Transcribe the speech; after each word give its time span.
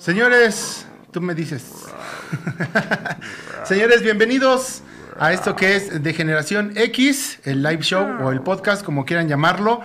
Señores, 0.00 0.86
tú 1.12 1.20
me 1.20 1.34
dices. 1.34 1.62
Señores, 3.64 4.02
bienvenidos 4.02 4.80
a 5.18 5.34
esto 5.34 5.54
que 5.54 5.76
es 5.76 6.02
de 6.02 6.14
Generación 6.14 6.72
X, 6.74 7.38
el 7.44 7.62
live 7.62 7.82
show 7.82 8.06
o 8.22 8.32
el 8.32 8.40
podcast, 8.40 8.82
como 8.82 9.04
quieran 9.04 9.28
llamarlo. 9.28 9.82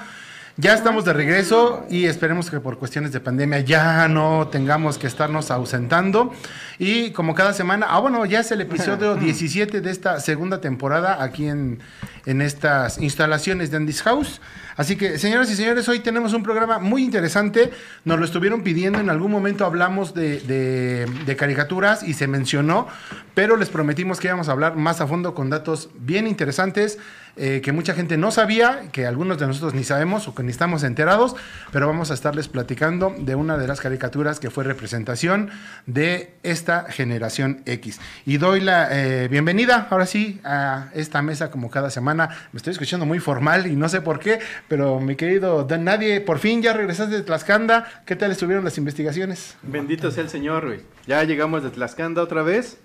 Ya 0.57 0.73
estamos 0.73 1.03
de 1.03 1.11
regreso 1.11 1.85
y 1.89 2.05
esperemos 2.05 2.49
que 2.49 2.61
por 2.61 2.77
cuestiones 2.79 3.11
de 3.11 3.19
pandemia 3.19 3.59
ya 3.59 4.07
no 4.07 4.47
tengamos 4.49 4.97
que 4.97 5.05
estarnos 5.05 5.51
ausentando. 5.51 6.33
Y 6.79 7.11
como 7.11 7.35
cada 7.35 7.51
semana, 7.51 7.87
ah, 7.89 7.99
bueno, 7.99 8.25
ya 8.25 8.39
es 8.39 8.51
el 8.51 8.61
episodio 8.61 9.15
17 9.17 9.81
de 9.81 9.91
esta 9.91 10.21
segunda 10.21 10.61
temporada 10.61 11.21
aquí 11.21 11.47
en, 11.49 11.79
en 12.25 12.41
estas 12.41 12.99
instalaciones 12.99 13.69
de 13.69 13.77
Andy's 13.77 14.01
House. 14.03 14.39
Así 14.77 14.95
que, 14.95 15.17
señoras 15.19 15.51
y 15.51 15.55
señores, 15.55 15.89
hoy 15.89 15.99
tenemos 15.99 16.31
un 16.33 16.43
programa 16.43 16.79
muy 16.79 17.03
interesante. 17.03 17.71
Nos 18.05 18.17
lo 18.17 18.23
estuvieron 18.23 18.63
pidiendo, 18.63 18.99
en 18.99 19.09
algún 19.09 19.31
momento 19.31 19.65
hablamos 19.65 20.13
de, 20.13 20.39
de- 20.39 21.05
de 21.25 21.35
caricaturas 21.35 22.01
y 22.01 22.13
se 22.13 22.27
mencionó, 22.27 22.87
pero 23.33 23.57
les 23.57 23.67
prometimos 23.67 24.21
que 24.21 24.27
íbamos 24.27 24.47
a 24.47 24.53
hablar 24.53 24.77
más 24.77 25.01
a 25.01 25.07
fondo 25.07 25.33
con 25.33 25.49
datos 25.49 25.89
bien 25.99 26.27
interesantes 26.27 26.97
eh, 27.37 27.61
que 27.61 27.71
mucha 27.71 27.93
gente 27.93 28.17
no 28.17 28.31
sabía, 28.31 28.89
que 28.91 29.05
algunos 29.05 29.37
de 29.37 29.47
nosotros 29.47 29.73
ni 29.73 29.83
sabemos 29.83 30.27
o 30.27 30.35
que 30.35 30.43
ni 30.43 30.51
estamos 30.51 30.83
enterados, 30.83 31.35
pero 31.71 31.87
vamos 31.87 32.11
a 32.11 32.13
estarles 32.13 32.47
platicando 32.47 33.13
de 33.17 33.35
una 33.35 33.57
de 33.57 33.67
las 33.67 33.81
caricaturas 33.81 34.39
que 34.39 34.49
fue 34.49 34.63
representación 34.63 35.49
de 35.85 36.33
esta 36.43 36.85
generación 36.91 37.61
X. 37.65 37.99
Y 38.25 38.37
doy 38.37 38.61
la 38.61 38.87
eh, 38.91 39.27
bienvenida, 39.27 39.87
ahora 39.89 40.05
sí, 40.05 40.39
a 40.43 40.89
esta 40.93 41.21
mesa 41.21 41.51
como 41.51 41.69
cada 41.69 41.89
semana. 41.89 42.29
Me 42.51 42.57
estoy 42.57 42.71
escuchando 42.71 43.05
muy 43.05 43.19
formal 43.19 43.67
y 43.67 43.75
no 43.75 43.89
sé 43.89 44.01
por 44.01 44.19
qué, 44.19 44.39
pero 44.67 44.99
mi 44.99 45.15
querido 45.15 45.63
Dan 45.63 45.83
Nadie, 45.83 46.21
por 46.21 46.39
fin 46.39 46.61
ya 46.61 46.73
regresaste 46.73 47.15
de 47.15 47.23
Tlaxcanda. 47.23 48.03
¿Qué 48.05 48.15
tal 48.15 48.31
estuvieron 48.31 48.63
las 48.63 48.77
investigaciones? 48.77 49.57
Bendito 49.61 50.11
sea 50.11 50.23
el 50.23 50.29
Señor, 50.29 50.65
güey. 50.65 50.81
Ya 51.05 51.23
llegamos 51.23 51.63
de 51.63 51.69
Tlaxcanda 51.69 52.21
otra 52.21 52.43
vez 52.43 52.77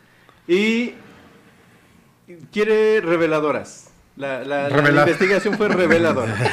y 0.49 0.95
quiere 2.53 3.01
reveladoras. 3.01 3.90
La, 4.17 4.45
la- 4.45 4.69
investigación 5.01 5.55
fue 5.57 5.69
reveladora. 5.69 6.35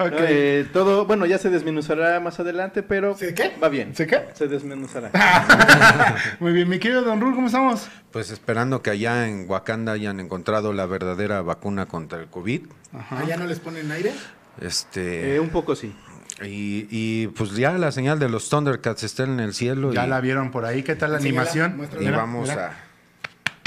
Eh, 0.00 0.66
todo, 0.72 1.06
bueno, 1.06 1.26
ya 1.26 1.38
se 1.38 1.48
desmenuzará 1.50 2.20
más 2.20 2.38
adelante, 2.40 2.82
pero 2.82 3.16
¿Sí, 3.16 3.34
qué? 3.34 3.52
va 3.62 3.68
bien. 3.68 3.94
¿Sí 3.96 4.06
qué? 4.06 4.28
Se 4.34 4.46
desmenuzará. 4.46 5.10
Muy 6.40 6.52
bien, 6.52 6.68
mi 6.68 6.78
querido 6.78 7.02
Don 7.02 7.20
Rul, 7.20 7.34
¿cómo 7.34 7.46
estamos? 7.46 7.88
Pues 8.12 8.30
esperando 8.30 8.82
que 8.82 8.90
allá 8.90 9.26
en 9.28 9.48
Wakanda 9.48 9.92
hayan 9.92 10.20
encontrado 10.20 10.72
la 10.72 10.86
verdadera 10.86 11.42
vacuna 11.42 11.86
contra 11.86 12.20
el 12.20 12.26
COVID. 12.28 12.62
¿Allá 13.10 13.36
no 13.36 13.46
les 13.46 13.58
ponen 13.60 13.90
aire? 13.90 14.12
Este 14.60 15.34
Eh, 15.36 15.40
un 15.40 15.48
poco 15.50 15.74
sí. 15.76 15.94
y, 16.42 16.86
y, 16.90 17.28
pues 17.28 17.52
ya 17.56 17.72
la 17.72 17.90
señal 17.92 18.18
de 18.18 18.28
los 18.28 18.48
Thundercats 18.50 19.02
está 19.04 19.24
en 19.24 19.40
el 19.40 19.54
cielo 19.54 19.92
Ya 19.92 20.06
y, 20.06 20.08
la 20.08 20.20
vieron 20.20 20.50
por 20.50 20.64
ahí, 20.64 20.82
¿qué 20.82 20.94
tal 20.96 21.12
la 21.12 21.18
animación? 21.18 21.80
y 22.00 22.08
vamos 22.10 22.48
mira. 22.48 22.66
a 22.66 22.87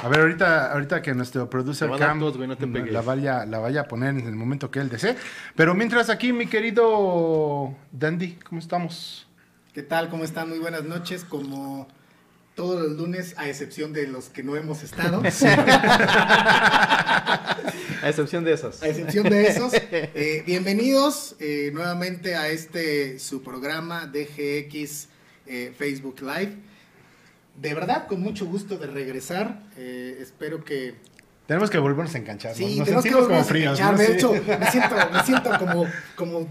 A 0.03 0.09
ver, 0.09 0.22
ahorita, 0.22 0.72
ahorita 0.72 1.01
que 1.03 1.13
nuestro 1.13 1.47
producer 1.47 1.88
Cam 2.00 2.19
no 2.19 2.31
la, 2.89 3.01
vaya, 3.01 3.45
la 3.45 3.59
vaya 3.59 3.81
a 3.81 3.88
poner 3.88 4.17
en 4.17 4.25
el 4.25 4.35
momento 4.35 4.72
que 4.72 4.79
él 4.79 4.89
desee. 4.89 5.16
Pero 5.56 5.75
mientras 5.75 6.09
aquí, 6.09 6.34
mi 6.34 6.47
querido 6.47 7.75
Dandy, 7.91 8.40
¿cómo 8.44 8.59
estamos? 8.59 9.28
¿Qué 9.73 9.84
tal? 9.84 10.09
¿Cómo 10.09 10.23
están? 10.23 10.50
Muy 10.50 10.57
buenas 10.57 10.85
noches. 10.85 11.23
Como 11.23 11.88
todos 12.56 12.81
los 12.81 12.97
lunes, 12.97 13.35
a 13.38 13.47
excepción 13.47 13.94
de 13.94 14.07
los 14.07 14.29
que 14.29 14.41
no 14.41 14.56
hemos 14.56 14.81
estado. 14.81 15.22
A 18.01 18.09
excepción 18.09 18.44
de 18.44 18.53
esos. 18.53 18.81
A 18.81 18.88
excepción 18.88 19.29
de 19.29 19.47
esos. 19.47 19.72
eh, 19.73 20.41
bienvenidos 20.47 21.35
eh, 21.40 21.69
nuevamente 21.72 22.35
a 22.35 22.50
este 22.50 23.19
su 23.19 23.44
programa 23.44 24.07
DGX 24.07 25.07
eh, 25.45 25.72
Facebook 25.78 26.22
Live. 26.22 26.70
De 27.56 27.73
verdad, 27.73 28.07
con 28.07 28.22
mucho 28.22 28.45
gusto 28.45 28.78
de 28.78 28.88
regresar. 28.88 29.63
Eh, 29.78 30.17
espero 30.22 30.63
que 30.63 30.95
Tenemos 31.47 31.69
que 31.69 31.78
volvernos 31.79 32.16
a 32.16 32.17
enganchar. 32.17 32.56
Sí, 32.56 32.78
Nos 32.78 32.85
tenemos 32.85 33.03
que 33.03 33.09
sentimos 33.12 33.28
como 33.28 33.44
fríos. 33.44 33.79
¿no? 33.79 33.94
De 33.97 34.06
Sí. 34.06 34.12
hecho, 34.13 34.31
me 34.34 34.72
siento, 34.72 34.95
me 35.12 35.23
siento 35.23 35.51
como, 35.59 35.85
como 36.16 36.47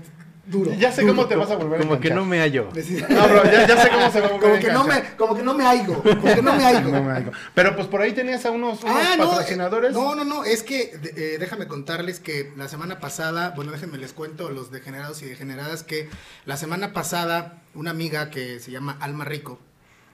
duro. 0.47 0.73
ya 0.75 0.93
sé 0.93 1.01
duro. 1.03 1.15
cómo 1.15 1.27
te 1.29 1.37
vas 1.37 1.51
a 1.51 1.57
volver 1.57 1.81
a 1.81 1.85
Como 1.85 2.01
que 2.01 2.11
no 2.11 2.25
me 2.27 2.41
hallo. 2.41 2.69
No, 3.09 3.29
bro, 3.29 3.45
ya, 3.45 3.67
ya 3.67 3.83
sé 3.83 3.89
cómo 3.89 4.11
se 4.11 4.21
va 4.21 4.27
a 4.27 4.31
volver 4.33 4.41
como, 4.41 4.55
a 4.55 4.59
que 4.59 4.73
no 4.73 4.85
me, 4.85 5.03
como 5.17 5.35
que 5.37 5.43
no 5.43 5.55
me 5.55 5.65
aigo. 5.67 6.03
Como 6.03 6.23
que 6.35 6.43
no 6.43 6.53
me 6.55 6.65
aigo. 6.65 6.91
No 6.93 7.03
me 7.03 7.19
digo. 7.19 7.33
Pero 7.55 7.75
pues 7.77 7.87
por 7.89 8.03
ahí 8.03 8.13
tenías 8.13 8.45
a 8.45 8.51
unos, 8.51 8.83
unos 8.85 8.97
Ah, 8.97 9.15
no, 9.17 9.29
patrocinadores. 9.31 9.93
No, 9.93 10.15
no, 10.15 10.25
no, 10.25 10.45
es 10.45 10.63
que 10.63 10.93
eh, 11.17 11.37
déjame 11.41 11.67
contarles 11.67 12.21
que 12.21 12.53
la 12.59 12.69
semana 12.69 13.01
pasada, 13.01 13.55
bueno, 13.57 13.73
déjenme 13.73 13.97
les 13.97 14.13
cuento 14.13 14.51
los 14.51 14.71
degenerados 14.71 15.23
y 15.23 15.27
degeneradas 15.27 15.83
que 15.83 16.09
la 16.45 16.57
semana 16.59 16.93
pasada 16.93 17.63
una 17.75 17.91
amiga 17.91 18.29
que 18.31 18.61
se 18.61 18.71
llama 18.71 18.99
Alma 19.01 19.25
Rico, 19.25 19.59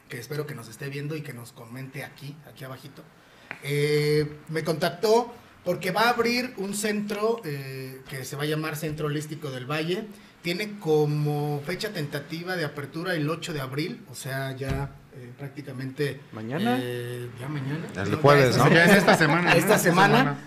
que 0.09 0.19
espero 0.19 0.47
que 0.47 0.55
nos 0.55 0.69
esté 0.69 0.89
viendo 0.89 1.17
y 1.17 1.23
que 1.23 1.33
nos 1.33 1.53
comente 1.53 2.05
aquí, 2.05 2.37
aquí 2.49 2.65
abajito, 2.65 3.03
eh, 3.63 4.39
me 4.49 4.65
contactó 4.65 5.35
porque 5.65 5.91
va 5.91 6.03
a 6.03 6.11
abrir 6.11 6.55
un 6.59 6.75
centro 6.75 7.41
eh, 7.45 8.01
que 8.09 8.25
se 8.25 8.37
va 8.37 8.45
a 8.45 8.47
llamar 8.47 8.77
Centro 8.77 9.07
Holístico 9.07 9.51
del 9.51 9.67
Valle. 9.67 10.07
Tiene 10.43 10.79
como 10.79 11.61
fecha 11.67 11.93
tentativa 11.93 12.55
de 12.55 12.65
apertura 12.65 13.15
el 13.15 13.29
8 13.29 13.53
de 13.53 13.61
abril, 13.61 14.05
o 14.11 14.15
sea, 14.15 14.55
ya 14.55 14.95
eh, 15.17 15.33
prácticamente... 15.37 16.21
¿Mañana? 16.33 16.79
eh, 16.81 17.29
ya 17.41 17.49
mañana. 17.49 17.85
El 17.97 18.15
jueves, 18.17 18.51
esta 18.51 18.69
¿no? 18.69 18.75
Ya 18.75 18.85
en 18.85 18.91
esta 18.91 19.17
semana. 19.17 19.51
¿no? 19.51 19.59
esta 19.59 19.79
semana. 19.79 20.39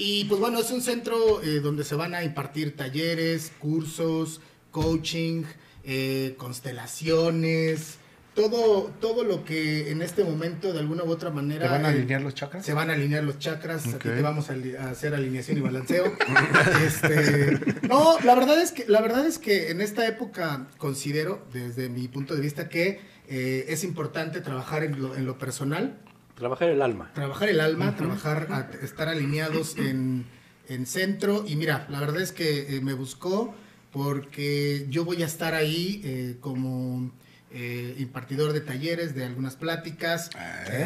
Y 0.00 0.26
pues 0.26 0.40
bueno, 0.40 0.60
es 0.60 0.70
un 0.70 0.80
centro 0.80 1.42
eh, 1.42 1.58
donde 1.58 1.82
se 1.82 1.96
van 1.96 2.14
a 2.14 2.22
impartir 2.22 2.76
talleres, 2.76 3.50
cursos, 3.58 4.40
coaching, 4.70 5.42
eh, 5.82 6.36
constelaciones, 6.38 7.98
todo, 8.38 8.84
todo 9.00 9.24
lo 9.24 9.44
que 9.44 9.90
en 9.90 10.00
este 10.00 10.22
momento 10.22 10.72
de 10.72 10.78
alguna 10.78 11.02
u 11.04 11.10
otra 11.10 11.30
manera 11.30 11.64
¿Te 11.66 11.68
van 11.70 11.84
a 11.84 11.88
eh, 11.90 11.92
alinear 11.96 12.20
los 12.22 12.34
chakras? 12.34 12.64
se 12.64 12.72
van 12.72 12.88
a 12.90 12.92
alinear 12.94 13.24
los 13.24 13.38
chakras, 13.38 13.86
a 13.86 13.98
ti 13.98 14.08
Ok. 14.08 14.14
te 14.16 14.22
vamos 14.22 14.48
a, 14.50 14.54
hacer 14.90 15.14
alineación 15.14 15.58
y 15.58 15.60
balanceo. 15.60 16.04
Este, 16.86 17.58
no, 17.88 18.18
la 18.20 18.34
verdad 18.34 18.60
es 18.60 18.72
que 18.72 18.84
la 18.88 19.00
verdad 19.00 19.26
es 19.26 19.38
que 19.38 19.70
en 19.70 19.80
esta 19.80 20.06
época 20.06 20.68
considero, 20.78 21.44
desde 21.52 21.88
mi 21.88 22.06
punto 22.08 22.34
de 22.34 22.40
vista, 22.40 22.68
que 22.68 23.00
eh, 23.28 23.66
es 23.68 23.84
importante 23.84 24.40
trabajar 24.40 24.84
en 24.84 25.00
lo, 25.02 25.14
en 25.16 25.26
lo 25.26 25.38
personal, 25.38 25.98
Trabajar 26.36 26.68
el 26.68 26.80
alma. 26.82 27.10
trabajar 27.14 27.48
el 27.48 27.60
alma, 27.60 27.96
trabajar, 27.96 28.46
a- 28.50 28.84
estar 28.84 29.08
alineados 29.08 29.76
en, 29.76 30.24
en 30.68 30.86
centro. 30.86 31.44
Y 31.46 31.56
mira, 31.56 31.86
la 31.90 31.98
verdad 31.98 32.20
es 32.22 32.30
que 32.30 32.76
eh, 32.76 32.80
me 32.80 32.92
buscó 32.92 33.54
porque 33.92 34.86
yo 34.88 35.04
voy 35.04 35.22
a 35.22 35.26
estar 35.26 35.54
ahí 35.54 36.00
eh, 36.04 36.36
como 36.40 37.10
eh, 37.50 37.94
impartidor 37.98 38.52
de 38.52 38.60
talleres, 38.60 39.14
de 39.14 39.24
algunas 39.24 39.56
pláticas. 39.56 40.30
Ay, 40.34 40.82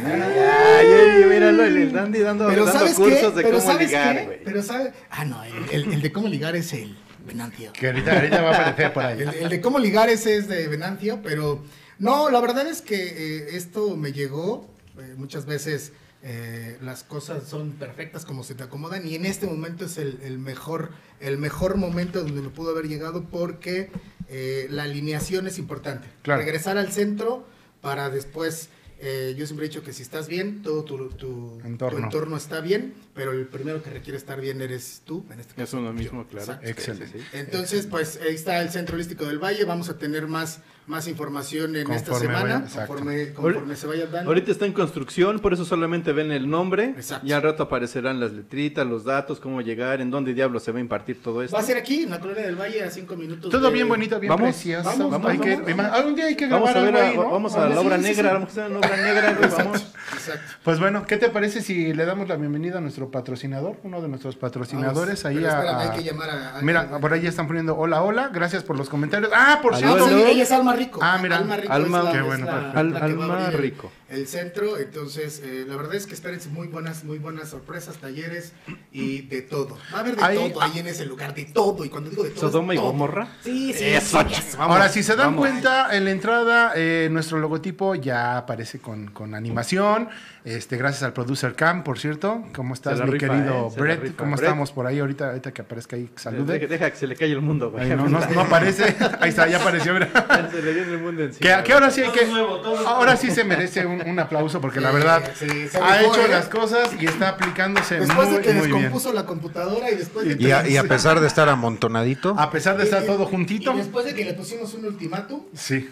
ay, 0.87 1.25
míralo, 1.29 1.65
el, 1.65 1.93
Dandy 1.93 2.21
dando, 2.21 2.47
Pero 2.49 2.65
dando 2.65 2.79
¿sabes 2.79 2.95
qué? 2.97 3.03
cursos 3.03 3.35
de 3.35 3.43
Pero 3.43 3.59
cómo 3.59 3.73
¿sabes 3.73 3.89
ligar, 3.89 4.17
qué? 4.19 4.25
güey. 4.27 4.45
Pero 4.45 4.63
¿sabes? 4.63 4.93
Ah, 5.11 5.25
no, 5.25 5.43
el, 5.45 5.53
el- 5.71 5.93
el 5.93 6.03
de 6.03 6.13
cómo 6.13 6.29
ligar 6.29 6.55
es 6.57 6.73
el 6.73 6.97
Venancio. 7.27 7.73
Que 7.73 7.87
ahorita, 7.89 8.13
ahorita 8.17 8.43
va 8.43 8.51
a 8.51 8.61
aparecer 8.69 8.93
por 8.93 9.05
ahí. 9.05 9.21
El, 9.21 9.29
el 9.29 9.49
de 9.49 9.61
cómo 9.61 9.79
ligar 9.79 10.09
ese 10.09 10.37
es 10.37 10.49
de 10.49 10.67
Venancio, 10.69 11.21
pero 11.23 11.63
no, 11.99 12.31
la 12.31 12.41
verdad 12.41 12.67
es 12.67 12.81
que 12.83 12.97
eh, 12.97 13.57
esto 13.57 13.97
me 13.97 14.13
llegó. 14.13 14.69
eh, 14.99 15.15
muchas 15.17 15.47
veces 15.47 15.93
eh, 16.25 16.79
las 16.83 17.03
cosas 17.05 17.49
son 17.49 17.73
perfectas 17.73 18.25
como 18.25 18.45
se 18.45 18.55
te 18.55 18.63
acomodan 18.63 19.07
y 19.07 19.15
en 19.17 19.27
este 19.27 19.47
momento 19.47 19.85
es 19.87 19.99
el, 19.99 20.21
el 20.23 20.39
mejor, 20.39 20.91
el 21.21 21.39
mejor 21.39 21.77
momento 21.77 22.23
donde 22.23 22.41
me 22.43 22.49
pudo 22.51 22.71
haber 22.71 22.87
llegado 22.87 23.25
porque 23.25 23.91
eh, 24.33 24.67
la 24.71 24.83
alineación 24.85 25.47
es 25.47 25.59
importante. 25.59 26.09
Claro. 26.23 26.41
Regresar 26.43 26.79
al 26.79 26.91
centro 26.91 27.47
para 27.81 28.09
después... 28.11 28.71
eh, 29.05 29.35
yo 29.37 29.47
siempre 29.47 29.67
he 29.67 29.69
dicho 29.69 29.83
que 29.83 29.93
si 29.93 30.03
estás 30.03 30.29
bien, 30.29 30.63
todo 30.63 30.85
tu, 30.85 31.09
tu- 31.11 31.61
Entorno. 31.65 31.99
tu 31.99 32.05
entorno 32.05 32.37
está 32.37 32.61
bien, 32.61 32.95
pero 33.15 33.33
el 33.33 33.47
primero 33.49 33.83
que 33.83 33.91
requiere 33.91 34.17
estar 34.17 34.41
bien 34.41 34.63
eres 34.63 35.03
tú, 35.05 35.25
en 35.33 35.41
este 35.41 35.55
caso. 35.55 35.63
Es 35.65 35.75
uno 35.75 35.89
yo. 35.89 35.93
mismo, 35.93 36.27
claro. 36.29 36.45
Exacto. 36.63 36.69
Excelente. 36.71 37.19
Entonces, 37.33 37.87
pues 37.87 38.21
ahí 38.25 38.35
está 38.35 38.63
el 38.63 38.71
Centro 38.71 38.95
Holístico 38.95 39.25
del 39.27 39.39
Valle. 39.43 39.65
Vamos 39.65 39.89
a 39.89 39.99
tener 39.99 40.29
más, 40.29 40.61
más 40.87 41.07
información 41.07 41.77
en 41.77 41.91
esta 41.93 42.11
Conforme 42.11 42.35
semana, 42.39 42.59
vaya- 42.65 42.87
conforme, 42.87 43.33
conforme 43.33 43.77
se 43.77 43.87
vayan 43.87 44.11
dando. 44.11 44.31
Ahorita 44.31 44.51
está 44.51 44.67
en 44.67 44.73
construcción, 44.73 45.39
por 45.39 45.53
eso 45.53 45.65
solamente 45.65 46.13
ven 46.13 46.33
el 46.33 46.51
nombre. 46.51 46.87
Exacto. 46.97 47.27
Y 47.27 47.33
al 47.33 47.41
rato 47.43 47.63
aparecerán 47.63 48.19
las 48.19 48.33
letritas, 48.33 48.85
los 48.87 49.05
datos, 49.05 49.39
cómo 49.39 49.61
llegar, 49.61 50.01
en 50.01 50.11
dónde 50.11 50.35
diablos 50.35 50.63
se 50.65 50.73
va 50.73 50.79
a 50.79 50.81
impartir 50.81 51.23
todo 51.23 51.43
esto. 51.43 51.55
Va 51.57 51.63
a 51.63 51.65
ser 51.67 51.77
aquí, 51.77 52.03
en 52.03 52.11
la 52.11 52.19
colonia 52.21 52.43
del 52.43 52.57
Valle, 52.57 52.83
a 52.83 52.91
cinco 52.91 53.15
minutos. 53.17 53.51
Todo 53.51 53.69
de- 53.69 53.73
bien 53.73 53.89
bonito, 53.89 54.19
bien 54.19 54.29
Vamos, 54.31 54.49
precioso. 54.49 54.89
vamos, 54.89 55.31
Hay 55.31 55.39
vamos, 55.39 55.47
que- 55.65 55.73
vamos. 55.75 55.93
algún 55.93 56.15
día 56.17 56.25
hay 56.27 56.35
que 56.37 56.49
Vamos 56.49 56.71
grabar 56.71 56.89
a 56.89 56.91
ver, 56.91 56.97
algo 57.05 57.07
a- 57.07 57.11
ahí, 57.23 57.29
¿no? 57.29 57.33
vamos 57.33 57.55
a 57.55 57.69
la 57.69 57.75
Sí, 57.81 57.87
obra 57.87 57.97
sí, 57.99 58.03
negra, 58.03 58.29
sí. 58.29 58.35
vamos 58.35 58.49
a 58.49 58.51
hacer 58.51 58.71
una 58.71 58.79
obra 58.79 58.97
negra, 58.97 59.31
Exacto. 59.31 59.57
vamos. 59.59 59.87
Exacto. 60.15 60.43
Pues 60.65 60.79
bueno, 60.81 61.05
¿qué 61.07 61.17
te 61.17 61.29
parece 61.29 61.61
si 61.63 61.95
le 61.95 62.05
damos 62.05 62.29
la 62.29 62.37
bienvenida 62.37 62.79
a 62.79 62.81
nuestro 62.81 63.11
patrocinador, 63.11 63.77
uno 63.85 64.03
de 64.03 64.09
nuestros 64.09 64.35
patrocinadores 64.37 65.23
Vamos, 65.23 65.25
ahí 65.39 65.45
espérame, 65.45 65.69
a- 65.69 65.81
hay 65.93 65.99
que 65.99 66.03
llamar 66.05 66.31
a- 66.31 66.59
Mira, 66.63 66.99
por 66.99 67.13
ahí 67.13 67.27
están 67.27 67.47
poniendo 67.47 67.77
hola, 67.77 68.03
hola, 68.03 68.31
gracias 68.33 68.65
por 68.65 68.77
los 68.77 68.89
comentarios. 68.89 69.31
Ah, 69.35 69.61
por 69.63 69.77
cierto. 69.77 70.09
sí, 70.09 70.15
ella 70.27 70.43
es 70.43 70.51
Alma 70.53 70.72
Rico. 70.77 71.01
Ah, 71.03 71.19
mira. 71.21 71.37
Alma 71.39 71.57
Rico 71.57 71.73
Alma- 71.73 71.99
es 71.99 72.05
la, 72.05 72.13
Qué 72.13 72.19
es 72.19 72.25
bueno, 72.25 72.47
la- 72.47 72.53
perfecto. 72.53 72.79
Al- 72.79 72.93
la 72.93 73.01
que 73.07 73.15
va 73.15 73.25
a 73.25 73.27
Alma 73.27 73.45
abrir 73.45 73.55
el- 73.57 73.63
Rico. 73.63 73.93
El 74.13 74.27
centro, 74.29 74.77
entonces, 74.79 75.41
eh, 75.43 75.65
la 75.67 75.75
verdad 75.77 75.95
es 75.95 76.07
que 76.07 76.13
espérense 76.15 76.49
muy 76.51 76.67
buenas, 76.69 77.03
muy 77.03 77.19
buenas 77.19 77.49
sorpresas, 77.49 77.97
talleres 77.97 78.53
y 78.93 79.23
de 79.23 79.41
todo. 79.43 79.79
Va 79.93 79.99
a 79.99 80.01
haber 80.01 80.17
de 80.17 80.23
Ahí- 80.23 80.37
todo 80.53 80.63
ahí 80.63 80.79
en 80.79 80.87
ese 80.87 81.07
lugar, 81.07 81.35
de 81.35 81.47
todo. 81.47 81.83
Y 81.85 81.89
cuando 81.89 82.11
digo 82.11 82.23
de 82.23 82.31
todo. 82.31 82.41
Sodoma 82.51 82.75
y 82.75 82.77
todo. 82.77 82.89
Gomorra. 82.89 83.29
Sí, 83.43 83.73
sí. 83.73 83.85
Eso, 83.85 84.21
sí, 84.29 84.35
vamos, 84.59 84.77
Ahora, 84.77 84.89
si 84.91 85.03
se 85.03 85.17
dan 85.17 85.29
vamos. 85.29 85.41
cuenta, 85.41 85.97
en 85.97 86.05
la 86.05 86.11
entrada 86.11 86.73
eh, 86.77 87.09
nuestro 87.11 87.39
logotipo 87.39 87.95
ya 87.95 88.37
aparece 88.37 88.81
con, 88.81 89.07
con 89.13 89.35
animación. 89.35 90.09
Este, 90.45 90.77
gracias 90.77 91.05
al 91.05 91.13
producer 91.13 91.55
Cam, 91.55 91.85
por 91.85 92.01
cierto. 92.01 92.43
¿Cómo 92.55 92.75
estás, 92.75 92.99
mi 93.01 93.13
rifa, 93.13 93.29
querido 93.29 93.69
¿eh? 93.69 93.81
Brett? 93.81 94.03
rifa. 94.03 94.17
¿Cómo 94.17 94.33
Brett. 94.33 94.43
estamos 94.45 94.73
por 94.73 94.87
ahí 94.89 94.99
ahorita, 94.99 95.29
ahorita 95.29 95.53
que 95.53 95.63
aparezca 95.63 95.95
ahí? 95.97 96.11
Salude. 96.17 96.55
Deja, 96.59 96.67
deja 96.67 96.91
que 96.91 96.97
se 96.97 97.07
le 97.07 97.15
calle 97.17 97.33
el 97.33 97.41
mundo, 97.41 97.71
güey. 97.71 97.89
No, 97.91 98.09
no- 98.09 98.19
no 98.29 98.41
aparece. 98.41 98.95
Ahí 99.21 99.31
está, 99.31 99.47
ya 99.47 99.59
apareció, 99.61 99.95
mira. 99.95 100.11
se 100.51 100.61
le 100.61 100.73
viene 100.75 100.93
el 100.95 100.99
mundo 100.99 101.23
encima. 101.23 101.59
Que, 101.59 101.63
que 101.65 101.73
ahora 101.73 101.91
sí 101.91 102.03
hay 102.03 102.11
que. 102.11 102.27
nuevo, 102.27 102.57
todo 102.61 102.87
ahora 102.89 103.17
sí 103.17 103.31
se 103.31 103.45
merece 103.45 103.87
un, 103.87 104.02
un 104.07 104.19
aplauso 104.19 104.61
porque 104.61 104.81
la 104.81 104.91
verdad 104.91 105.23
sí, 105.39 105.47
ha 105.81 106.03
hecho 106.03 106.25
¿eh? 106.25 106.29
las 106.29 106.47
cosas 106.49 106.91
y 106.99 107.07
está 107.07 107.31
aplicándose 107.31 108.01
Después 108.01 108.29
muy, 108.29 108.37
de 108.39 108.43
que 108.43 108.53
muy 108.53 108.67
bien. 108.67 108.73
descompuso 108.83 109.13
la 109.13 109.25
computadora 109.27 109.91
y 109.91 109.97
después 109.97 110.27
de 110.29 110.37
que 110.37 110.43
Y 110.45 110.51
a, 110.51 110.69
y 110.69 110.77
a 110.77 110.85
pesar 110.85 111.21
de 111.21 111.27
estar 111.27 111.49
amontonadito, 111.49 112.35
A 112.39 112.51
pesar 112.51 112.77
de 112.77 112.85
estar 112.85 113.03
y- 113.03 113.07
todo 113.07 113.27
juntito. 113.27 113.73
Y 113.75 113.79
después 113.79 114.05
de 114.05 114.15
que 114.15 114.25
le 114.25 114.35
pusimos 114.35 114.73
un 114.75 114.85
ultimátum, 114.87 115.41
Sí. 115.55 115.89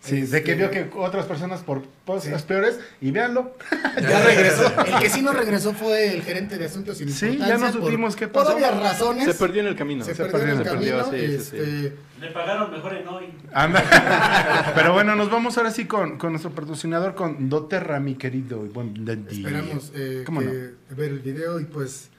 Sí, 0.00 0.20
de 0.22 0.42
que 0.44 0.52
Este- 0.52 0.54
vio 0.54 0.70
que 0.70 0.88
otras 0.96 1.26
personas 1.26 1.60
por 1.62 1.82
cosas 2.06 2.42
peores 2.44 2.78
y 3.00 3.10
véanlo. 3.10 3.56
ya 4.00 4.22
regresó. 4.24 4.72
El 4.86 4.98
que 5.00 5.10
sí 5.10 5.22
no 5.22 5.32
regresó 5.32 5.74
fue 5.74 6.14
el 6.14 6.22
gerente 6.22 6.56
de 6.56 6.66
asuntos 6.66 6.98
sin 6.98 7.10
Sí, 7.12 7.26
importancia. 7.26 7.56
ya 7.58 7.66
no 7.66 7.72
por 7.72 7.82
supimos 7.90 8.14
qué 8.16 8.28
pasó. 8.28 8.46
Por 8.46 8.56
obvias 8.56 8.80
razones. 8.80 9.24
Se 9.24 9.34
perdió 9.34 9.60
en 9.62 9.66
el 9.66 9.74
camino. 9.76 10.04
Se 10.04 10.14
se 10.14 10.24
perdió 10.24 10.40
en 10.44 10.50
el 10.50 10.62
perdió, 10.62 11.04
se 11.04 11.10
perdió, 11.10 11.10
camino. 11.10 11.38
sí, 11.40 11.44
sí, 11.44 11.50
sí. 11.50 11.56
este, 11.56 11.96
Le 12.20 12.30
pagaron 12.30 12.70
mejor 12.70 12.94
en 12.94 13.08
hoy. 13.08 13.24
Anda. 13.52 14.72
Pero 14.76 14.92
bueno, 14.92 15.16
nos 15.16 15.30
vamos 15.32 15.58
ahora 15.58 15.72
sí 15.72 15.84
con, 15.86 16.16
con 16.16 16.30
nuestro 16.30 16.52
patrocinador, 16.52 17.16
con 17.16 17.48
Doterra, 17.48 17.98
mi 17.98 18.14
querido. 18.14 18.64
y 18.64 18.68
buen. 18.68 18.94
Esperamos 19.28 19.90
eh, 19.96 20.22
¿Cómo 20.24 20.40
que- 20.40 20.46
no? 20.90 20.96
ver 20.96 21.10
el 21.10 21.18
video 21.18 21.58
y 21.58 21.64
pues 21.64 22.10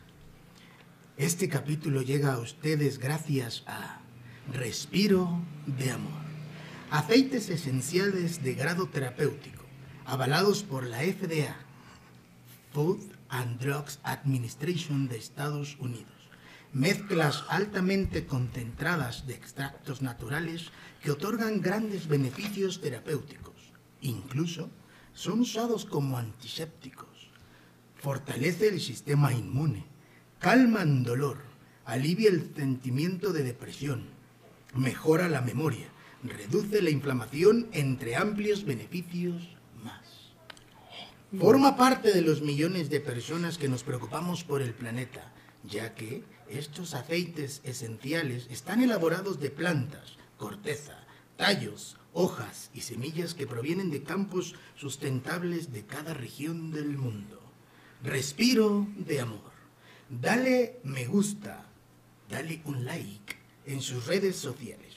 este 1.17 1.47
capítulo 1.47 2.01
llega 2.01 2.33
a 2.33 2.39
ustedes 2.39 2.99
gracias 2.99 3.63
a 3.67 3.99
Respiro 4.53 5.39
de 5.65 5.91
Amor. 5.91 6.28
Aceites 6.91 7.49
esenciales 7.49 8.41
de 8.41 8.55
grado 8.55 8.87
terapéutico, 8.87 9.63
avalados 10.05 10.63
por 10.63 10.87
la 10.87 10.97
FDA, 10.97 11.55
Food 12.73 13.01
and 13.29 13.59
Drugs 13.59 13.99
Administration 14.01 15.07
de 15.07 15.17
Estados 15.17 15.77
Unidos. 15.79 16.07
Mezclas 16.73 17.43
altamente 17.47 18.25
concentradas 18.25 19.27
de 19.27 19.35
extractos 19.35 20.01
naturales 20.01 20.71
que 21.03 21.11
otorgan 21.11 21.61
grandes 21.61 22.07
beneficios 22.07 22.81
terapéuticos. 22.81 23.71
Incluso 24.01 24.71
son 25.13 25.41
usados 25.41 25.85
como 25.85 26.17
antisépticos. 26.17 27.29
Fortalece 27.97 28.67
el 28.67 28.81
sistema 28.81 29.31
inmune, 29.31 29.85
calman 30.39 31.03
dolor, 31.03 31.37
alivia 31.85 32.29
el 32.29 32.51
sentimiento 32.55 33.31
de 33.31 33.43
depresión, 33.43 34.05
mejora 34.73 35.29
la 35.29 35.41
memoria, 35.41 35.87
reduce 36.23 36.81
la 36.81 36.89
inflamación, 36.89 37.67
entre 37.71 38.15
amplios 38.15 38.65
beneficios 38.65 39.49
más. 39.83 40.33
Forma 41.37 41.77
parte 41.77 42.11
de 42.11 42.21
los 42.21 42.41
millones 42.41 42.89
de 42.89 42.99
personas 42.99 43.57
que 43.57 43.69
nos 43.69 43.83
preocupamos 43.83 44.43
por 44.43 44.61
el 44.61 44.73
planeta, 44.73 45.31
ya 45.63 45.93
que 45.93 46.23
estos 46.49 46.93
aceites 46.93 47.61
esenciales 47.63 48.47
están 48.49 48.81
elaborados 48.81 49.39
de 49.39 49.51
plantas, 49.51 50.17
corteza, 50.37 50.97
tallos, 51.37 51.97
hojas 52.13 52.71
y 52.73 52.81
semillas 52.81 53.33
que 53.33 53.47
provienen 53.47 53.91
de 53.91 54.03
campos 54.03 54.55
sustentables 54.75 55.71
de 55.71 55.85
cada 55.85 56.13
región 56.13 56.71
del 56.71 56.97
mundo. 56.97 57.39
Respiro 58.03 58.87
de 58.97 59.21
amor. 59.21 59.51
Dale 60.09 60.79
me 60.83 61.05
gusta, 61.05 61.65
dale 62.29 62.61
un 62.65 62.85
like 62.85 63.35
en 63.65 63.81
sus 63.81 64.07
redes 64.07 64.35
sociales. 64.35 64.88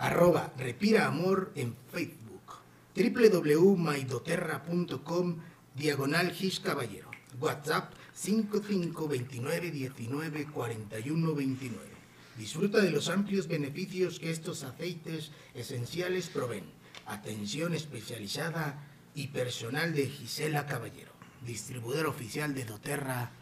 Arroba 0.00 0.52
Respira 0.56 1.06
Amor 1.06 1.52
en 1.54 1.76
Facebook. 1.92 2.64
www.maidoterra.com 2.96 5.36
diagonal 5.76 6.32
Gis 6.32 6.58
Caballero. 6.58 7.10
WhatsApp 7.38 7.92
5529 8.14 9.70
19 9.70 10.46
41 10.46 11.34
29. 11.34 11.90
Disfruta 12.38 12.80
de 12.80 12.90
los 12.90 13.10
amplios 13.10 13.46
beneficios 13.46 14.18
que 14.18 14.30
estos 14.30 14.62
aceites 14.62 15.32
esenciales 15.52 16.30
proveen. 16.30 16.64
Atención 17.04 17.74
especializada 17.74 18.82
y 19.14 19.26
personal 19.26 19.94
de 19.94 20.06
Gisela 20.06 20.64
Caballero, 20.64 21.12
distribuidor 21.44 22.06
oficial 22.06 22.54
de 22.54 22.64
Doterra. 22.64 23.32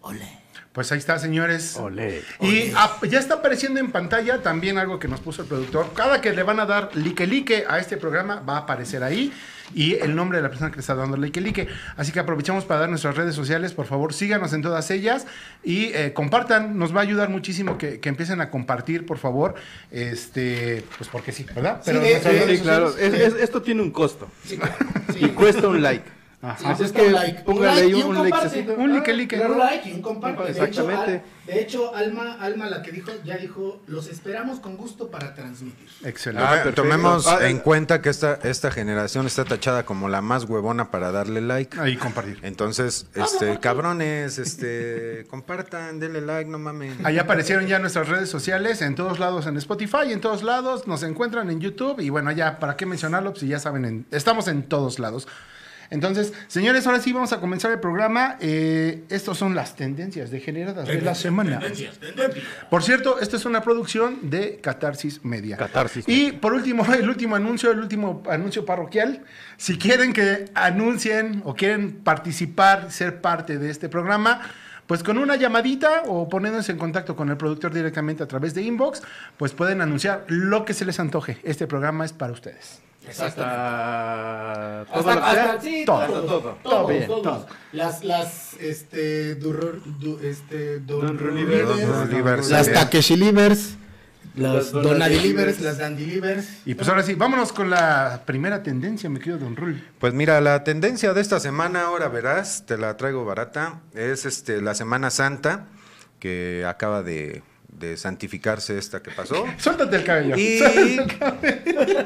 Olé. 0.00 0.38
Pues 0.72 0.92
ahí 0.92 0.98
está, 0.98 1.18
señores. 1.18 1.76
Olé. 1.76 2.22
Y 2.40 2.70
ap- 2.76 3.04
ya 3.06 3.18
está 3.18 3.34
apareciendo 3.34 3.80
en 3.80 3.90
pantalla 3.90 4.42
también 4.42 4.78
algo 4.78 4.98
que 5.00 5.08
nos 5.08 5.18
puso 5.20 5.42
el 5.42 5.48
productor. 5.48 5.92
Cada 5.94 6.20
que 6.20 6.32
le 6.32 6.42
van 6.44 6.60
a 6.60 6.66
dar 6.66 6.90
like 6.94 7.26
like 7.26 7.64
a 7.68 7.78
este 7.78 7.96
programa 7.96 8.40
va 8.40 8.56
a 8.56 8.60
aparecer 8.60 9.02
ahí 9.02 9.32
y 9.74 9.94
el 9.94 10.14
nombre 10.14 10.38
de 10.38 10.42
la 10.42 10.50
persona 10.50 10.70
que 10.70 10.76
le 10.76 10.80
está 10.82 10.94
dando 10.94 11.16
like 11.16 11.40
like. 11.40 11.66
Así 11.96 12.12
que 12.12 12.20
aprovechamos 12.20 12.64
para 12.64 12.80
dar 12.80 12.90
nuestras 12.90 13.16
redes 13.16 13.34
sociales. 13.34 13.72
Por 13.72 13.86
favor, 13.86 14.12
síganos 14.14 14.52
en 14.52 14.62
todas 14.62 14.88
ellas 14.92 15.26
y 15.64 15.86
eh, 15.94 16.12
compartan. 16.12 16.78
Nos 16.78 16.94
va 16.94 17.00
a 17.00 17.02
ayudar 17.02 17.28
muchísimo 17.28 17.76
que, 17.76 17.98
que 17.98 18.08
empiecen 18.08 18.40
a 18.40 18.50
compartir, 18.50 19.04
por 19.04 19.18
favor. 19.18 19.56
Este, 19.90 20.84
pues 20.96 21.10
porque 21.10 21.32
sí, 21.32 21.44
¿verdad? 21.54 21.82
Sí, 21.84 21.90
de- 21.92 21.98
nuestras 21.98 22.34
de- 22.34 22.40
redes 22.40 22.58
Sí, 22.58 22.62
claro. 22.62 22.92
sociales- 22.92 23.20
Es- 23.20 23.34
es- 23.34 23.42
esto 23.42 23.62
tiene 23.62 23.82
un 23.82 23.90
costo. 23.90 24.28
Sí, 24.44 24.56
claro. 24.56 24.76
Sí. 25.12 25.24
Y 25.24 25.28
cuesta 25.30 25.66
un 25.66 25.82
like. 25.82 26.08
Ajá. 26.40 26.70
Así 26.70 26.84
es 26.84 26.92
que 26.92 27.02
un 27.02 27.12
like. 27.14 27.40
póngale 27.42 27.66
Un 27.66 27.66
like 27.76 27.80
ahí 27.82 27.90
y 27.90 28.02
un, 28.02 28.16
un 28.16 28.16
comparte. 28.30 28.60
Un 28.78 28.92
like 28.94 29.12
like. 29.14 29.36
Claro, 29.36 29.58
like 29.58 29.88
y 29.88 29.92
un 29.92 30.02
comparte. 30.02 30.42
De 30.44 30.50
hecho, 30.52 30.64
Exactamente. 30.64 31.12
Al- 31.14 31.22
de 31.48 31.60
hecho, 31.62 31.94
Alma, 31.96 32.36
Alma, 32.40 32.68
la 32.68 32.82
que 32.82 32.92
dijo, 32.92 33.10
ya 33.24 33.38
dijo, 33.38 33.80
los 33.86 34.06
esperamos 34.08 34.60
con 34.60 34.76
gusto 34.76 35.08
para 35.10 35.34
transmitir. 35.34 35.88
Excelente. 36.04 36.46
Ah, 36.46 36.70
tomemos 36.74 37.26
Ah, 37.26 37.48
en 37.48 37.58
cuenta 37.58 38.02
que 38.02 38.10
esta, 38.10 38.34
esta 38.44 38.70
generación 38.70 39.26
está 39.26 39.44
tachada 39.46 39.84
como 39.84 40.08
la 40.10 40.20
más 40.20 40.44
huevona 40.44 40.90
para 40.90 41.10
darle 41.10 41.40
like. 41.40 41.80
Ahí 41.80 41.96
compartir. 41.96 42.38
Entonces, 42.42 43.06
este, 43.14 43.58
cabrones, 43.60 44.38
este, 44.38 45.26
compartan, 45.30 45.98
denle 45.98 46.20
like, 46.20 46.48
no 46.50 46.58
mamen. 46.58 46.98
Ahí 47.04 47.18
aparecieron 47.18 47.66
ya 47.66 47.78
nuestras 47.78 48.08
redes 48.08 48.28
sociales, 48.28 48.80
en 48.82 48.94
todos 48.94 49.18
lados 49.18 49.46
en 49.46 49.56
Spotify, 49.56 50.12
en 50.12 50.20
todos 50.20 50.42
lados, 50.42 50.86
nos 50.86 51.02
encuentran 51.02 51.50
en 51.50 51.60
YouTube 51.60 51.98
y 52.00 52.10
bueno, 52.10 52.30
ya, 52.30 52.58
¿para 52.60 52.76
qué 52.76 52.84
mencionarlo? 52.86 53.32
Pues 53.32 53.42
ya 53.42 53.58
saben, 53.58 53.84
en- 53.86 54.06
estamos 54.12 54.46
en 54.48 54.62
todos 54.64 54.98
lados. 54.98 55.26
Entonces, 55.90 56.32
señores, 56.48 56.86
ahora 56.86 57.00
sí 57.00 57.12
vamos 57.12 57.32
a 57.32 57.40
comenzar 57.40 57.72
el 57.72 57.80
programa. 57.80 58.36
Eh, 58.40 59.04
Estas 59.08 59.38
son 59.38 59.54
las 59.54 59.74
tendencias 59.74 60.30
degeneradas 60.30 60.86
de 60.86 61.00
la 61.00 61.14
semana. 61.14 61.60
Por 62.70 62.82
cierto, 62.82 63.18
esta 63.20 63.36
es 63.36 63.44
una 63.44 63.62
producción 63.62 64.30
de 64.30 64.58
Catarsis 64.60 65.24
Media. 65.24 65.56
Catarsis 65.56 66.04
Y 66.06 66.32
por 66.32 66.52
último, 66.52 66.84
el 66.94 67.08
último 67.08 67.36
anuncio, 67.36 67.70
el 67.70 67.78
último 67.78 68.22
anuncio 68.28 68.64
parroquial. 68.64 69.24
Si 69.56 69.78
quieren 69.78 70.12
que 70.12 70.46
anuncien 70.54 71.42
o 71.44 71.54
quieren 71.54 71.92
participar, 71.92 72.92
ser 72.92 73.20
parte 73.20 73.58
de 73.58 73.70
este 73.70 73.88
programa, 73.88 74.42
pues 74.86 75.02
con 75.02 75.18
una 75.18 75.36
llamadita 75.36 76.02
o 76.06 76.28
poniéndose 76.28 76.72
en 76.72 76.78
contacto 76.78 77.14
con 77.14 77.28
el 77.28 77.36
productor 77.36 77.72
directamente 77.72 78.22
a 78.22 78.26
través 78.26 78.54
de 78.54 78.62
inbox, 78.62 79.02
pues 79.36 79.52
pueden 79.52 79.80
anunciar 79.80 80.24
lo 80.28 80.64
que 80.64 80.74
se 80.74 80.84
les 80.84 80.98
antoje. 80.98 81.38
Este 81.44 81.66
programa 81.66 82.04
es 82.04 82.12
para 82.12 82.32
ustedes. 82.32 82.80
Hasta 83.10 84.84
todo 84.92 84.98
Hasta, 84.98 85.14
lo 85.14 85.20
que 85.20 85.30
sea. 85.32 85.44
hasta- 85.52 85.60
sí, 85.60 85.82
Todo. 85.86 86.06
todos, 86.06 86.26
Todo. 86.26 86.58
todos, 86.62 86.88
Bien, 86.90 87.06
todos. 87.06 87.22
todo. 87.22 87.46
Las, 87.72 88.04
las, 88.04 88.54
este, 88.54 89.34
du- 89.36 90.18
este, 90.22 90.80
don, 90.80 91.06
Don 91.06 91.18
Rulivers, 91.18 91.68
Rulivers. 91.68 91.88
Don 91.88 92.10
Rulivers, 92.10 92.50
las 92.50 92.68
eh. 92.68 92.72
Takeshi 92.72 93.16
Livers, 93.16 93.76
las 94.34 94.54
Las 94.54 94.72
Donadi 94.72 94.88
Donadi 94.90 95.14
Livers, 95.16 95.28
Livers. 95.58 95.60
las 95.62 95.78
Dandy 95.78 96.06
Livers. 96.06 96.48
Y 96.64 96.74
pues 96.74 96.88
ahora 96.88 97.02
sí, 97.02 97.14
vámonos 97.14 97.52
con 97.52 97.70
la 97.70 98.22
primera 98.24 98.62
tendencia, 98.62 99.10
mi 99.10 99.18
querido 99.18 99.38
Don 99.38 99.56
Rul. 99.56 99.82
Pues 99.98 100.14
mira, 100.14 100.40
la 100.40 100.62
tendencia 100.64 101.12
de 101.12 101.20
esta 101.20 101.40
semana, 101.40 101.82
ahora 101.82 102.08
verás, 102.08 102.64
te 102.66 102.78
la 102.78 102.96
traigo 102.96 103.24
barata, 103.24 103.80
es 103.94 104.24
este 104.26 104.60
la 104.62 104.74
Semana 104.74 105.10
Santa, 105.10 105.66
que 106.20 106.64
acaba 106.66 107.02
de, 107.02 107.42
de 107.68 107.96
santificarse 107.96 108.76
esta 108.78 109.02
que 109.02 109.10
pasó. 109.10 109.44
Suéltate 109.58 109.96
el 109.96 110.04
cabello. 110.04 110.36
Y 110.36 110.58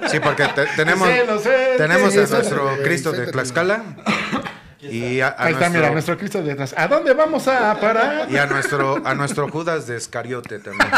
sí, 0.08 0.20
porque 0.22 0.44
te- 0.54 0.66
tenemos, 0.76 1.08
Sí, 1.08 1.14
lo 1.26 1.38
sé, 1.38 1.74
tenemos 1.78 2.12
sí, 2.12 2.18
a 2.18 2.26
nuestro 2.26 2.76
Cristo 2.82 3.12
de. 3.12 3.26
Tlaxcala 3.28 3.82
y 4.80 5.20
a, 5.20 5.28
a 5.28 5.44
Ahí 5.44 5.52
está, 5.52 5.68
nuestro, 5.68 5.70
mira, 5.80 5.90
nuestro 5.92 6.18
Cristo 6.18 6.42
detrás. 6.42 6.74
¿A 6.76 6.88
dónde 6.88 7.14
vamos 7.14 7.46
a 7.46 7.78
parar? 7.80 8.28
y 8.30 8.36
a 8.36 8.46
nuestro 8.46 9.00
a 9.06 9.14
nuestro 9.14 9.48
Judas 9.48 9.86
de 9.86 9.96
Escariote 9.96 10.58
también. 10.58 10.90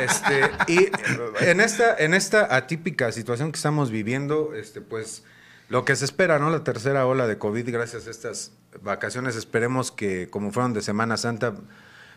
Este, 0.00 0.50
y 0.68 0.88
en 1.40 1.60
esta 1.60 1.94
en 1.98 2.14
esta 2.14 2.54
atípica 2.54 3.10
situación 3.12 3.50
que 3.52 3.56
estamos 3.56 3.90
viviendo, 3.90 4.54
este 4.54 4.80
pues 4.80 5.24
lo 5.68 5.84
que 5.84 5.96
se 5.96 6.04
espera, 6.04 6.38
¿no? 6.38 6.50
La 6.50 6.62
tercera 6.62 7.06
ola 7.06 7.26
de 7.26 7.36
COVID, 7.38 7.68
gracias 7.72 8.06
a 8.06 8.10
estas 8.10 8.52
vacaciones, 8.82 9.34
esperemos 9.34 9.90
que 9.90 10.28
como 10.30 10.52
fueron 10.52 10.72
de 10.72 10.82
Semana 10.82 11.16
Santa, 11.16 11.54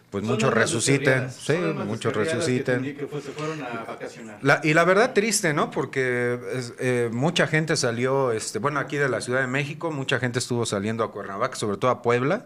pues 0.09 0.23
Son 0.23 0.31
muchos 0.33 0.53
resuciten, 0.53 1.29
sí, 1.31 1.53
muchos 1.85 2.13
resuciten. 2.15 2.63
tendría 2.75 2.95
que 2.97 3.07
fue- 3.07 3.21
se 3.21 3.31
fueron 3.31 3.61
a 3.61 3.83
vacacionar. 3.83 4.39
La- 4.41 4.61
y 4.63 4.73
la 4.73 4.85
verdad 4.85 5.13
triste, 5.13 5.53
¿no? 5.53 5.69
Porque 5.69 6.39
es- 6.53 6.73
eh, 6.79 7.09
mucha 7.11 7.45
gente 7.47 7.75
salió, 7.75 8.31
este, 8.31 8.59
bueno, 8.59 8.79
aquí 8.79 8.95
de 8.97 9.09
la 9.09 9.19
Ciudad 9.19 9.41
de 9.41 9.47
México, 9.47 9.91
mucha 9.91 10.19
gente 10.19 10.39
estuvo 10.39 10.65
saliendo 10.65 11.03
a 11.03 11.11
Cuernavaca, 11.11 11.55
sobre 11.57 11.77
todo 11.77 11.91
a 11.91 12.01
Puebla. 12.01 12.45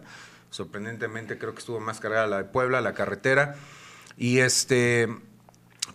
Sorprendentemente 0.50 1.38
creo 1.38 1.54
que 1.54 1.60
estuvo 1.60 1.80
más 1.80 2.00
cargada 2.00 2.26
la 2.28 2.38
de 2.38 2.44
Puebla, 2.46 2.82
la 2.82 2.94
carretera. 2.94 3.56
Y 4.18 4.40
este, 4.40 5.08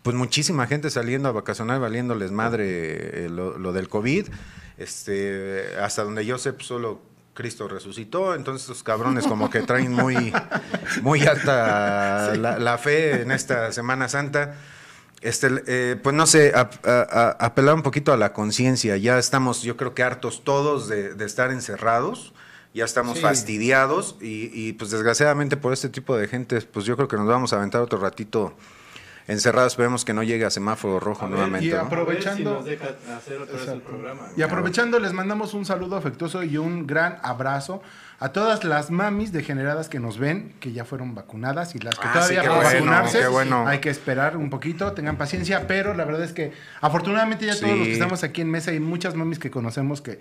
pues 0.03 0.15
muchísima 0.17 0.67
gente 0.69 0.89
saliendo 0.89 1.29
a 1.29 1.33
vacacionar, 1.33 1.81
valiéndoles 1.81 2.31
madre 2.31 3.25
eh, 3.25 3.29
lo, 3.29 3.59
lo 3.59 3.73
del 3.73 3.89
COVID. 3.89 4.29
Este, 4.79 5.75
hasta 5.83 6.05
donde 6.05 6.25
yo 6.25 6.39
sé, 6.39 6.53
pues, 6.53 6.67
solo 6.67 7.01
Cristo 7.37 7.69
resucitó, 7.69 8.35
entonces 8.35 8.69
los 8.69 8.83
cabrones 8.83 9.27
como 9.29 9.49
que 9.51 9.61
traen 9.63 9.93
muy, 9.93 10.33
muy 11.03 11.23
alta 11.25 12.35
la, 12.37 12.59
la 12.59 12.79
fe 12.79 13.23
en 13.23 13.31
esta 13.31 13.71
Semana 13.71 14.09
Santa. 14.09 14.55
Este, 15.21 15.49
eh, 15.67 15.97
pues 16.03 16.15
no 16.15 16.27
sé, 16.27 16.53
ap- 16.55 16.85
a- 16.87 17.07
a- 17.39 17.47
apelar 17.47 17.75
un 17.75 17.83
poquito 17.83 18.13
a 18.13 18.17
la 18.17 18.33
conciencia. 18.33 18.97
Ya 18.97 19.19
estamos, 19.19 19.63
yo 19.63 19.77
creo 19.77 19.95
que 19.95 20.03
hartos 20.03 20.43
todos 20.45 20.89
de, 20.89 21.15
de 21.15 21.25
estar 21.25 21.51
encerrados. 21.53 22.33
Ya 22.75 22.85
estamos 22.85 23.17
Sí. 23.17 23.23
fastidiados 23.23 24.17
y, 24.21 24.51
y, 24.53 24.73
pues 24.75 24.91
desgraciadamente 24.91 25.57
por 25.57 25.73
este 25.73 25.89
tipo 25.89 26.17
de 26.17 26.29
gente, 26.29 26.61
pues 26.61 26.85
yo 26.85 26.97
creo 26.97 27.09
que 27.09 27.17
nos 27.17 27.27
vamos 27.27 27.53
a 27.53 27.57
aventar 27.57 27.81
otro 27.81 27.99
ratito 27.99 28.55
encerrados. 29.29 29.73
Esperemos 29.73 30.05
que 30.05 30.13
no 30.15 30.23
llegue 30.23 30.45
a 30.45 30.51
semáforo 30.51 31.01
rojo 31.01 31.25
A 31.25 31.29
ver, 31.29 31.37
nuevamente. 31.39 31.67
y 31.69 31.73
Aprovechando- 31.73 32.51
A 32.61 32.63
ver 32.63 32.65
si 32.65 32.71
nos 32.81 32.81
deja 32.97 33.17
hacer 33.17 33.41
otra 33.41 33.57
vez 33.59 33.69
el 33.69 33.81
programa. 33.83 34.23
Y 34.37 34.43
aprovechando, 34.43 34.99
les 34.99 35.13
mandamos 35.13 35.55
un 35.55 35.65
saludo 35.65 35.97
afectuoso 35.97 36.43
y 36.43 36.57
un 36.57 36.87
gran 36.87 37.19
abrazo 37.23 37.83
a 38.19 38.31
todas 38.31 38.65
las 38.65 38.91
mamis 38.91 39.31
degeneradas 39.31 39.91
que 39.91 40.01
nos 40.01 40.19
ven, 40.19 40.55
que 40.59 40.73
ya 40.73 40.87
fueron 40.87 41.15
vacunadas 41.15 41.75
y 41.75 41.79
las 41.81 41.99
que 41.99 42.07
Ah, 42.09 42.13
todavía 42.15 42.41
sí, 42.43 42.47
por 42.49 42.57
bueno, 42.57 42.71
vacunarse. 42.73 43.19
qué 43.21 43.27
bueno. 43.27 43.67
Hay 43.69 43.79
que 43.81 43.91
esperar 43.91 44.37
un 44.39 44.49
poquito, 44.49 44.93
tengan 44.93 45.17
paciencia, 45.19 45.67
pero 45.67 45.93
la 45.93 46.05
verdad 46.07 46.23
es 46.25 46.33
que 46.33 46.53
afortunadamente 46.81 47.45
ya 47.45 47.55
todos 47.57 47.73
Sí. 47.73 47.79
los 47.79 47.87
que 47.89 47.93
estamos 47.93 48.23
aquí 48.25 48.41
en 48.41 48.51
mesa 48.51 48.71
hay 48.71 48.81
muchas 48.81 49.15
mamis 49.15 49.39
que 49.39 49.51
conocemos 49.51 50.01
que, 50.01 50.19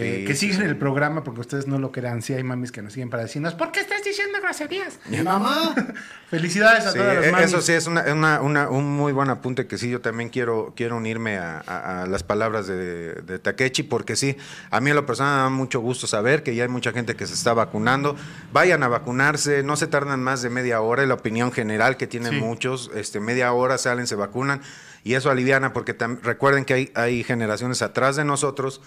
que, 0.00 0.18
Sí, 0.18 0.24
que 0.24 0.34
sí, 0.34 0.40
siguen 0.50 0.60
sí. 0.62 0.66
el 0.66 0.76
programa 0.76 1.22
porque 1.24 1.40
ustedes 1.40 1.66
no 1.68 1.78
lo 1.78 1.92
crean. 1.92 2.20
Sí 2.22 2.34
hay 2.34 2.42
mamis 2.42 2.72
que 2.72 2.82
nos 2.82 2.92
siguen 2.92 3.10
para 3.10 3.22
decirnos, 3.22 3.54
¿por 3.54 3.70
qué 3.72 3.80
estás 3.80 4.02
diciendo 4.04 4.38
groserías? 4.42 4.98
Mi 5.08 5.22
mamá. 5.22 5.74
Felicidades 6.30 6.84
a 6.86 6.90
Sí, 6.92 6.98
todas 6.98 7.16
las 7.16 7.26
e- 7.26 7.32
mamis. 7.32 7.46
eso 7.46 7.60
sí 7.60 7.72
es 7.72 7.86
una, 7.86 8.02
una- 8.12 8.40
una- 8.40 8.68
un 8.68 8.84
muy 8.96 9.12
buen 9.12 9.30
apunte 9.30 9.66
que 9.66 9.78
sí, 9.78 9.88
yo 9.90 10.00
también 10.00 10.28
quiero, 10.30 10.72
quiero 10.76 10.96
unirme 10.96 11.38
a, 11.38 11.62
a- 11.66 12.02
a 12.02 12.06
las 12.06 12.22
palabras 12.22 12.66
de, 12.66 13.14
de 13.22 13.38
Takechi, 13.38 13.84
porque 13.84 14.16
sí, 14.16 14.36
a 14.70 14.80
mí 14.80 14.90
en 14.90 14.96
lo 14.96 15.06
personal 15.06 15.36
me 15.36 15.42
da 15.44 15.48
mucho 15.50 15.80
gusto 15.80 16.06
saber 16.06 16.42
que 16.42 16.54
ya 16.54 16.64
hay 16.64 16.68
mucha 16.68 16.92
gente 16.92 17.14
que 17.14 17.26
se 17.26 17.34
está 17.34 17.54
vacunando. 17.54 18.16
Vayan 18.52 18.82
a 18.82 18.88
vacunarse, 18.88 19.62
no 19.62 19.76
se 19.76 19.86
tardan 19.86 20.22
más 20.22 20.42
de 20.42 20.50
media 20.50 20.80
hora, 20.80 21.02
es 21.02 21.08
la 21.08 21.14
opinión 21.14 21.52
general 21.52 21.96
que 21.96 22.06
tienen 22.06 22.38
muchos, 22.40 22.90
este, 22.94 23.20
media 23.20 23.52
hora 23.52 23.78
salen, 23.78 24.06
se 24.06 24.16
vacunan, 24.16 24.60
y 25.04 25.14
eso 25.14 25.30
aliviana, 25.30 25.72
porque 25.72 25.94
recuerden 26.22 26.64
que 26.64 26.74
hay, 26.74 26.92
hay 26.94 27.22
generaciones 27.24 27.82
atrás 27.82 28.16
de 28.16 28.24
nosotros 28.24 28.80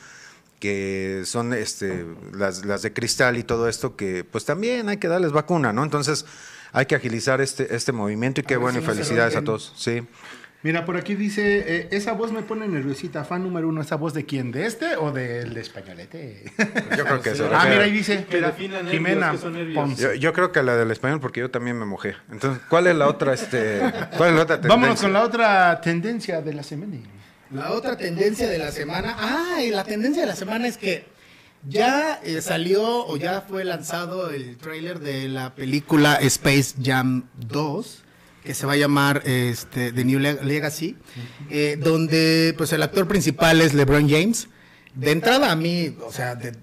que 0.60 1.24
son 1.26 1.54
este, 1.54 2.06
las, 2.34 2.66
las 2.66 2.82
de 2.82 2.94
cristal 2.94 3.38
y 3.38 3.44
todo 3.44 3.68
esto, 3.68 3.96
que 3.96 4.24
pues 4.24 4.46
también 4.46 4.90
hay 4.90 4.98
que 4.98 5.08
darles 5.08 5.32
vacuna, 5.32 5.74
¿no? 5.74 5.84
Entonces 5.84 6.26
hay 6.74 6.86
que 6.86 6.96
agilizar 6.96 7.42
este, 7.42 7.76
este 7.76 7.92
movimiento 7.92 8.42
y 8.42 8.44
qué 8.44 8.58
bueno 8.58 8.80
si 8.80 8.84
y 8.84 8.88
no 8.88 8.94
felicidades 8.94 9.36
a 9.36 9.44
todos. 9.44 9.74
Sí. 9.76 10.04
Mira, 10.64 10.86
por 10.86 10.98
aquí 10.98 11.14
dice, 11.14 11.64
eh, 11.68 11.88
esa 11.92 12.14
voz 12.14 12.32
me 12.32 12.42
pone 12.42 12.68
nerviosita. 12.68 13.24
Fan 13.24 13.44
número 13.44 13.70
uno, 13.70 13.82
¿esa 13.82 13.96
voz 13.96 14.16
de 14.16 14.26
quién? 14.26 14.52
¿De 14.52 14.66
este 14.66 14.96
o 14.96 15.12
del 15.12 15.54
de 15.54 15.62
españolete? 15.62 16.52
Yo 16.98 17.06
creo 17.06 17.22
que 17.22 17.36
se 17.36 17.46
ah, 17.46 17.68
mira, 17.70 17.84
ahí 17.84 17.92
dice. 17.92 18.26
Mira, 18.32 18.54
Jimena. 18.90 19.36
Ponce. 19.76 20.02
yo, 20.02 20.14
yo 20.16 20.34
creo 20.34 20.52
que 20.52 20.64
la 20.64 20.76
del 20.76 20.90
español 20.90 21.20
porque 21.20 21.42
yo 21.42 21.52
también 21.52 21.78
me 21.78 21.86
mojé. 21.86 22.16
Entonces, 22.32 22.62
¿cuál 22.70 22.88
es 22.88 22.96
la 22.96 23.08
otra 23.08 23.34
este 23.34 23.80
cuál 24.18 24.32
es 24.32 24.36
la 24.36 24.42
otra 24.42 24.56
tendencia? 24.56 24.70
Vámonos 24.70 25.02
con 25.02 25.14
la 25.14 25.24
otra 25.24 25.80
tendencia 25.80 26.42
de 26.42 26.54
la 26.54 26.64
semana. 26.64 26.98
La 27.52 27.72
otra 27.72 27.98
tendencia 27.98 28.48
de 28.48 28.58
la 28.58 28.72
semana. 28.72 29.16
Ah, 29.18 29.62
y 29.64 29.70
la 29.70 29.84
tendencia 29.84 30.22
de 30.24 30.28
la 30.28 30.36
semana 30.36 30.68
es 30.68 30.78
que 30.78 31.06
ya 31.68 32.20
eh, 32.24 32.42
salió 32.42 33.06
o 33.08 33.18
ya 33.18 33.42
fue 33.48 33.64
lanzado 33.64 34.30
el 34.30 34.58
tráiler 34.58 35.00
de 35.00 35.28
la 35.28 35.56
película 35.56 36.16
Space 36.16 36.76
Jam 36.82 37.26
2 37.48 38.04
que 38.44 38.54
se 38.54 38.66
va 38.66 38.74
a 38.74 38.78
llamar 38.78 39.24
este, 39.26 39.92
The 39.92 40.06
New 40.06 40.20
Leg- 40.20 40.42
Legacy, 40.42 40.96
eh, 41.50 41.78
donde 41.78 42.54
pues 42.58 42.72
el 42.72 42.82
actor 42.82 43.06
principal 43.08 43.60
es 43.60 43.74
LeBron 43.74 44.08
James. 44.10 44.48
De 44.96 45.12
entrada 45.12 45.52
a 45.52 45.56
mí, 45.58 45.98
o 46.06 46.12
sea, 46.14 46.36
de- 46.36 46.56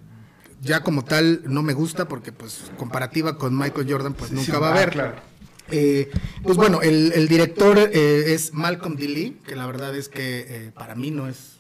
ya 0.63 0.81
como 0.81 1.05
tal 1.05 1.43
no 1.45 1.63
me 1.63 1.75
gusta 1.75 2.09
porque 2.09 2.33
pues 2.33 2.63
comparativa 2.79 3.37
con 3.37 3.55
Michael 3.59 3.87
Jordan 3.91 4.15
pues 4.15 4.31
nunca 4.33 4.47
Sí, 4.47 4.59
va 4.59 4.69
a 4.69 4.71
ah, 4.71 4.75
haber. 4.77 4.91
claro. 4.93 5.15
Eh, 5.71 6.11
pues 6.43 6.57
bueno, 6.57 6.83
el, 6.83 7.13
el 7.15 7.29
director 7.29 7.79
eh, 7.79 8.35
es 8.35 8.53
Malcolm 8.53 8.97
D. 8.97 9.09
Lee, 9.09 9.39
que 9.47 9.57
la 9.57 9.67
verdad 9.67 9.97
es 9.97 10.09
que 10.09 10.47
eh, 10.49 10.71
para 10.75 10.95
mí 10.95 11.11
no 11.11 11.29
es, 11.29 11.59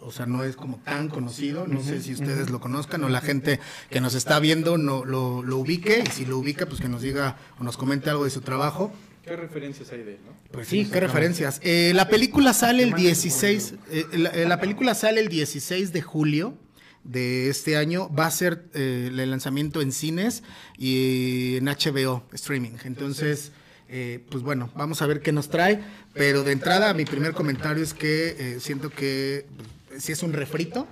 o 0.00 0.10
sea, 0.10 0.26
no 0.26 0.44
es 0.44 0.56
como 0.56 0.78
tan 0.78 1.08
conocido. 1.08 1.66
No 1.66 1.82
sé 1.82 2.02
si 2.02 2.12
ustedes 2.12 2.50
lo 2.50 2.60
conozcan 2.60 3.04
o 3.04 3.08
la 3.08 3.20
gente 3.20 3.60
que 3.90 4.00
nos 4.00 4.14
está 4.14 4.40
viendo 4.40 4.78
no 4.78 5.04
lo, 5.04 5.42
lo 5.42 5.58
ubique. 5.58 6.02
Y 6.06 6.10
si 6.10 6.26
lo 6.26 6.38
ubica, 6.38 6.66
pues 6.66 6.80
que 6.80 6.88
nos 6.88 7.02
diga 7.02 7.36
o 7.58 7.64
nos 7.64 7.76
comente 7.76 8.10
algo 8.10 8.24
de 8.24 8.30
su 8.30 8.40
trabajo. 8.40 8.92
¿Qué 9.24 9.36
referencias 9.36 9.92
hay 9.92 10.02
de 10.02 10.14
él, 10.14 10.18
no? 10.26 10.32
Pues 10.50 10.66
sí, 10.66 10.84
qué 10.84 10.98
referencias. 10.98 11.60
Eh, 11.62 11.92
la 11.94 12.08
película 12.08 12.52
sale 12.52 12.82
el 12.82 12.92
16, 12.92 13.74
eh, 13.90 14.06
la, 14.14 14.30
eh, 14.30 14.48
la 14.48 14.60
película 14.60 14.94
sale 14.96 15.20
el 15.20 15.28
16 15.28 15.92
de 15.92 16.02
julio 16.02 16.54
de 17.04 17.48
este 17.48 17.76
año. 17.76 18.08
Va 18.08 18.26
a 18.26 18.30
ser 18.30 18.64
eh, 18.74 19.10
el 19.10 19.30
lanzamiento 19.30 19.80
en 19.80 19.92
cines 19.92 20.42
y 20.78 21.56
en 21.56 21.66
HBO 21.66 22.24
streaming. 22.32 22.72
Entonces, 22.84 23.52
eh, 23.88 24.24
pues 24.30 24.42
bueno, 24.42 24.70
vamos 24.74 25.02
a 25.02 25.06
ver 25.06 25.20
qué 25.20 25.32
nos 25.32 25.48
trae. 25.48 25.82
Pero 26.14 26.44
de 26.44 26.52
entrada, 26.52 26.94
mi 26.94 27.04
primer 27.04 27.32
comentario 27.34 27.82
es 27.82 27.94
que 27.94 28.36
eh, 28.38 28.60
siento 28.60 28.90
que 28.90 29.46
pues, 29.88 30.02
sí 30.02 30.12
es 30.12 30.22
un 30.22 30.32
refrito, 30.32 30.86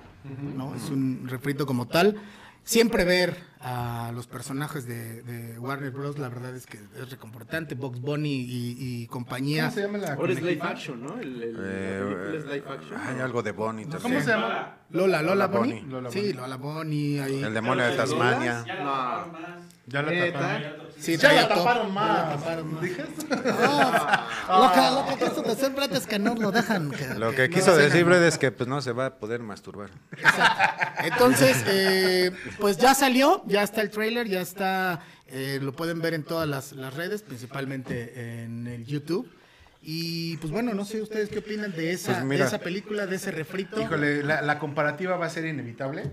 ¿no? 0.56 0.74
Es 0.74 0.90
un 0.90 1.26
refrito 1.28 1.66
como 1.66 1.86
tal. 1.86 2.20
Siempre 2.64 3.04
ver 3.04 3.36
a 3.62 4.12
los 4.14 4.26
personajes 4.26 4.86
de, 4.86 5.22
de 5.22 5.58
Warner 5.58 5.90
Bros. 5.90 6.18
La 6.18 6.28
verdad 6.28 6.54
es 6.54 6.66
que 6.66 6.78
es 7.00 7.10
reconfortante. 7.10 7.74
Box 7.74 8.00
Bunny 8.00 8.32
y, 8.32 8.76
y 8.78 9.06
compañía. 9.08 9.64
¿Cómo 9.64 9.74
se 9.74 9.82
llama 9.82 9.98
la 9.98 10.12
Ahora 10.14 10.32
es 10.32 10.40
live 10.42 10.58
conejita? 10.58 10.68
action, 10.68 11.02
¿no? 11.02 11.18
El, 11.18 11.42
el- 11.42 11.56
Eh, 11.60 12.00
la 12.00 12.06
película 12.08 12.38
es 12.38 12.44
live 12.44 12.64
action. 12.70 13.00
Hay 13.00 13.16
¿no? 13.16 13.24
algo 13.24 13.42
de 13.42 13.52
Bonnie 13.52 13.84
¿Cómo 13.86 13.98
también. 13.98 14.22
se 14.22 14.30
llama? 14.30 14.76
Lola, 14.90 15.22
Lola, 15.22 15.34
Lola 15.34 15.46
Bunny. 15.48 15.72
Bunny. 15.80 15.90
Lola 15.90 16.10
Sí. 16.10 16.32
Lola 16.32 16.56
Bunny. 16.56 17.18
Ahí. 17.18 17.42
El 17.42 17.54
demonio 17.54 17.84
de 17.84 17.96
Tasmania. 17.96 18.64
No. 18.82 19.60
Ya 19.86 20.02
la 20.02 20.32
taparon. 20.32 20.89
Sí, 21.00 21.16
Ya 21.16 21.32
la 21.32 21.48
taparon 21.48 21.92
más. 21.94 22.16
Ya 22.18 22.24
la 22.24 22.36
taparon 22.36 22.74
más. 22.74 22.82
¿Dije? 22.82 23.04
Loca, 24.48 24.90
loca, 24.90 25.16
que 25.18 25.24
esto 25.24 25.42
de 25.42 25.56
ser 25.56 25.70
brete 25.72 25.96
es 25.96 26.06
que 26.06 26.18
no 26.18 26.34
lo 26.34 26.50
dejan. 26.52 26.90
que- 26.90 27.14
Lo 27.14 27.32
que 27.34 27.48
quiso 27.48 27.70
lo 27.70 27.76
decir. 27.76 28.04
Brad 28.04 28.22
es 28.24 28.38
que 28.38 28.50
pues 28.52 28.68
no 28.68 28.80
se 28.82 28.92
va 28.92 29.06
a 29.06 29.14
poder 29.18 29.40
masturbar. 29.40 29.90
Entonces, 31.04 31.62
eh, 31.66 32.32
pues 32.58 32.76
ya 32.78 32.94
salió, 32.94 33.42
ya 33.46 33.62
está 33.62 33.80
el 33.82 33.90
trailer, 33.90 34.28
ya 34.28 34.40
está, 34.40 35.00
eh, 35.28 35.58
lo 35.62 35.72
pueden 35.72 36.00
ver 36.00 36.14
en 36.14 36.24
todas 36.24 36.48
las, 36.48 36.72
las 36.72 36.94
redes, 36.94 37.22
principalmente 37.22 38.42
en 38.42 38.66
el 38.66 38.84
YouTube. 38.84 39.30
Y 39.82 40.36
pues 40.38 40.52
bueno, 40.52 40.74
no 40.74 40.84
sé 40.84 41.00
ustedes 41.00 41.30
qué 41.30 41.38
opinan 41.38 41.72
de 41.72 41.92
esa, 41.92 42.12
Pues 42.12 42.24
mira. 42.24 42.44
de 42.44 42.48
esa 42.48 42.58
película, 42.58 43.06
de 43.06 43.16
ese 43.16 43.30
refrito. 43.30 43.80
Híjole, 43.80 44.22
la, 44.22 44.42
la 44.42 44.58
comparativa 44.58 45.16
va 45.16 45.26
a 45.26 45.30
ser 45.30 45.46
inevitable. 45.46 46.10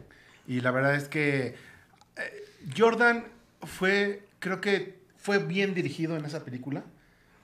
Y 0.47 0.61
la 0.61 0.71
verdad 0.71 0.95
es 0.95 1.09
que 1.09 1.55
eh, 2.15 2.45
Jordan 2.77 3.25
fue, 3.63 4.23
creo 4.47 4.61
que 4.61 4.99
fue 5.17 5.37
bien 5.39 5.73
dirigido 5.73 6.15
en 6.17 6.25
esa 6.25 6.43
película. 6.43 6.83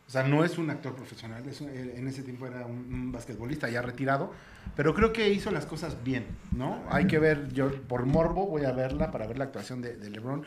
O 0.06 0.12
sea, 0.12 0.24
no 0.24 0.44
es 0.44 0.58
un 0.58 0.70
actor 0.70 0.96
profesional, 0.96 1.48
es 1.48 1.62
un- 1.62 1.70
eh, 1.70 1.94
en 1.96 2.08
ese 2.08 2.24
tiempo 2.24 2.46
era 2.46 2.66
un, 2.66 2.94
un 2.94 3.12
basquetbolista 3.14 3.70
ya 3.70 3.82
retirado, 3.82 4.34
pero 4.76 4.94
creo 4.94 5.14
que 5.14 5.30
hizo 5.30 5.50
las 5.50 5.66
cosas 5.66 6.04
bien, 6.04 6.26
¿no? 6.52 6.84
Hay 6.90 7.08
que 7.08 7.20
ver, 7.20 7.52
yo 7.54 7.72
por 7.84 8.06
morbo 8.06 8.46
voy 8.48 8.66
a 8.66 8.72
verla 8.74 9.12
para 9.12 9.28
ver 9.28 9.38
la 9.38 9.46
actuación 9.46 9.82
de, 9.82 9.96
de 9.96 10.10
LeBron, 10.10 10.44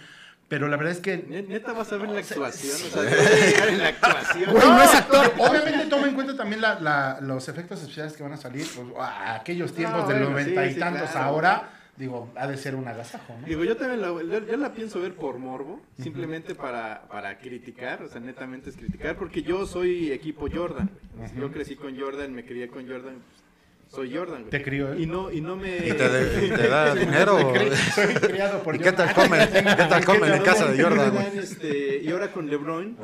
pero 0.48 0.68
la 0.68 0.76
verdad 0.76 0.92
es 0.92 1.00
que... 1.00 1.25
Ne- 1.28 1.42
Neta 1.42 1.72
vas 1.72 1.90
a 1.92 1.96
ver 1.96 2.10
la 2.10 2.20
actuación, 2.20 2.75
o 2.75 3.02
sea, 3.02 3.68
en 3.68 3.78
la 3.78 3.88
actuación. 3.88 4.50
Güey, 4.52 4.68
no 4.68 4.82
es 4.82 4.94
actor. 4.94 5.32
Obviamente 5.38 5.86
toma 5.86 6.06
en 6.06 6.14
cuenta 6.14 6.36
también 6.36 6.60
la- 6.60 6.78
la- 6.78 7.18
los 7.22 7.48
efectos 7.48 7.80
especiales 7.80 8.12
que 8.12 8.22
van 8.22 8.34
a 8.34 8.36
salir, 8.36 8.66
pues, 8.76 8.86
aquellos 9.26 9.72
tiempos 9.72 10.02
Ah, 10.04 10.08
del 10.08 10.18
bueno, 10.18 10.30
noventa 10.32 10.62
sí, 10.64 10.70
y 10.70 10.75
sí, 10.75 10.78
tantos 10.80 11.10
claro. 11.10 11.26
ahora, 11.26 11.70
digo, 11.96 12.30
ha 12.36 12.46
de 12.46 12.56
ser 12.56 12.74
un 12.74 12.86
agasajo, 12.88 13.34
¿no? 13.40 13.46
Digo, 13.46 13.64
yo 13.64 13.76
también 13.76 14.00
la, 14.02 14.08
yo- 14.08 14.46
yo 14.46 14.56
la 14.56 14.72
pienso 14.72 15.00
ver 15.00 15.14
por 15.14 15.38
morbo, 15.38 15.80
simplemente 16.00 16.54
para, 16.54 17.08
para 17.08 17.38
criticar, 17.38 18.02
o 18.02 18.08
sea, 18.08 18.20
netamente 18.20 18.70
es 18.70 18.76
criticar, 18.76 19.16
porque 19.16 19.42
yo 19.42 19.66
soy 19.66 20.12
equipo 20.12 20.46
Jordan. 20.52 20.90
güey. 21.16 21.30
Yo 21.38 21.50
crecí 21.52 21.76
con 21.76 21.98
Jordan, 21.98 22.32
me 22.34 22.44
crié 22.44 22.68
con 22.68 22.86
Jordan, 22.86 23.14
pues, 23.14 23.94
soy 23.94 24.14
Jordan. 24.14 24.40
güey. 24.42 24.50
Te 24.50 24.62
crió 24.62 24.92
él. 24.92 25.00
Y 25.02 25.06
no, 25.06 25.30
y 25.32 25.40
no 25.40 25.56
me... 25.56 25.76
¿Y 25.76 25.92
te, 25.92 26.08
de- 26.08 26.48
te 26.56 26.68
da 26.68 26.94
dinero? 26.94 27.52
Soy 27.94 28.14
criado 28.14 28.62
por 28.62 28.74
¿Y 28.76 28.78
qué 28.80 28.92
tal 28.92 29.14
comen? 29.14 29.48
¿Qué 29.52 29.62
tal 29.62 30.04
comen 30.04 30.32
en 30.34 30.42
casa 30.42 30.70
de 30.70 30.82
Jordan? 30.82 31.12
güey? 31.12 31.38
Este, 31.38 32.00
y 32.02 32.10
ahora 32.10 32.30
con 32.32 32.48
LeBron, 32.50 32.96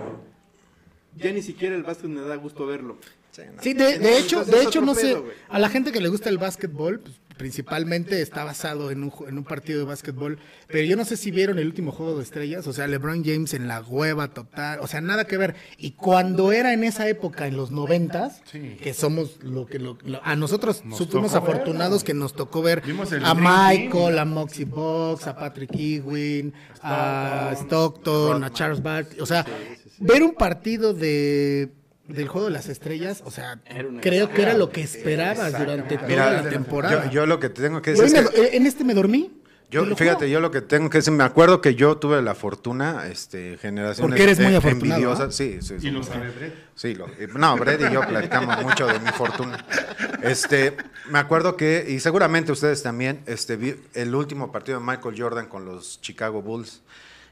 ya 1.17 1.31
ni 1.33 1.43
siquiera 1.43 1.75
el 1.77 1.83
básquet 1.83 2.11
me 2.11 2.21
da 2.21 2.37
gusto 2.37 2.67
verlo. 2.67 2.97
Sí, 3.63 3.73
de, 3.73 3.99
de 3.99 4.19
hecho, 4.19 4.45
de 4.45 4.63
hecho 4.63 4.83
no 4.83 4.95
sé, 4.95 5.17
a 5.49 5.59
la 5.59 5.71
gente 5.71 5.91
que 5.91 6.03
le 6.03 6.09
gusta 6.11 6.29
el 6.29 6.37
básquetbol, 6.37 7.01
pues, 7.01 7.19
principalmente 7.37 8.21
está 8.23 8.45
basado 8.45 8.91
en 8.91 9.05
un, 9.05 9.13
en 9.29 9.39
un 9.39 9.45
partido 9.45 9.79
de 9.81 9.85
básquetbol, 9.85 10.39
pero 10.69 10.85
yo 10.85 10.97
no 10.97 11.05
sé 11.05 11.17
si 11.17 11.31
vieron 11.31 11.59
el 11.59 11.67
último 11.67 11.93
juego 11.93 12.17
de 12.17 12.23
estrellas, 12.23 12.67
o 12.67 12.73
sea, 12.73 12.87
LeBron 12.87 13.25
James 13.25 13.55
en 13.55 13.69
la 13.69 13.81
hueva 13.83 14.29
total, 14.29 14.81
o 14.81 14.87
sea, 14.87 15.01
nada 15.01 15.27
que 15.27 15.37
ver. 15.37 15.55
Y 15.79 15.93
cuando 15.93 16.53
era 16.53 16.73
en 16.73 16.85
esa 16.85 17.09
época, 17.09 17.47
en 17.47 17.57
los 17.57 17.71
noventas, 17.71 18.43
Sí. 18.51 18.77
que 18.83 18.95
somos 18.95 19.39
lo 19.43 19.67
que 19.67 19.79
lo- 19.79 19.99
lo- 20.05 20.21
a 20.25 20.37
nosotros 20.37 20.85
Nos 20.85 21.07
fuimos 21.09 21.35
afortunados 21.35 22.05
que 22.05 22.15
nos 22.15 22.35
tocó 22.35 22.63
ver 22.63 22.83
a 23.23 23.35
Michael, 23.35 24.19
a 24.19 24.25
Moxie 24.25 24.65
Box, 24.65 25.27
a 25.27 25.37
Patrick 25.37 25.71
Ewing, 25.75 26.53
a 26.83 27.53
Stockton, 27.57 28.45
a 28.45 28.51
Charles 28.53 28.83
Barkley, 28.83 29.21
o 29.21 29.27
sea, 29.27 29.45
ver 29.99 30.23
un 30.23 30.35
partido 30.35 30.93
de 30.95 31.71
del 32.09 32.29
juego 32.29 32.49
de 32.49 32.53
las 32.53 32.69
estrellas, 32.69 33.23
o 33.25 33.31
sea, 33.31 33.61
creo 34.01 34.31
que 34.31 34.43
era 34.43 34.55
lo 34.55 34.71
que 34.71 34.83
esperabas 34.83 35.57
durante 35.59 35.97
toda 35.97 36.09
Mira, 36.09 36.31
la 36.43 36.49
temporada. 36.51 37.05
yo, 37.07 37.11
yo 37.13 37.27
lo 37.27 37.39
que 37.41 37.49
tengo 37.49 37.81
que 37.81 37.93
decir 37.93 38.17
es 38.17 38.31
que- 38.31 38.41
eh, 38.43 38.51
en 38.57 38.67
este 38.67 38.85
me 38.85 38.95
dormí. 38.95 39.39
Yo, 39.71 39.87
fíjate, 39.97 40.29
yo 40.29 40.39
lo 40.41 40.51
que 40.51 40.61
tengo 40.61 40.91
que 40.91 40.99
decir, 40.99 41.15
me 41.15 41.25
acuerdo 41.25 41.63
que 41.63 41.75
yo 41.75 41.97
tuve 41.97 42.21
la 42.21 42.35
fortuna, 42.35 43.07
este, 43.07 43.57
generación 43.57 44.07
Porque 44.07 44.23
eres 44.25 44.39
muy 44.39 44.55
afortunado, 44.55 44.97
envidiosa, 45.01 45.25
¿ah? 45.25 45.31
sí, 45.31 45.61
sí, 45.63 45.77
sí. 45.81 45.89
Y 45.89 45.91
lo 45.91 46.03
sabe 46.03 46.29
Brett. 46.29 46.55
Sí, 46.75 46.95
lo- 46.95 47.07
no, 47.39 47.57
Brett 47.57 47.81
y 47.81 47.91
yo 47.95 48.03
platicamos 48.07 48.63
mucho 48.63 48.87
de 48.87 48.99
mi 49.01 49.09
fortuna. 49.13 49.65
Este, 50.23 50.77
me 51.09 51.19
acuerdo 51.19 51.57
que, 51.57 51.87
y 51.89 52.01
seguramente 52.01 52.53
ustedes 52.53 52.83
también, 52.83 53.23
este, 53.25 53.57
vi 53.57 53.75
el 53.95 54.15
último 54.15 54.53
partido 54.53 54.79
de 54.79 54.85
Michael 54.85 55.15
Jordan 55.19 55.47
con 55.47 55.65
los 55.65 56.03
Chicago 56.03 56.43
Bulls. 56.43 56.83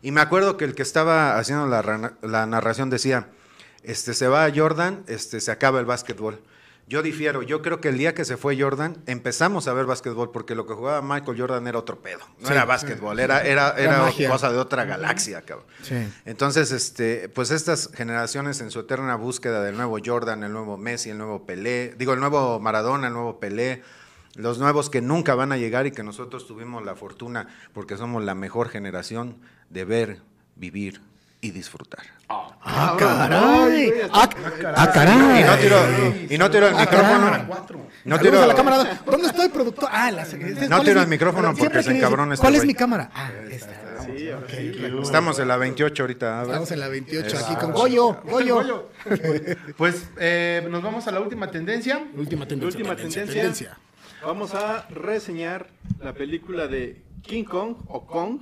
Y 0.00 0.10
me 0.10 0.22
acuerdo 0.22 0.56
que 0.56 0.64
el 0.64 0.74
que 0.74 0.82
estaba 0.82 1.38
haciendo 1.38 1.66
la 1.66 2.46
narración 2.46 2.88
decía, 2.88 3.26
este, 3.82 4.14
se 4.14 4.28
va 4.28 4.50
Jordan, 4.54 5.04
este, 5.06 5.40
se 5.40 5.50
acaba 5.50 5.80
el 5.80 5.86
básquetbol. 5.86 6.40
Yo 6.90 7.02
difiero, 7.02 7.42
yo 7.42 7.62
creo 7.62 7.80
que 7.80 7.90
el 7.90 7.98
día 7.98 8.14
que 8.14 8.24
se 8.24 8.36
fue 8.36 8.60
Jordan 8.60 8.96
empezamos 9.06 9.68
a 9.68 9.72
ver 9.72 9.86
básquetbol 9.86 10.32
porque 10.32 10.56
lo 10.56 10.66
que 10.66 10.74
jugaba 10.74 11.00
Michael 11.02 11.40
Jordan 11.40 11.68
era 11.68 11.78
otro 11.78 12.02
pedo, 12.02 12.18
no 12.40 12.48
Sí, 12.48 12.52
era 12.52 12.64
básquetbol, 12.64 13.20
era, 13.20 13.42
era, 13.42 13.76
Era 13.78 14.10
cosa 14.28 14.50
de 14.50 14.58
otra 14.58 14.84
galaxia, 14.84 15.42
cabrón. 15.42 15.68
Sí. 15.82 15.94
Entonces, 16.24 16.72
este, 16.72 17.28
pues 17.28 17.52
estas 17.52 17.90
generaciones 17.94 18.60
en 18.60 18.72
su 18.72 18.80
eterna 18.80 19.14
búsqueda 19.14 19.62
del 19.62 19.76
nuevo 19.76 19.98
Jordan, 20.04 20.42
el 20.42 20.52
nuevo 20.52 20.76
Messi, 20.78 21.10
el 21.10 21.18
nuevo 21.18 21.46
Pelé, 21.46 21.94
digo, 21.96 22.12
el 22.12 22.18
nuevo 22.18 22.58
Maradona, 22.58 23.06
el 23.06 23.12
nuevo 23.12 23.38
Pelé, 23.38 23.84
los 24.34 24.58
nuevos 24.58 24.90
que 24.90 25.00
nunca 25.00 25.36
van 25.36 25.52
a 25.52 25.56
llegar 25.56 25.86
y 25.86 25.92
que 25.92 26.02
nosotros 26.02 26.48
tuvimos 26.48 26.84
la 26.84 26.96
fortuna, 26.96 27.46
porque 27.72 27.96
somos 27.98 28.24
la 28.24 28.34
mejor 28.34 28.68
generación, 28.68 29.36
de 29.68 29.84
ver, 29.84 30.22
vivir 30.56 31.00
y 31.40 31.52
disfrutar. 31.52 32.02
Ah, 32.62 32.96
caray. 32.98 33.92
Ah, 34.12 34.28
ah, 34.76 34.90
caray. 34.92 35.40
Y 35.40 35.44
no 35.44 35.56
tiro, 35.56 35.76
y 36.30 36.38
no 36.38 36.50
tiro 36.50 36.68
el 36.68 36.74
Ah, 36.76 36.80
micrófono. 36.80 37.80
No 38.04 38.16
a 38.16 38.46
la 38.46 38.54
cámara. 38.54 39.00
¿Dónde 39.04 39.26
estoy, 39.26 39.48
productor? 39.48 39.88
Ah, 39.92 40.10
la 40.10 40.26
No 40.68 40.82
tiro 40.82 41.00
el 41.00 41.08
micrófono 41.08 41.54
porque 41.54 41.82
se 41.82 41.96
encabrona 41.96 42.34
este 42.34 42.42
¿Cuál 42.42 42.54
es 42.54 42.64
mi 42.64 42.74
cámara? 42.74 43.10
Ah, 43.14 43.30
esta. 43.50 43.74
Sí, 44.04 44.30
Estamos 45.02 45.38
en 45.38 45.48
la 45.48 45.56
28 45.56 46.02
ahorita. 46.02 46.40
¿ah? 46.40 46.42
Estamos 46.44 46.70
en 46.72 46.80
la 46.80 46.88
28 46.88 47.38
aquí 47.38 47.54
con 47.56 47.72
Goyo. 47.72 48.22
Goyo. 48.24 48.90
Pues 49.76 50.08
eh, 50.18 50.66
nos 50.70 50.82
vamos 50.82 51.06
a 51.06 51.12
la 51.12 51.20
última 51.20 51.50
tendencia. 51.50 52.02
Última 52.16 52.46
tendencia. 52.46 52.78
Última 52.80 52.96
tendencia. 52.96 53.78
Vamos 54.24 54.54
a 54.54 54.86
reseñar 54.90 55.68
la 56.02 56.12
película 56.12 56.66
de 56.66 57.02
King 57.22 57.44
Kong 57.44 57.76
o 57.88 58.06
Kong 58.06 58.40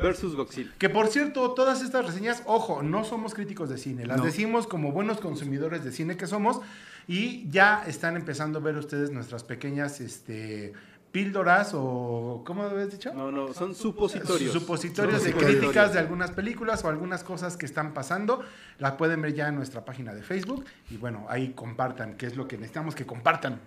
versus 0.00 0.34
Godzilla. 0.34 0.70
Que 0.78 0.88
por 0.88 1.08
cierto, 1.08 1.52
todas 1.52 1.82
estas 1.82 2.06
reseñas, 2.06 2.42
ojo, 2.46 2.82
no 2.82 3.04
somos 3.04 3.34
críticos 3.34 3.68
de 3.68 3.78
cine, 3.78 4.06
las 4.06 4.18
No. 4.18 4.24
decimos 4.24 4.66
como 4.66 4.92
buenos 4.92 5.20
consumidores 5.20 5.84
de 5.84 5.92
cine 5.92 6.16
que 6.16 6.26
somos 6.26 6.60
y 7.06 7.48
ya 7.50 7.84
están 7.86 8.16
empezando 8.16 8.58
a 8.58 8.62
ver 8.62 8.76
ustedes 8.76 9.10
nuestras 9.10 9.44
pequeñas 9.44 10.00
este, 10.00 10.72
píldoras 11.12 11.72
o, 11.74 12.42
¿cómo 12.46 12.62
habías 12.62 12.92
dicho? 12.92 13.12
No, 13.12 13.32
no, 13.32 13.52
son 13.52 13.74
supositorios. 13.74 14.52
Supositorios 14.52 15.24
de 15.24 15.32
críticas 15.32 15.92
de 15.92 15.98
algunas 15.98 16.30
películas 16.30 16.84
o 16.84 16.88
algunas 16.88 17.24
cosas 17.24 17.56
que 17.56 17.66
están 17.66 17.94
pasando. 17.94 18.44
La 18.78 18.96
pueden 18.96 19.20
ver 19.22 19.34
ya 19.34 19.48
en 19.48 19.56
nuestra 19.56 19.84
página 19.84 20.14
de 20.14 20.22
Facebook. 20.22 20.64
Y 20.90 20.96
bueno, 20.96 21.26
ahí 21.28 21.52
compartan, 21.54 22.16
que 22.16 22.26
es 22.26 22.36
lo 22.36 22.46
que 22.46 22.56
necesitamos 22.56 22.94
que 22.94 23.06
compartan. 23.06 23.60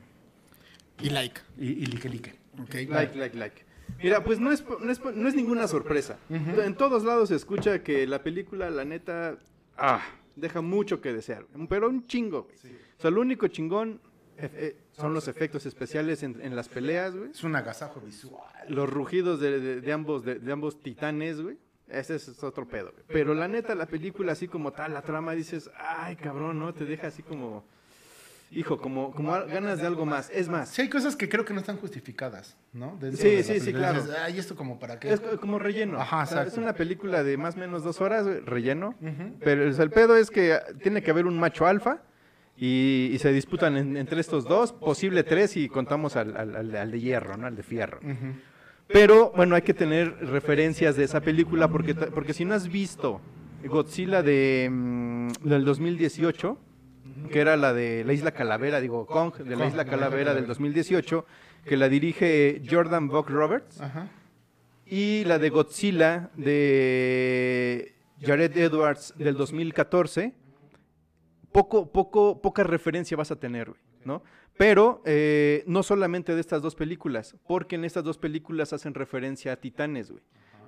Y 1.01 1.09
like. 1.09 1.41
Y, 1.57 1.69
y 1.71 1.85
like, 1.87 2.09
like. 2.09 2.35
Ok. 2.61 2.73
Like, 2.89 3.17
like, 3.17 3.37
like. 3.37 3.65
Mira, 4.01 4.23
pues 4.23 4.39
no 4.39 4.51
es, 4.51 4.63
no 4.81 4.91
es, 4.91 4.99
no 5.03 5.27
es 5.27 5.35
ninguna 5.35 5.67
sorpresa. 5.67 6.17
En 6.29 6.75
todos 6.75 7.03
lados 7.03 7.29
se 7.29 7.35
escucha 7.35 7.83
que 7.83 8.05
la 8.07 8.21
película, 8.21 8.69
la 8.69 8.83
neta, 8.85 9.37
ah, 9.77 10.01
deja 10.35 10.61
mucho 10.61 10.99
que 11.01 11.13
desear. 11.13 11.45
Pero 11.69 11.89
un 11.89 12.05
chingo. 12.07 12.43
güey. 12.43 12.55
O 12.97 13.01
sea, 13.01 13.11
lo 13.11 13.21
único 13.21 13.47
chingón 13.47 14.01
eh, 14.37 14.49
eh, 14.55 14.77
son 14.91 15.13
los 15.13 15.27
efectos 15.27 15.65
especiales 15.65 16.23
en, 16.23 16.41
en 16.41 16.55
las 16.55 16.67
peleas, 16.67 17.15
güey. 17.15 17.31
Es 17.31 17.43
un 17.43 17.55
agasajo 17.55 18.01
visual. 18.01 18.41
Los 18.67 18.89
rugidos 18.89 19.39
de, 19.39 19.59
de- 19.59 19.81
de 19.81 19.93
ambos, 19.93 20.25
de, 20.25 20.35
de 20.39 20.51
ambos 20.51 20.81
titanes, 20.81 21.39
güey. 21.41 21.57
Ese 21.87 22.15
es 22.15 22.41
otro 22.43 22.67
pedo. 22.67 22.91
Pero 23.07 23.33
la 23.35 23.47
neta, 23.47 23.75
la 23.75 23.85
película 23.85 24.31
así 24.31 24.47
como 24.47 24.71
tal, 24.71 24.93
la 24.93 25.01
trama, 25.03 25.33
dices, 25.33 25.69
ay, 25.77 26.15
cabrón, 26.15 26.57
¿no? 26.59 26.73
Te 26.73 26.85
deja 26.85 27.07
así 27.07 27.21
como... 27.23 27.65
Hijo, 28.55 28.79
como, 28.79 29.11
como 29.11 29.31
ganas 29.31 29.79
de 29.79 29.87
algo 29.87 30.05
más. 30.05 30.29
Es 30.29 30.47
más, 30.49 30.69
Sí, 30.69 30.83
hay 30.83 30.89
cosas 30.89 31.15
que 31.15 31.27
creo 31.29 31.43
que 31.45 31.53
no 31.53 31.59
están 31.59 31.77
justificadas, 31.77 32.55
¿no? 32.73 32.97
Dentro 32.99 33.21
Sí, 33.21 33.29
de 33.29 33.37
la 33.37 33.43
sí, 33.43 33.59
sí, 33.59 33.73
claro. 33.73 34.01
Dices, 34.01 34.15
Ay, 34.23 34.37
¿esto 34.39 34.55
como 34.55 34.79
para 34.79 34.99
qué? 34.99 35.11
Es 35.11 35.19
co- 35.19 35.39
como 35.39 35.59
relleno. 35.59 35.99
Ajá, 35.99 36.23
O 36.23 36.25
sea, 36.25 36.43
es 36.43 36.57
una 36.57 36.73
película 36.73 37.23
de 37.23 37.37
más 37.37 37.55
o 37.55 37.59
menos 37.59 37.83
dos 37.83 37.99
horas, 38.01 38.25
güey, 38.25 38.39
relleno. 38.41 38.95
Pero 39.43 39.69
o 39.69 39.73
sea, 39.73 39.83
el 39.83 39.91
pedo 39.91 40.15
es 40.17 40.29
que 40.29 40.57
tiene 40.81 41.01
que 41.03 41.11
haber 41.11 41.25
un 41.25 41.37
macho 41.39 41.65
alfa 41.67 42.01
y, 42.57 43.09
y 43.11 43.17
se 43.19 43.31
disputan 43.33 43.75
en- 43.77 43.97
entre 43.97 44.21
estos 44.21 44.45
dos, 44.45 44.71
posible 44.71 45.23
tres 45.23 45.57
y 45.57 45.67
contamos 45.69 46.15
al, 46.15 46.37
al- 46.37 46.55
al- 46.55 46.75
al 46.75 46.91
de 46.91 46.99
hierro, 47.01 47.35
¿no? 47.37 47.47
Al 47.47 47.55
de 47.55 47.63
fierro. 47.63 47.99
Pero 48.87 49.31
bueno, 49.35 49.55
hay 49.55 49.61
que 49.63 49.73
tener 49.73 50.15
referencias 50.27 50.95
de 50.95 51.05
esa 51.05 51.21
película 51.21 51.67
porque, 51.69 51.95
porque 51.95 52.33
si 52.33 52.45
no 52.45 52.53
has 52.53 52.67
visto 52.67 53.21
Godzilla 53.65 54.21
de, 54.21 54.69
mm, 54.71 55.27
del 55.43 55.63
2018, 55.65 56.57
que 57.31 57.39
era 57.39 57.57
la 57.57 57.73
de 57.73 58.03
la 58.03 58.13
Isla 58.13 58.31
Calavera, 58.31 58.79
digo, 58.81 59.05
Kong 59.05 59.35
de 59.35 59.55
la 59.55 59.67
Isla 59.67 59.85
Calavera 59.85 60.33
del 60.33 60.43
Calavera. 60.43 60.47
2018, 60.47 61.25
que 61.65 61.77
la 61.77 61.89
dirige 61.89 62.61
Jordan 62.69 63.07
Buck 63.07 63.29
Roberts. 63.29 63.81
Ajá. 63.81 64.09
Y 64.85 65.23
la 65.25 65.39
de 65.39 65.49
Godzilla 65.49 66.29
de 66.35 67.95
Jared 68.21 68.57
Edwards 68.57 69.13
del 69.17 69.35
2014. 69.35 70.33
Poco, 71.51 71.91
poco, 71.91 72.41
poca 72.41 72.63
referencia 72.63 73.15
vas 73.15 73.31
a 73.31 73.35
tener, 73.35 73.69
güey, 73.69 73.81
¿no? 74.05 74.23
Pero 74.57 75.01
eh, 75.05 75.63
no 75.67 75.83
solamente 75.83 76.33
de 76.35 76.41
estas 76.41 76.61
dos 76.61 76.75
películas, 76.75 77.35
porque 77.47 77.75
en 77.75 77.85
estas 77.85 78.03
dos 78.03 78.17
películas 78.17 78.73
hacen 78.73 78.93
referencia 78.93 79.53
a 79.53 79.55
Titanes, 79.55 80.11
güey. 80.11 80.23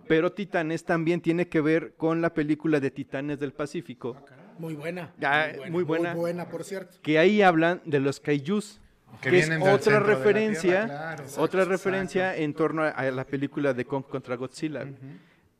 Pero 0.07 0.31
Titanes 0.31 0.85
también 0.85 1.21
tiene 1.21 1.47
que 1.47 1.61
ver 1.61 1.95
con 1.95 2.21
la 2.21 2.33
película 2.33 2.79
de 2.79 2.91
Titanes 2.91 3.39
del 3.39 3.53
Pacífico, 3.53 4.17
Muy 4.57 4.75
buena. 4.75 5.13
Ya, 5.17 5.53
muy 5.69 5.83
buena. 5.83 6.11
Muy 6.13 6.19
buena, 6.21 6.49
por 6.49 6.63
cierto. 6.63 6.97
que 7.01 7.19
ahí 7.19 7.41
hablan 7.41 7.81
de 7.85 7.99
los 7.99 8.19
kaijus, 8.19 8.79
Que 9.21 9.29
que, 9.29 9.39
es 9.39 9.49
otra 9.61 9.99
referencia, 9.99 10.61
Tierra, 10.85 10.85
claro, 10.87 11.23
exacto, 11.23 11.41
otra 11.41 11.61
exacto. 11.63 11.69
referencia 11.71 12.35
en 12.37 12.53
torno 12.53 12.83
a, 12.83 12.89
a 12.89 13.11
la 13.11 13.25
película 13.25 13.73
de 13.73 13.85
Kong 13.85 14.03
contra 14.09 14.35
Godzilla. 14.35 14.85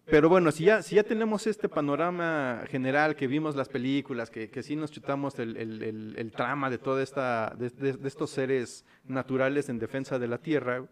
Pero 0.08 0.30
bueno, 0.30 0.52
si 0.52 0.66
ya, 0.66 0.84
si 0.84 0.96
ya 0.96 1.04
tenemos 1.04 1.48
este 1.48 1.68
panorama 1.68 2.62
general, 2.70 3.16
que 3.16 3.26
vimos 3.26 3.56
las 3.56 3.70
películas, 3.70 4.30
que, 4.30 4.50
que 4.52 4.62
sí 4.62 4.76
nos 4.76 4.92
chutamos 4.92 5.40
el, 5.40 5.58
el- 5.58 5.82
el- 5.82 6.16
el 6.18 6.32
trama 6.32 6.70
de 6.70 6.78
toda 6.78 7.02
esta, 7.02 7.56
de, 7.58 7.70
de- 7.72 7.94
de 7.94 8.08
estos 8.08 8.30
seres 8.30 8.86
naturales 9.06 9.68
en 9.70 9.80
defensa 9.80 10.20
de 10.20 10.28
la 10.28 10.38
Tierra, 10.38 10.86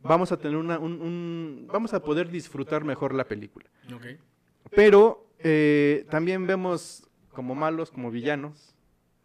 vamos 0.00 0.32
a 0.32 0.38
tener 0.38 0.56
una, 0.56 0.78
un, 0.78 0.92
un- 1.02 1.68
vamos 1.70 1.92
a 1.92 2.00
poder 2.02 2.30
disfrutar 2.30 2.84
mejor 2.84 3.12
la 3.14 3.24
película. 3.24 3.66
Ok. 3.94 4.06
Pero 4.70 5.26
eh, 5.40 6.06
también 6.10 6.46
vemos 6.46 7.02
como 7.38 7.54
malos, 7.54 7.92
como 7.92 8.10
villanos. 8.10 8.74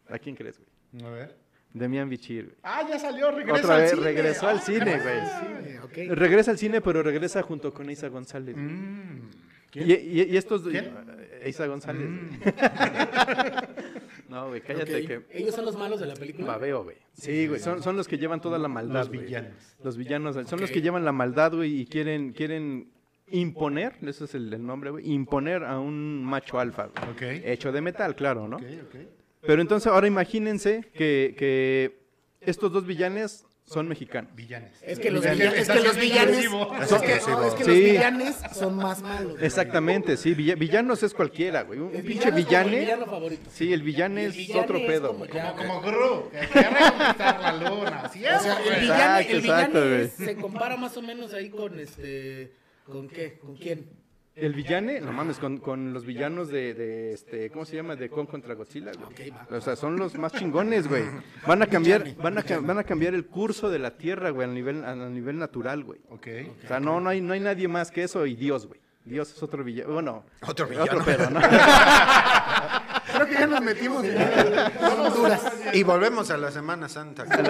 ¿A 0.08 0.20
quién 0.20 0.36
crees, 0.36 0.60
güey? 0.60 1.04
A 1.04 1.10
ver. 1.12 1.36
Demian 1.72 2.08
Bichir, 2.08 2.44
güey. 2.44 2.56
Ah, 2.62 2.86
ya 2.88 2.96
salió, 2.96 3.32
regresa 3.32 3.58
Otra 3.60 3.74
al 3.74 3.80
vez 3.82 3.90
cine. 3.90 4.02
regresó 4.04 4.46
al 4.46 4.58
Ah, 4.58 4.60
cine, 4.60 5.00
güey. 5.02 6.08
Regresa 6.10 6.50
al 6.52 6.58
cine, 6.58 6.80
pero 6.80 7.02
regresa 7.02 7.42
junto 7.42 7.74
con 7.74 7.90
Isa 7.90 8.06
González. 8.06 8.54
güey. 8.54 8.66
Mm. 8.66 9.30
Y, 9.74 9.92
y- 9.92 10.22
y 10.30 10.36
estos... 10.36 10.62
¿Quién? 10.62 10.94
eh, 11.42 11.48
Isa 11.48 11.66
González. 11.66 12.08
Mm. 12.08 12.28
no, 14.28 14.46
güey, 14.48 14.60
cállate 14.60 15.04
que... 15.04 15.22
Ellos 15.30 15.52
son 15.56 15.64
los 15.64 15.76
malos 15.76 15.98
de 15.98 16.06
la 16.06 16.14
película. 16.14 16.46
Babeo, 16.46 16.84
güey. 16.84 16.96
Sí, 17.14 17.48
güey, 17.48 17.58
son, 17.58 17.82
son 17.82 17.96
los 17.96 18.06
que 18.06 18.16
llevan 18.18 18.40
toda 18.40 18.58
la 18.60 18.68
maldad, 18.68 18.94
Los 19.00 19.10
villanos. 19.10 19.76
Los 19.82 19.96
villanos, 19.96 20.36
son 20.48 20.60
los 20.60 20.70
que 20.70 20.80
llevan 20.80 21.04
la 21.04 21.10
maldad, 21.10 21.52
güey, 21.54 21.80
y 21.80 21.86
quieren, 21.86 22.32
quieren 22.32 22.92
imponer, 23.30 23.94
ese 24.02 24.24
es 24.24 24.34
el, 24.34 24.52
el 24.52 24.64
nombre, 24.66 24.90
güey, 24.90 25.10
imponer 25.10 25.64
a 25.64 25.78
un 25.78 26.24
macho 26.24 26.58
alfa, 26.60 26.86
güey. 26.86 27.42
Hecho 27.44 27.72
de 27.72 27.80
metal, 27.80 28.14
claro, 28.14 28.46
¿no? 28.48 28.58
Pero 29.40 29.60
entonces 29.60 29.86
ahora 29.92 30.06
imagínense 30.06 30.84
que, 30.94 31.34
que 31.38 31.98
estos 32.40 32.72
dos 32.72 32.86
villanes 32.86 33.44
son 33.66 33.88
mexicanos. 33.88 34.34
Villanes. 34.34 34.72
Es 34.82 34.98
que 34.98 35.10
los, 35.10 35.22
Villanes, 35.22 35.38
villa- 35.38 35.56
es 35.62 35.68
que 35.70 35.80
los 35.80 35.96
villanes, 35.98 36.44
inclusivo. 36.44 36.74
es 36.76 36.88
que, 37.00 37.30
no, 37.30 37.44
es 37.44 37.54
que 37.54 37.64
los 37.64 37.74
Sí. 37.74 37.82
villanes 37.84 38.36
son 38.52 38.76
más 38.76 39.00
malos. 39.02 39.40
Exactamente, 39.42 40.18
sí, 40.18 40.34
villa- 40.34 40.54
villanos 40.54 41.02
es 41.02 41.14
cualquiera, 41.14 41.62
güey. 41.62 41.78
Un, 41.80 41.90
pinche 41.90 42.30
villane. 42.30 42.80
villano 42.80 43.06
favorito. 43.06 43.50
Sí, 43.50 43.72
el 43.72 43.82
villane 43.82 44.26
es 44.26 44.36
villane 44.36 44.60
otro 44.60 44.76
es 44.76 44.86
pedo, 44.86 45.08
como 45.08 45.18
güey. 45.20 45.30
Como 45.56 45.80
Gru, 45.80 46.30
que 46.30 46.38
quiere 46.46 46.68
conquistar 46.68 47.40
la 47.40 47.52
luna. 47.70 48.08
Sea, 48.10 49.20
el 49.22 49.44
es- 50.02 50.12
se 50.12 50.36
compara 50.36 50.76
más 50.76 50.94
o 50.98 51.02
menos 51.02 51.32
ahí 51.32 51.48
con 51.48 51.80
este. 51.80 52.52
¿Con 52.84 53.08
qué? 53.08 53.38
¿Con 53.38 53.56
quién? 53.56 53.88
El 54.36 54.52
villane, 54.52 55.00
no 55.00 55.12
mames, 55.12 55.38
con, 55.38 55.58
con 55.58 55.92
los 55.92 56.04
villanos 56.04 56.48
de, 56.48 56.74
de, 56.74 57.12
este, 57.12 57.50
¿cómo 57.50 57.64
se 57.64 57.76
llama? 57.76 57.94
De 57.94 58.08
Kong 58.10 58.26
contra 58.26 58.54
Godzilla, 58.54 58.90
güey. 58.92 59.30
Ok, 59.30 59.36
va. 59.52 59.56
O 59.56 59.60
sea, 59.60 59.76
son 59.76 59.96
los 59.96 60.16
más 60.16 60.32
chingones, 60.32 60.88
güey. 60.88 61.04
Van 61.46 61.62
a 61.62 61.66
cambiar, 61.68 62.16
van 62.16 62.38
a, 62.38 62.44
van 62.60 62.78
a 62.78 62.82
cambiar 62.82 63.14
el 63.14 63.26
curso 63.26 63.70
de 63.70 63.78
la 63.78 63.96
Tierra, 63.96 64.30
güey, 64.30 64.48
a 64.48 64.52
nivel, 64.52 64.84
a 64.84 64.94
nivel 64.96 65.38
natural, 65.38 65.84
güey. 65.84 66.00
Ok. 66.10 66.26
O 66.64 66.66
sea, 66.66 66.80
no, 66.80 67.00
no 67.00 67.10
hay, 67.10 67.20
no 67.20 67.32
hay 67.32 67.38
nadie 67.40 67.68
más 67.68 67.92
que 67.92 68.02
eso 68.02 68.26
y 68.26 68.34
Dios, 68.34 68.66
güey. 68.66 68.80
Dios 69.04 69.30
es 69.30 69.40
otro 69.40 69.62
villano. 69.62 69.92
Bueno, 69.92 70.24
Otro 70.42 70.66
otro 70.66 70.80
villano. 70.80 71.04
pedo, 71.04 71.30
¿no? 71.30 71.40
Creo 73.14 73.26
que 73.26 73.34
ya 73.34 73.46
nos 73.46 73.60
metimos 73.62 74.04
en 74.04 74.16
Honduras. 74.18 75.52
Y 75.72 75.82
volvemos 75.82 76.30
a 76.30 76.36
la 76.36 76.50
Semana 76.50 76.88
Santa. 76.94 77.22
A 77.22 77.42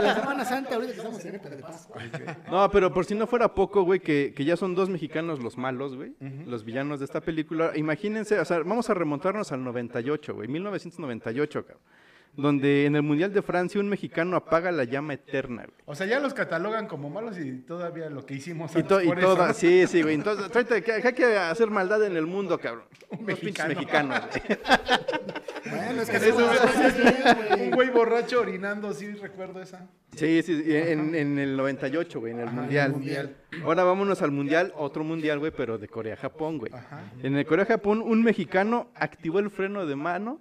la 0.00 0.14
Semana 0.14 0.44
Santa, 0.44 0.74
ahorita 0.74 0.92
que 0.92 0.98
estamos 0.98 1.24
en 1.24 1.34
época 1.34 1.56
de 1.56 1.62
Pascua. 1.62 2.02
No, 2.50 2.70
pero 2.70 2.92
por 2.92 3.04
si 3.04 3.14
no 3.14 3.26
fuera 3.26 3.54
poco, 3.54 3.82
güey, 3.82 4.00
que, 4.00 4.32
que 4.36 4.44
ya 4.44 4.56
son 4.56 4.74
dos 4.74 4.88
mexicanos 4.88 5.40
los 5.40 5.56
malos, 5.58 5.96
güey, 5.96 6.14
los 6.46 6.64
villanos 6.64 6.98
de 7.00 7.04
esta 7.06 7.20
película. 7.20 7.72
Imagínense, 7.74 8.38
o 8.38 8.44
sea, 8.44 8.58
vamos 8.58 8.88
a 8.90 8.94
remontarnos 8.94 9.52
al 9.52 9.62
98, 9.64 10.34
güey, 10.34 10.48
1998, 10.48 11.66
cabrón. 11.66 11.82
Donde 12.34 12.86
en 12.86 12.96
el 12.96 13.02
Mundial 13.02 13.32
de 13.34 13.42
Francia 13.42 13.78
un 13.78 13.88
mexicano 13.90 14.36
apaga 14.36 14.72
la 14.72 14.84
llama 14.84 15.12
eterna, 15.12 15.64
güey. 15.64 15.76
O 15.84 15.94
sea, 15.94 16.06
ya 16.06 16.18
los 16.18 16.32
catalogan 16.32 16.86
como 16.86 17.10
malos 17.10 17.38
y 17.38 17.58
todavía 17.58 18.08
lo 18.08 18.24
que 18.24 18.34
hicimos 18.34 18.72
Y, 18.74 18.78
antes 18.78 18.88
to- 18.88 19.02
y 19.02 19.06
por 19.08 19.20
toda, 19.20 19.48
¿no? 19.48 19.54
sí, 19.54 19.86
sí, 19.86 20.00
güey. 20.02 20.14
Entonces, 20.14 20.50
hay 21.04 21.12
que 21.12 21.36
hacer 21.36 21.68
maldad 21.70 22.02
en 22.06 22.16
el 22.16 22.26
mundo, 22.26 22.58
cabrón. 22.58 22.84
Un 23.10 23.24
mexicano. 23.26 23.68
mexicanos, 23.74 24.20
güey. 24.46 24.58
Bueno, 25.64 26.02
es 26.02 26.10
que 26.10 26.16
Eso 26.16 26.50
Un 27.58 27.70
güey 27.70 27.90
borracho 27.90 28.40
orinando, 28.40 28.92
sí 28.92 29.12
recuerdo 29.12 29.62
esa. 29.62 29.86
Sí, 30.16 30.42
sí, 30.42 30.62
sí, 30.62 30.76
en, 30.76 31.14
en 31.14 31.38
el 31.38 31.56
98, 31.56 32.20
güey, 32.20 32.32
en 32.32 32.40
el 32.40 32.48
Ajá, 32.48 32.56
mundial. 32.60 32.86
en 32.86 32.92
el 32.92 32.98
Mundial. 32.98 33.36
Ahora 33.64 33.84
vámonos 33.84 34.20
al 34.22 34.30
mundial, 34.32 34.72
otro 34.76 35.04
mundial, 35.04 35.38
güey, 35.38 35.52
pero 35.56 35.78
de 35.78 35.88
Corea-Japón, 35.88 36.58
güey. 36.58 36.72
Ajá. 36.74 37.00
En 37.22 37.36
el 37.36 37.46
Corea-Japón, 37.46 38.02
un 38.02 38.22
mexicano 38.22 38.88
activó 38.94 39.38
el 39.38 39.50
freno 39.50 39.86
de 39.86 39.96
mano 39.96 40.40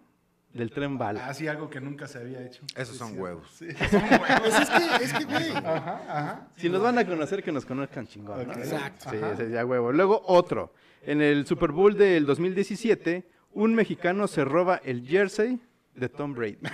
del 0.53 0.71
tren 0.71 0.97
bala. 0.97 1.27
Así 1.27 1.47
algo 1.47 1.69
que 1.69 1.79
nunca 1.79 2.07
se 2.07 2.19
había 2.19 2.45
hecho. 2.45 2.63
Esos 2.75 2.97
son 2.97 3.17
huevos. 3.19 3.49
Sí, 3.53 3.67
son 3.89 4.01
huevos. 4.03 4.39
Pues 4.41 4.59
es 4.59 4.69
que, 4.69 5.03
es 5.05 5.13
que, 5.13 5.25
güey. 5.25 5.51
Ajá, 5.51 6.01
ajá. 6.07 6.47
Si 6.55 6.69
nos 6.69 6.81
van 6.81 6.97
a 6.97 7.05
conocer, 7.05 7.41
que 7.43 7.51
nos 7.51 7.65
conozcan 7.65 8.07
chingón, 8.07 8.47
¿no? 8.47 8.53
Ok. 8.53 8.57
Exacto. 8.59 9.09
Sí, 9.09 9.17
ese 9.33 9.49
ya 9.49 9.65
huevo. 9.65 9.91
Luego 9.91 10.21
otro. 10.25 10.73
En 11.03 11.21
el 11.21 11.45
Super 11.45 11.71
Bowl 11.71 11.97
del 11.97 12.25
2017, 12.25 13.27
un 13.53 13.73
mexicano 13.73 14.27
se 14.27 14.45
roba 14.45 14.81
el 14.83 15.07
jersey 15.07 15.59
de 15.95 16.09
Tom 16.09 16.33
Brady. 16.33 16.57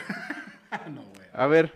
No, 0.93 1.01
güey. 1.01 1.27
A 1.31 1.47
ver, 1.47 1.73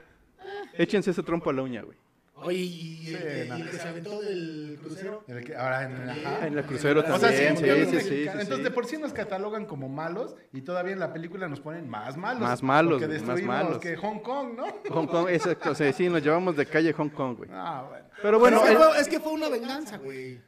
échense 0.73 1.11
ese 1.11 1.23
trompo 1.23 1.49
a 1.49 1.53
la 1.53 1.61
uña, 1.61 1.81
güey. 1.81 1.97
Oye, 2.43 2.57
y 2.57 2.97
el, 2.99 3.05
Sí, 3.05 3.23
que- 3.23 3.45
y 3.57 3.61
el 3.61 3.69
que 3.69 3.77
se 3.77 3.87
aventó 3.87 4.21
del 4.21 4.79
crucero. 4.81 5.23
El 5.27 5.43
que- 5.43 5.55
ahora 5.55 5.83
en 5.83 5.91
el 6.01 6.09
ajá. 6.09 6.47
En 6.47 6.57
el 6.57 6.65
crucero 6.65 7.01
O 7.01 7.03
sea, 7.19 7.31
sí, 7.31 7.43
también, 7.53 7.85
sí, 7.87 7.91
sí, 7.91 7.99
sí, 8.01 8.07
sí, 8.09 8.21
Entonces, 8.27 8.57
sí. 8.57 8.63
de 8.63 8.71
por 8.71 8.85
sí 8.85 8.97
nos 8.97 9.13
catalogan 9.13 9.65
como 9.65 9.89
malos 9.89 10.35
y 10.53 10.61
todavía 10.61 10.93
en 10.93 10.99
la 10.99 11.13
película 11.13 11.47
nos 11.47 11.59
ponen 11.59 11.89
más 11.89 12.17
malos. 12.17 12.41
Más 12.41 12.63
malos, 12.63 12.97
güey, 12.99 13.09
más 13.09 13.09
destruimos 13.19 13.47
malos. 13.55 13.77
que 13.79 13.95
Hong 13.95 14.19
Kong, 14.19 14.53
¿no? 14.57 14.65
Hong 14.93 15.07
Kong, 15.07 15.27
exacto, 15.29 15.75
sí, 15.75 16.09
nos 16.09 16.23
llevamos 16.23 16.55
de 16.55 16.65
calle 16.65 16.93
Hong 16.93 17.09
Kong, 17.09 17.37
güey. 17.37 17.49
Ah, 17.53 17.85
bueno. 17.89 18.05
Pero 18.21 18.39
bueno, 18.39 18.61
Pero 18.63 18.65
es, 18.65 18.71
el- 18.71 18.77
que 18.77 18.83
fue, 18.91 19.01
es 19.01 19.07
que 19.07 19.19
fue 19.19 19.31
una 19.33 19.49
venganza, 19.49 19.97
güey. 19.97 20.39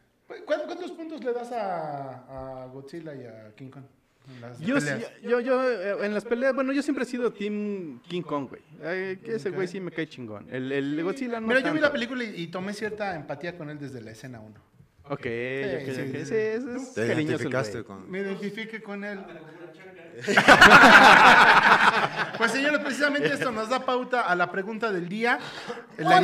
¿Cuántos, 0.45 0.65
cuántos 0.67 0.91
puntos 0.93 1.23
le 1.23 1.31
das 1.33 1.51
a, 1.51 2.63
a 2.63 2.65
Godzilla 2.67 3.13
y 3.13 3.25
a 3.25 3.53
King 3.55 3.69
Kong? 3.69 3.83
Las 4.41 4.59
yo, 4.59 4.77
yo, 5.21 5.39
yo, 5.41 5.69
eh, 5.71 6.05
en 6.05 6.13
las 6.13 6.23
peleas, 6.25 6.53
bueno, 6.55 6.71
yo 6.73 6.81
siempre 6.81 7.03
he 7.03 7.07
sido 7.07 7.31
Team 7.33 7.99
King 8.07 8.21
Kong, 8.21 8.47
güey. 8.49 8.61
Eh, 8.81 9.19
que 9.23 9.35
ese 9.35 9.49
güey 9.49 9.67
sí 9.67 9.79
me 9.79 9.91
cae 9.91 10.07
chingón. 10.07 10.47
El, 10.49 10.71
el 10.71 11.03
Godzilla 11.03 11.39
no 11.39 11.47
Mira, 11.47 11.59
yo 11.59 11.73
vi 11.73 11.79
la 11.79 11.91
película 11.91 12.23
y, 12.23 12.41
y 12.43 12.47
tomé 12.47 12.73
cierta 12.73 13.15
empatía 13.15 13.57
con 13.57 13.69
él 13.69 13.77
desde 13.79 14.01
la 14.01 14.11
escena 14.11 14.39
1. 14.39 14.55
Ok, 15.05 15.11
ok, 15.11 15.21
Sí, 15.21 15.29
ok, 15.75 15.85
sí, 15.85 15.93
sí, 15.93 16.11
sí. 16.13 16.25
sí, 16.25 16.35
ese 16.35 16.75
es 16.75 16.93
Te 16.93 17.07
cariñoso 17.07 17.11
el 17.11 17.19
identificaste 17.21 17.81
güey. 17.81 17.83
con... 17.83 18.09
Me 18.09 18.19
identifique 18.21 18.81
con 18.81 19.03
él. 19.03 19.19
pues 22.37 22.51
señores, 22.51 22.79
precisamente 22.79 23.33
esto 23.33 23.51
nos 23.51 23.69
da 23.69 23.85
pauta 23.85 24.21
a 24.21 24.35
la 24.35 24.51
pregunta 24.51 24.91
del 24.91 25.07
día. 25.09 25.39
La- 25.97 26.21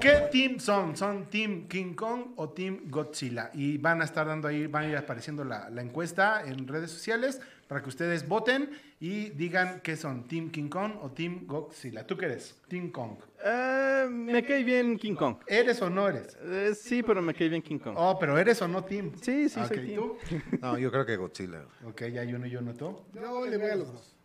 ¿Qué 0.00 0.28
team 0.32 0.58
son? 0.60 0.96
¿Son 0.96 1.26
Team 1.26 1.68
King 1.68 1.94
Kong 1.94 2.32
o 2.36 2.48
Team 2.50 2.80
Godzilla? 2.86 3.50
Y 3.54 3.78
van 3.78 4.00
a 4.00 4.04
estar 4.04 4.26
dando 4.26 4.48
ahí, 4.48 4.66
van 4.66 4.84
a 4.84 4.88
ir 4.88 4.96
apareciendo 4.96 5.44
la, 5.44 5.68
la 5.70 5.82
encuesta 5.82 6.42
en 6.44 6.66
redes 6.66 6.90
sociales 6.90 7.40
para 7.70 7.82
que 7.82 7.88
ustedes 7.88 8.26
voten 8.26 8.68
y 8.98 9.28
digan 9.30 9.80
qué 9.80 9.96
son, 9.96 10.26
Team 10.26 10.50
King 10.50 10.68
Kong 10.68 10.94
o 11.02 11.12
Team 11.12 11.46
Godzilla. 11.46 12.04
¿Tú 12.04 12.16
qué 12.16 12.24
eres? 12.24 12.60
Team 12.66 12.90
Kong. 12.90 13.12
Eh, 13.44 14.08
me 14.10 14.44
cae 14.44 14.64
bien 14.64 14.98
King 14.98 15.14
Kong. 15.14 15.36
¿Eres 15.46 15.80
o 15.80 15.88
no 15.88 16.08
eres? 16.08 16.36
Eh, 16.42 16.74
sí, 16.74 17.04
pero 17.04 17.22
me 17.22 17.32
cae 17.32 17.48
bien 17.48 17.62
King 17.62 17.78
Kong. 17.78 17.94
Oh, 17.96 18.18
pero 18.18 18.36
¿eres 18.36 18.60
o 18.60 18.66
no 18.66 18.82
Team? 18.82 19.12
Sí, 19.22 19.48
sí, 19.48 19.60
Ok, 19.60 19.66
soy 19.68 19.86
team. 19.86 19.94
¿tú? 19.94 20.16
No, 20.60 20.78
yo 20.78 20.90
creo 20.90 21.06
que 21.06 21.16
Godzilla. 21.16 21.64
Ok, 21.86 22.06
ya 22.06 22.22
hay 22.22 22.34
uno 22.34 22.44
y 22.48 22.56
uno 22.56 22.74
tú. 22.74 23.04
Yo 23.14 23.46
le 23.46 23.56
voy 23.56 23.70
a 23.70 23.76
los 23.76 23.92
dos. 23.92 24.16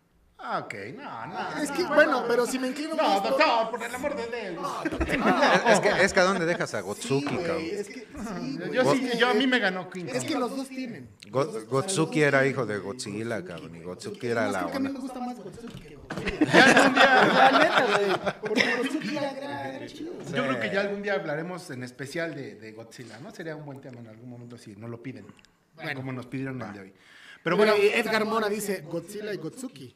Ah, 0.47 0.59
ok, 0.59 0.73
no, 0.95 1.25
no. 1.27 1.63
Es 1.63 1.71
que, 1.71 1.83
bueno, 1.85 2.23
pero 2.27 2.45
si 2.45 2.59
me 2.59 2.67
inclino 2.67 2.93
No, 2.95 3.01
más 3.01 3.19
por- 3.21 3.29
doctor, 3.31 3.69
por 3.71 3.83
el 3.83 3.95
amor 3.95 4.15
de 4.15 4.51
Dios. 4.51 4.67
Es 5.67 5.79
que, 5.79 6.03
es 6.03 6.13
que 6.13 6.19
¿a 6.19 6.23
dónde 6.23 6.45
dejas 6.45 6.73
a 6.75 6.81
Gotsuki, 6.81 7.27
Sí, 7.29 7.35
cabrón? 7.37 7.61
es 7.71 7.87
que, 7.87 7.93
sí, 8.01 8.57
güey. 8.59 8.71
Yo 8.73 8.93
sí, 8.93 9.09
yo 9.17 9.27
a 9.29 9.33
mí 9.33 9.47
me 9.47 9.57
ganó 9.57 9.89
King 9.89 10.05
Es 10.07 10.23
que 10.23 10.35
los 10.37 10.55
dos 10.55 10.67
tienen. 10.67 11.09
Go- 11.31 11.51
Gotsuki 11.67 12.21
era 12.21 12.45
hijo 12.45 12.65
de 12.67 12.77
Godzilla, 12.77 13.43
cabrón. 13.43 13.75
Y 13.75 13.81
Gotsuki 13.81 14.27
era 14.27 14.51
la 14.51 14.59
a 14.61 14.79
mí 14.79 14.89
me 14.89 14.99
gusta 14.99 15.19
más 15.19 15.35
Gotsuki 15.39 15.79
que 15.81 15.95
Godzilla. 15.95 16.45
Ya 16.53 16.63
algún 16.65 16.93
día, 16.93 17.25
La 17.51 17.59
neta, 17.59 17.85
güey. 17.97 18.33
Porque 18.41 18.75
Gotsuki 18.77 19.17
era, 19.17 19.87
chido. 19.87 20.13
yo 20.31 20.43
creo 20.47 20.59
que 20.59 20.69
ya 20.71 20.81
algún 20.81 21.01
día 21.01 21.13
hablaremos 21.15 21.69
en 21.71 21.83
especial 21.83 22.35
de, 22.35 22.53
de 22.55 22.71
Godzilla, 22.71 23.17
¿no? 23.19 23.31
Sería 23.31 23.55
un 23.55 23.65
buen 23.65 23.81
tema 23.81 23.99
en 23.99 24.07
algún 24.09 24.29
momento 24.29 24.57
si 24.59 24.75
no 24.75 24.87
lo 24.87 25.01
piden. 25.01 25.25
como 25.95 26.11
nos 26.11 26.27
pidieron 26.27 26.61
el 26.61 26.71
de 26.73 26.79
hoy. 26.81 26.93
Pero 27.43 27.57
bueno, 27.57 27.73
Edgar 27.75 28.25
Mora 28.25 28.47
dice 28.47 28.81
Godzilla 28.81 29.33
y 29.33 29.37
Gotsuki. 29.37 29.95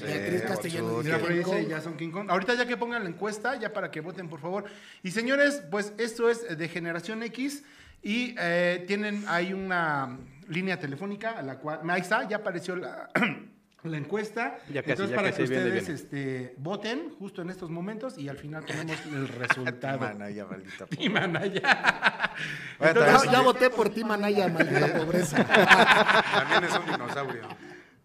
Beatriz 0.00 0.42
Castellano 0.42 0.98
dice 0.98 1.04
Mira, 1.04 1.18
por 1.18 1.30
ahí 1.30 1.38
dice, 1.38 1.66
ya 1.66 1.80
son 1.80 1.96
King 1.96 2.10
Kong. 2.10 2.30
Ahorita 2.30 2.54
ya 2.54 2.66
que 2.66 2.76
pongan 2.76 3.02
la 3.02 3.08
encuesta, 3.10 3.56
ya 3.56 3.72
para 3.72 3.90
que 3.90 4.00
voten, 4.00 4.28
por 4.28 4.40
favor. 4.40 4.64
Y 5.02 5.10
señores, 5.10 5.62
pues 5.70 5.92
esto 5.98 6.28
es 6.30 6.56
de 6.56 6.68
Generación 6.68 7.22
X 7.24 7.64
y 8.02 8.34
eh, 8.38 8.84
tienen 8.86 9.24
ahí 9.26 9.52
una 9.52 10.18
línea 10.48 10.78
telefónica 10.78 11.32
a 11.32 11.42
la 11.42 11.58
cual... 11.58 11.80
Ahí 11.90 12.00
está, 12.00 12.28
ya 12.28 12.36
apareció 12.36 12.76
la... 12.76 13.08
la 13.84 13.96
encuesta. 13.96 14.58
Ya 14.72 14.82
casi, 14.82 14.90
Entonces, 14.92 15.10
ya 15.10 15.16
para 15.16 15.30
casi, 15.30 15.42
que 15.44 15.48
viene, 15.48 15.64
ustedes 15.78 15.86
viene. 15.86 16.00
este, 16.00 16.54
voten 16.58 17.10
justo 17.18 17.42
en 17.42 17.50
estos 17.50 17.70
momentos 17.70 18.18
y 18.18 18.28
al 18.28 18.36
final 18.36 18.64
tenemos 18.64 18.96
el 19.06 19.28
resultado. 19.38 19.98
Manaya, 20.00 20.44
maldita 20.46 20.86
po- 20.86 20.96
Y 21.02 21.08
Manaya. 21.08 22.32
Bueno, 22.78 23.00
Ya, 23.00 23.32
ya 23.32 23.40
voté 23.40 23.70
por 23.70 23.88
ti, 23.88 24.04
Manaya, 24.04 24.48
maldita 24.48 24.92
pobreza. 24.98 25.44
También 25.44 26.64
es 26.64 26.78
un 26.78 26.86
dinosaurio. 26.86 27.42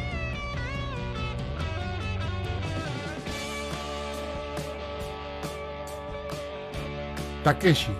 Takeshi. 7.43 7.91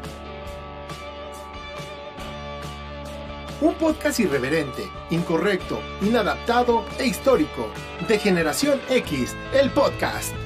Un 3.62 3.76
podcast 3.76 4.20
irreverente, 4.20 4.90
incorrecto, 5.12 5.80
inadaptado 6.02 6.84
e 6.98 7.06
histórico. 7.06 7.70
De 8.08 8.18
Generación 8.18 8.80
X, 8.90 9.36
el 9.54 9.70
podcast. 9.72 10.41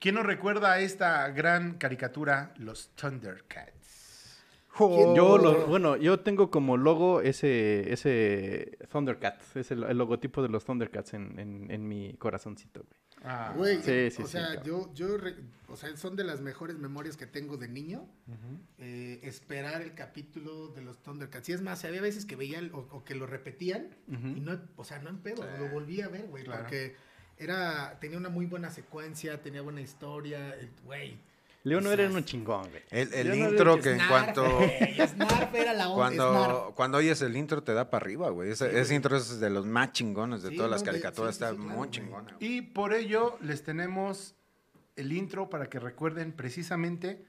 ¿Quién 0.00 0.14
nos 0.14 0.24
recuerda 0.26 0.72
a 0.72 0.80
esta 0.80 1.28
gran 1.30 1.74
caricatura, 1.78 2.54
los 2.58 2.90
Thundercats? 2.94 4.44
Yo, 4.78 5.38
lo- 5.38 5.66
bueno, 5.66 5.96
yo 5.96 6.20
tengo 6.20 6.52
como 6.52 6.76
logo 6.76 7.20
ese, 7.20 7.92
ese 7.92 8.78
Thundercat, 8.92 9.40
es 9.56 9.72
el, 9.72 9.82
el 9.82 9.98
logotipo 9.98 10.40
de 10.40 10.48
los 10.48 10.64
Thundercats 10.64 11.14
en, 11.14 11.36
en, 11.40 11.68
en 11.72 11.88
mi 11.88 12.14
corazoncito, 12.14 12.84
güey. 12.84 12.98
Ah, 13.24 13.52
Güey, 13.56 13.82
Sí, 13.82 14.10
sí, 14.12 14.22
o 14.22 14.26
sí, 14.26 14.32
sea, 14.32 14.62
yo, 14.62 14.94
yo, 14.94 15.16
re- 15.16 15.34
o 15.66 15.76
sea, 15.76 15.96
son 15.96 16.14
de 16.14 16.22
las 16.22 16.40
mejores 16.40 16.78
memorias 16.78 17.16
que 17.16 17.26
tengo 17.26 17.56
de 17.56 17.66
niño. 17.66 18.08
eh, 18.78 19.18
esperar 19.24 19.82
el 19.82 19.94
capítulo 19.94 20.68
de 20.68 20.82
los 20.82 21.02
Thundercats. 21.02 21.48
Y 21.48 21.52
es 21.54 21.60
más, 21.60 21.84
había 21.84 22.00
veces 22.00 22.24
que 22.24 22.36
veía 22.36 22.60
el- 22.60 22.70
o, 22.72 22.86
o 22.92 23.04
que 23.04 23.16
lo 23.16 23.26
repetían 23.26 23.88
y 24.06 24.38
no, 24.40 24.60
o 24.76 24.84
sea, 24.84 25.00
no 25.00 25.10
en 25.10 25.18
pedo, 25.18 25.44
lo 25.58 25.68
volví 25.70 26.00
a 26.02 26.08
ver, 26.08 26.28
güey, 26.28 26.44
claro. 26.44 26.62
porque 26.62 26.94
era, 27.38 27.98
tenía 28.00 28.18
una 28.18 28.28
muy 28.28 28.46
buena 28.46 28.70
secuencia, 28.70 29.40
tenía 29.42 29.62
buena 29.62 29.80
historia, 29.80 30.54
el- 30.54 30.70
güey. 30.84 31.18
Leonor 31.64 31.98
era 32.00 32.10
un 32.10 32.24
chingón, 32.24 32.70
güey. 32.70 32.82
El, 32.90 33.12
el 33.12 33.34
intro 33.34 33.78
que 33.80 33.90
en 33.92 34.06
cuanto... 34.08 34.42
güey, 34.58 34.94
Snarf 35.06 35.54
era 35.54 35.74
la 35.74 35.88
onda. 35.90 35.96
Cuando, 36.16 36.72
cuando 36.76 36.98
oyes 36.98 37.20
el 37.20 37.36
intro 37.36 37.62
te 37.62 37.74
da 37.74 37.90
para 37.90 38.04
arriba, 38.04 38.30
güey. 38.30 38.50
Ese, 38.52 38.70
Sí, 38.70 38.76
ese 38.76 38.84
güey. 38.84 38.96
intro 38.96 39.16
es 39.16 39.38
de 39.40 39.50
los 39.50 39.66
más 39.66 39.92
chingones 39.92 40.42
de 40.42 40.50
Sí, 40.50 40.56
todas 40.56 40.70
no, 40.70 40.74
las 40.76 40.82
caricaturas. 40.84 41.34
sí, 41.34 41.38
sí, 41.40 41.44
Está 41.44 41.50
sí, 41.50 41.56
claro, 41.56 41.68
muy 41.70 41.88
güey. 41.88 41.90
chingona. 41.90 42.32
güey. 42.38 42.52
Y 42.56 42.62
por 42.62 42.94
ello 42.94 43.36
les 43.42 43.64
tenemos 43.64 44.34
el 44.96 45.12
intro 45.12 45.50
para 45.50 45.68
que 45.68 45.78
recuerden 45.78 46.32
precisamente 46.32 47.24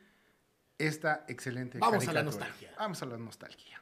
esta 0.78 1.26
excelente 1.28 1.80
Vamos 1.80 2.08
a 2.08 2.14
la 2.14 2.24
nostalgia. 2.24 2.72
Vamos 2.78 3.02
a 3.02 3.06
la 3.08 3.18
nostalgia. 3.18 3.82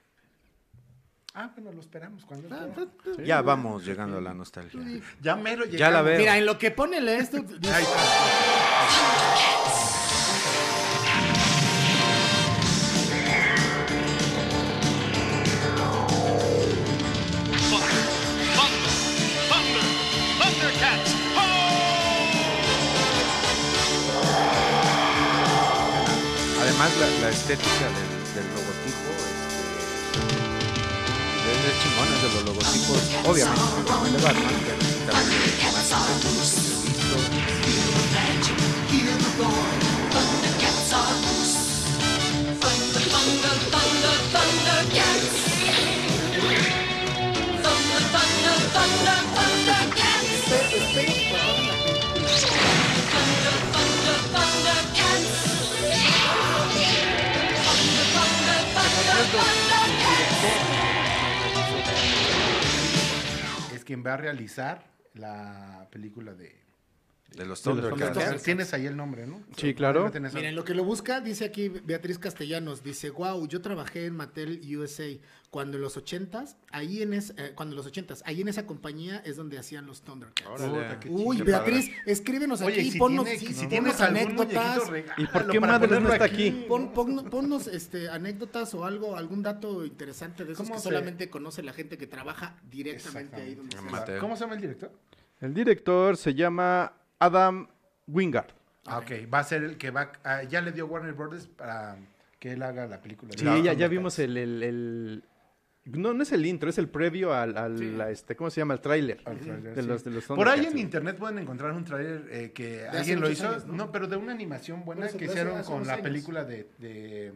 Ah, 1.40 1.52
bueno, 1.56 1.72
lo 1.72 1.80
esperamos 1.82 2.26
cuando 2.26 2.48
Ah, 2.52 2.66
quiera. 2.74 2.92
pues, 3.04 3.18
Ya 3.28 3.44
vamos 3.44 3.86
llegando 3.86 4.18
a 4.18 4.22
la 4.22 4.34
nostalgia. 4.34 4.80
Ya 5.22 5.36
mero 5.36 5.66
Ya 5.66 5.72
llegamos. 5.72 5.94
la 5.94 6.02
veo. 6.02 6.18
Mira, 6.18 6.36
en 6.36 6.48
lo 6.48 6.58
que 6.58 6.72
pone 6.72 6.98
esto, 7.16 7.38
dice- 7.44 7.72
Ahí 7.72 7.84
está. 7.84 9.08
Además, 26.62 26.92
la, 27.00 27.08
la 27.22 27.30
estética 27.30 27.86
del, 27.86 28.36
del 28.36 28.48
logotipo 28.54 29.07
es, 31.68 31.76
chingón, 31.84 32.08
es 32.14 32.22
de 32.22 32.30
los 32.34 32.44
logotipos, 32.46 33.02
obviamente, 33.26 33.62
de 34.12 34.20
Batman, 34.24 34.56
también 35.10 35.42
quien 63.88 64.04
va 64.06 64.16
a 64.16 64.18
realizar 64.18 64.84
la 65.14 65.88
película 65.90 66.34
de... 66.34 66.67
De 67.38 67.46
los 67.46 67.64
De 67.64 67.74
los 67.74 67.90
Thundercats. 67.90 68.44
Tienes 68.44 68.74
ahí 68.74 68.88
el 68.88 68.98
nombre, 68.98 69.28
¿no? 69.28 69.42
Sí, 69.56 69.74
claro. 69.76 70.12
Miren, 70.34 70.56
lo 70.56 70.64
que 70.64 70.74
lo 70.74 70.84
busca, 70.84 71.22
dice 71.22 71.46
aquí 71.46 71.70
Beatriz 71.70 72.18
Castellanos, 72.18 72.82
dice, 72.84 73.12
wow, 73.12 73.48
yo 73.48 73.62
trabajé 73.62 74.06
en 74.08 74.16
Mattel 74.16 74.60
USA 74.78 75.06
cuando 75.52 75.78
en 75.78 75.84
los 75.84 75.96
ochentas, 75.98 76.58
ahí 76.72 77.02
en 77.02 77.14
es, 77.14 77.34
eh, 77.38 77.54
cuando 77.56 77.74
en 77.74 77.78
los 77.78 77.86
ochentas, 77.86 78.22
ahí 78.26 78.42
en 78.42 78.48
esa 78.50 78.66
compañía 78.66 79.22
es 79.24 79.38
donde 79.38 79.58
hacían 79.58 79.86
los 79.86 80.02
Thundercats. 80.02 80.50
Órale. 80.50 80.98
Uy, 81.10 81.42
Beatriz, 81.42 81.90
escríbenos 82.06 82.62
Oye, 82.62 82.82
aquí, 82.82 82.92
si 82.92 82.98
ponnos, 83.00 83.26
tiene- 83.26 83.40
sí, 83.40 83.54
si 83.54 83.68
ponnos 83.68 84.02
anécdotas. 84.02 84.82
¿Y 85.18 85.26
por 85.28 85.48
qué 85.50 85.62
para 85.62 85.74
madres 85.80 86.02
no 86.02 86.12
está 86.12 86.26
aquí? 86.26 86.66
Pon- 86.68 86.92
pon- 86.92 87.30
ponnos 87.30 87.68
este, 87.68 88.10
anécdotas 88.10 88.74
o 88.74 88.84
algo, 88.84 89.16
algún 89.16 89.42
dato 89.44 89.86
interesante 89.86 90.44
de 90.44 90.54
esos 90.54 90.66
¿Cómo 90.66 90.76
que 90.76 90.82
se- 90.82 90.90
solamente 90.90 91.30
conoce 91.30 91.62
la 91.64 91.72
gente 91.74 91.98
que 91.98 92.08
trabaja 92.08 92.58
directamente 92.70 93.36
ahí 93.42 93.56
donde 93.56 93.78
se 93.78 93.82
Mattel. 93.84 94.20
¿Cómo 94.20 94.36
se 94.36 94.42
llama 94.42 94.56
el 94.56 94.62
director? 94.62 94.92
El 95.40 95.54
director 95.54 96.18
se 96.18 96.34
llama 96.34 96.92
Adam 97.20 97.68
Wingard. 98.08 98.48
Ah, 98.86 99.00
ok. 99.00 99.12
Va 99.34 99.40
a 99.40 99.44
ser 99.44 99.64
el 99.64 99.78
que 99.78 99.92
va... 99.92 100.12
ah, 100.24 100.44
ya 100.44 100.62
le 100.62 100.72
dio 100.72 100.88
Warner 100.88 101.14
Brothers 101.14 101.48
para 101.48 101.98
que 102.40 102.54
él 102.54 102.64
haga 102.64 102.88
la 102.88 103.02
película. 103.02 103.32
de 103.32 103.38
Sí, 103.40 103.64
ya, 103.64 103.74
ya 103.74 103.88
vimos 103.88 104.18
el, 104.20 104.38
el- 104.38 104.64
el- 104.64 105.24
No, 105.86 106.14
no 106.14 106.24
es 106.24 106.32
el 106.32 106.46
intro, 106.46 106.70
es 106.70 106.78
el 106.78 106.88
previo 106.88 107.34
al, 107.34 107.58
al- 107.58 108.02
este, 108.12 108.36
¿cómo 108.36 108.50
se 108.50 108.62
llama? 108.62 108.76
El 108.76 108.82
tráiler. 108.82 109.20
Al 109.26 109.40
tráiler, 109.40 109.76
de 109.76 109.82
sí. 109.82 109.88
los, 109.88 110.04
de 110.04 110.12
los 110.12 110.26
Por 110.26 110.48
ahí 110.48 110.66
en 110.66 110.78
internet 110.78 111.18
pueden 111.18 111.40
encontrar 111.40 111.72
un 111.74 111.84
tráiler 111.84 112.28
eh, 112.32 112.52
que 112.54 112.88
alguien 112.88 113.20
lo 113.20 113.30
hizo, 113.30 113.48
años, 113.50 113.66
¿no? 113.66 113.74
¿no? 113.74 113.92
pero 113.92 114.08
de 114.08 114.16
una 114.18 114.32
animación 114.32 114.86
buena 114.86 115.08
eso, 115.08 115.18
que 115.18 115.26
hicieron 115.26 115.62
con 115.64 115.86
la 115.88 115.94
años. 115.94 116.04
película 116.04 116.46
de, 116.46 116.70
de, 116.78 117.34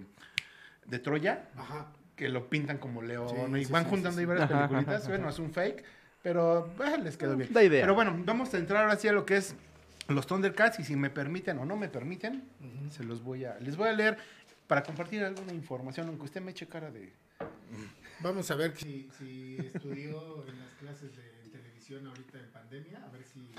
de 0.85 0.99
Troya, 0.99 1.49
Ajá. 1.57 1.87
que 2.15 2.29
lo 2.29 2.49
pintan 2.49 2.77
como 2.77 3.01
león 3.01 3.27
Sí, 3.29 3.59
y 3.61 3.65
sí, 3.65 3.71
van 3.73 3.83
sí, 3.85 3.89
juntando 3.89 4.15
sí, 4.15 4.19
ahí 4.21 4.25
varias 4.25 4.49
Ajá, 4.51 4.67
peliculitas. 4.67 5.01
ajá, 5.01 5.09
Bueno, 5.09 5.29
es 5.29 5.39
un 5.39 5.51
fake, 5.51 5.83
pero 6.21 6.67
eh, 6.81 6.97
les 7.03 7.17
quedó 7.17 7.35
bien. 7.35 7.51
Da 7.51 7.63
idea. 7.63 7.81
Pero 7.81 7.95
bueno, 7.95 8.15
vamos 8.25 8.53
a 8.53 8.57
entrar 8.57 8.83
ahora 8.83 8.95
sí 8.97 9.07
a 9.07 9.11
lo 9.13 9.25
que 9.25 9.37
es 9.37 9.55
los 10.11 10.27
Thundercats 10.27 10.79
y 10.79 10.83
si 10.83 10.95
me 10.95 11.09
permiten 11.09 11.57
o 11.59 11.65
no 11.65 11.77
me 11.77 11.89
permiten, 11.89 12.43
se 12.91 13.03
los 13.03 13.23
voy 13.23 13.45
a 13.45 13.59
les 13.59 13.75
voy 13.75 13.89
a 13.89 13.93
leer 13.93 14.17
para 14.67 14.83
compartir 14.83 15.23
alguna 15.23 15.53
información, 15.53 16.07
aunque 16.07 16.25
usted 16.25 16.41
me 16.41 16.51
eche 16.51 16.67
cara 16.67 16.91
de 16.91 17.13
Vamos 18.21 18.51
a 18.51 18.55
ver 18.55 18.75
si, 18.77 19.09
si 19.17 19.57
estudió 19.57 20.45
en 20.47 20.59
las 20.59 20.73
clases 20.79 21.15
de 21.15 21.49
televisión 21.51 22.05
ahorita 22.05 22.39
en 22.39 22.51
pandemia, 22.51 23.03
a 23.03 23.09
ver 23.09 23.23
si... 23.23 23.49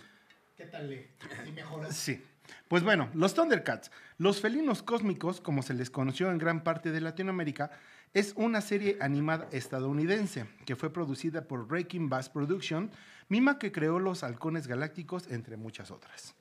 ¿Qué 0.57 0.67
tal 0.67 0.89
le? 0.89 1.11
Si 1.45 1.53
mejoró. 1.53 1.91
Sí. 1.91 2.23
Pues 2.69 2.85
bueno, 2.85 3.11
los 3.15 3.35
Thundercats, 3.35 3.91
los 4.19 4.41
felinos 4.41 4.83
cósmicos, 4.83 5.41
como 5.41 5.63
se 5.63 5.75
les 5.75 5.91
conoció 5.91 6.31
en 6.31 6.39
gran 6.39 6.63
parte 6.63 6.93
de 6.93 7.01
Latinoamérica, 7.01 7.73
es 8.15 8.35
una 8.37 8.61
serie 8.61 8.99
animada 9.01 9.49
estadounidense 9.53 10.47
que 10.67 10.77
fue 10.77 10.93
producida 10.93 11.49
por 11.49 11.67
Breaking 11.67 12.09
Bass 12.09 12.29
Production, 12.29 12.91
misma 13.29 13.59
que 13.59 13.73
creó 13.73 13.99
los 13.99 14.23
halcones 14.23 14.67
galácticos, 14.67 15.29
entre 15.29 15.57
muchas 15.57 15.91
otras. 15.91 16.35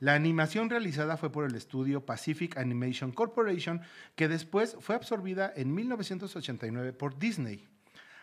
La 0.00 0.14
animación 0.14 0.70
realizada 0.70 1.18
fue 1.18 1.30
por 1.30 1.44
el 1.44 1.54
estudio 1.54 2.06
Pacific 2.06 2.56
Animation 2.56 3.12
Corporation, 3.12 3.82
que 4.16 4.28
después 4.28 4.78
fue 4.80 4.94
absorbida 4.94 5.52
en 5.54 5.74
1989 5.74 6.94
por 6.94 7.18
Disney. 7.18 7.68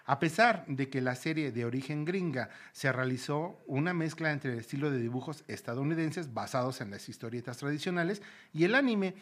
A 0.06 0.18
pesar 0.18 0.66
de 0.68 0.90
que 0.90 1.02
la 1.02 1.14
serie 1.14 1.52
de 1.52 1.66
origen 1.66 2.04
gringa 2.04 2.50
se 2.72 2.92
realizó 2.92 3.62
una 3.68 3.94
mezcla 3.94 4.32
entre 4.32 4.54
el 4.54 4.60
estilo 4.60 4.90
de 4.90 4.98
dibujos 4.98 5.44
estadounidenses 5.48 6.34
basados 6.34 6.82
en 6.82 6.90
las 6.90 7.10
historietas 7.10 7.58
tradicionales 7.58 8.24
y 8.54 8.64
el 8.64 8.74
anime, 8.74 9.14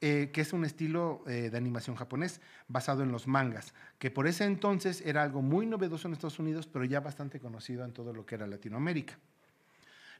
eh, 0.00 0.30
que 0.32 0.40
es 0.40 0.54
un 0.54 0.64
estilo 0.64 1.24
eh, 1.26 1.50
de 1.50 1.58
animación 1.58 1.94
japonés 1.94 2.40
basado 2.68 3.02
en 3.02 3.12
los 3.12 3.26
mangas, 3.26 3.74
que 3.98 4.10
por 4.10 4.28
ese 4.28 4.44
entonces 4.44 5.02
era 5.04 5.24
algo 5.24 5.42
muy 5.42 5.66
novedoso 5.66 6.08
en 6.08 6.14
Estados 6.14 6.38
Unidos, 6.38 6.66
pero 6.68 6.86
ya 6.86 7.00
bastante 7.00 7.38
conocido 7.38 7.84
en 7.84 7.92
todo 7.92 8.14
lo 8.14 8.24
que 8.24 8.36
era 8.36 8.46
Latinoamérica. 8.46 9.18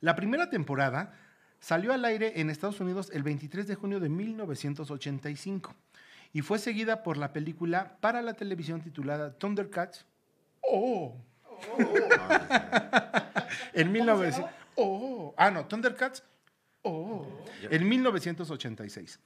La 0.01 0.14
primera 0.14 0.51
temporada 0.51 1.14
salió 1.60 1.92
al 1.92 2.04
aire 2.04 2.40
en 2.40 2.50
Estados 2.50 2.80
Unidos 2.80 3.10
el 3.12 3.22
23 3.22 3.66
de 3.66 3.74
junio 3.74 4.00
de 4.00 4.08
1985 4.08 5.74
y 6.32 6.42
fue 6.42 6.58
seguida 6.58 7.02
por 7.02 7.16
la 7.16 7.32
película 7.32 7.96
para 8.00 8.22
la 8.22 8.34
televisión 8.34 8.80
titulada 8.80 9.32
Thundercats. 9.38 10.06
¡Oh! 10.60 11.16
en 13.72 13.92
1900. 13.92 14.50
¡Oh! 14.76 15.34
Ah, 15.36 15.50
no, 15.50 15.66
Thundercats. 15.66 16.22
¡Oh! 16.82 17.26
En 17.70 17.88
1986. 17.88 19.20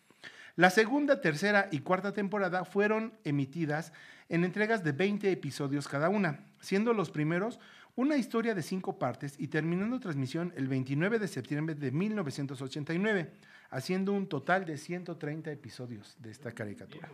La 0.56 0.70
segunda, 0.70 1.20
tercera 1.20 1.68
y 1.70 1.80
cuarta 1.80 2.12
temporada 2.12 2.64
fueron 2.64 3.14
emitidas 3.24 3.92
en 4.28 4.44
entregas 4.44 4.84
de 4.84 4.92
20 4.92 5.30
episodios 5.32 5.88
cada 5.88 6.08
una, 6.08 6.44
siendo 6.60 6.92
los 6.92 7.10
primeros 7.10 7.58
una 7.94 8.16
historia 8.16 8.54
de 8.54 8.62
cinco 8.62 8.98
partes 8.98 9.34
y 9.38 9.48
terminando 9.48 10.00
transmisión 10.00 10.52
el 10.56 10.68
29 10.68 11.18
de 11.18 11.28
septiembre 11.28 11.74
de 11.74 11.90
1989, 11.90 13.32
haciendo 13.70 14.12
un 14.12 14.28
total 14.28 14.64
de 14.64 14.78
130 14.78 15.50
episodios 15.50 16.16
de 16.18 16.30
esta 16.30 16.52
caricatura. 16.52 17.08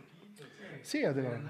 Sí, 0.81 1.03
adelante. 1.03 1.49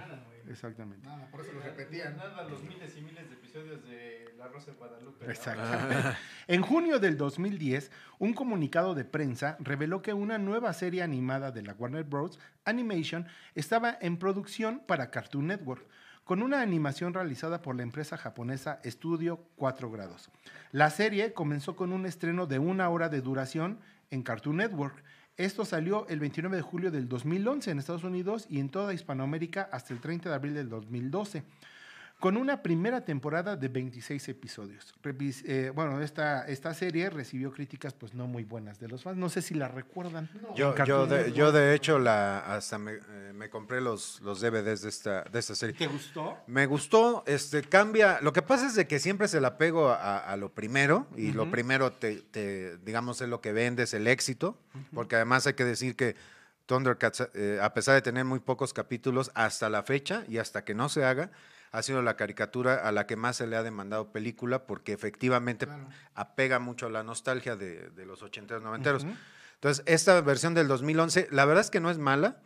Exactamente. 0.49 1.07
Nada, 1.07 1.29
por 1.29 1.41
eso 1.41 1.51
los 1.53 1.63
repetían. 1.63 2.17
Nada, 2.17 2.43
los 2.43 2.63
miles 2.63 2.97
y 2.97 3.01
miles 3.01 3.29
de 3.29 3.35
episodios 3.35 3.83
de 3.83 4.33
La 4.37 4.47
Rosa 4.47 4.71
de 4.71 4.77
Guadalupe. 4.77 5.25
¿no? 5.25 5.31
Exactamente. 5.31 6.17
En 6.47 6.63
junio 6.63 6.99
del 6.99 7.17
2010, 7.17 7.91
un 8.17 8.33
comunicado 8.33 8.95
de 8.95 9.05
prensa 9.05 9.57
reveló 9.59 10.01
que 10.01 10.13
una 10.13 10.39
nueva 10.39 10.73
serie 10.73 11.03
animada 11.03 11.51
de 11.51 11.61
la 11.61 11.73
Warner 11.73 12.03
Bros. 12.03 12.39
Animation 12.65 13.27
estaba 13.53 13.95
en 14.01 14.17
producción 14.17 14.81
para 14.87 15.11
Cartoon 15.11 15.47
Network, 15.47 15.85
con 16.29 16.43
una 16.43 16.61
animación 16.61 17.15
realizada 17.15 17.63
por 17.63 17.75
la 17.75 17.81
empresa 17.81 18.15
japonesa 18.15 18.79
Studio 18.85 19.47
4 19.55 19.89
Grados. 19.89 20.29
La 20.71 20.91
serie 20.91 21.33
comenzó 21.33 21.75
con 21.75 21.91
un 21.91 22.05
estreno 22.05 22.45
de 22.45 22.59
una 22.59 22.87
hora 22.89 23.09
de 23.09 23.19
duración 23.19 23.79
en 24.11 24.21
Cartoon 24.21 24.57
Network. 24.57 25.03
Esto 25.37 25.65
salió 25.65 26.07
el 26.07 26.19
29 26.19 26.55
de 26.55 26.61
julio 26.61 26.91
del 26.91 27.09
2011 27.09 27.71
en 27.71 27.79
Estados 27.79 28.03
Unidos 28.03 28.45
y 28.47 28.59
en 28.59 28.69
toda 28.69 28.93
Hispanoamérica 28.93 29.69
hasta 29.71 29.91
el 29.91 30.01
30 30.01 30.29
de 30.29 30.35
abril 30.35 30.53
del 30.53 30.69
2012 30.69 31.45
con 32.19 32.35
una 32.35 32.61
primera 32.61 33.05
temporada 33.05 33.55
de 33.55 33.67
26 33.69 34.27
episodios. 34.29 34.93
Revis- 35.01 35.43
eh, 35.45 35.69
bueno, 35.69 36.01
esta, 36.01 36.45
esta 36.47 36.73
serie 36.73 37.09
recibió 37.09 37.51
críticas 37.51 37.93
pues 37.93 38.13
no 38.13 38.27
muy 38.27 38.43
buenas 38.43 38.77
de 38.79 38.89
los 38.89 39.03
fans. 39.03 39.17
No 39.17 39.29
sé 39.29 39.41
si 39.41 39.53
la 39.53 39.69
recuerdan. 39.69 40.29
Yo, 40.55 40.75
yo, 40.85 41.07
de, 41.07 41.31
yo 41.31 41.51
de 41.53 41.73
hecho 41.73 41.97
la 41.97 42.39
hasta 42.39 42.77
me, 42.77 42.95
eh, 42.95 43.31
me 43.33 43.49
compré 43.49 43.79
los, 43.79 44.19
los 44.21 44.41
DVDs 44.41 44.81
de 44.81 44.89
esta, 44.89 45.23
de 45.23 45.39
esta 45.39 45.55
serie. 45.55 45.75
¿Te 45.75 45.87
gustó? 45.87 46.37
Me 46.47 46.65
gustó, 46.65 47.23
este 47.25 47.61
cambia. 47.63 48.19
Lo 48.21 48.33
que 48.33 48.41
pasa 48.41 48.67
es 48.67 48.75
de 48.75 48.85
que 48.85 48.99
siempre 48.99 49.29
se 49.29 49.39
la 49.39 49.57
pego 49.57 49.89
a, 49.89 50.17
a 50.19 50.35
lo 50.35 50.53
primero 50.53 51.07
y 51.15 51.31
lo 51.31 51.49
primero 51.49 51.93
te, 51.93 52.17
te, 52.21 52.77
digamos, 52.79 53.21
es 53.21 53.29
lo 53.29 53.39
que 53.39 53.53
vende, 53.53 53.83
es 53.83 53.93
el 53.93 54.07
éxito, 54.07 54.57
porque 54.93 55.15
además 55.15 55.47
hay 55.47 55.53
que 55.53 55.63
decir 55.63 55.95
que 55.95 56.15
Thundercats, 56.65 57.29
eh, 57.33 57.59
a 57.61 57.73
pesar 57.73 57.95
de 57.95 58.01
tener 58.01 58.25
muy 58.25 58.39
pocos 58.39 58.73
capítulos 58.73 59.31
hasta 59.33 59.69
la 59.69 59.83
fecha 59.83 60.23
y 60.27 60.37
hasta 60.37 60.63
que 60.63 60.75
no 60.75 60.87
se 60.89 61.03
haga, 61.03 61.31
ha 61.71 61.81
sido 61.81 62.01
la 62.01 62.15
caricatura 62.15 62.75
a 62.75 62.91
la 62.91 63.05
que 63.05 63.15
más 63.15 63.37
se 63.37 63.47
le 63.47 63.55
ha 63.55 63.63
demandado 63.63 64.11
película 64.11 64.65
porque 64.65 64.93
efectivamente 64.93 65.67
apega 66.15 66.59
mucho 66.59 66.87
a 66.87 66.89
la 66.89 67.03
nostalgia 67.03 67.55
de, 67.55 67.89
de 67.89 68.05
los 68.05 68.23
80 68.23 68.59
noventeros. 68.59 69.05
Entonces, 69.55 69.83
esta 69.87 70.19
versión 70.21 70.53
del 70.53 70.67
2011, 70.67 71.27
la 71.31 71.45
verdad 71.45 71.61
es 71.61 71.69
que 71.69 71.79
no 71.79 71.89
es 71.91 71.97
mala. 71.97 72.37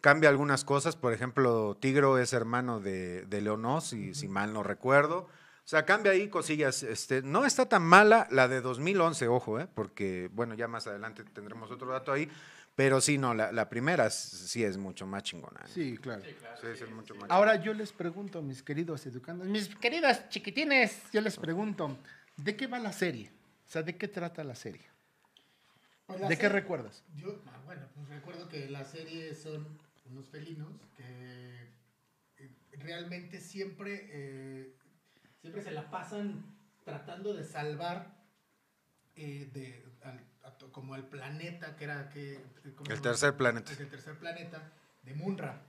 Cambia 0.00 0.30
algunas 0.30 0.64
cosas, 0.64 0.96
por 0.96 1.12
ejemplo, 1.12 1.76
Tigro 1.80 2.18
es 2.18 2.32
hermano 2.32 2.80
de, 2.80 3.24
de 3.26 3.40
Leonós, 3.40 3.84
si, 3.88 4.14
si 4.14 4.26
mal 4.26 4.52
no 4.52 4.62
recuerdo. 4.62 5.28
O 5.64 5.68
sea, 5.68 5.84
cambia 5.84 6.10
ahí 6.10 6.28
cosillas. 6.28 6.82
Este, 6.82 7.22
no 7.22 7.44
está 7.44 7.68
tan 7.68 7.84
mala 7.84 8.26
la 8.30 8.48
de 8.48 8.60
2011, 8.60 9.28
ojo, 9.28 9.60
¿eh? 9.60 9.68
porque, 9.72 10.28
bueno, 10.32 10.54
ya 10.54 10.66
más 10.66 10.88
adelante 10.88 11.22
tendremos 11.24 11.70
otro 11.70 11.92
dato 11.92 12.10
ahí. 12.10 12.28
Pero 12.74 13.00
sí, 13.00 13.18
no, 13.18 13.34
la, 13.34 13.52
la 13.52 13.68
primera 13.68 14.08
sí 14.10 14.64
es 14.64 14.78
mucho 14.78 15.06
más 15.06 15.22
chingona. 15.24 15.60
¿eh? 15.60 15.68
Sí, 15.68 15.96
claro. 15.98 16.22
Sí, 16.60 16.66
es 16.68 16.90
mucho 16.90 17.14
más 17.14 17.30
Ahora 17.30 17.56
yo 17.56 17.74
les 17.74 17.92
pregunto, 17.92 18.40
mis 18.40 18.62
queridos 18.62 19.04
educandos, 19.06 19.46
mis 19.46 19.68
queridas 19.76 20.28
chiquitines, 20.30 21.02
yo 21.12 21.20
les 21.20 21.36
pregunto, 21.36 21.98
¿de 22.36 22.56
qué 22.56 22.66
va 22.66 22.78
la 22.78 22.92
serie? 22.92 23.30
O 23.66 23.70
sea, 23.70 23.82
¿de 23.82 23.96
qué 23.96 24.08
trata 24.08 24.42
la 24.44 24.54
serie? 24.54 24.86
Pues 26.06 26.20
la 26.20 26.28
¿De 26.28 26.38
qué 26.38 26.48
recuerdas? 26.48 27.02
Yo, 27.16 27.42
ah, 27.46 27.60
bueno, 27.64 27.82
pues 27.94 28.08
recuerdo 28.08 28.48
que 28.48 28.68
la 28.70 28.84
serie 28.84 29.34
son 29.34 29.78
unos 30.10 30.28
felinos 30.28 30.70
que 30.96 31.72
eh, 32.38 32.50
realmente 32.78 33.40
siempre, 33.40 34.08
eh, 34.10 34.76
siempre 35.40 35.62
se 35.62 35.70
la 35.72 35.90
pasan 35.90 36.44
tratando 36.84 37.34
de 37.34 37.44
salvar 37.44 38.14
eh, 39.16 39.50
de, 39.52 39.84
al- 40.02 40.24
como 40.72 40.94
al 40.94 41.04
planeta 41.08 41.76
que 41.76 41.84
era 41.84 42.08
que 42.08 42.38
¿cómo 42.74 42.86
se 42.86 42.94
El 42.94 43.00
tercer 43.02 43.36
planeta. 43.36 43.72
Es 43.72 43.80
el 43.80 43.88
tercer 43.88 44.16
planeta 44.18 44.70
de 45.02 45.14
Munra. 45.14 45.62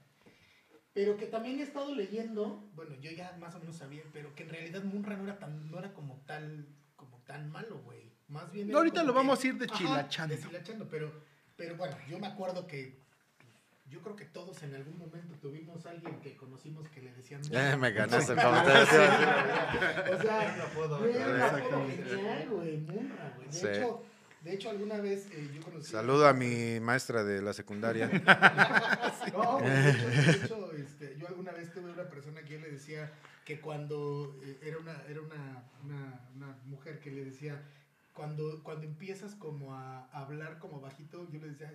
Pero 0.94 1.18
que 1.18 1.26
también 1.26 1.60
he 1.60 1.64
estado 1.64 1.94
leyendo, 1.96 2.64
bueno, 2.76 2.94
yo 3.02 3.10
ya 3.12 3.36
más 3.40 3.56
o 3.56 3.60
menos 3.60 3.78
sabía, 3.78 4.04
pero 4.14 4.34
que 4.36 4.44
en 4.44 4.50
realidad 4.50 4.84
Munra 4.84 5.18
no 5.18 5.24
era 5.24 5.40
tan, 5.40 5.72
no 5.72 5.80
era 5.80 5.92
como 5.94 6.22
tal, 6.28 6.68
como 6.96 7.18
tan 7.26 7.50
malo, 7.52 7.80
güey. 7.84 8.12
Más 8.28 8.52
bien. 8.52 8.70
era 8.70 8.78
Ahorita 8.78 9.02
lo 9.04 9.12
que- 9.14 9.18
vamos 9.18 9.44
a 9.44 9.48
ir 9.48 9.54
Ajá, 9.56 9.66
deshilachando. 9.66 10.36
deshilachando, 10.36 10.88
pero, 10.90 11.12
pero 11.58 11.76
bueno, 11.78 11.96
yo 12.08 12.20
me 12.20 12.28
acuerdo 12.28 12.68
que 12.68 13.02
yo 13.90 14.02
creo 14.02 14.16
que 14.16 14.26
todos 14.26 14.62
en 14.64 14.74
algún 14.76 14.98
momento 14.98 15.36
tuvimos 15.42 15.86
a 15.86 15.92
alguien 15.92 16.20
que 16.22 16.36
conocimos 16.38 16.88
que 16.90 17.02
le 17.02 17.12
decían. 17.14 17.42
Eh, 17.52 17.76
me 17.78 17.92
ganaste 17.92 18.34
el 18.34 18.40
comentario. 18.42 18.84
O 18.84 18.86
sea, 18.88 20.18
güey, 20.20 20.42
era 20.42 20.54
un 20.56 20.62
apodo 20.62 21.06
Exactamente. 21.06 22.04
genial, 22.06 22.50
güey, 22.50 22.78
Munra, 22.78 23.34
güey. 23.36 23.48
De 23.48 23.54
Sí. 23.54 23.68
hecho, 23.68 24.04
de 24.44 24.54
hecho 24.54 24.70
alguna 24.70 24.98
vez 24.98 25.28
eh, 25.32 25.50
yo 25.54 25.62
conocí. 25.62 25.92
Saludo 25.92 26.28
a 26.28 26.34
mi 26.34 26.80
maestra 26.80 27.24
de 27.24 27.42
la 27.42 27.54
secundaria. 27.54 28.10
No, 29.34 29.60
de 29.60 29.90
hecho, 29.90 30.08
de 30.08 30.32
hecho, 30.32 30.72
este, 30.74 31.18
yo 31.18 31.28
alguna 31.28 31.52
vez 31.54 31.72
tuve 31.72 31.92
una 31.92 32.10
persona 32.10 32.44
que 32.44 32.54
yo 32.54 32.60
le 32.60 32.72
decía 32.72 33.12
que 33.46 33.60
cuando 33.60 34.38
eh, 34.44 34.60
era 34.62 34.78
una 34.78 35.02
era 35.08 35.22
una, 35.22 35.64
una, 35.84 36.20
una 36.36 36.58
mujer 36.66 37.00
que 37.00 37.10
le 37.10 37.26
decía 37.26 37.64
cuando 38.14 38.62
cuando 38.64 38.86
empiezas 38.86 39.34
como 39.36 39.74
a 39.74 40.06
hablar 40.12 40.60
como 40.60 40.82
bajito, 40.82 41.28
yo 41.32 41.40
le 41.40 41.50
decía, 41.50 41.74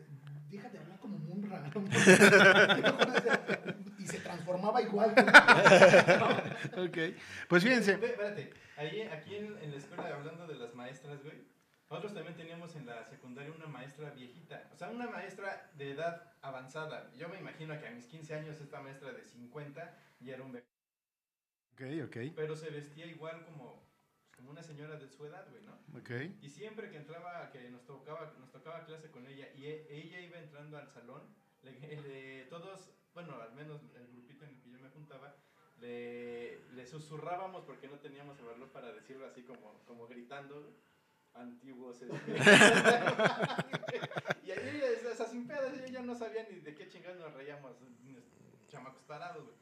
deja 0.50 0.68
de 0.68 0.78
hablar 0.78 0.98
como 1.00 1.18
Munra. 1.18 1.68
y 3.98 4.06
se 4.06 4.20
transformaba 4.20 4.80
igual. 4.82 5.14
Ok. 6.76 6.98
Pues 7.48 7.64
fíjense, 7.64 7.92
Espérate, 7.92 8.52
ahí, 8.76 9.02
aquí 9.02 9.36
en, 9.36 9.58
en 9.58 9.70
la 9.72 9.78
escuela, 9.78 10.14
hablando 10.14 10.46
de 10.46 10.54
las 10.54 10.74
maestras, 10.74 11.20
güey, 11.24 11.47
nosotros 11.90 12.12
también 12.14 12.36
teníamos 12.36 12.74
en 12.76 12.86
la 12.86 13.04
secundaria 13.04 13.52
una 13.52 13.66
maestra 13.66 14.10
viejita, 14.10 14.68
o 14.72 14.76
sea, 14.76 14.90
una 14.90 15.08
maestra 15.08 15.70
de 15.74 15.92
edad 15.92 16.34
avanzada. 16.42 17.10
Yo 17.14 17.28
me 17.28 17.38
imagino 17.38 17.78
que 17.80 17.86
a 17.86 17.90
mis 17.90 18.06
15 18.06 18.34
años 18.34 18.60
esta 18.60 18.80
maestra 18.82 19.12
de 19.12 19.24
50 19.24 19.96
ya 20.20 20.34
era 20.34 20.42
un 20.42 20.52
bebé, 20.52 20.66
ok, 21.72 21.80
ok, 22.06 22.16
pero 22.36 22.56
se 22.56 22.70
vestía 22.70 23.06
igual 23.06 23.44
como, 23.44 23.88
como 24.36 24.50
una 24.50 24.62
señora 24.62 24.96
de 24.96 25.08
su 25.08 25.24
edad, 25.24 25.46
güey, 25.50 25.62
¿no? 25.62 25.72
ok. 25.98 26.10
Y 26.42 26.50
siempre 26.50 26.90
que 26.90 26.98
entraba, 26.98 27.50
que 27.50 27.70
nos 27.70 27.84
tocaba, 27.86 28.34
nos 28.38 28.50
tocaba 28.50 28.84
clase 28.84 29.10
con 29.10 29.26
ella 29.26 29.48
y 29.56 29.64
e- 29.66 29.86
ella 29.90 30.20
iba 30.20 30.38
entrando 30.38 30.76
al 30.76 30.88
salón, 30.88 31.22
le, 31.62 31.72
le- 32.02 32.44
todos, 32.46 32.90
bueno, 33.14 33.40
al 33.40 33.52
menos 33.54 33.80
el 33.96 34.08
grupito 34.08 34.44
en 34.44 34.50
el 34.50 34.60
que 34.60 34.70
yo 34.70 34.78
me 34.78 34.90
juntaba, 34.90 35.34
le, 35.80 36.58
le 36.72 36.86
susurrábamos 36.86 37.64
porque 37.64 37.88
no 37.88 37.98
teníamos 38.00 38.38
el 38.40 38.46
valor 38.46 38.68
para 38.72 38.92
decirlo 38.92 39.26
así 39.26 39.42
como, 39.42 39.84
como 39.84 40.06
gritando, 40.08 40.76
antiguos. 41.38 42.02
este. 42.02 42.16
y 44.44 44.50
ahí 44.50 44.82
o 45.10 45.14
sea, 45.16 45.26
sin 45.26 45.46
pedos, 45.46 45.72
ella 45.74 45.86
ya 45.86 46.02
no 46.02 46.14
sabía 46.14 46.46
ni 46.50 46.60
de 46.60 46.74
qué 46.74 46.88
chingados 46.88 47.18
nos 47.18 47.32
reíamos, 47.34 47.72
chamacos 48.68 49.04
tarados, 49.06 49.44
güey. 49.44 49.56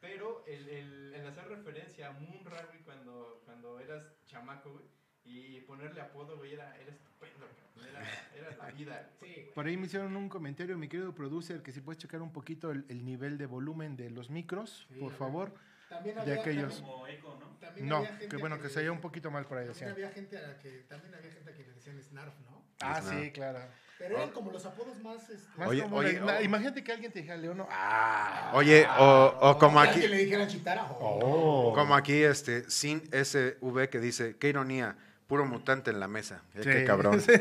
Pero 0.00 0.44
el, 0.46 0.68
el, 0.68 1.14
el 1.14 1.26
hacer 1.26 1.48
referencia 1.48 2.08
a 2.08 2.12
Munra, 2.12 2.64
güey, 2.66 2.80
cuando, 2.84 3.42
cuando 3.44 3.80
eras 3.80 4.12
chamaco, 4.26 4.72
güey, 4.72 4.84
y 5.24 5.60
ponerle 5.62 6.00
apodo, 6.00 6.36
güey, 6.36 6.54
era, 6.54 6.76
era 6.80 6.92
estupendo. 6.92 7.46
Era, 7.76 8.02
era 8.36 8.56
la 8.56 8.70
vida. 8.70 9.10
güey. 9.20 9.34
Sí, 9.34 9.40
güey. 9.42 9.54
Por 9.54 9.66
ahí 9.66 9.76
me 9.76 9.86
hicieron 9.86 10.16
un 10.16 10.28
comentario, 10.28 10.78
mi 10.78 10.88
querido 10.88 11.14
producer, 11.14 11.62
que 11.62 11.72
si 11.72 11.80
puedes 11.80 12.00
checar 12.00 12.22
un 12.22 12.32
poquito 12.32 12.70
el, 12.70 12.84
el 12.88 13.04
nivel 13.04 13.38
de 13.38 13.46
volumen 13.46 13.96
de 13.96 14.10
los 14.10 14.30
micros, 14.30 14.86
Sí, 14.88 15.00
por 15.00 15.12
favor. 15.12 15.52
También 15.88 16.16
de 16.16 16.20
había, 16.22 16.34
aquellos. 16.34 16.74
También, 16.74 16.92
Como 16.92 17.06
eco, 17.06 17.38
¿no? 17.40 17.46
también 17.60 17.88
No, 17.88 17.96
había 17.96 18.08
gente 18.10 18.28
que 18.28 18.36
bueno, 18.36 18.60
que 18.60 18.68
se 18.68 18.80
oía 18.80 18.92
un 18.92 19.00
poquito 19.00 19.30
mal 19.30 19.46
por 19.46 19.58
ahí. 19.58 19.66
También 19.66 19.90
había 19.90 20.10
gente 20.10 20.38
a 20.38 20.42
la 20.42 20.58
que 20.58 20.70
también 20.88 21.14
había 21.14 21.30
gente 21.32 21.50
a 21.50 21.54
que 21.54 21.62
le 21.62 21.72
decían 21.72 22.02
Snarf, 22.02 22.34
¿no? 22.40 22.62
Ah, 22.80 23.00
Snarf. 23.00 23.20
sí, 23.20 23.30
claro. 23.32 23.60
Pero 23.98 24.16
eran 24.16 24.30
como 24.30 24.52
los 24.52 24.64
apodos 24.64 24.96
más 25.02 25.28
este, 25.28 25.48
Más 25.56 25.68
Oye, 25.68 25.82
oh. 25.90 26.40
Imagínate 26.40 26.84
que 26.84 26.92
alguien 26.92 27.10
te 27.10 27.18
dijera 27.18 27.36
Leono. 27.36 27.66
Ah. 27.68 28.52
Oye, 28.54 28.86
o, 28.96 29.38
o 29.40 29.58
como 29.58 29.82
que 29.82 29.88
aquí, 29.88 30.06
le 30.06 30.18
dijeran 30.18 30.46
chitara. 30.46 30.86
Oh. 31.00 31.72
como 31.74 31.96
aquí, 31.96 32.22
este, 32.22 32.70
sin 32.70 33.02
SV 33.12 33.88
que 33.90 33.98
dice, 33.98 34.36
qué 34.38 34.50
ironía, 34.50 34.96
puro 35.26 35.46
mutante 35.46 35.90
en 35.90 35.98
la 35.98 36.06
mesa. 36.06 36.42
Eh, 36.54 36.62
Sí. 36.62 36.70
Qué 36.70 36.84
cabrón. 36.84 37.20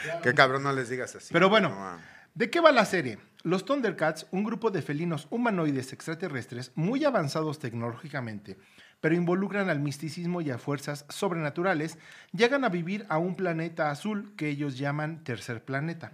Claro. 0.00 0.22
Qué 0.22 0.32
cabrón 0.32 0.62
no 0.62 0.72
les 0.72 0.88
digas 0.88 1.12
así. 1.16 1.32
Pero 1.32 1.48
bueno. 1.48 1.70
No, 1.70 1.84
ah. 1.84 1.98
¿De 2.32 2.48
qué 2.48 2.60
va 2.60 2.70
la 2.70 2.84
serie? 2.84 3.18
Los 3.44 3.64
Thundercats, 3.64 4.26
un 4.32 4.42
grupo 4.42 4.72
de 4.72 4.82
felinos 4.82 5.28
humanoides 5.30 5.92
extraterrestres 5.92 6.72
muy 6.74 7.04
avanzados 7.04 7.60
tecnológicamente, 7.60 8.58
pero 9.00 9.14
involucran 9.14 9.70
al 9.70 9.78
misticismo 9.78 10.40
y 10.40 10.50
a 10.50 10.58
fuerzas 10.58 11.04
sobrenaturales, 11.08 11.98
llegan 12.32 12.64
a 12.64 12.68
vivir 12.68 13.06
a 13.08 13.18
un 13.18 13.36
planeta 13.36 13.92
azul 13.92 14.34
que 14.36 14.48
ellos 14.48 14.76
llaman 14.76 15.22
tercer 15.22 15.64
planeta. 15.64 16.10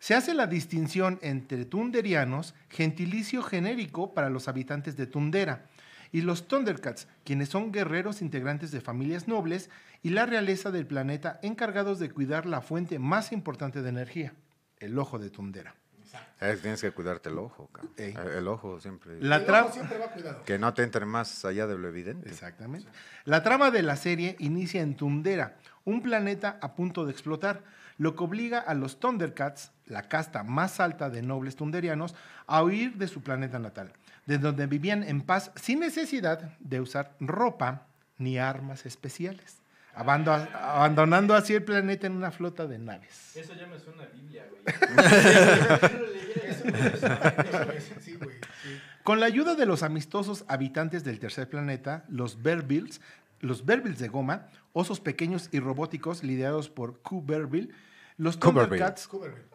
Se 0.00 0.14
hace 0.14 0.34
la 0.34 0.48
distinción 0.48 1.20
entre 1.22 1.66
tunderianos, 1.66 2.54
gentilicio 2.68 3.44
genérico 3.44 4.12
para 4.12 4.28
los 4.28 4.48
habitantes 4.48 4.96
de 4.96 5.06
Tundera, 5.06 5.66
y 6.10 6.22
los 6.22 6.48
Thundercats, 6.48 7.06
quienes 7.22 7.50
son 7.50 7.70
guerreros 7.70 8.22
integrantes 8.22 8.72
de 8.72 8.80
familias 8.80 9.28
nobles 9.28 9.70
y 10.02 10.10
la 10.10 10.26
realeza 10.26 10.72
del 10.72 10.88
planeta 10.88 11.38
encargados 11.44 12.00
de 12.00 12.10
cuidar 12.10 12.46
la 12.46 12.60
fuente 12.60 12.98
más 12.98 13.30
importante 13.30 13.82
de 13.82 13.88
energía, 13.90 14.34
el 14.78 14.98
ojo 14.98 15.20
de 15.20 15.30
Tundera. 15.30 15.76
Eh, 16.40 16.58
tienes 16.60 16.80
que 16.80 16.90
cuidarte 16.92 17.28
el 17.28 17.38
ojo, 17.38 17.68
cabrón. 17.72 17.92
Eh, 17.96 18.14
El 18.36 18.48
ojo 18.48 18.80
siempre. 18.80 19.20
La 19.20 19.36
El 19.36 19.46
trama... 19.46 19.66
ojo 19.66 19.74
siempre 19.74 19.98
va 19.98 20.06
cuidado. 20.12 20.42
Que 20.44 20.58
no 20.58 20.72
te 20.74 20.82
entre 20.82 21.04
más 21.04 21.44
allá 21.44 21.66
de 21.66 21.76
lo 21.78 21.88
evidente. 21.88 22.28
Exactamente. 22.28 22.88
La 23.24 23.42
trama 23.42 23.70
de 23.70 23.82
la 23.82 23.96
serie 23.96 24.36
inicia 24.38 24.80
en 24.82 24.96
Tundera, 24.96 25.56
un 25.84 26.02
planeta 26.02 26.58
a 26.60 26.74
punto 26.74 27.04
de 27.04 27.12
explotar, 27.12 27.62
lo 27.98 28.16
que 28.16 28.24
obliga 28.24 28.58
a 28.58 28.74
los 28.74 28.98
Thundercats, 28.98 29.72
la 29.86 30.08
casta 30.08 30.42
más 30.42 30.80
alta 30.80 31.10
de 31.10 31.20
nobles 31.22 31.56
tunderianos, 31.56 32.14
a 32.46 32.62
huir 32.62 32.96
de 32.96 33.08
su 33.08 33.22
planeta 33.22 33.58
natal, 33.58 33.92
de 34.26 34.38
donde 34.38 34.66
vivían 34.66 35.02
en 35.02 35.20
paz 35.20 35.50
sin 35.56 35.80
necesidad 35.80 36.56
de 36.60 36.80
usar 36.80 37.14
ropa 37.20 37.86
ni 38.16 38.38
armas 38.38 38.86
especiales, 38.86 39.59
abandonando 39.94 41.34
así 41.34 41.54
el 41.54 41.62
planeta 41.62 42.06
en 42.06 42.14
una 42.14 42.30
flota 42.30 42.66
de 42.66 42.78
naves. 42.78 43.36
Eso 43.36 43.54
ya 43.54 43.66
me 43.66 43.78
suena 43.78 44.04
a 44.04 44.06
Biblia, 44.06 44.46
güey. 44.50 44.62
Sí, 48.00 48.14
güey. 48.14 48.36
sí. 48.62 48.80
Con 49.02 49.18
la 49.18 49.26
ayuda 49.26 49.54
de 49.54 49.66
los 49.66 49.82
amistosos 49.82 50.44
habitantes 50.46 51.04
del 51.04 51.18
tercer 51.18 51.48
planeta, 51.48 52.04
los 52.08 52.42
Bearbills, 52.42 53.00
los 53.40 53.64
Bearbills 53.64 53.98
de 53.98 54.08
goma, 54.08 54.46
osos 54.72 55.00
pequeños 55.00 55.48
y 55.52 55.60
robóticos 55.60 56.22
liderados 56.22 56.68
por 56.68 57.00
Q 57.00 57.22
Bearbill, 57.24 57.74
los. 58.16 58.38
Thundercats 58.38 59.08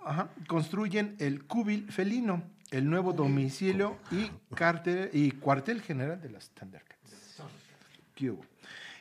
ajá, 0.03 0.29
construyen 0.47 1.15
el 1.19 1.45
Cubil 1.45 1.91
felino, 1.91 2.43
el 2.71 2.89
nuevo 2.89 3.13
domicilio 3.13 3.97
y, 4.11 5.31
cuartel 5.31 5.81
general 5.81 6.19
de 6.21 6.29
los 6.29 6.49
Thundercats. 6.49 6.95
¿Qué 8.15 8.31
hubo? 8.31 8.45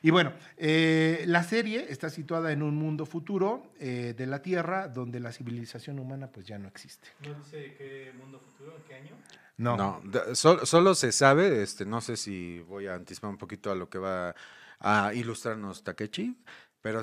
Y 0.04 0.10
bueno, 0.10 0.34
eh, 0.58 1.24
la 1.26 1.42
serie 1.42 1.86
está 1.88 2.10
situada 2.10 2.52
en 2.52 2.62
un 2.62 2.76
mundo 2.76 3.06
futuro 3.06 3.72
eh, 3.80 4.12
de 4.14 4.26
la 4.26 4.42
Tierra 4.42 4.86
donde 4.86 5.18
la 5.18 5.32
civilización 5.32 5.98
humana 5.98 6.26
pues 6.30 6.44
ya 6.44 6.58
no 6.58 6.68
existe. 6.68 7.08
¿No 7.26 7.32
dice 7.32 7.74
qué 7.78 8.12
mundo 8.18 8.38
futuro, 8.38 8.76
en 8.76 8.82
qué 8.82 8.94
año? 8.96 9.16
No. 9.56 9.78
No, 9.78 10.02
de- 10.04 10.36
sol- 10.36 10.60
solo 10.66 10.94
se 10.94 11.10
sabe, 11.10 11.62
este, 11.62 11.86
no 11.86 12.02
sé 12.02 12.18
si 12.18 12.60
voy 12.68 12.86
a 12.86 12.96
anticipar 12.96 13.30
un 13.30 13.38
poquito 13.38 13.70
a 13.72 13.74
lo 13.74 13.88
que 13.88 13.96
va 13.96 14.34
a 14.78 15.14
ilustrarnos 15.14 15.82
Takechi, 15.84 16.36
pero 16.82 17.00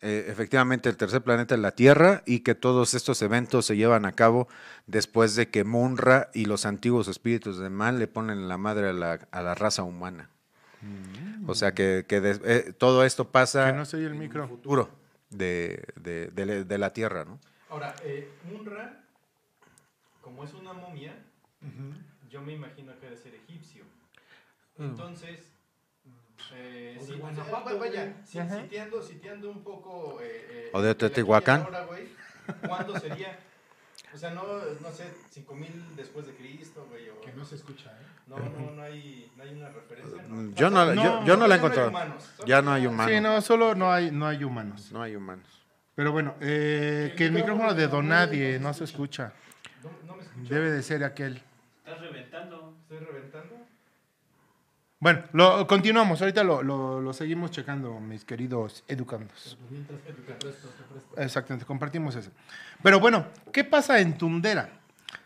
eh, 0.00 0.24
efectivamente 0.26 0.88
el 0.88 0.96
tercer 0.96 1.22
planeta 1.22 1.54
es 1.54 1.60
la 1.60 1.70
Tierra 1.76 2.24
y 2.26 2.40
que 2.40 2.56
todos 2.56 2.94
estos 2.94 3.22
eventos 3.22 3.64
se 3.64 3.76
llevan 3.76 4.06
a 4.06 4.12
cabo 4.16 4.48
después 4.88 5.36
de 5.36 5.50
que 5.50 5.62
Munra 5.62 6.30
y 6.34 6.46
los 6.46 6.66
antiguos 6.66 7.06
espíritus 7.06 7.60
de 7.60 7.70
mal 7.70 8.00
le 8.00 8.08
ponen 8.08 8.48
la 8.48 8.58
madre 8.58 8.88
a 8.88 8.92
la, 8.92 9.20
a 9.30 9.40
la 9.42 9.54
raza 9.54 9.84
humana. 9.84 10.30
O 11.46 11.54
sea 11.54 11.72
que, 11.74 12.04
que 12.08 12.20
des- 12.20 12.40
eh, 12.44 12.72
todo 12.76 13.04
esto 13.04 13.30
pasa 13.30 13.66
Que 13.66 13.72
no 13.76 13.84
se 13.84 13.96
oye 13.96 14.06
el 14.06 14.12
en 14.12 14.18
micro. 14.18 14.42
el 14.44 14.48
futuro 14.48 14.90
de, 15.30 15.84
de- 15.96 16.26
de 16.28 16.46
la- 16.46 16.64
de 16.64 16.78
la 16.78 16.92
Tierra, 16.92 17.24
¿no? 17.24 17.38
Ahora, 17.70 17.94
eh, 18.04 18.30
Munra, 18.44 19.04
como 20.22 20.44
es 20.44 20.52
una 20.54 20.72
momia, 20.72 21.14
yo 22.30 22.40
me 22.42 22.52
imagino 22.52 22.92
que 22.98 23.06
debe 23.06 23.16
ser 23.16 23.34
egipcio. 23.34 23.84
Entonces, 24.78 25.40
eh, 26.54 26.96
O 27.00 27.04
de 27.06 27.12
si- 27.14 27.18
Guanajuato, 27.18 27.78
vaya, 27.78 28.14
si- 28.24 28.38
sitiando, 28.48 29.02
sitiando 29.02 29.50
un 29.50 29.62
poco... 29.64 30.20
eh, 30.22 30.26
eh, 30.48 30.70
O 30.72 30.80
de 30.80 30.94
Teotihuacán. 30.94 31.62
ahora, 31.62 31.84
güey, 31.84 32.08
¿Cuándo 32.66 32.98
sería? 32.98 33.38
O 34.14 34.16
sea, 34.16 34.30
no, 34.30 34.42
no 34.80 34.90
sé, 34.90 35.04
5000 35.30 35.96
después 35.96 36.26
de 36.26 36.34
Cristo, 36.34 36.86
güey. 36.90 37.08
O, 37.10 37.20
Que 37.20 37.32
no 37.32 37.44
se 37.44 37.56
escucha, 37.56 37.90
¿eh? 37.90 38.06
no, 38.26 38.36
no, 38.38 38.70
no 38.72 38.82
hay, 38.82 39.30
no 39.36 39.42
hay 39.42 39.52
una 39.54 39.68
referencia. 39.68 40.22
¿no? 40.22 40.54
Yo 40.54 40.70
no, 40.70 40.94
No, 40.94 41.02
yo, 41.02 41.24
yo 41.24 41.36
no 41.36 41.46
la 41.46 41.56
he 41.56 41.58
ya 41.58 41.62
no 41.62 41.66
hay 41.66 41.72
encontrado. 41.72 42.18
Ya 42.46 42.62
no 42.62 42.72
hay 42.72 42.86
humanos. 42.86 43.12
Sí, 43.12 43.20
no, 43.20 43.40
solo 43.42 43.74
no 43.74 43.92
hay, 43.92 44.10
no 44.10 44.26
hay 44.26 44.44
humanos. 44.44 44.90
No 44.92 45.02
hay 45.02 45.14
humanos. 45.14 45.46
Pero 45.94 46.12
bueno, 46.12 46.36
eh, 46.40 47.14
que 47.16 47.26
el 47.26 47.32
micrófono 47.32 47.74
de 47.74 47.88
Donadie 47.88 48.58
no 48.58 48.72
se 48.72 48.84
escucha. 48.84 49.32
No, 49.82 49.90
no 50.06 50.16
me 50.16 50.22
escucho. 50.22 50.54
Debe 50.54 50.70
de 50.70 50.82
ser 50.82 51.04
aquel. 51.04 51.42
Estás 51.78 52.00
reventando. 52.00 52.76
¿Estoy 52.82 52.98
reventando? 52.98 53.67
Bueno, 55.00 55.22
lo 55.32 55.66
continuamos. 55.66 56.20
Ahorita 56.20 56.42
lo, 56.42 56.62
lo- 56.62 57.00
lo 57.00 57.12
seguimos 57.12 57.50
checando, 57.52 58.00
mis 58.00 58.24
queridos 58.24 58.82
educandos. 58.88 59.56
Mientras 59.70 60.00
que 60.00 60.12
te 60.12 60.22
presto, 60.32 60.68
te 60.68 60.82
presto. 60.92 61.20
Exactamente, 61.20 61.64
compartimos 61.64 62.16
eso. 62.16 62.30
Pero 62.82 62.98
bueno, 62.98 63.26
¿qué 63.52 63.62
pasa 63.64 64.00
en 64.00 64.18
Tundera? 64.18 64.70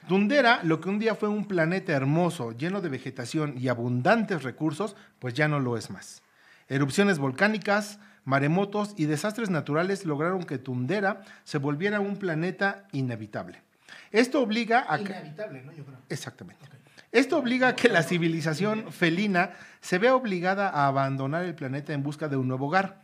Tundera, 0.09 0.61
lo 0.62 0.81
que 0.81 0.89
un 0.91 0.99
día 0.99 1.14
fue 1.14 1.29
un 1.29 1.47
planeta 1.47 1.93
hermoso, 1.93 2.53
lleno 2.53 2.81
de 2.83 2.89
vegetación 2.91 3.55
y 3.59 3.68
abundantes 3.68 4.43
recursos, 4.43 4.95
pues 5.18 5.33
ya 5.35 5.49
no 5.49 5.59
lo 5.59 5.77
es 5.77 5.91
más. 5.91 6.23
Erupciones 6.68 7.18
volcánicas, 7.18 7.99
maremotos 8.25 8.95
y 8.97 9.07
desastres 9.07 9.49
naturales 9.51 10.05
lograron 10.05 10.45
que 10.45 10.59
Tundera 10.59 11.23
se 11.45 11.59
volviera 11.59 11.99
un 12.01 12.16
planeta 12.16 12.87
inhabitable. 12.93 13.62
Esto 14.11 14.43
obliga 14.43 14.85
a... 14.89 14.99
que- 14.99 15.05
Inhabitable, 15.05 15.62
¿no? 15.62 15.73
Yo 15.73 15.85
creo. 15.85 15.99
Exactamente. 16.11 16.64
Esto 17.12 17.36
obliga 17.36 17.68
a 17.68 17.76
que 17.76 17.90
la 17.90 18.02
civilización 18.02 18.90
felina 18.90 19.50
se 19.82 19.98
vea 19.98 20.14
obligada 20.14 20.70
a 20.70 20.86
abandonar 20.86 21.44
el 21.44 21.54
planeta 21.54 21.92
en 21.92 22.02
busca 22.02 22.26
de 22.28 22.38
un 22.38 22.48
nuevo 22.48 22.68
hogar, 22.68 23.02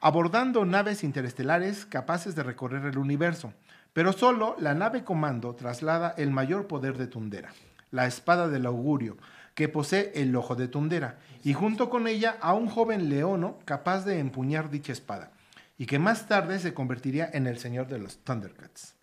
abordando 0.00 0.64
naves 0.64 1.04
interestelares 1.04 1.84
capaces 1.84 2.34
de 2.34 2.42
recorrer 2.42 2.86
el 2.86 2.96
universo. 2.96 3.52
Pero 3.92 4.14
solo 4.14 4.56
la 4.58 4.74
nave 4.74 5.04
comando 5.04 5.54
traslada 5.54 6.14
el 6.16 6.30
mayor 6.30 6.66
poder 6.66 6.96
de 6.96 7.06
Tundera, 7.06 7.52
la 7.90 8.06
espada 8.06 8.48
del 8.48 8.64
augurio, 8.64 9.18
que 9.54 9.68
posee 9.68 10.12
el 10.14 10.34
ojo 10.34 10.54
de 10.54 10.68
Tundera, 10.68 11.18
y 11.44 11.52
junto 11.52 11.90
con 11.90 12.06
ella 12.06 12.38
a 12.40 12.54
un 12.54 12.68
joven 12.68 13.10
leono 13.10 13.58
capaz 13.66 14.06
de 14.06 14.20
empuñar 14.20 14.70
dicha 14.70 14.92
espada, 14.92 15.32
y 15.76 15.84
que 15.84 15.98
más 15.98 16.28
tarde 16.28 16.60
se 16.60 16.72
convertiría 16.72 17.28
en 17.30 17.46
el 17.46 17.58
señor 17.58 17.88
de 17.88 17.98
los 17.98 18.18
Thundercats. 18.24 18.94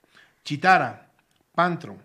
Chitara, 0.43 1.09
Pantro, 1.53 1.97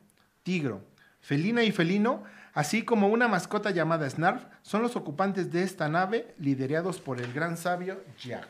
Tigro, 0.43 0.90
Felina 1.21 1.63
y 1.63 1.73
Felino, 1.73 2.23
así 2.55 2.83
como 2.85 3.09
una 3.09 3.29
mascota 3.29 3.71
llamada 3.71 4.09
Snarf, 4.09 4.43
son 4.63 4.83
los 4.83 4.97
ocupantes 4.97 5.53
de 5.53 5.63
esta 5.63 5.89
nave 5.89 6.35
liderados 6.39 6.99
por 6.99 7.21
el 7.21 7.33
gran 7.33 7.57
sabio 7.57 8.03
Yaga. 8.23 8.47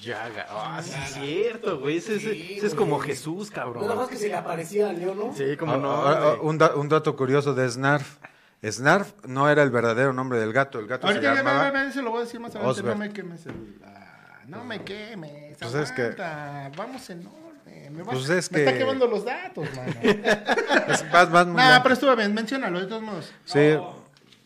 Yaga. 0.00 0.46
Ah, 0.48 0.80
sí, 0.82 0.90
es 1.04 1.12
cierto, 1.14 1.78
güey. 1.78 1.98
Ese, 1.98 2.16
ese- 2.16 2.32
Sí, 2.32 2.54
ese 2.56 2.66
es 2.66 2.74
como. 2.74 2.98
Jesús, 2.98 3.50
cabrón. 3.50 3.82
Nada 3.84 3.94
más 3.94 4.08
que 4.08 4.16
se 4.16 4.28
le 4.28 4.34
aparecía 4.34 4.88
a 4.90 4.92
Leo, 4.92 5.14
¿no? 5.14 5.32
Sí, 5.34 5.56
como 5.56 5.74
Ah, 5.74 5.76
no. 5.76 5.90
ah, 5.92 6.20
ah, 6.22 6.36
un, 6.42 6.58
da- 6.58 6.74
un 6.74 6.88
dato 6.88 7.14
curioso 7.16 7.54
de 7.54 7.68
Snarf. 7.70 8.18
Snarf 8.64 9.12
no 9.26 9.48
era 9.50 9.62
el 9.62 9.70
verdadero 9.70 10.12
nombre 10.14 10.40
del 10.40 10.52
gato. 10.52 10.78
El 10.80 10.86
gato 10.86 11.06
Ahorita 11.06 11.20
se 11.22 11.28
ya, 11.28 11.34
llamaba... 11.34 11.70
ve, 11.70 11.78
ve, 11.78 11.84
ve, 11.86 11.92
se 11.92 12.00
lo 12.02 12.10
voy 12.10 12.20
a 12.20 12.24
decir 12.24 12.40
más 12.40 12.54
adelante. 12.56 12.80
Osbert. 12.80 12.96
No 12.98 13.04
me 13.04 13.12
quemes 13.12 13.46
el... 13.46 13.78
ah, 13.84 14.38
no 14.48 14.64
me 14.64 14.82
quemes. 14.82 15.58
Pues 15.58 15.74
es 15.74 15.92
que- 15.92 16.14
Vamos 16.76 17.10
en 17.10 17.22
orden. 17.66 17.96
Me, 17.96 18.02
vas- 18.02 18.14
Pues 18.16 18.28
es 18.30 18.50
me 18.52 18.58
está 18.60 18.72
que- 18.72 18.78
quemando 18.78 19.06
los 19.06 19.24
datos, 19.24 19.68
mano. 19.76 19.92
Es 20.88 21.04
más- 21.12 21.30
más- 21.30 21.46
nah, 21.46 21.82
pero 21.82 21.94
estuvo 21.94 22.14
bien. 22.16 22.34
Menciónalo, 22.34 22.80
de 22.80 22.86
todos 22.86 23.02
modos. 23.02 23.32
Sí. 23.44 23.76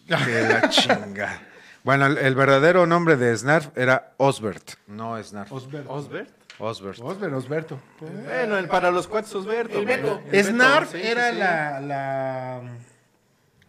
Que 0.07 0.43
la 0.49 0.69
chinga. 0.71 1.43
Bueno, 1.85 2.07
el, 2.07 2.19
el 2.19 2.35
verdadero 2.35 2.87
nombre 2.87 3.17
de 3.17 3.37
Snarf 3.37 3.77
era 3.77 4.13
Osbert, 4.19 4.73
no 4.87 5.23
Snarf. 5.23 5.53
Osberto. 5.53 5.93
¿Osbert? 5.93 6.31
Osbert. 6.59 6.99
Osbert, 7.01 7.35
Osberto. 7.35 7.81
Bueno, 8.01 8.59
el- 8.59 8.69
para 8.69 8.91
los 8.91 9.07
cuates 9.07 9.35
Osberto. 9.35 9.79
El 9.79 9.85
güey. 9.85 9.97
Beto. 9.97 10.21
El 10.27 10.31
Beto, 10.31 10.49
Snarf 10.51 10.91
sí, 10.93 10.99
sí, 11.01 11.07
era 11.07 11.31
sí. 11.33 11.39
La, 11.39 11.81
la... 11.81 12.63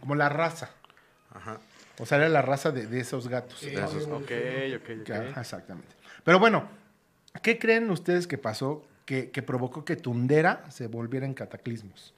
Como 0.00 0.14
la 0.16 0.28
raza. 0.28 0.70
Ajá. 1.34 1.58
O 1.98 2.06
sea, 2.06 2.18
era 2.18 2.28
la 2.28 2.42
raza 2.42 2.70
de, 2.72 2.86
de 2.86 3.00
esos 3.00 3.28
gatos. 3.28 3.60
De 3.60 3.74
esos. 3.74 4.04
Ok, 4.08 4.30
ok, 4.76 4.90
ok. 5.02 5.10
ajá, 5.10 5.40
exactamente. 5.42 5.94
Pero 6.24 6.38
bueno, 6.38 6.68
¿qué 7.42 7.58
creen 7.58 7.90
ustedes 7.90 8.26
que 8.26 8.38
pasó 8.38 8.82
que, 9.10 9.30
que 9.32 9.42
provocó 9.42 9.84
que 9.84 9.96
Tundera 9.96 10.66
se 10.70 10.86
volviera 10.86 11.26
en 11.26 11.34
cataclismos? 11.34 12.14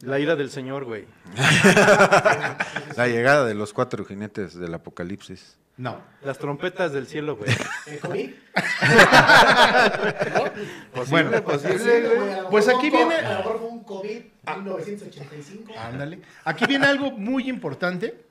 La 0.00 0.18
ira 0.18 0.34
del 0.34 0.50
Señor, 0.50 0.86
güey. 0.86 1.04
La 2.96 3.06
llegada 3.06 3.44
de 3.44 3.52
los 3.52 3.74
cuatro 3.74 4.02
jinetes 4.06 4.58
del 4.58 4.72
apocalipsis. 4.72 5.58
No. 5.76 6.00
Las 6.22 6.38
trompetas 6.38 6.92
del 6.94 7.06
cielo, 7.06 7.36
güey. 7.36 7.50
¿El 7.86 7.98
COVID? 8.00 8.30
Bueno, 11.10 11.44
posible, 11.44 12.08
güey. 12.16 12.30
Pues 12.50 12.68
aquí 12.68 12.88
viene- 12.88 13.16
A 13.16 13.32
lo 13.32 13.36
mejor 13.40 13.58
fue 13.58 13.68
un 13.68 13.84
COVID 13.84 14.20
1985. 14.56 15.74
ándale. 15.78 16.20
Aquí 16.44 16.64
viene 16.66 16.86
algo 16.86 17.10
muy 17.10 17.50
importante 17.50 18.24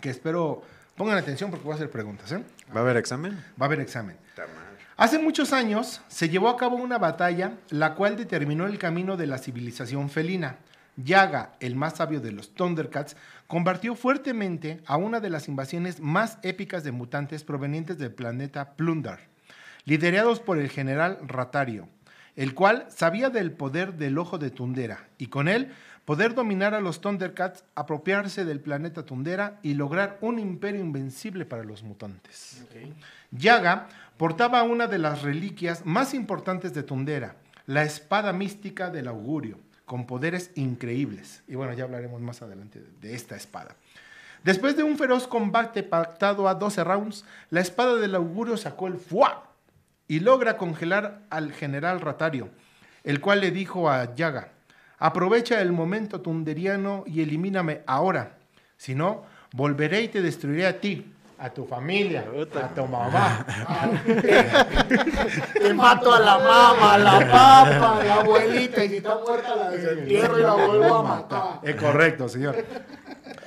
que 0.00 0.08
espero 0.08 0.62
pongan 0.96 1.18
atención 1.18 1.50
porque 1.50 1.64
voy 1.64 1.72
a 1.72 1.76
hacer 1.76 1.90
preguntas. 1.90 2.32
¿eh? 2.32 2.42
¿Va 2.74 2.80
a 2.80 2.84
haber 2.84 2.96
examen? 2.96 3.32
Va 3.60 3.60
a 3.60 3.64
haber 3.66 3.80
examen. 3.80 4.16
Hace 5.02 5.18
muchos 5.18 5.52
años 5.52 6.00
se 6.06 6.28
llevó 6.28 6.48
a 6.48 6.56
cabo 6.56 6.76
una 6.76 6.96
batalla 6.96 7.54
la 7.70 7.96
cual 7.96 8.16
determinó 8.16 8.68
el 8.68 8.78
camino 8.78 9.16
de 9.16 9.26
la 9.26 9.38
civilización 9.38 10.08
felina. 10.08 10.58
Yaga, 10.94 11.54
el 11.58 11.74
más 11.74 11.96
sabio 11.96 12.20
de 12.20 12.30
los 12.30 12.54
Thundercats, 12.54 13.16
combatió 13.48 13.96
fuertemente 13.96 14.80
a 14.86 14.96
una 14.96 15.18
de 15.18 15.28
las 15.28 15.48
invasiones 15.48 15.98
más 15.98 16.38
épicas 16.44 16.84
de 16.84 16.92
mutantes 16.92 17.42
provenientes 17.42 17.98
del 17.98 18.12
planeta 18.12 18.76
Plundar, 18.76 19.18
liderados 19.86 20.38
por 20.38 20.58
el 20.58 20.70
general 20.70 21.18
Ratario, 21.26 21.88
el 22.36 22.54
cual 22.54 22.86
sabía 22.88 23.28
del 23.28 23.50
poder 23.50 23.94
del 23.94 24.18
ojo 24.18 24.38
de 24.38 24.52
Tundera 24.52 25.08
y 25.18 25.26
con 25.26 25.48
él 25.48 25.72
poder 26.04 26.34
dominar 26.34 26.74
a 26.74 26.80
los 26.80 27.00
Thundercats, 27.00 27.64
apropiarse 27.74 28.44
del 28.44 28.60
planeta 28.60 29.04
Tundera 29.04 29.58
y 29.62 29.74
lograr 29.74 30.18
un 30.20 30.38
imperio 30.38 30.80
invencible 30.80 31.44
para 31.44 31.64
los 31.64 31.82
mutantes. 31.82 32.64
Yaga 33.30 33.88
portaba 34.16 34.62
una 34.62 34.86
de 34.86 34.98
las 34.98 35.22
reliquias 35.22 35.86
más 35.86 36.14
importantes 36.14 36.74
de 36.74 36.82
Tundera, 36.82 37.36
la 37.66 37.82
espada 37.82 38.32
mística 38.32 38.90
del 38.90 39.08
augurio, 39.08 39.58
con 39.86 40.06
poderes 40.06 40.50
increíbles. 40.54 41.42
Y 41.46 41.54
bueno, 41.54 41.72
ya 41.72 41.84
hablaremos 41.84 42.20
más 42.20 42.42
adelante 42.42 42.80
de, 42.80 43.08
de 43.08 43.14
esta 43.14 43.36
espada. 43.36 43.76
Después 44.42 44.76
de 44.76 44.82
un 44.82 44.98
feroz 44.98 45.28
combate 45.28 45.84
pactado 45.84 46.48
a 46.48 46.54
12 46.54 46.82
rounds, 46.82 47.24
la 47.50 47.60
espada 47.60 47.96
del 47.96 48.16
augurio 48.16 48.56
sacó 48.56 48.88
el 48.88 48.96
fuá 48.96 49.44
y 50.08 50.18
logra 50.18 50.56
congelar 50.56 51.22
al 51.30 51.52
general 51.52 52.00
Ratario, 52.00 52.50
el 53.04 53.20
cual 53.20 53.40
le 53.40 53.52
dijo 53.52 53.88
a 53.88 54.14
Yaga, 54.16 54.48
aprovecha 55.02 55.60
el 55.60 55.72
momento 55.72 56.20
tunderiano 56.20 57.02
y 57.08 57.22
elimíname 57.22 57.82
ahora, 57.88 58.38
si 58.76 58.94
no, 58.94 59.24
volveré 59.52 60.02
y 60.02 60.08
te 60.08 60.22
destruiré 60.22 60.64
a 60.64 60.80
ti, 60.80 61.11
a 61.42 61.50
tu 61.50 61.66
familia, 61.66 62.24
a 62.54 62.68
tu 62.68 62.86
mamá. 62.86 63.44
Te 65.54 65.74
mato 65.74 66.14
a 66.14 66.20
la 66.20 66.38
mamá, 66.38 66.94
a 66.94 66.98
la 66.98 67.18
papa, 67.18 67.98
a 67.98 68.04
la 68.04 68.14
abuelita, 68.20 68.84
y 68.84 68.88
si 68.88 68.96
está 68.98 69.18
muerta 69.18 69.56
la 69.56 69.70
desentierro 69.70 70.38
y 70.38 70.42
la 70.42 70.52
vuelvo 70.52 70.94
a 70.94 71.02
matar. 71.02 71.58
Es 71.64 71.74
correcto, 71.74 72.28
señor. 72.28 72.64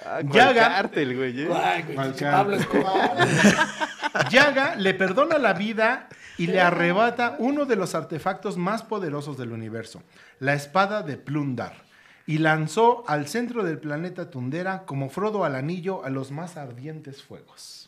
Ah, 0.06 0.20
¿cuál 0.22 0.34
Yaga. 0.34 0.68
cártel, 0.76 1.16
güey, 1.16 1.44
eh? 1.44 1.48
Yaga 4.30 4.76
le 4.76 4.94
perdona 4.94 5.38
la 5.38 5.54
vida 5.54 6.10
y 6.38 6.48
le 6.48 6.60
arrebata 6.60 7.38
uno 7.40 7.64
de 7.66 7.78
los 7.78 7.96
artefactos 7.96 8.58
más 8.58 8.84
poderosos 8.84 9.38
del 9.38 9.54
universo, 9.54 10.04
la 10.40 10.54
espada 10.54 11.02
de 11.02 11.16
Plundar, 11.16 11.86
y 12.28 12.40
lanzó 12.40 13.06
al 13.08 13.30
centro 13.30 13.64
del 13.64 13.80
planeta 13.80 14.30
Tundera 14.30 14.84
como 14.86 15.08
Frodo 15.10 15.46
al 15.46 15.56
anillo 15.56 16.04
a 16.04 16.10
los 16.10 16.32
más 16.32 16.58
ardientes 16.58 17.24
fuegos. 17.24 17.85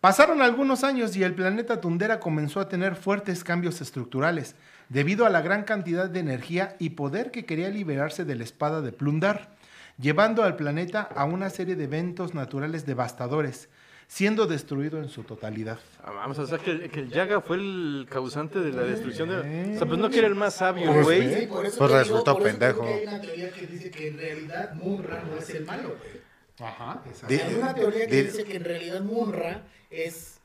Pasaron 0.00 0.42
algunos 0.42 0.84
años 0.84 1.16
y 1.16 1.24
el 1.24 1.34
planeta 1.34 1.80
Tundera 1.80 2.20
comenzó 2.20 2.60
a 2.60 2.68
tener 2.68 2.94
fuertes 2.94 3.42
cambios 3.42 3.80
estructurales 3.80 4.54
debido 4.88 5.26
a 5.26 5.30
la 5.30 5.40
gran 5.40 5.64
cantidad 5.64 6.08
de 6.08 6.20
energía 6.20 6.76
y 6.78 6.90
poder 6.90 7.32
que 7.32 7.44
quería 7.44 7.68
liberarse 7.68 8.24
de 8.24 8.36
la 8.36 8.44
espada 8.44 8.80
de 8.80 8.92
Plundar, 8.92 9.50
llevando 9.98 10.44
al 10.44 10.54
planeta 10.54 11.00
a 11.02 11.24
una 11.24 11.50
serie 11.50 11.74
de 11.74 11.84
eventos 11.84 12.32
naturales 12.32 12.86
devastadores, 12.86 13.68
siendo 14.06 14.46
destruido 14.46 14.98
en 15.02 15.08
su 15.08 15.24
totalidad. 15.24 15.78
Ah, 16.04 16.12
Vamos, 16.12 16.38
o 16.38 16.46
sea 16.46 16.58
que, 16.58 16.70
el- 16.70 16.90
que 16.90 17.00
el 17.00 17.10
Yaga 17.10 17.40
fue 17.40 17.56
el 17.56 18.06
causante 18.08 18.60
de 18.60 18.72
la 18.72 18.82
destrucción 18.82 19.28
de... 19.30 19.74
O 19.74 19.78
sea, 19.78 19.86
pues 19.86 19.98
no 19.98 20.08
que 20.08 20.20
era 20.20 20.28
el 20.28 20.36
más 20.36 20.54
sabio, 20.54 20.92
Sí, 20.94 21.00
güey. 21.02 21.48
por 21.48 21.66
eso 21.66 21.76
Pues 21.76 21.90
resultó 21.90 22.34
digo 22.34 22.44
pendejo. 22.44 22.84
hay 22.86 23.02
una 23.04 23.20
teoría 23.20 23.50
que 23.50 23.66
dice 23.66 23.90
que 23.90 24.08
en 24.08 24.16
realidad 24.16 24.74
Munra 24.74 25.24
no 25.28 25.36
es 25.38 25.50
el 25.50 25.66
malo, 25.66 25.88
güey. 25.98 26.22
Ajá. 26.60 27.02
Hay 27.28 27.54
una 27.58 27.74
teoría 27.74 28.06
que 28.06 28.14
di- 28.16 28.22
dice 28.22 28.44
que 28.44 28.56
en 28.56 28.64
realidad 28.64 29.00
Munra 29.02 29.62
es 29.90 30.40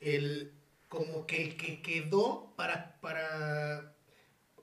el 0.00 0.52
como 0.88 1.26
que 1.26 1.42
el 1.42 1.56
que 1.56 1.82
quedó 1.82 2.52
para 2.56 2.98
para 3.00 3.94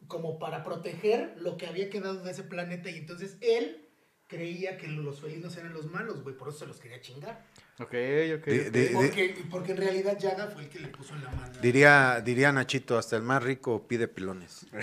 como 0.07 0.39
para 0.39 0.63
proteger 0.63 1.33
lo 1.37 1.57
que 1.57 1.67
había 1.67 1.89
quedado 1.89 2.23
de 2.23 2.31
ese 2.31 2.43
planeta 2.43 2.89
y 2.89 2.97
entonces 2.97 3.37
él 3.41 3.85
creía 4.27 4.77
que 4.77 4.87
los 4.87 5.21
felinos 5.21 5.55
eran 5.57 5.73
los 5.73 5.85
malos, 5.91 6.23
güey, 6.23 6.35
por 6.35 6.49
eso 6.49 6.59
se 6.59 6.65
los 6.65 6.79
quería 6.79 6.99
chingar. 6.99 7.43
Ok, 7.79 7.93
ok. 8.37 8.47
Porque, 8.93 9.35
porque 9.51 9.71
en 9.73 9.77
realidad 9.77 10.17
Yaga 10.17 10.47
fue 10.47 10.63
el 10.63 10.69
que 10.69 10.79
le 10.79 10.87
puso 10.87 11.13
en 11.13 11.23
la 11.23 11.31
mano. 11.31 11.53
Diría, 11.61 12.21
diría 12.23 12.51
Nachito, 12.51 12.97
hasta 12.97 13.17
el 13.17 13.21
más 13.21 13.43
rico 13.43 13.87
pide 13.87 14.07
pilones. 14.07 14.65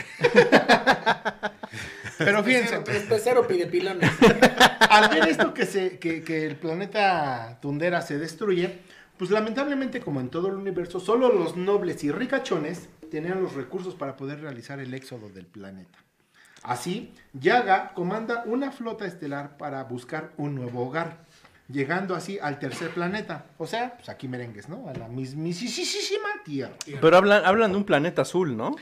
Pero 2.19 2.45
fíjense, 2.45 2.81
Pecero, 2.81 3.09
pecero 3.09 3.49
pide 3.49 3.67
pilones. 3.67 4.11
al 4.91 5.09
ver 5.09 5.29
esto 5.29 5.55
que, 5.55 5.67
se, 5.67 5.99
que, 5.99 6.23
que 6.23 6.47
el 6.47 6.57
planeta 6.57 7.59
Tundera 7.61 8.03
se 8.03 8.19
destruye, 8.19 8.81
pues 9.19 9.31
lamentablemente 9.31 10.01
como 10.01 10.21
en 10.21 10.29
todo 10.29 10.49
el 10.49 10.55
universo, 10.55 11.01
solo 11.01 11.33
los 11.33 11.57
nobles 11.57 12.03
y 12.05 12.11
ricachones 12.11 12.89
tenían 13.11 13.43
los 13.43 13.55
recursos 13.55 13.95
para 13.95 14.17
poder 14.17 14.41
realizar 14.41 14.81
el 14.81 14.95
éxodo 14.95 15.29
del 15.29 15.47
planeta. 15.47 15.99
Así, 16.63 17.13
Yaga 17.33 17.93
comanda 17.93 18.45
una 18.47 18.71
flota 18.71 19.05
estelar 19.05 19.57
para 19.57 19.83
buscar 19.85 20.33
un 20.37 20.55
nuevo 20.55 20.87
hogar, 20.87 21.25
llegando 21.73 22.15
así 22.15 22.39
al 22.41 22.59
tercer 22.59 22.91
planeta. 22.91 23.47
O 23.59 23.67
sea, 23.67 23.95
pues 23.97 24.09
aquí 24.09 24.29
merengues, 24.29 24.69
¿no? 24.69 24.89
A 24.89 24.93
la 24.93 25.09
mismísima 25.09 26.29
Tierra. 26.45 26.75
Pero 27.01 27.17
hablan, 27.17 27.45
hablan 27.45 27.73
de 27.73 27.79
un 27.79 27.85
planeta 27.85 28.23
azul, 28.23 28.57
¿no? 28.57 28.77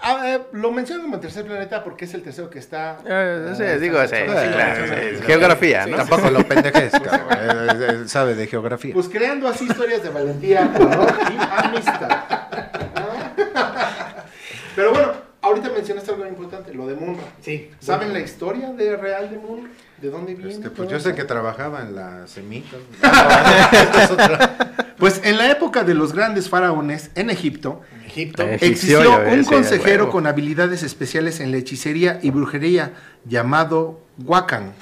Ah, 0.00 0.22
eh, 0.26 0.40
lo 0.52 0.70
menciono 0.70 1.02
como 1.02 1.18
tercer 1.18 1.44
planeta 1.44 1.82
porque 1.82 2.04
es 2.04 2.14
el 2.14 2.22
tercero 2.22 2.48
que 2.48 2.60
está... 2.60 2.98
Eh, 3.04 3.52
sí, 3.56 3.62
ah, 3.64 3.78
digo, 3.78 4.00
sí, 4.04 4.14
claro, 4.26 4.86
sí, 4.86 5.22
geografía, 5.26 5.86
¿no? 5.86 5.96
Tampoco 5.96 6.30
lo 6.30 6.46
pendejes, 6.46 6.92
él 7.88 8.08
sabe 8.08 8.34
de 8.36 8.46
geografía. 8.46 8.94
Pues 8.94 9.08
creando 9.08 9.48
así 9.48 9.64
historias 9.64 10.02
de 10.02 10.10
valentía, 10.10 10.70
y 10.78 11.66
amistad. 11.66 12.24
Pero 14.76 14.92
bueno, 14.92 15.12
ahorita 15.48 15.70
mencionaste 15.70 16.10
algo 16.12 16.26
importante, 16.26 16.72
lo 16.74 16.86
de 16.86 16.94
Munra. 16.94 17.22
Sí. 17.42 17.70
¿Saben 17.80 18.12
la 18.12 18.20
historia 18.20 18.70
de 18.72 18.96
real 18.96 19.30
de 19.30 19.38
Munra? 19.38 19.70
¿De 20.00 20.10
dónde 20.10 20.34
viene? 20.34 20.52
Este, 20.52 20.70
pues 20.70 20.88
yo 20.88 21.00
sé 21.00 21.08
eso? 21.10 21.16
que 21.16 21.24
trabajaba 21.24 21.82
en 21.82 21.94
la 21.96 22.26
semita. 22.26 22.76
Pues 24.98 25.20
en 25.22 25.38
la 25.38 25.48
época 25.48 25.84
de 25.84 25.94
los 25.94 26.12
grandes 26.12 26.48
faraones 26.48 27.10
en 27.14 27.30
Egipto, 27.30 27.82
En 27.94 28.06
Egipto. 28.06 28.42
Eh. 28.42 28.56
Egipcio, 28.56 28.98
existió 29.00 29.32
un 29.32 29.44
consejero 29.44 30.10
con 30.10 30.26
habilidades 30.26 30.82
especiales 30.82 31.38
en 31.38 31.52
la 31.52 31.58
hechicería 31.58 32.18
y 32.20 32.30
brujería 32.30 32.94
llamado 33.24 34.00
Wakan. 34.24 34.72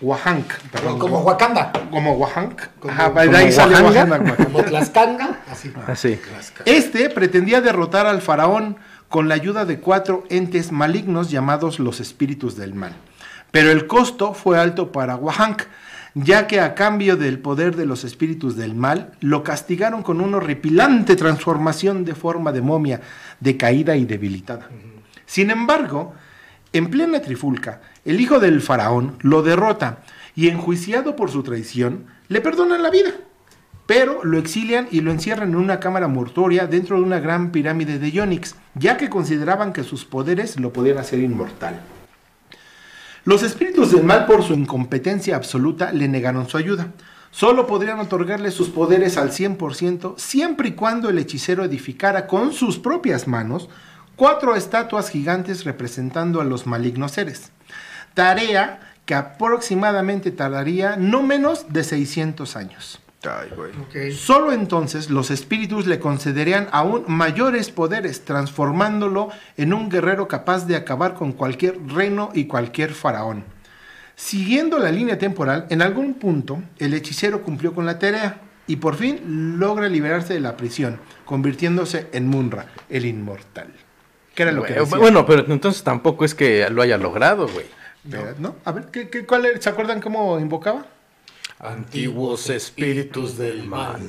Wahank, 0.00 0.52
perdón. 0.72 0.98
Como 0.98 1.20
Wakanda. 1.20 1.72
Como 1.92 2.14
Wahank. 2.14 2.60
Como- 2.80 2.92
Ajá, 2.92 3.10
de 3.10 3.26
como 3.26 3.38
ahí 3.38 3.52
sale. 3.52 3.76
Como 4.44 4.64
Tlaxcanga. 4.64 5.40
Así. 5.48 5.72
Así. 5.86 6.18
Este 6.64 7.08
pretendía 7.08 7.60
derrotar 7.60 8.06
al 8.06 8.20
faraón 8.20 8.78
con 9.12 9.28
la 9.28 9.34
ayuda 9.34 9.66
de 9.66 9.78
cuatro 9.78 10.24
entes 10.30 10.72
malignos 10.72 11.30
llamados 11.30 11.78
los 11.78 12.00
espíritus 12.00 12.56
del 12.56 12.72
mal. 12.72 12.94
Pero 13.50 13.70
el 13.70 13.86
costo 13.86 14.32
fue 14.32 14.58
alto 14.58 14.90
para 14.90 15.16
Wahank, 15.16 15.64
ya 16.14 16.46
que 16.46 16.60
a 16.60 16.74
cambio 16.74 17.18
del 17.18 17.38
poder 17.38 17.76
de 17.76 17.84
los 17.84 18.04
espíritus 18.04 18.56
del 18.56 18.74
mal, 18.74 19.12
lo 19.20 19.42
castigaron 19.42 20.02
con 20.02 20.22
una 20.22 20.38
horripilante 20.38 21.14
transformación 21.14 22.06
de 22.06 22.14
forma 22.14 22.52
de 22.52 22.62
momia, 22.62 23.02
decaída 23.38 23.96
y 23.96 24.06
debilitada. 24.06 24.70
Sin 25.26 25.50
embargo, 25.50 26.14
en 26.72 26.88
plena 26.88 27.20
trifulca, 27.20 27.82
el 28.06 28.18
hijo 28.18 28.40
del 28.40 28.62
faraón 28.62 29.18
lo 29.20 29.42
derrota 29.42 29.98
y 30.34 30.48
enjuiciado 30.48 31.16
por 31.16 31.30
su 31.30 31.42
traición, 31.42 32.06
le 32.28 32.40
perdonan 32.40 32.82
la 32.82 32.88
vida. 32.88 33.10
Pero 33.94 34.24
lo 34.24 34.38
exilian 34.38 34.88
y 34.90 35.02
lo 35.02 35.10
encierran 35.10 35.50
en 35.50 35.56
una 35.56 35.78
cámara 35.78 36.08
mortuoria 36.08 36.66
dentro 36.66 36.96
de 36.96 37.02
una 37.02 37.20
gran 37.20 37.52
pirámide 37.52 37.98
de 37.98 38.10
Yonix, 38.10 38.54
ya 38.74 38.96
que 38.96 39.10
consideraban 39.10 39.74
que 39.74 39.84
sus 39.84 40.06
poderes 40.06 40.58
lo 40.58 40.72
podían 40.72 40.96
hacer 40.96 41.18
inmortal. 41.18 41.78
Los 43.26 43.42
espíritus 43.42 43.92
del 43.92 44.02
mal, 44.02 44.24
por 44.24 44.44
su 44.44 44.54
incompetencia 44.54 45.36
absoluta, 45.36 45.92
le 45.92 46.08
negaron 46.08 46.48
su 46.48 46.56
ayuda. 46.56 46.88
Solo 47.32 47.66
podrían 47.66 48.00
otorgarle 48.00 48.50
sus 48.50 48.70
poderes 48.70 49.18
al 49.18 49.30
100% 49.30 50.14
siempre 50.16 50.70
y 50.70 50.72
cuando 50.72 51.10
el 51.10 51.18
hechicero 51.18 51.62
edificara 51.62 52.26
con 52.26 52.54
sus 52.54 52.78
propias 52.78 53.28
manos 53.28 53.68
cuatro 54.16 54.56
estatuas 54.56 55.10
gigantes 55.10 55.64
representando 55.64 56.40
a 56.40 56.44
los 56.44 56.66
malignos 56.66 57.12
seres. 57.12 57.50
Tarea 58.14 58.94
que 59.04 59.14
aproximadamente 59.14 60.30
tardaría 60.30 60.96
no 60.96 61.22
menos 61.22 61.66
de 61.74 61.84
600 61.84 62.56
años. 62.56 63.01
Ay, 63.24 63.50
güey. 63.56 63.70
Ok. 63.72 64.12
Solo 64.16 64.52
entonces 64.52 65.08
los 65.10 65.30
espíritus 65.30 65.86
le 65.86 66.00
concederían 66.00 66.68
aún 66.72 67.04
mayores 67.06 67.70
poderes, 67.70 68.24
transformándolo 68.24 69.28
en 69.56 69.72
un 69.72 69.88
guerrero 69.88 70.26
capaz 70.28 70.66
de 70.66 70.76
acabar 70.76 71.14
con 71.14 71.32
cualquier 71.32 71.78
reino 71.86 72.30
y 72.34 72.46
cualquier 72.46 72.92
faraón. 72.94 73.44
Siguiendo 74.16 74.78
la 74.78 74.90
línea 74.90 75.18
temporal, 75.18 75.66
en 75.70 75.82
algún 75.82 76.14
punto 76.14 76.62
el 76.78 76.94
hechicero 76.94 77.42
cumplió 77.42 77.72
con 77.74 77.86
la 77.86 77.98
tarea 77.98 78.40
y 78.66 78.76
por 78.76 78.94
fin 78.96 79.56
logra 79.58 79.88
liberarse 79.88 80.34
de 80.34 80.40
la 80.40 80.56
prisión, 80.56 80.98
convirtiéndose 81.24 82.08
en 82.12 82.28
Munra, 82.28 82.66
el 82.88 83.06
inmortal. 83.06 83.72
¿Qué 84.34 84.42
era 84.44 84.52
lo 84.52 84.62
que 84.62 84.72
Güey, 84.74 84.84
decía? 84.84 84.98
Bueno, 84.98 85.26
pero 85.26 85.44
entonces 85.52 85.82
tampoco 85.82 86.24
es 86.24 86.34
que 86.34 86.68
lo 86.70 86.82
haya 86.82 86.98
logrado, 86.98 87.48
güey. 87.48 87.66
¿no? 88.38 88.56
A 88.64 88.72
ver, 88.72 88.86
¿qué, 88.92 89.08
qué- 89.08 89.24
cuál? 89.26 89.46
¿se 89.60 89.68
acuerdan 89.68 90.00
cómo 90.00 90.38
invocaba? 90.40 90.86
Antiguos 91.62 92.50
espíritus 92.50 93.38
del 93.38 93.62
mal, 93.62 94.00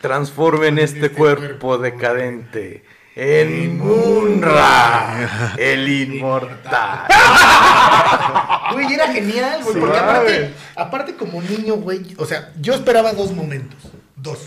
Transformen 0.00 0.78
este 0.78 1.10
cuerpo 1.12 1.76
decadente 1.76 2.82
en 3.14 3.76
Munra, 3.78 5.54
el 5.58 5.86
inmortal. 5.86 7.06
Güey, 8.72 8.94
era 8.94 9.12
genial, 9.12 9.62
güey. 9.62 9.78
Porque 9.78 9.98
aparte, 9.98 10.54
aparte, 10.74 11.14
como 11.14 11.42
niño, 11.42 11.76
güey. 11.76 12.14
O 12.16 12.24
sea, 12.24 12.52
yo 12.58 12.72
esperaba 12.72 13.12
dos 13.12 13.32
momentos. 13.32 13.78
Dos. 14.16 14.38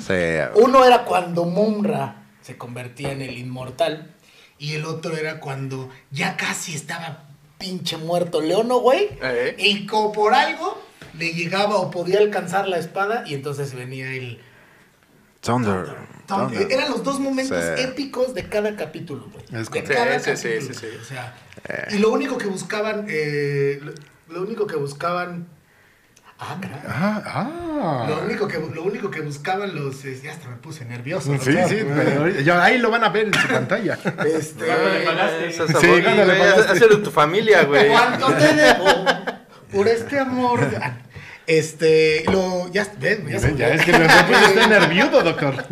Sí. 0.00 0.14
Uno 0.54 0.84
era 0.84 1.04
cuando 1.04 1.44
Mumra 1.44 2.24
se 2.40 2.56
convertía 2.56 3.12
en 3.12 3.20
el 3.20 3.36
inmortal. 3.36 4.10
Y 4.58 4.74
el 4.74 4.86
otro 4.86 5.16
era 5.16 5.38
cuando 5.38 5.90
ya 6.10 6.36
casi 6.38 6.74
estaba 6.74 7.24
pinche 7.58 7.98
muerto 7.98 8.40
Leono, 8.40 8.78
güey. 8.78 9.10
Eh. 9.22 9.54
Y 9.58 9.86
como 9.86 10.10
por 10.10 10.34
algo 10.34 10.89
le 11.18 11.32
llegaba 11.32 11.76
o 11.76 11.90
podía 11.90 12.18
alcanzar 12.20 12.68
la 12.68 12.78
espada. 12.78 13.24
Y 13.26 13.34
entonces 13.34 13.74
venía 13.74 14.12
el. 14.12 14.40
Thunder. 15.40 15.86
Tom- 16.26 16.50
Thunder. 16.50 16.70
Eran 16.70 16.90
los 16.90 17.02
dos 17.02 17.18
momentos 17.18 17.58
Sí. 17.76 17.82
épicos 17.82 18.34
de 18.34 18.48
cada 18.48 18.76
capítulo, 18.76 19.28
güey. 19.32 19.44
Es 19.62 19.70
De 19.70 19.82
cada 19.82 20.18
Sí, 20.20 20.30
sí, 20.30 20.36
sí, 20.36 20.48
capítulo, 20.48 20.74
sí, 20.74 20.86
sí. 20.90 20.96
O 21.00 21.04
sea, 21.04 21.34
y 21.90 21.98
lo 21.98 22.10
único 22.10 22.36
que 22.38 22.46
buscaban, 22.46 23.06
eh, 23.08 23.80
lo, 24.28 24.42
único 24.42 24.66
que 24.66 24.76
buscaban. 24.76 25.46
Ah. 26.38 26.58
Ah, 26.88 27.22
ah. 27.26 28.06
Lo 28.08 28.22
único 28.22 28.48
que, 28.48 28.58
lo 28.58 28.82
único 28.82 29.10
que 29.10 29.20
buscaban 29.20 29.74
los. 29.74 30.04
eh, 30.06 30.18
ya 30.22 30.32
hasta 30.32 30.48
me 30.48 30.56
puse 30.56 30.84
nervioso. 30.86 31.32
Sí, 31.38 31.52
sí, 31.68 31.78
pero 31.94 32.28
ya 32.40 32.62
ahí 32.64 32.78
lo 32.78 32.90
van 32.90 33.04
a 33.04 33.08
ver 33.10 33.26
en 33.26 33.34
su 33.34 33.46
pantalla. 33.48 33.98
Este. 34.26 34.64
Sí, 34.64 36.02
¿cuándo 36.02 36.24
le 36.24 36.24
güey, 36.24 36.38
pagaste? 36.38 36.72
Hacer 36.72 36.88
de 36.88 36.96
tu 36.96 37.10
familia, 37.10 37.64
güey. 37.64 37.88
¿Cuánto 37.90 38.26
te 38.34 38.54
debo 38.54 38.86
por 39.72 39.88
este 39.88 40.18
amor? 40.18 40.60
Este. 41.46 42.24
Lo. 42.30 42.70
Ya, 42.72 42.86
ves, 42.98 43.20
ya, 43.26 43.50
Ya 43.56 43.68
es 43.74 43.84
que 43.84 43.92
nosotros 43.92 44.42
está 44.48 44.66
nervioso, 44.68 45.22
doctor. 45.24 45.64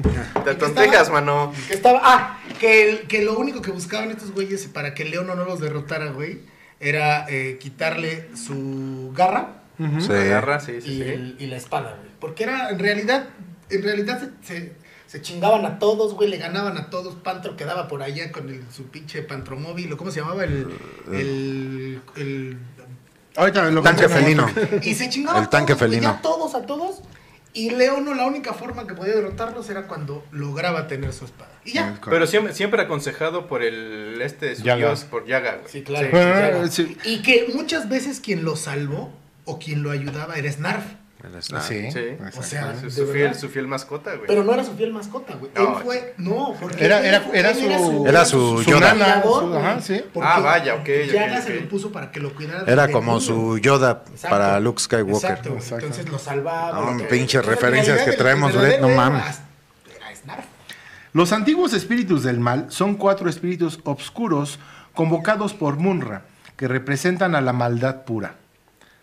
Te 0.44 0.54
tontejas, 0.54 1.10
mano. 1.10 1.52
Que 1.68 1.74
estaba. 1.74 2.00
Ah, 2.02 2.40
que, 2.58 2.88
el- 2.90 3.00
que 3.06 3.22
lo 3.22 3.38
único 3.38 3.62
que 3.62 3.70
buscaban 3.70 4.10
estos 4.10 4.32
güeyes 4.32 4.66
para 4.66 4.94
que 4.94 5.04
Leono 5.04 5.34
no 5.34 5.44
los 5.44 5.60
derrotara, 5.60 6.10
güey, 6.10 6.40
era 6.80 7.26
eh, 7.28 7.58
quitarle 7.60 8.28
su 8.34 9.12
garra 9.14 9.54
Sí. 10.00 10.10
Agarra, 10.10 10.58
sí, 10.58 10.80
sí, 10.80 10.90
y, 10.90 10.96
sí. 10.96 11.02
el- 11.02 11.36
y 11.38 11.46
la 11.46 11.56
espada, 11.56 11.94
güey. 12.00 12.10
Porque 12.18 12.42
era, 12.42 12.70
en 12.70 12.80
realidad, 12.80 13.28
en 13.70 13.82
realidad 13.84 14.20
se, 14.42 14.52
se, 14.54 14.72
se 15.06 15.22
chingaban 15.22 15.64
a 15.66 15.78
todos, 15.78 16.14
güey, 16.14 16.28
le 16.28 16.36
ganaban 16.38 16.76
a 16.78 16.90
todos. 16.90 17.14
Pantro 17.14 17.56
quedaba 17.56 17.86
por 17.86 18.02
allá 18.02 18.32
con 18.32 18.48
el, 18.48 18.64
su 18.72 18.88
pinche 18.88 19.22
pantromóvil, 19.22 19.92
o 19.92 19.96
cómo 19.96 20.10
se 20.10 20.18
llamaba, 20.18 20.42
el, 20.42 20.66
el, 21.12 22.00
el- 22.16 22.58
Ahorita 23.38 23.70
lo 23.70 23.82
Tanque 23.82 24.08
felino. 24.08 24.46
Y 24.82 24.94
se 24.94 25.08
chingaban 25.08 25.42
El 25.44 25.48
tanque 25.48 25.74
todos, 25.74 25.80
felino. 25.88 26.02
ya 26.02 26.20
todos 26.20 26.54
a 26.54 26.66
todos. 26.66 27.02
Y 27.54 27.70
Leono, 27.70 28.14
la 28.14 28.26
única 28.26 28.52
forma 28.52 28.86
que 28.86 28.94
podía 28.94 29.14
derrotarlos 29.14 29.70
era 29.70 29.86
cuando 29.86 30.24
lograba 30.32 30.86
tener 30.86 31.12
su 31.12 31.24
espada. 31.24 31.50
Y 31.64 31.72
ya. 31.72 31.98
Pero 32.04 32.26
siempre, 32.26 32.52
siempre 32.52 32.82
aconsejado 32.82 33.46
por 33.46 33.62
el 33.62 34.20
este 34.20 34.54
su 34.56 34.62
Yaga. 34.64 34.76
dios, 34.78 35.04
por 35.04 35.26
Yaga, 35.26 35.56
güey. 35.56 35.72
Sí, 35.72 35.82
claro. 35.82 36.06
Sí. 36.06 36.12
sí, 36.12 36.18
claro. 36.20 36.66
Sí. 36.68 36.96
Y 37.04 37.22
que 37.22 37.50
muchas 37.54 37.88
veces 37.88 38.20
quien 38.20 38.44
lo 38.44 38.54
salvó 38.56 39.12
o 39.44 39.58
quien 39.58 39.82
lo 39.82 39.90
ayudaba 39.90 40.36
era 40.36 40.50
Snarf. 40.52 40.84
El 41.24 41.42
snap. 41.42 41.62
Sí. 41.62 41.90
Sí. 41.90 42.00
O 42.38 42.42
sea, 42.42 42.74
Su, 42.88 43.06
fiel, 43.08 43.34
su 43.34 43.48
fiel 43.48 43.66
mascota, 43.66 44.14
güey. 44.14 44.28
Pero 44.28 44.44
no 44.44 44.54
era 44.54 44.62
su 44.62 44.74
fiel 44.74 44.92
mascota, 44.92 45.34
güey. 45.34 45.50
No, 45.54 45.78
él 45.78 45.84
fue. 45.84 46.14
No, 46.16 46.54
porque. 46.60 46.84
Era- 46.84 47.00
era- 47.04 47.24
era 47.34 47.54
su- 47.54 48.06
Era 48.06 48.24
su 48.24 48.62
Su 48.62 48.70
Yoda. 48.70 48.94
nana, 48.94 49.22
su- 49.22 49.54
ajá, 49.56 49.80
sí. 49.80 50.00
Porque 50.14 50.28
Ah, 50.32 50.38
vaya, 50.38 50.74
ok, 50.76 50.88
Yaga 51.12 51.38
ok. 51.38 51.42
se 51.44 51.54
lo 51.60 51.68
puso 51.68 51.90
para 51.90 52.12
que 52.12 52.20
lo 52.20 52.32
cuidara. 52.34 52.70
Era 52.70 52.88
como 52.92 53.14
niño. 53.14 53.20
su 53.20 53.58
Yoda 53.58 54.04
Exacto. 54.12 54.28
para 54.36 54.60
Luke 54.60 54.80
Skywalker. 54.80 55.14
Exacto. 55.30 55.54
Exacto. 55.54 55.86
Entonces 55.86 56.08
lo 56.08 56.18
salvaba. 56.20 56.92
No, 56.92 57.08
pinches 57.08 57.42
en 57.42 57.48
referencias 57.50 58.02
que 58.02 58.12
traemos, 58.12 58.54
güey, 58.56 58.80
no 58.80 58.88
mames. 58.88 59.40
Era 59.96 60.14
Snarf. 60.14 60.44
Los 61.12 61.32
antiguos 61.32 61.72
espíritus 61.72 62.22
del 62.22 62.38
mal 62.38 62.66
son 62.68 62.94
cuatro 62.94 63.28
espíritus 63.28 63.80
obscuros 63.82 64.60
convocados 64.94 65.52
por 65.52 65.76
Munra, 65.78 66.22
que 66.56 66.68
representan 66.68 67.34
a 67.34 67.40
la 67.40 67.52
maldad 67.52 68.02
pura. 68.04 68.34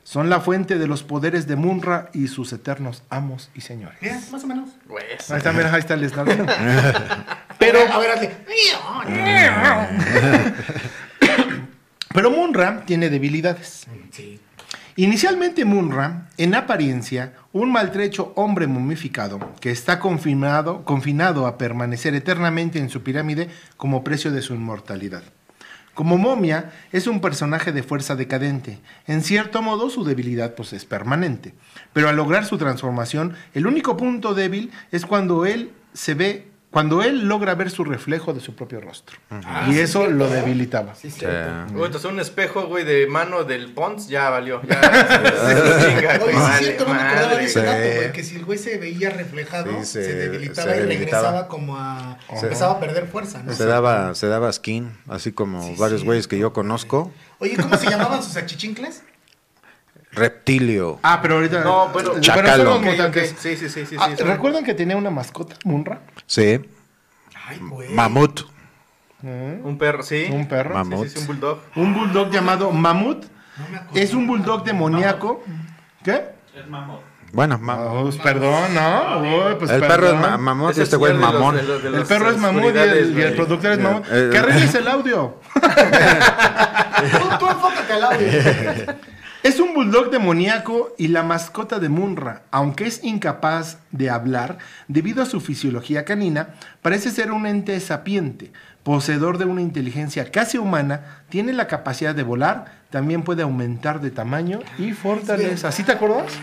Son 0.05 0.29
la 0.29 0.39
fuente 0.39 0.77
de 0.77 0.85
los 0.85 1.01
poderes 1.01 1.47
de 1.47 1.55
Munra 1.55 2.11
y 2.13 2.27
sus 2.27 2.53
eternos 2.53 3.01
amos 3.09 3.49
y 3.55 3.61
señores. 3.61 3.97
Mira, 4.01 4.21
más 4.31 4.43
o 4.43 4.47
menos. 4.47 4.69
Güey, 4.87 5.03
Ahí 5.03 5.37
está, 5.37 5.51
mira, 5.51 5.73
ahí 5.73 5.79
está 5.79 5.95
el. 5.95 6.11
Pero, 7.57 7.79
a 7.91 7.97
ver, 7.97 8.11
hazle. 8.11 8.31
Pero 12.13 12.29
Munra 12.29 12.83
tiene 12.85 13.09
debilidades. 13.09 13.87
Sí. 14.11 14.39
Inicialmente 14.95 15.65
Munra, 15.65 16.29
en 16.37 16.53
apariencia, 16.53 17.33
un 17.51 17.71
maltrecho 17.71 18.31
hombre 18.35 18.67
momificado 18.67 19.55
que 19.59 19.71
está 19.71 19.97
confinado, 19.97 20.85
confinado 20.85 21.47
a 21.47 21.57
permanecer 21.57 22.13
eternamente 22.13 22.77
en 22.77 22.91
su 22.91 23.01
pirámide 23.01 23.49
como 23.75 24.03
precio 24.03 24.31
de 24.31 24.43
su 24.43 24.53
inmortalidad. 24.53 25.23
Como 25.95 26.17
momia, 26.17 26.73
es 26.91 27.07
un 27.07 27.21
personaje 27.21 27.71
de 27.71 27.81
fuerza 27.81 28.17
decadente. 28.17 28.79
En 29.07 29.23
cierto 29.23 29.61
modo, 29.61 29.89
su 29.89 30.03
debilidad 30.03 30.53
pues, 30.53 30.73
es 30.73 30.83
permanente. 30.83 31.53
Pero 31.93 32.09
al 32.09 32.17
lograr 32.17 32.45
su 32.45 32.57
transformación, 32.57 33.33
el 33.53 33.65
único 33.65 33.95
punto 33.95 34.33
débil 34.33 34.71
es 34.91 35.05
cuando 35.05 35.45
él 35.45 35.71
se 35.93 36.13
ve, 36.13 36.51
cuando 36.75 37.01
él 37.03 37.25
logra 37.29 37.55
ver 37.55 37.71
su 37.71 37.85
reflejo 37.85 38.33
de 38.33 38.41
su 38.41 38.53
propio 38.53 38.81
rostro. 38.81 39.15
y 39.69 39.79
eso 39.79 40.07
lo 40.07 40.27
debilitaba. 40.27 40.93
Sí, 40.93 41.09
sí. 41.09 41.25
Güey, 41.71 41.85
entonces 41.85 42.11
un 42.11 42.19
espejo, 42.19 42.67
güey, 42.67 42.83
de 42.83 43.07
mano 43.07 43.45
del 43.45 43.71
Pons, 43.71 44.09
ya 44.09 44.29
valió. 44.29 44.61
Ya 44.67 44.81
chinga, 44.81 46.19
Oye, 46.21 46.33
sí 46.33 46.63
cierto, 46.65 46.85
no 46.85 46.93
me 46.93 46.99
acordaba 46.99 47.35
de 47.37 47.45
ese 47.45 47.61
Sí. 47.61 47.65
dato, 47.65 47.95
güey, 47.95 48.11
que 48.11 48.23
si 48.25 48.35
el 48.35 48.43
güey 48.43 48.59
se 48.59 48.77
veía 48.77 49.09
reflejado, 49.09 49.71
Sí, 49.79 49.85
se, 49.85 50.03
se- 50.03 50.15
debilitaba 50.15 50.71
se 50.73 50.77
y 50.77 50.81
debilitaba. 50.81 51.21
regresaba 51.21 51.47
como 51.47 51.77
a... 51.77 52.17
Empezaba 52.29 52.73
a 52.73 52.79
perder 52.81 53.07
fuerza, 53.07 53.41
¿no? 53.41 53.53
Se 53.53 53.65
daba, 53.65 54.13
se 54.13 54.27
daba 54.27 54.51
skin, 54.51 54.97
así 55.07 55.31
como 55.31 55.63
Sí, 55.63 55.75
varios 55.79 56.01
sí. 56.01 56.05
güeyes 56.05 56.27
que 56.27 56.37
yo 56.37 56.51
conozco. 56.51 57.09
Oye, 57.39 57.55
¿cómo 57.55 57.77
se 57.77 57.89
llamaban 57.89 58.21
sus 58.21 58.35
achichincles? 58.35 59.01
Reptilio. 60.15 60.99
Ah, 61.03 61.19
pero 61.21 61.35
ahorita... 61.35 61.61
No, 61.63 61.89
pero- 61.93 62.19
Chacalo. 62.21 62.47
son 62.55 62.65
los 62.65 62.75
Ok, 62.75 62.81
ok. 62.81 62.91
mutantes. 62.91 63.35
Sí, 63.37 63.55
sí, 63.57 63.69
sí, 63.69 63.85
sí. 63.85 63.95
Ah, 63.99 64.09
sí, 64.15 64.23
¿Recuerdan 64.23 64.63
que 64.63 64.73
tenía 64.73 64.97
una 64.97 65.09
mascota, 65.11 65.55
Munra? 65.63 66.01
Sí. 66.25 66.61
Ay, 67.47 67.59
güey. 67.61 67.89
Mamut. 67.93 68.41
Un 69.21 69.77
perro, 69.79 70.03
sí. 70.03 70.27
Un 70.31 70.47
perro. 70.47 70.71
Sí, 70.71 70.75
Mamut. 70.89 71.07
sí, 71.07 71.13
sí, 71.15 71.19
un 71.21 71.27
bulldog. 71.27 71.59
Un 71.75 71.93
bulldog 71.93 72.29
llamado 72.31 72.71
Mamut. 72.71 73.25
No 73.57 73.69
me 73.69 73.77
acuerdo. 73.77 73.99
Es 73.99 74.13
un 74.13 74.27
bulldog 74.27 74.63
demoníaco. 74.63 75.43
¿Qué? 76.03 76.23
Bueno, 77.33 77.57
ma- 77.57 77.73
Ah, 77.73 77.99
pues, 78.03 78.15
perdón, 78.17 78.73
¿no? 78.73 79.57
Pues, 79.59 79.69
el 79.71 79.81
perro 79.81 80.07
es 80.07 80.13
ma- 80.13 80.37
mamut 80.37 80.71
Es 80.71 80.77
y 80.77 80.79
el 80.79 80.83
este 80.83 80.95
güey 80.95 81.11
es 81.11 81.17
señor 81.17 81.33
de 81.33 81.39
los- 81.39 81.41
mamón. 81.41 81.55
de 81.57 81.63
los- 81.63 81.83
de 81.83 81.89
El 81.99 82.05
perro 82.05 82.29
es 82.29 82.37
mamut 82.37 82.63
y 82.75 82.77
el, 82.77 83.17
y 83.17 83.21
el 83.21 83.33
productor 83.35 83.71
es 83.73 83.79
mamut. 83.79 84.05
Eh, 84.09 84.29
Que 84.31 84.37
arregles 84.37 84.75
el 84.75 84.87
audio. 84.87 85.39
Tú, 85.55 87.37
tú 87.39 87.47
enfócate 87.49 87.93
al 87.93 88.03
audio. 88.03 88.27
Es 89.45 89.59
un 89.59 89.75
bulldog 89.75 90.09
demoníaco 90.09 90.95
y 90.97 91.09
la 91.09 91.21
mascota 91.21 91.77
de 91.77 91.87
Munra, 91.87 92.41
aunque 92.49 92.87
es 92.87 93.03
incapaz 93.03 93.77
de 93.91 94.09
hablar 94.09 94.57
debido 94.87 95.21
a 95.21 95.27
su 95.27 95.39
fisiología 95.39 96.03
canina, 96.03 96.55
parece 96.81 97.11
ser 97.11 97.31
un 97.31 97.45
ente 97.45 97.79
sapiente, 97.79 98.51
poseedor 98.81 99.37
de 99.37 99.45
una 99.45 99.61
inteligencia 99.61 100.31
casi 100.31 100.57
humana, 100.57 101.21
tiene 101.29 101.53
la 101.53 101.67
capacidad 101.67 102.15
de 102.15 102.23
volar, 102.23 102.85
también 102.89 103.21
puede 103.21 103.43
aumentar 103.43 104.01
de 104.01 104.09
tamaño 104.09 104.61
y 104.79 104.93
fortaleza. 104.93 105.71
¿Sí 105.71 105.83
te 105.83 105.91
acuerdas? 105.91 106.33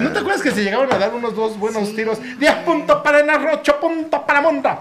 ¿No 0.00 0.10
te 0.10 0.18
acuerdas 0.18 0.42
que 0.42 0.50
se 0.50 0.64
llegaron 0.64 0.92
a 0.92 0.98
dar 0.98 1.14
unos 1.14 1.36
dos 1.36 1.56
buenos 1.56 1.94
tiros? 1.94 2.18
10 2.40 2.52
puntos 2.64 3.00
para 3.04 3.20
Enarro, 3.20 3.60
8 3.60 3.78
puntos 3.80 4.22
para 4.26 4.40
Monta. 4.40 4.80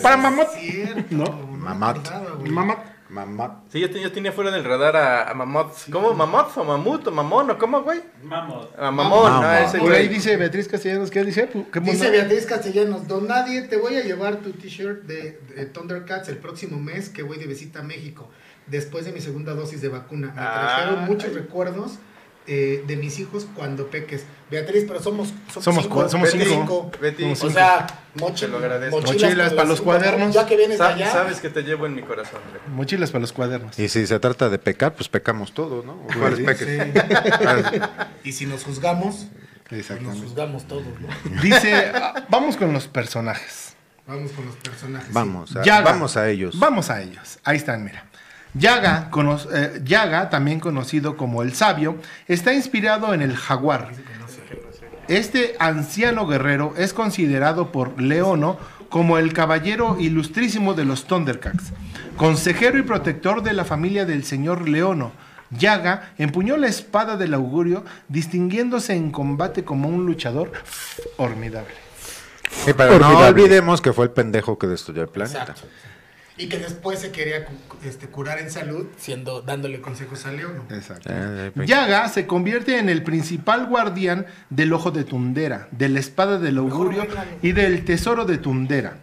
para 0.00 0.16
Mamut. 0.16 0.46
Cierto, 0.56 1.04
¿No? 1.10 1.24
me 1.56 1.74
Mamut. 1.74 2.99
Mamut. 3.10 3.50
Sí, 3.72 3.80
yo, 3.80 3.88
yo 3.88 4.12
tenía 4.12 4.30
fuera 4.32 4.50
del 4.50 4.64
radar 4.64 4.96
a, 4.96 5.30
a 5.30 5.34
Mamot. 5.34 5.74
¿Cómo? 5.90 6.14
¿Mamot 6.14 6.56
o 6.56 6.64
Mamut 6.64 7.06
o 7.06 7.10
Mamón 7.10 7.50
o 7.50 7.58
cómo, 7.58 7.82
güey? 7.82 8.00
Mamot. 8.22 8.78
A 8.78 8.90
Mamón, 8.90 9.32
Mamut. 9.32 9.44
ah, 9.44 9.64
ese 9.64 9.78
Por 9.78 9.92
ahí 9.92 10.06
dice 10.08 10.36
Beatriz 10.36 10.68
Castellanos, 10.68 11.10
¿qué 11.10 11.24
dice? 11.24 11.48
¿Qué 11.72 11.80
Dice 11.80 11.98
mono? 12.04 12.10
Beatriz 12.12 12.46
Castellanos, 12.46 13.08
don 13.08 13.26
Nadie, 13.26 13.62
te 13.62 13.76
voy 13.76 13.96
a 13.96 14.02
llevar 14.04 14.36
tu 14.36 14.52
t-shirt 14.52 15.02
de, 15.04 15.40
de 15.56 15.66
Thundercats 15.66 16.28
el 16.28 16.38
próximo 16.38 16.78
mes 16.78 17.08
que 17.08 17.22
voy 17.22 17.38
de 17.38 17.46
visita 17.46 17.80
a 17.80 17.82
México, 17.82 18.28
después 18.68 19.04
de 19.04 19.12
mi 19.12 19.20
segunda 19.20 19.54
dosis 19.54 19.80
de 19.82 19.88
vacuna. 19.88 20.28
Me 20.28 20.32
Ah. 20.40 20.76
trajeron 20.76 21.04
muchos 21.06 21.34
recuerdos 21.34 21.98
eh, 22.52 22.82
de 22.86 22.96
mis 22.96 23.18
hijos 23.20 23.46
cuando 23.54 23.86
peques. 23.86 24.24
Beatriz, 24.50 24.84
pero 24.88 25.00
somos, 25.00 25.28
somos, 25.52 25.64
Somos 25.64 25.84
cinco. 25.84 26.00
cua- 26.02 26.08
somos 26.08 26.32
Betty, 26.32 26.44
cinco. 26.50 26.90
Betty. 27.00 27.22
Somos 27.22 27.38
O 27.38 27.40
cinco. 27.46 27.54
sea, 27.54 27.86
mochi- 28.16 28.48
lo 28.48 28.56
agradezco. 28.58 29.00
Mochilas 29.00 29.48
con 29.48 29.56
para 29.56 29.68
los 29.68 29.78
cinco, 29.78 29.84
cuadernos. 29.92 30.34
Ya 30.34 30.44
que 30.46 30.56
vienes 30.56 30.78
de 30.78 30.84
Sa- 30.84 30.94
allá. 30.94 31.12
Sabes 31.12 31.38
que 31.40 31.48
te 31.50 31.62
llevo 31.62 31.86
en 31.86 31.94
mi 31.94 32.02
corazón. 32.02 32.40
Mochilas 32.74 33.10
para 33.12 33.20
los 33.20 33.32
cuadernos. 33.32 33.78
Y 33.78 33.88
si 33.88 34.04
se 34.08 34.18
trata 34.18 34.48
de 34.48 34.58
pecar, 34.58 34.94
pues 34.94 35.08
pecamos 35.08 35.52
todos, 35.54 35.84
¿no? 35.84 35.98
¿Cuáles 36.18 36.38
Sí, 36.40 36.44
peques? 36.44 36.66
sí. 36.66 37.80
Y 38.24 38.32
si 38.32 38.46
nos 38.46 38.64
juzgamos, 38.64 39.28
pues 39.68 39.88
nos 40.02 40.18
juzgamos 40.20 40.66
todos, 40.66 40.82
¿no? 41.00 41.40
Dice, 41.42 41.92
ah, 41.94 42.26
vamos 42.28 42.56
con 42.56 42.72
los 42.72 42.88
personajes. 42.88 43.74
Vamos 44.06 44.32
con 44.32 44.44
los 44.46 44.56
personajes. 44.56 45.12
Vamos, 45.12 45.54
a, 45.56 45.80
vamos 45.82 46.16
a 46.16 46.28
ellos. 46.28 46.58
Vamos 46.58 46.90
a 46.90 47.00
ellos. 47.00 47.38
Ahí 47.44 47.56
están, 47.58 47.84
mira. 47.84 48.04
Yaga, 48.54 49.08
cono- 49.10 49.38
eh, 49.52 49.80
Yaga, 49.84 50.28
también 50.30 50.60
conocido 50.60 51.16
como 51.16 51.42
el 51.42 51.54
sabio, 51.54 51.96
está 52.26 52.52
inspirado 52.52 53.14
en 53.14 53.22
el 53.22 53.36
jaguar. 53.36 53.90
Este 55.08 55.56
anciano 55.58 56.26
guerrero 56.26 56.74
es 56.76 56.92
considerado 56.92 57.72
por 57.72 58.00
Leono 58.00 58.58
como 58.88 59.18
el 59.18 59.32
caballero 59.32 59.96
ilustrísimo 59.98 60.74
de 60.74 60.84
los 60.84 61.04
Thundercats, 61.06 61.72
consejero 62.16 62.78
y 62.78 62.82
protector 62.82 63.42
de 63.42 63.52
la 63.52 63.64
familia 63.64 64.04
del 64.04 64.24
señor 64.24 64.68
Leono. 64.68 65.12
Yaga 65.50 66.12
empuñó 66.18 66.56
la 66.56 66.68
espada 66.68 67.16
del 67.16 67.34
augurio, 67.34 67.84
distinguiéndose 68.08 68.94
en 68.94 69.10
combate 69.10 69.64
como 69.64 69.88
un 69.88 70.06
luchador 70.06 70.52
formidable. 71.16 71.74
Sí, 72.64 72.72
pero 72.76 72.98
no 72.98 73.18
olvidemos 73.18 73.80
que 73.80 73.92
fue 73.92 74.04
el 74.04 74.10
pendejo 74.12 74.58
que 74.58 74.66
destruyó 74.68 75.02
el 75.02 75.08
planeta. 75.08 75.40
Exacto. 75.42 75.62
Y 76.40 76.48
que 76.48 76.58
después 76.58 76.98
se 76.98 77.10
quería 77.10 77.46
este, 77.84 78.06
curar 78.06 78.38
en 78.38 78.50
salud, 78.50 78.86
siendo 78.96 79.42
dándole 79.42 79.82
consejos 79.82 80.24
a 80.24 80.32
León. 80.32 80.62
Exacto. 80.70 81.10
Eh, 81.12 81.52
Yaga 81.66 82.08
se 82.08 82.26
convierte 82.26 82.78
en 82.78 82.88
el 82.88 83.02
principal 83.02 83.66
guardián 83.66 84.24
del 84.48 84.72
ojo 84.72 84.90
de 84.90 85.04
Tundera, 85.04 85.68
de 85.70 85.90
la 85.90 86.00
espada 86.00 86.38
del 86.38 86.56
augurio 86.56 87.06
y 87.42 87.52
del 87.52 87.84
tesoro 87.84 88.24
de 88.24 88.38
Tundera. 88.38 89.00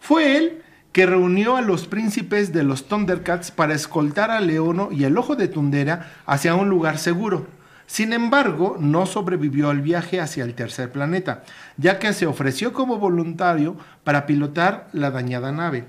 Fue 0.00 0.36
él 0.36 0.62
que 0.90 1.06
reunió 1.06 1.56
a 1.56 1.60
los 1.60 1.86
príncipes 1.86 2.52
de 2.52 2.64
los 2.64 2.88
Thundercats 2.88 3.52
para 3.52 3.74
escoltar 3.74 4.30
a 4.32 4.40
Leono 4.40 4.88
y 4.90 5.04
el 5.04 5.18
ojo 5.18 5.36
de 5.36 5.46
Tundera 5.46 6.10
hacia 6.26 6.56
un 6.56 6.68
lugar 6.68 6.98
seguro. 6.98 7.46
Sin 7.86 8.12
embargo, 8.12 8.76
no 8.80 9.06
sobrevivió 9.06 9.70
al 9.70 9.80
viaje 9.80 10.20
hacia 10.20 10.42
el 10.42 10.54
tercer 10.54 10.90
planeta, 10.90 11.44
ya 11.76 11.98
que 12.00 12.12
se 12.12 12.26
ofreció 12.26 12.72
como 12.72 12.98
voluntario 12.98 13.76
para 14.02 14.26
pilotar 14.26 14.88
la 14.92 15.12
dañada 15.12 15.52
nave, 15.52 15.84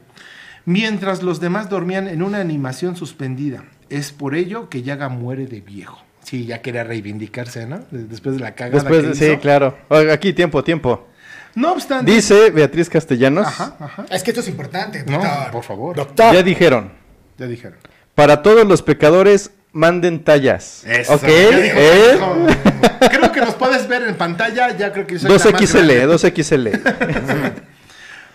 mientras 0.67 1.23
los 1.23 1.39
demás 1.39 1.69
dormían 1.69 2.07
en 2.09 2.21
una 2.21 2.39
animación 2.39 2.95
suspendida. 2.97 3.63
Es 3.89 4.11
por 4.11 4.35
ello 4.35 4.67
que 4.69 4.83
Yaga 4.83 5.07
muere 5.09 5.47
de 5.47 5.61
viejo. 5.61 6.03
Sí, 6.23 6.45
ya 6.45 6.61
quería 6.61 6.83
reivindicarse, 6.83 7.65
¿no? 7.65 7.79
Después 7.89 8.35
de 8.35 8.41
la 8.41 8.53
cagada 8.53 8.75
Después, 8.83 9.01
que 9.01 9.07
de- 9.07 9.15
sí, 9.15 9.25
hizo. 9.31 9.39
claro. 9.39 9.77
Aquí, 10.11 10.33
tiempo, 10.33 10.61
tiempo. 10.63 11.07
No 11.55 11.71
obstante... 11.71 12.11
Dice 12.11 12.51
Beatriz 12.51 12.89
Castellanos. 12.89 13.47
Ajá, 13.47 13.77
ajá. 13.79 14.05
Es 14.11 14.23
que 14.23 14.31
esto 14.31 14.41
es 14.41 14.49
importante, 14.49 15.03
No, 15.07 15.13
doctor. 15.13 15.51
por 15.51 15.63
favor. 15.63 15.95
Doctor. 15.95 16.33
Ya 16.35 16.43
dijeron. 16.43 16.91
Ya 17.37 17.47
dijeron. 17.47 17.77
Para 18.13 18.41
todos 18.43 18.67
los 18.67 18.81
pecadores, 18.81 19.51
manden 19.71 20.21
tallas. 20.25 20.83
Eso, 20.85 21.13
ok. 21.13 21.23
¿eh? 21.27 22.17
no, 22.19 23.07
Creo 23.09 23.31
que 23.31 23.39
nos 23.39 23.53
puedes 23.55 23.87
ver 23.87 24.03
en 24.03 24.15
pantalla. 24.15 24.75
Ya 24.75 24.91
creo 24.91 25.07
que 25.07 25.17
soy 25.17 25.29
la 25.29 25.35
más 25.37 25.45
2XL, 25.45 25.85
grande. 25.95 26.07
2XL. 26.07 27.53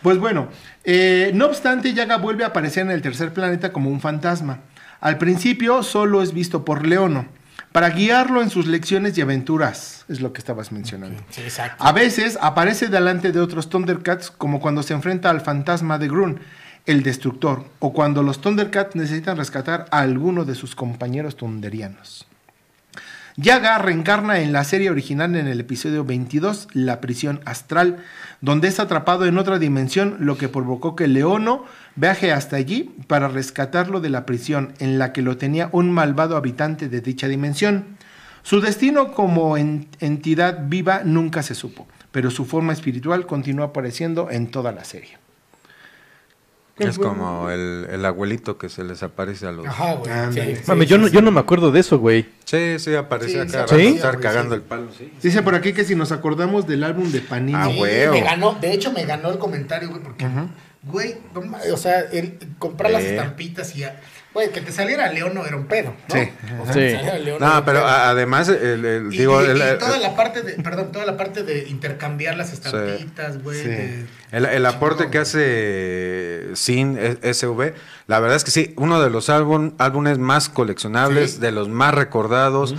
Pues 0.02 0.18
bueno, 0.18 0.48
eh, 0.84 1.30
no 1.34 1.46
obstante, 1.46 1.94
Yaga 1.94 2.16
vuelve 2.16 2.44
a 2.44 2.48
aparecer 2.48 2.84
en 2.84 2.90
el 2.90 3.02
tercer 3.02 3.32
planeta 3.32 3.72
como 3.72 3.90
un 3.90 4.00
fantasma. 4.00 4.60
Al 5.00 5.18
principio 5.18 5.82
solo 5.82 6.22
es 6.22 6.32
visto 6.32 6.64
por 6.64 6.86
Leono, 6.86 7.26
para 7.72 7.88
guiarlo 7.88 8.42
en 8.42 8.50
sus 8.50 8.66
lecciones 8.66 9.16
y 9.16 9.22
aventuras, 9.22 10.04
es 10.08 10.20
lo 10.20 10.32
que 10.32 10.40
estabas 10.40 10.72
mencionando. 10.72 11.22
Sí, 11.30 11.40
exacto. 11.40 11.82
A 11.82 11.92
veces 11.92 12.38
aparece 12.40 12.88
delante 12.88 13.32
de 13.32 13.40
otros 13.40 13.70
Thundercats, 13.70 14.30
como 14.30 14.60
cuando 14.60 14.82
se 14.82 14.92
enfrenta 14.92 15.30
al 15.30 15.40
fantasma 15.40 15.98
de 15.98 16.08
Grun, 16.08 16.40
el 16.84 17.02
destructor, 17.02 17.64
o 17.78 17.92
cuando 17.92 18.22
los 18.22 18.40
Thundercats 18.40 18.94
necesitan 18.94 19.38
rescatar 19.38 19.86
a 19.90 20.00
alguno 20.00 20.44
de 20.44 20.54
sus 20.54 20.74
compañeros 20.74 21.36
tunderianos. 21.36 22.26
Yaga 23.36 23.78
reencarna 23.78 24.40
en 24.40 24.52
la 24.52 24.62
serie 24.62 24.90
original 24.90 25.34
en 25.36 25.46
el 25.48 25.58
episodio 25.60 26.04
22, 26.04 26.68
La 26.74 27.00
prisión 27.00 27.40
astral, 27.46 28.04
donde 28.42 28.68
es 28.68 28.78
atrapado 28.78 29.24
en 29.24 29.38
otra 29.38 29.58
dimensión, 29.58 30.16
lo 30.20 30.36
que 30.36 30.50
provocó 30.50 30.94
que 30.96 31.08
Leono 31.08 31.64
viaje 31.96 32.30
hasta 32.32 32.56
allí 32.56 32.94
para 33.06 33.28
rescatarlo 33.28 34.00
de 34.00 34.10
la 34.10 34.26
prisión 34.26 34.74
en 34.80 34.98
la 34.98 35.12
que 35.14 35.22
lo 35.22 35.38
tenía 35.38 35.70
un 35.72 35.90
malvado 35.90 36.36
habitante 36.36 36.88
de 36.90 37.00
dicha 37.00 37.26
dimensión. 37.26 37.96
Su 38.42 38.60
destino 38.60 39.12
como 39.12 39.56
en- 39.56 39.88
entidad 40.00 40.64
viva 40.68 41.00
nunca 41.04 41.42
se 41.42 41.54
supo, 41.54 41.86
pero 42.10 42.30
su 42.30 42.44
forma 42.44 42.74
espiritual 42.74 43.24
continuó 43.26 43.64
apareciendo 43.64 44.30
en 44.30 44.50
toda 44.50 44.72
la 44.72 44.84
serie. 44.84 45.21
Es 46.88 46.98
como 46.98 47.50
el, 47.50 47.86
el 47.90 48.04
abuelito 48.04 48.58
que 48.58 48.68
se 48.68 48.84
les 48.84 49.02
aparece 49.02 49.46
a 49.46 49.52
los... 49.52 49.66
Ajá, 49.66 49.94
güey. 49.94 50.10
Ándale. 50.12 50.56
Sí, 50.56 50.62
Mami, 50.66 50.84
sí, 50.84 50.90
yo, 50.90 50.98
no, 50.98 51.08
sí, 51.08 51.14
yo 51.14 51.22
no 51.22 51.30
me 51.30 51.40
acuerdo 51.40 51.70
de 51.72 51.80
eso, 51.80 51.98
güey. 51.98 52.26
Sí, 52.44 52.78
sí, 52.78 52.94
aparecía 52.94 53.46
Sí, 53.48 53.56
acá. 53.56 53.68
sí, 53.76 53.86
estar 53.86 54.12
güey, 54.16 54.22
cagando 54.22 54.54
sí. 54.54 54.60
el 54.60 54.62
palo, 54.62 54.88
sí. 54.96 55.12
Dice 55.22 55.42
por 55.42 55.54
aquí 55.54 55.72
que 55.72 55.84
si 55.84 55.94
nos 55.94 56.12
acordamos 56.12 56.66
del 56.66 56.84
álbum 56.84 57.10
de 57.10 57.20
Panini. 57.20 57.58
Ah, 57.58 57.68
me 58.10 58.20
ganó, 58.22 58.54
de 58.60 58.72
hecho 58.72 58.92
me 58.92 59.04
ganó 59.04 59.30
el 59.30 59.38
comentario, 59.38 59.88
güey, 59.90 60.02
porque, 60.02 60.26
güey, 60.82 61.16
no 61.34 61.42
o 61.72 61.76
sea, 61.76 62.00
el, 62.00 62.38
comprar 62.58 62.90
las 62.90 63.04
estampitas 63.04 63.74
y, 63.76 63.84
a- 63.84 64.00
güey, 64.34 64.50
que 64.50 64.60
te 64.60 64.72
saliera 64.72 65.10
Leono 65.12 65.44
era 65.46 65.56
un 65.56 65.66
pedo, 65.66 65.94
¿no? 66.08 66.14
Sí. 66.14 66.28
O 66.60 66.64
sea, 66.64 66.72
Sí. 66.74 66.80
te 66.80 66.90
saliera 66.96 67.18
Leono 67.18 67.44
era 67.44 67.54
No, 67.54 67.58
un 67.60 67.64
pero 67.64 67.86
además, 67.86 68.48
el, 68.48 68.84
el- 68.84 69.12
Y, 69.12 69.18
digo, 69.18 69.42
y- 69.42 69.46
el, 69.46 69.58
y 69.58 69.60
el- 69.62 69.78
toda 69.78 69.98
la 69.98 70.14
parte 70.16 70.42
de, 70.42 70.54
perdón, 70.62 70.90
toda 70.92 71.04
la 71.04 71.16
parte 71.16 71.42
de 71.42 71.68
intercambiar 71.68 72.36
las 72.36 72.52
estampitas, 72.52 73.42
güey. 73.42 73.62
Sí. 73.62 74.06
el- 74.32 74.46
el 74.46 74.66
aporte 74.66 74.98
Chingón, 75.04 75.10
que 75.12 75.18
hace 75.18 76.46
Sin 76.54 76.96
eh, 76.98 77.18
SV, 77.22 77.74
la 78.06 78.20
verdad 78.20 78.36
es 78.36 78.44
que 78.44 78.50
sí, 78.50 78.72
uno 78.76 79.00
de 79.02 79.10
los 79.10 79.28
álbum, 79.28 79.72
álbumes 79.78 80.18
más 80.18 80.48
coleccionables, 80.48 81.32
Sí. 81.32 81.40
de 81.40 81.52
los 81.52 81.68
más 81.68 81.94
recordados, 81.94 82.74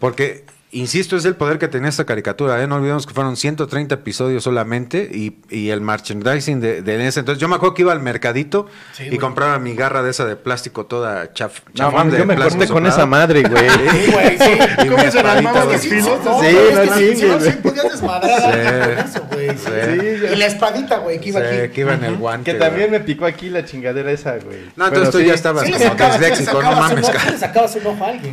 porque, 0.00 0.44
insisto, 0.72 1.16
es 1.16 1.24
el 1.24 1.34
poder 1.34 1.58
que 1.58 1.66
tenía 1.68 1.88
esta 1.88 2.04
caricatura, 2.04 2.62
¿eh? 2.62 2.66
no 2.66 2.76
olvidemos 2.76 3.06
que 3.06 3.14
fueron 3.14 3.36
130 3.36 3.94
episodios 3.94 4.42
solamente 4.44 5.08
y, 5.12 5.36
y 5.48 5.70
el 5.70 5.80
merchandising 5.80 6.60
de, 6.60 6.82
de 6.82 7.06
ese 7.08 7.20
entonces. 7.20 7.40
Yo 7.40 7.48
me 7.48 7.56
acuerdo 7.56 7.74
que 7.74 7.82
iba 7.82 7.92
al 7.92 8.00
mercadito 8.00 8.66
Sí, 8.92 9.04
y 9.04 9.06
güey. 9.08 9.18
compraba 9.18 9.58
mi 9.58 9.74
garra 9.74 10.02
de 10.02 10.10
esa 10.10 10.26
de 10.26 10.36
plástico 10.36 10.84
toda 10.86 11.32
chaf, 11.32 11.60
No, 11.68 11.72
chafón 11.74 11.94
mames, 11.94 12.12
de 12.12 12.18
yo 12.18 12.26
me 12.26 12.34
plástico 12.36 12.58
corté 12.60 12.72
con 12.74 12.86
esa 12.86 13.06
madre, 13.06 13.42
güey. 13.42 13.68
Sí, 13.68 14.12
güey, 14.12 14.38
sí. 14.38 14.58
Y 14.84 14.88
¿Cómo 14.88 15.02
se 15.02 15.78
filos? 15.88 16.18
No, 16.24 16.40
Sí, 16.42 16.56
no 16.74 16.94
sí, 16.96 17.16
sí, 17.16 17.26
no, 17.26 17.40
sí 17.40 17.50
podías 17.62 17.90
desmadrar 17.90 18.40
Sí. 18.40 18.48
con 18.48 19.06
eso, 19.06 19.26
güey. 19.32 19.48
sí. 19.50 20.18
Sí. 20.18 20.26
Y 20.32 20.36
la 20.36 20.46
espadita, 20.46 20.98
güey, 20.98 21.18
que 21.20 21.28
iba 21.30 21.40
Sí, 21.40 21.46
aquí. 21.46 21.72
que 21.72 21.80
iba 21.80 21.94
en 21.94 22.04
el 22.04 22.16
guante. 22.16 22.52
Que 22.52 22.58
güey. 22.58 22.68
también 22.68 22.90
me 22.90 23.00
picó 23.00 23.24
aquí 23.24 23.48
la 23.48 23.64
chingadera 23.64 24.10
esa, 24.12 24.36
güey. 24.38 24.58
No, 24.76 24.86
entonces 24.88 25.10
tú 25.10 25.20
ya 25.20 25.34
estabas 25.34 25.64
como 25.64 25.78
disléxico, 25.78 26.62
no 26.62 26.72
mames. 26.72 27.10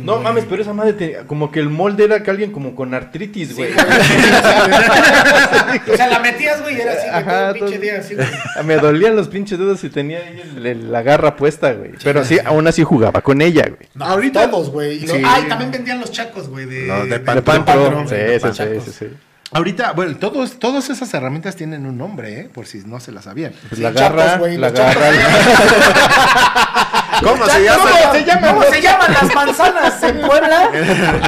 No 0.02 0.20
mames, 0.20 0.44
pero 0.48 0.62
esa 0.62 0.72
madre 0.72 1.22
como 1.26 1.50
que 1.50 1.60
el 1.60 1.68
molde 1.70 2.04
era 2.04 2.22
que 2.26 2.30
alguien 2.30 2.52
como 2.52 2.74
con 2.74 2.92
artritis, 2.92 3.56
güey. 3.56 3.70
O 5.92 5.96
sea, 5.96 6.08
la 6.08 6.18
metías, 6.20 6.62
güey, 6.62 6.76
y 6.76 6.80
era 6.80 6.92
así, 6.92 7.08
güey, 7.08 7.24
todo 7.24 7.34
Ajá, 7.34 7.48
el 7.48 7.54
pinche 7.54 7.72
todo- 7.72 7.80
día 7.82 7.98
así, 7.98 8.14
güey. 8.14 8.26
Me 8.64 8.76
dolían 8.76 9.16
los 9.16 9.28
pinches 9.28 9.58
dedos 9.58 9.82
y 9.84 9.90
tenía 9.90 10.18
ahí 10.18 10.42
el- 10.56 10.66
el- 10.66 10.92
la 10.92 11.02
garra 11.02 11.36
puesta, 11.36 11.72
güey. 11.72 11.92
Pero 12.02 12.24
sí, 12.24 12.38
aún 12.44 12.66
así 12.66 12.82
jugaba 12.82 13.20
con 13.22 13.40
ella, 13.40 13.64
güey. 13.68 13.88
No, 13.94 14.04
Ahorita- 14.04 14.50
todos, 14.50 14.70
güey. 14.70 15.00
Sí. 15.06 15.22
Ay, 15.24 15.44
también 15.48 15.70
vendían 15.70 16.00
los 16.00 16.10
chacos, 16.12 16.48
güey, 16.48 16.66
de... 16.66 17.20
Pantro, 17.24 18.06
Sí, 18.08 18.14
sí, 18.52 18.64
sí, 18.84 18.92
sí. 18.98 19.06
Ahorita, 19.52 19.92
bueno, 19.92 20.16
todos, 20.16 20.58
todas 20.58 20.90
esas 20.90 21.12
herramientas 21.14 21.54
tienen 21.56 21.86
un 21.86 21.96
nombre, 21.96 22.40
¿eh? 22.40 22.50
por 22.52 22.66
si 22.66 22.78
no 22.78 22.98
se 23.00 23.12
las 23.12 23.24
sabían. 23.24 23.52
Pues 23.52 23.76
Sí, 23.76 23.80
la 23.80 23.90
garra, 23.92 24.36
güey, 24.38 24.56
la 24.56 24.70
garra. 24.70 25.06
¿Cómo 27.22 27.46
se 27.46 27.62
llama? 27.64 27.84
¿Cómo 27.84 28.12
se 28.12 28.24
llaman? 28.24 28.54
¿Cómo 28.54 28.62
se 28.64 28.82
llaman 28.82 29.12
las 29.12 29.34
manzanas 29.34 30.02
en 30.02 30.20
Puebla? 30.20 30.70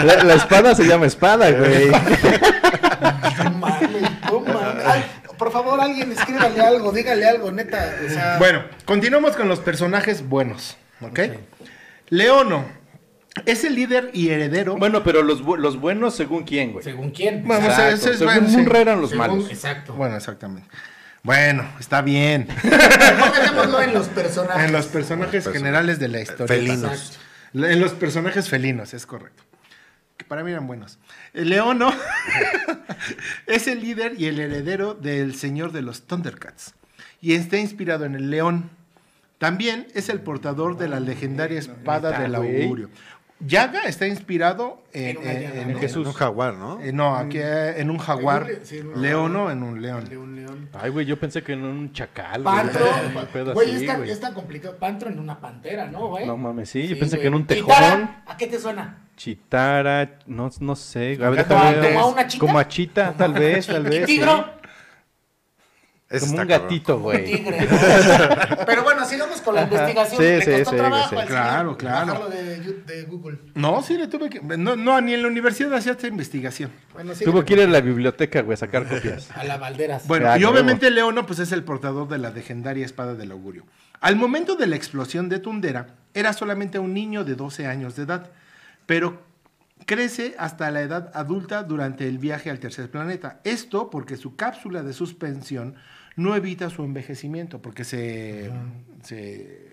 La, 0.05 0.25
la 0.25 0.35
espada 0.35 0.75
se 0.75 0.85
llama 0.85 1.07
espada, 1.07 1.51
güey. 1.53 1.91
No 3.45 3.51
mames, 3.53 3.91
no 4.31 4.41
mames. 4.41 4.85
Ay, 4.87 5.05
por 5.39 5.51
favor, 5.53 5.81
alguien 5.81 6.13
escríbale 6.13 6.61
algo, 6.61 6.93
dígale 6.93 7.27
algo, 7.27 7.51
neta. 7.53 7.95
O 8.05 8.09
sea, 8.13 8.37
Bueno, 8.39 8.65
continuamos 8.85 9.37
con 9.37 9.49
los 9.49 9.61
personajes 9.61 10.29
buenos, 10.29 10.77
¿ok? 11.01 11.21
Leono 12.11 12.67
es 13.47 13.65
el 13.65 13.75
líder 13.75 14.11
y 14.13 14.29
heredero. 14.31 14.77
Bueno, 14.77 15.03
pero 15.05 15.23
los, 15.23 15.43
bu- 15.45 15.57
los 15.59 15.79
buenos 15.81 16.15
según 16.15 16.45
quién, 16.45 16.73
güey. 16.73 16.85
según 16.85 17.11
quién. 17.11 17.47
Vamos 17.47 17.69
a 17.71 17.91
Exacto. 17.91 17.95
ese 17.95 18.11
es 18.11 18.19
Según 18.19 18.35
bueno, 18.35 18.49
sí. 18.49 18.57
Munra 18.57 18.79
eran 18.81 19.01
los 19.01 19.11
Según- 19.11 19.27
malos. 19.29 19.51
Exacto. 19.51 19.93
Bueno, 19.95 20.17
exactamente. 20.17 20.69
Bueno, 21.23 21.69
está 21.81 22.01
bien. 22.03 22.47
Dejémoslo 22.63 23.83
en 23.83 23.93
los 23.95 24.09
personajes. 24.09 24.65
en 24.65 24.73
los 24.73 24.87
personajes 24.87 25.49
generales 25.49 25.99
de 25.99 26.09
la 26.09 26.21
historia. 26.21 26.47
Felinos. 26.47 26.93
Exacto. 26.93 27.67
En 27.67 27.81
los 27.81 27.93
personajes 27.93 28.49
felinos, 28.49 28.95
es 28.95 29.05
correcto. 29.07 29.43
Que 30.17 30.25
para 30.25 30.43
mí 30.45 30.51
eran 30.51 30.67
buenos. 30.67 30.99
El 31.35 31.49
Leono 31.51 31.93
es 33.47 33.67
el 33.69 33.81
líder 33.81 34.15
y 34.19 34.27
el 34.27 34.39
heredero 34.41 34.95
del 34.95 35.35
señor 35.35 35.73
de 35.73 35.83
los 35.83 36.03
Thundercats. 36.07 36.75
Y 37.21 37.35
está 37.35 37.57
inspirado 37.59 38.05
en 38.05 38.15
el 38.15 38.31
león. 38.31 38.71
También 39.39 39.87
es 39.95 40.09
el 40.09 40.21
portador 40.21 40.77
de 40.79 40.89
la 40.89 40.99
legendaria 41.01 41.59
espada 41.59 42.19
del 42.21 42.35
augurio. 42.35 42.91
Yaga 43.41 43.83
está 43.85 44.07
inspirado 44.07 44.83
en, 44.93 45.11
En 45.11 45.17
una 45.19 45.33
en- 45.33 45.43
llaga, 45.43 45.61
en- 45.63 45.73
¿no? 45.75 45.79
Jesús. 45.79 46.07
Un 46.07 46.13
jaguar, 46.13 46.55
¿no? 46.55 46.81
eh, 46.81 46.93
no, 46.93 47.15
aquí 47.17 47.39
eh, 47.41 47.81
en 47.81 47.91
un 47.91 47.99
jaguar. 47.99 48.43
En 48.43 48.49
un 48.49 48.55
le- 48.59 48.65
sí, 48.65 48.79
en 48.79 48.87
un 48.89 49.03
Leono 49.03 49.51
en 49.51 49.63
un 49.63 49.81
león. 49.83 50.05
De 50.09 50.19
un 50.19 50.35
león. 50.37 50.69
Ay, 50.73 50.91
güey, 50.91 51.07
yo 51.07 51.19
pensé 51.21 51.43
que 51.43 51.53
en 51.53 51.63
un 51.65 51.93
chacal. 51.93 52.43
güey. 52.43 52.55
Pantro. 52.57 52.87
Güey, 53.55 53.69
así, 53.71 53.77
es, 53.83 53.87
tan- 53.87 53.97
güey. 53.99 54.11
es 54.11 54.21
tan 54.21 54.35
complicado. 54.35 54.77
Pantro 54.77 55.09
en 55.09 55.19
una 55.21 55.41
pantera, 55.41 55.87
¿no, 55.87 56.09
güey? 56.09 56.27
No 56.27 56.37
mames, 56.37 56.69
sí, 56.71 56.89
yo 56.89 56.99
pensé 56.99 57.17
güey. 57.17 57.23
que 57.23 57.29
en 57.29 57.35
un 57.35 57.47
Chitara, 57.47 57.79
tejón. 57.97 58.11
¿A 58.27 58.37
qué 58.37 58.47
te 58.49 58.59
suena? 58.59 59.05
Chitara, 59.17 60.19
no, 60.27 60.51
no 60.61 60.75
sé. 60.77 61.19
A 61.23 61.31
ver, 61.31 61.47
¿Como 61.47 61.61
a- 61.61 61.71
ver. 61.73 61.95
como 61.95 62.01
a 62.01 62.07
una 62.07 62.27
chita? 62.27 62.41
Como 62.47 62.59
a 62.59 62.69
chita, 62.69 63.15
tal 63.17 63.33
vez, 63.35 63.67
tal 63.67 63.87
¿Y 63.87 63.91
vez. 63.99 64.07
tigro? 64.07 64.58
Ese 66.11 66.27
Como 66.27 66.41
un 66.41 66.49
gatito, 66.49 66.99
güey. 67.01 67.23
Tigre. 67.23 67.69
Pero 68.67 68.83
bueno, 68.83 69.05
sigamos 69.05 69.43
con 69.43 69.55
la 69.55 69.65
investigación. 69.65 70.23
Sí, 70.23 70.41
sí, 70.43 70.51
costó 70.53 70.71
sí, 70.71 70.77
trabajo 70.77 71.21
sí. 71.21 71.27
Claro, 71.27 71.59
señor 71.59 71.77
claro. 71.77 72.29
de, 72.31 72.61
de 72.87 73.03
Google. 73.03 73.39
No, 73.55 73.83
sí, 73.83 73.99
le 73.99 74.07
tuve 74.07 74.31
que. 74.31 74.41
No, 74.41 74.75
no, 74.75 75.01
ni 75.03 75.13
en 75.13 75.21
la 75.21 75.29
universidad 75.29 75.75
hacía 75.75 75.93
esta 75.93 76.07
investigación. 76.07 76.71
Bueno, 76.95 77.15
sí. 77.15 77.27
Tuvo 77.27 77.45
que 77.45 77.53
ir 77.53 77.61
a 77.61 77.67
la 77.67 77.83
biblioteca, 77.83 78.41
güey, 78.41 78.55
a 78.55 78.57
sacar 78.57 78.89
copias. 78.89 79.31
A 79.33 79.45
la 79.45 79.59
Valderas. 79.59 80.07
Bueno, 80.07 80.31
Ah, 80.31 80.39
y 80.39 80.45
obviamente 80.45 80.91
Leono, 80.91 81.27
pues 81.27 81.41
es 81.41 81.53
el 81.53 81.63
portador 81.63 82.09
de 82.09 82.17
la 82.17 82.31
legendaria 82.31 82.87
espada 82.87 83.15
del 83.15 83.31
augurio. 83.31 83.65
Al 84.01 84.17
momento 84.17 84.57
de 84.57 84.67
la 84.67 84.77
explosión 84.77 85.29
de 85.29 85.41
Tundera, 85.41 85.89
era 86.15 86.33
solamente 86.33 86.79
un 86.79 86.95
niño 86.95 87.25
de 87.25 87.35
12 87.35 87.67
años 87.67 87.97
de 87.97 88.05
edad, 88.05 88.31
pero 88.87 89.21
crece 89.85 90.35
hasta 90.39 90.71
la 90.71 90.81
edad 90.81 91.11
adulta 91.15 91.63
durante 91.65 92.09
el 92.09 92.17
viaje 92.19 92.49
al 92.49 92.61
tercer 92.61 92.91
planeta. 92.91 93.41
Esto 93.45 93.91
porque 93.91 94.17
su 94.17 94.37
cápsula 94.37 94.83
de 94.83 94.93
suspensión 94.95 95.75
no 96.19 96.37
evita 96.37 96.69
su 96.69 96.85
envejecimiento, 96.85 97.63
porque 97.63 97.85
se... 97.85 98.51
se 99.03 99.69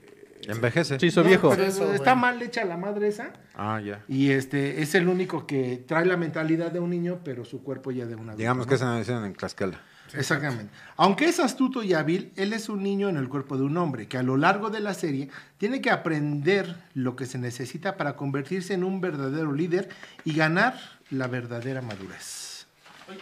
Envejece. 0.47 0.99
Se 0.99 1.07
hizo 1.07 1.23
No, 1.23 1.27
viejo. 1.29 1.49
pero 1.49 1.63
eso, 1.63 1.91
está 1.93 2.13
mal 2.13 2.39
hecha 2.39 2.63
la 2.65 2.77
madre 2.77 3.07
esa. 3.07 3.33
Ah, 3.55 3.81
ya. 3.83 4.03
Y 4.07 4.29
este 4.29 4.83
es 4.83 4.93
el 4.93 5.07
único 5.07 5.47
que 5.47 5.83
trae 5.87 6.05
la 6.05 6.17
mentalidad 6.17 6.71
de 6.71 6.79
un 6.79 6.91
niño, 6.91 7.21
pero 7.23 7.45
su 7.45 7.63
cuerpo 7.63 7.89
ya 7.89 8.05
de 8.05 8.13
un 8.13 8.21
adulto. 8.21 8.37
Digamos 8.37 8.67
que 8.67 8.77
me 8.77 9.01
hicieron 9.01 9.25
en 9.25 9.33
Tlaxcala. 9.33 9.81
Exactamente. 10.13 10.71
Aunque 10.97 11.25
es 11.25 11.39
astuto 11.39 11.81
y 11.81 11.93
hábil, 11.93 12.31
él 12.35 12.53
es 12.53 12.69
un 12.69 12.83
niño 12.83 13.09
en 13.09 13.17
el 13.17 13.27
cuerpo 13.27 13.57
de 13.57 13.63
un 13.63 13.75
hombre 13.77 14.07
que 14.07 14.19
a 14.19 14.23
lo 14.23 14.37
largo 14.37 14.69
de 14.69 14.81
la 14.81 14.93
serie 14.93 15.29
tiene 15.57 15.81
que 15.81 15.89
aprender 15.89 16.75
lo 16.93 17.15
que 17.15 17.25
se 17.25 17.39
necesita 17.39 17.97
para 17.97 18.15
convertirse 18.15 18.75
en 18.75 18.83
un 18.83 19.01
verdadero 19.01 19.51
líder 19.51 19.89
y 20.23 20.35
ganar 20.35 20.79
la 21.09 21.27
verdadera 21.27 21.81
madurez. 21.81 22.67
Más, 23.07 23.17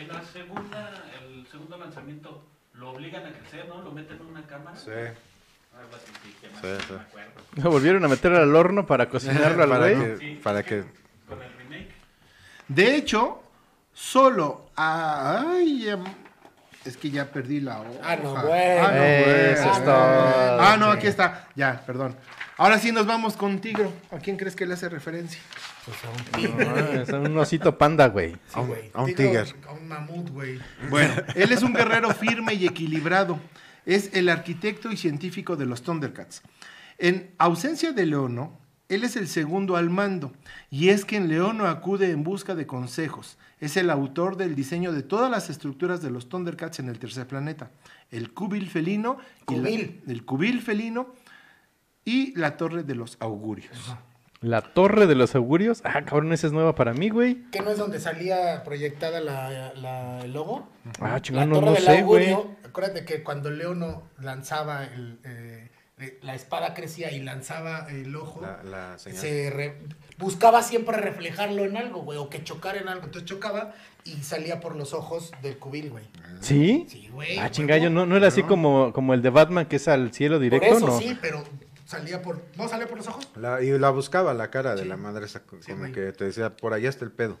en 0.00 0.08
la 0.08 0.22
segunda, 0.24 0.92
el 1.22 1.46
segundo 1.50 1.76
lanzamiento, 1.78 2.46
lo 2.74 2.90
obligan 2.90 3.26
a 3.26 3.32
crecer, 3.32 3.66
¿no? 3.68 3.82
Lo 3.82 3.92
meten 3.92 4.16
en 4.18 4.26
una 4.26 4.46
cámara. 4.46 4.76
Sí. 4.76 4.90
Algo 4.90 5.94
así, 5.96 6.12
sí, 6.24 6.36
que 6.40 6.48
más 6.48 6.60
Sí, 6.60 6.66
no 6.66 6.80
sí. 6.80 6.92
me 6.94 7.00
acuerdo. 7.00 7.30
Lo 7.62 7.70
volvieron 7.70 8.04
a 8.04 8.08
meter 8.08 8.32
al 8.34 8.54
horno 8.54 8.86
para 8.86 9.08
cocinarlo 9.08 9.62
al 9.62 9.68
para, 9.68 9.92
güey. 9.94 10.18
que, 10.18 10.40
para 10.42 10.62
que. 10.62 10.84
Con 11.28 11.42
el 11.42 11.52
remake. 11.58 11.90
De 12.68 12.96
hecho, 12.96 13.42
solo 13.92 14.70
a... 14.76 15.44
Ay, 15.52 15.88
em, 15.88 16.04
es 16.84 16.96
que 16.96 17.10
ya 17.10 17.26
perdí 17.30 17.60
la 17.60 17.80
hoja. 17.80 18.00
Ah, 18.02 18.16
no, 18.16 18.36
Ah, 18.36 18.42
bueno. 18.42 18.88
no, 18.88 19.02
Eso 19.02 19.72
es 19.72 19.84
todo. 19.84 20.60
Ah, 20.60 20.76
no, 20.78 20.86
aquí 20.90 21.06
está. 21.06 21.48
Ya, 21.54 21.82
perdón. 21.86 22.16
Ahora 22.56 22.78
sí 22.78 22.92
nos 22.92 23.06
vamos 23.06 23.36
con 23.36 23.58
Tigro. 23.60 23.92
¿A 24.10 24.18
quién 24.18 24.36
crees 24.36 24.54
que 24.56 24.66
le 24.66 24.74
hace 24.74 24.88
referencia? 24.88 25.40
Pues 25.90 26.04
a 26.04 26.10
un 26.10 26.52
tigre. 26.54 27.02
Es 27.02 27.08
un 27.10 27.36
osito 27.38 27.76
panda, 27.76 28.08
güey. 28.08 28.32
Sí, 28.32 28.60
güey. 28.66 28.90
a 28.94 29.00
un 29.02 29.06
Tigre, 29.06 29.44
tigre. 29.44 29.54
A 29.68 29.72
un 29.72 29.88
mamut, 29.88 30.30
güey. 30.30 30.58
Bueno, 30.88 31.14
él 31.34 31.52
es 31.52 31.62
un 31.62 31.72
guerrero 31.72 32.10
firme 32.10 32.54
y 32.54 32.66
equilibrado. 32.66 33.38
Es 33.86 34.10
el 34.14 34.28
arquitecto 34.28 34.90
y 34.92 34.96
científico 34.96 35.56
de 35.56 35.66
los 35.66 35.82
Thundercats. 35.82 36.42
En 36.98 37.30
ausencia 37.38 37.92
de 37.92 38.06
Leono, 38.06 38.58
él 38.88 39.04
es 39.04 39.16
el 39.16 39.26
segundo 39.28 39.76
al 39.76 39.88
mando. 39.90 40.32
Y 40.70 40.90
es 40.90 41.04
que 41.04 41.16
en 41.16 41.28
Leono 41.28 41.66
acude 41.66 42.10
en 42.10 42.22
busca 42.24 42.54
de 42.54 42.66
consejos. 42.66 43.38
Es 43.58 43.76
el 43.76 43.88
autor 43.90 44.36
del 44.36 44.54
diseño 44.54 44.92
de 44.92 45.02
todas 45.02 45.30
las 45.30 45.48
estructuras 45.50 46.02
de 46.02 46.10
los 46.10 46.28
Thundercats 46.28 46.78
en 46.80 46.88
el 46.88 46.98
tercer 46.98 47.26
planeta. 47.26 47.70
El 48.10 48.32
cubil 48.32 48.68
felino. 48.68 49.18
y 49.48 49.56
la- 49.56 49.68
el 49.70 50.24
cubil 50.24 50.60
felino 50.60 51.14
y 52.04 52.36
la 52.38 52.56
torre 52.56 52.82
de 52.82 52.94
los 52.94 53.16
augurios. 53.20 53.94
La 54.40 54.62
torre 54.62 55.06
de 55.06 55.14
los 55.14 55.34
augurios. 55.34 55.82
Ah, 55.84 56.02
cabrón, 56.06 56.32
esa 56.32 56.46
es 56.46 56.52
nueva 56.54 56.74
para 56.74 56.94
mí, 56.94 57.10
güey. 57.10 57.42
¿Qué 57.52 57.60
no 57.60 57.70
es 57.70 57.76
donde 57.78 58.00
salía 58.00 58.62
proyectada 58.64 59.20
la, 59.20 59.72
la- 59.74 60.20
el 60.24 60.32
logo? 60.32 60.66
Ah, 60.98 61.20
chingón, 61.20 61.50
no, 61.50 61.60
no 61.60 61.76
sé, 61.76 62.02
güey. 62.02 62.34
Acuérdate 62.64 63.04
que 63.04 63.22
cuando 63.22 63.50
Leono 63.50 64.02
lanzaba 64.18 64.84
el, 64.84 65.18
eh, 65.24 65.68
eh, 65.98 66.18
la 66.22 66.34
espada 66.34 66.72
crecía 66.72 67.12
y 67.12 67.20
lanzaba 67.20 67.86
el 67.90 68.16
ojo, 68.16 68.40
La, 68.40 68.62
la 68.62 68.98
señal. 68.98 69.20
se 69.20 69.50
re- 69.50 69.76
buscaba 70.16 70.62
siempre 70.62 70.96
reflejarlo 70.96 71.64
en 71.66 71.76
algo, 71.76 72.00
güey, 72.00 72.16
o 72.18 72.30
que 72.30 72.42
chocara 72.42 72.78
en 72.78 72.88
algo. 72.88 73.04
Entonces 73.06 73.28
chocaba 73.28 73.74
y 74.04 74.22
salía 74.22 74.60
por 74.60 74.74
los 74.74 74.94
ojos 74.94 75.32
del 75.42 75.58
cubil, 75.58 75.90
güey. 75.90 76.04
¿Sí? 76.40 76.86
Sí, 76.88 77.10
güey. 77.12 77.38
Ah, 77.38 77.50
chingallo, 77.50 77.90
¿no, 77.90 78.06
no 78.06 78.16
era 78.16 78.28
así 78.28 78.42
como, 78.42 78.94
como 78.94 79.12
el 79.12 79.20
de 79.20 79.28
Batman 79.28 79.66
que 79.66 79.76
es 79.76 79.86
al 79.88 80.14
cielo 80.14 80.36
Por 80.36 80.42
directo, 80.44 80.76
eso 80.78 80.86
no? 80.86 80.98
sí, 80.98 81.18
pero 81.20 81.44
salía 81.90 82.22
por... 82.22 82.40
¿No 82.56 82.68
salía 82.68 82.86
por 82.86 82.98
los 82.98 83.08
ojos? 83.08 83.28
La- 83.36 83.60
y 83.62 83.76
la 83.78 83.90
buscaba 83.90 84.32
la 84.32 84.50
cara 84.50 84.74
de 84.76 84.84
la 84.84 84.96
madre 84.96 85.26
esa, 85.26 85.40
co- 85.40 85.56
Sí, 85.60 85.72
como 85.72 85.80
güey. 85.82 85.92
que 85.92 86.12
te 86.12 86.24
decía, 86.24 86.56
por 86.56 86.72
allá 86.72 86.88
está 86.88 87.04
el 87.04 87.10
pedo. 87.10 87.38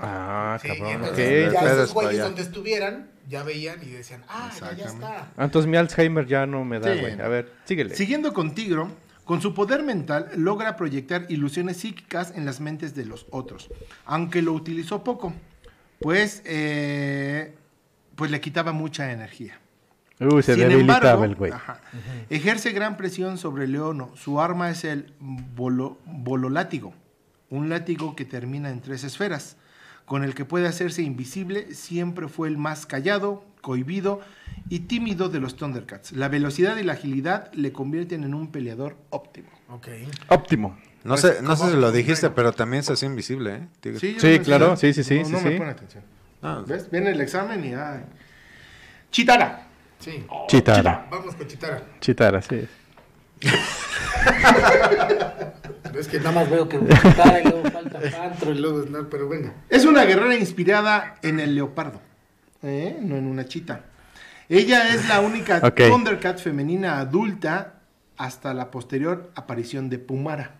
Ah, 0.00 0.58
Sí, 0.60 0.68
cabrón, 0.68 0.90
entonces 0.92 1.52
ya 1.52 1.60
esos 1.72 1.94
güeyes 1.94 2.14
allá. 2.14 2.24
donde 2.24 2.42
estuvieran, 2.42 3.10
ya 3.28 3.42
veían 3.44 3.80
y 3.82 3.90
decían, 3.90 4.24
ah, 4.28 4.50
ya, 4.76 4.86
está. 4.86 5.30
Ah, 5.36 5.44
entonces 5.44 5.70
mi 5.70 5.76
Alzheimer 5.76 6.26
ya 6.26 6.46
no 6.46 6.64
me 6.64 6.80
da, 6.80 6.92
Sí. 6.94 7.00
güey. 7.00 7.20
A 7.20 7.28
ver, 7.28 7.52
síguele. 7.64 7.94
Siguiendo 7.94 8.32
con 8.34 8.54
Tigro, 8.54 8.90
con 9.24 9.40
su 9.40 9.54
poder 9.54 9.84
mental 9.84 10.30
logra 10.36 10.74
proyectar 10.76 11.26
ilusiones 11.28 11.76
psíquicas 11.76 12.32
en 12.34 12.44
las 12.44 12.58
mentes 12.60 12.94
de 12.96 13.04
los 13.06 13.26
otros, 13.30 13.70
aunque 14.04 14.42
lo 14.42 14.52
utilizó 14.52 15.04
poco, 15.04 15.32
pues, 16.00 16.42
eh, 16.44 17.54
pues 18.16 18.30
le 18.32 18.40
quitaba 18.40 18.72
mucha 18.72 19.12
energía. 19.12 19.60
Uy, 20.30 20.42
se 20.42 20.54
Sin 20.54 20.68
debilitaba 20.68 20.98
embargo, 21.10 21.24
el 21.24 21.34
güey. 21.34 21.52
ajá, 21.52 21.80
ejerce 22.30 22.70
gran 22.72 22.96
presión 22.96 23.38
sobre 23.38 23.66
Leono. 23.66 24.10
Su 24.16 24.40
arma 24.40 24.70
es 24.70 24.84
el 24.84 25.12
bolo, 25.20 25.98
bololátigo, 26.06 26.94
un 27.50 27.68
látigo 27.68 28.14
que 28.16 28.24
termina 28.24 28.70
en 28.70 28.80
tres 28.80 29.04
esferas, 29.04 29.56
con 30.04 30.24
el 30.24 30.34
que 30.34 30.44
puede 30.44 30.66
hacerse 30.68 31.02
invisible. 31.02 31.74
Siempre 31.74 32.28
fue 32.28 32.48
el 32.48 32.58
más 32.58 32.86
callado, 32.86 33.44
cohibido 33.60 34.20
y 34.68 34.80
tímido 34.80 35.28
de 35.28 35.40
los 35.40 35.56
Thundercats. 35.56 36.12
La 36.12 36.28
velocidad 36.28 36.76
y 36.76 36.82
la 36.82 36.94
agilidad 36.94 37.52
le 37.54 37.72
convierten 37.72 38.24
en 38.24 38.34
un 38.34 38.48
peleador 38.50 38.96
óptimo. 39.10 39.48
Ok. 39.68 39.88
Óptimo. 40.28 40.76
No 41.04 41.14
Pues, 41.14 41.20
sé, 41.22 41.42
no 41.42 41.56
sé 41.56 41.70
si 41.70 41.76
lo 41.76 41.90
dijiste, 41.90 42.26
Bueno. 42.28 42.34
pero 42.36 42.52
también 42.52 42.82
se 42.84 42.92
hacía 42.92 43.08
invisible, 43.08 43.54
¿eh? 43.54 43.68
Sí, 43.98 44.14
yo 44.14 44.20
Sí, 44.20 44.38
claro, 44.40 44.76
sí, 44.76 44.92
sí, 44.92 45.02
sí, 45.02 45.18
No, 45.20 45.24
sí, 45.24 45.32
no 45.32 45.40
me 45.40 45.58
pone 45.58 45.70
atención. 45.70 46.04
Ah, 46.42 46.62
¿Ves? 46.66 46.90
Viene 46.90 47.10
el 47.10 47.20
examen 47.20 47.64
y 47.64 47.74
ay. 47.74 48.04
Chitara. 49.10 49.66
Sí. 50.02 50.26
Chitara. 50.48 51.06
Vamos 51.10 51.36
con 51.36 51.46
Chitara. 51.46 51.82
Chitara, 52.00 52.42
sí. 52.42 52.66
Es 55.98 56.08
que 56.08 56.18
nada 56.18 56.32
más 56.32 56.50
veo 56.50 56.68
que 56.68 56.80
Chitara 56.80 57.40
y 57.40 57.44
luego 57.44 57.70
falta 57.70 58.00
Pantro 58.18 58.50
y 58.50 58.58
luego 58.58 59.08
pero 59.08 59.28
venga. 59.28 59.52
Es 59.68 59.84
una 59.84 60.04
guerrera 60.04 60.34
inspirada 60.34 61.16
en 61.22 61.38
el 61.38 61.54
leopardo, 61.54 62.00
¿eh? 62.62 62.96
no 63.00 63.16
en 63.16 63.26
una 63.26 63.46
chita. 63.46 63.84
Ella 64.48 64.94
es 64.94 65.06
la 65.06 65.20
única. 65.20 65.60
Thundercat 65.60 66.38
femenina 66.38 66.98
adulta 66.98 67.74
hasta 68.16 68.54
la 68.54 68.70
posterior 68.70 69.30
aparición 69.36 69.88
de 69.88 69.98
Pumara. 69.98 70.56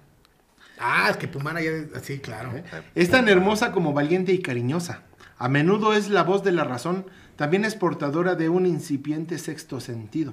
Ah, 0.78 1.08
es 1.10 1.16
que 1.16 1.26
Pumara 1.28 1.60
ya. 1.60 1.72
Sí, 2.02 2.18
claro. 2.20 2.52
Es 2.94 3.10
tan 3.10 3.28
hermosa 3.28 3.72
como 3.72 3.92
valiente 3.92 4.32
y 4.32 4.40
cariñosa. 4.40 5.02
A 5.38 5.48
menudo 5.48 5.92
es 5.94 6.08
la 6.08 6.22
voz 6.22 6.44
de 6.44 6.52
la 6.52 6.62
razón, 6.64 7.06
también 7.42 7.64
es 7.64 7.74
portadora 7.74 8.36
de 8.36 8.48
un 8.48 8.66
incipiente 8.66 9.36
sexto 9.36 9.80
sentido, 9.80 10.32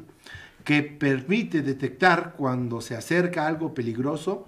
que 0.64 0.84
permite 0.84 1.64
detectar 1.64 2.36
cuando 2.38 2.82
se 2.82 2.96
acerca 2.96 3.48
algo 3.48 3.74
peligroso 3.74 4.46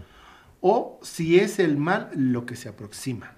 o 0.60 1.00
si 1.02 1.40
es 1.40 1.58
el 1.58 1.76
mal 1.78 2.12
lo 2.14 2.46
que 2.46 2.56
se 2.56 2.70
aproxima. 2.70 3.34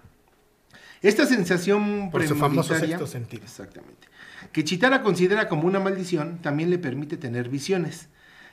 Esta 1.01 1.25
sensación 1.25 2.11
Por 2.11 2.27
su 2.27 2.35
famoso 2.35 2.77
sexto 2.77 3.07
sentido. 3.07 3.43
Exactamente. 3.45 4.09
Que 4.51 4.65
Chitara 4.65 5.01
considera 5.01 5.47
como 5.47 5.67
una 5.67 5.79
maldición, 5.79 6.39
también 6.39 6.69
le 6.69 6.77
permite 6.77 7.15
tener 7.15 7.47
visiones, 7.47 8.09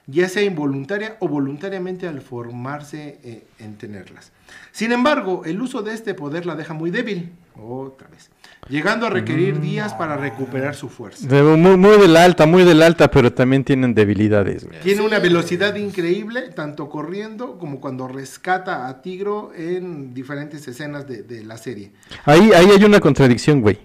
ya 0.07 0.29
sea 0.29 0.45
involuntaria 0.45 1.17
o 1.19 1.27
voluntariamente 1.27 2.07
al 2.07 2.21
formarse 2.21 3.19
eh, 3.25 3.45
en 3.59 3.77
tenerlas. 3.77 4.31
Sin 4.71 4.93
embargo, 4.93 5.43
el 5.45 5.61
uso 5.61 5.83
de 5.83 5.95
este 5.95 6.15
poder 6.15 6.47
la 6.47 6.55
deja 6.55 6.75
muy 6.75 6.93
débil, 6.93 7.33
otra 7.57 8.07
vez, 8.07 8.31
llegando 8.69 9.07
a 9.07 9.11
requerir 9.11 9.61
días 9.61 9.95
para 9.95 10.17
recuperar 10.17 10.75
su 10.75 10.89
fuerza. 10.89 11.27
De- 11.27 11.43
muy, 11.43 11.77
muy 11.77 11.99
de 11.99 12.09
la 12.09 12.25
alta, 12.25 12.47
muy 12.47 12.65
de 12.65 12.75
la 12.75 12.87
alta, 12.87 13.11
pero 13.11 13.33
también 13.33 13.65
tienen 13.65 13.95
debilidades, 13.95 14.65
güey. 14.67 14.81
Tiene 14.81 15.03
una 15.03 15.19
velocidad 15.19 15.75
increíble, 15.75 16.51
tanto 16.55 16.89
corriendo 16.89 17.59
como 17.59 17.81
cuando 17.81 18.07
rescata 18.09 18.89
a 18.89 19.03
Tigro 19.03 19.53
en 19.57 20.15
diferentes 20.15 20.67
escenas 20.69 21.07
de, 21.09 21.23
de 21.23 21.45
la 21.45 21.57
serie. 21.57 21.93
Ahí, 22.25 22.53
ahí 22.55 22.67
hay 22.77 22.85
una 22.85 23.01
contradicción, 23.01 23.61
güey. 23.61 23.79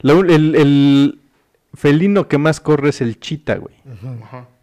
La 0.00 0.12
el, 0.14 0.54
el 0.54 1.18
felino 1.74 2.28
que 2.28 2.38
más 2.38 2.60
corre 2.60 2.90
es 2.90 3.00
el 3.00 3.18
chita, 3.18 3.56
güey. 3.56 3.74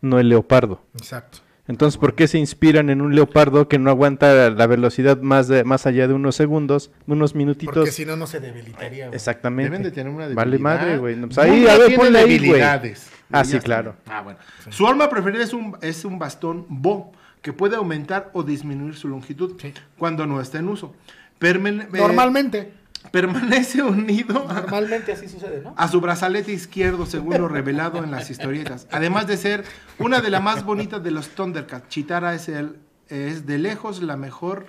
No 0.01 0.19
el 0.19 0.29
leopardo. 0.29 0.81
Exacto. 0.95 1.39
Entonces, 1.71 1.97
¿por 1.97 2.13
qué 2.15 2.27
se 2.27 2.37
inspiran 2.37 2.89
en 2.89 3.01
un 3.01 3.15
leopardo 3.15 3.67
que 3.67 3.79
no 3.79 3.89
aguanta 3.89 4.49
la 4.49 4.67
velocidad 4.67 5.19
más, 5.21 5.47
de, 5.47 5.63
más 5.63 5.87
allá 5.87 6.07
de 6.07 6.13
unos 6.13 6.35
segundos, 6.35 6.91
unos 7.07 7.33
minutitos? 7.33 7.73
Porque 7.73 7.91
si 7.91 8.05
no, 8.05 8.15
no 8.15 8.27
se 8.27 8.39
debilitaría. 8.39 9.07
güey. 9.07 9.15
Exactamente. 9.15 9.69
Deben 9.71 9.83
de 9.83 9.91
tener 9.91 10.13
una 10.13 10.27
Vale 10.27 10.35
debilidad. 10.51 10.59
madre, 10.59 10.97
güey. 10.97 11.15
No, 11.15 11.27
pues 11.27 11.37
ahí, 11.39 11.65
a 11.67 11.77
ver, 11.77 11.95
ponle 11.95 12.19
ahí, 12.19 12.25
güey. 12.25 12.37
debilidades. 12.39 13.09
Ah, 13.31 13.43
sí, 13.45 13.57
claro. 13.59 13.95
Ah, 14.07 14.21
bueno. 14.21 14.37
Su 14.69 14.85
arma 14.87 15.09
preferida 15.09 15.43
es 15.43 15.53
un, 15.53 15.77
es 15.81 16.03
un 16.05 16.19
bastón 16.19 16.65
Bo, 16.69 17.13
que 17.41 17.53
puede 17.53 17.75
aumentar 17.77 18.29
o 18.33 18.43
disminuir 18.43 18.95
su 18.95 19.07
longitud 19.07 19.55
Sí. 19.59 19.73
cuando 19.97 20.27
no 20.27 20.39
está 20.41 20.59
en 20.59 20.67
uso. 20.67 20.93
Permen- 21.39 21.83
eh, 21.93 21.97
Normalmente. 21.97 22.73
Permanece 23.11 23.81
unido 23.83 24.45
a, 24.49 24.53
Normalmente 24.61 25.11
así 25.13 25.27
sucede, 25.27 25.61
¿no? 25.63 25.73
a 25.77 25.87
su 25.87 25.99
brazalete 26.01 26.51
izquierdo, 26.51 27.05
según 27.05 27.37
lo 27.39 27.47
revelado 27.47 28.03
en 28.03 28.11
las 28.11 28.29
historietas. 28.29 28.87
Además 28.91 29.27
de 29.27 29.37
ser 29.37 29.63
una 29.97 30.21
de 30.21 30.29
las 30.29 30.41
más 30.43 30.63
bonitas 30.63 31.03
de 31.03 31.11
los 31.11 31.29
Thundercats, 31.29 31.89
Chitara 31.89 32.33
es, 32.35 32.47
el, 32.49 32.77
es 33.09 33.45
de 33.45 33.57
lejos 33.57 34.01
la 34.03 34.17
mejor. 34.17 34.67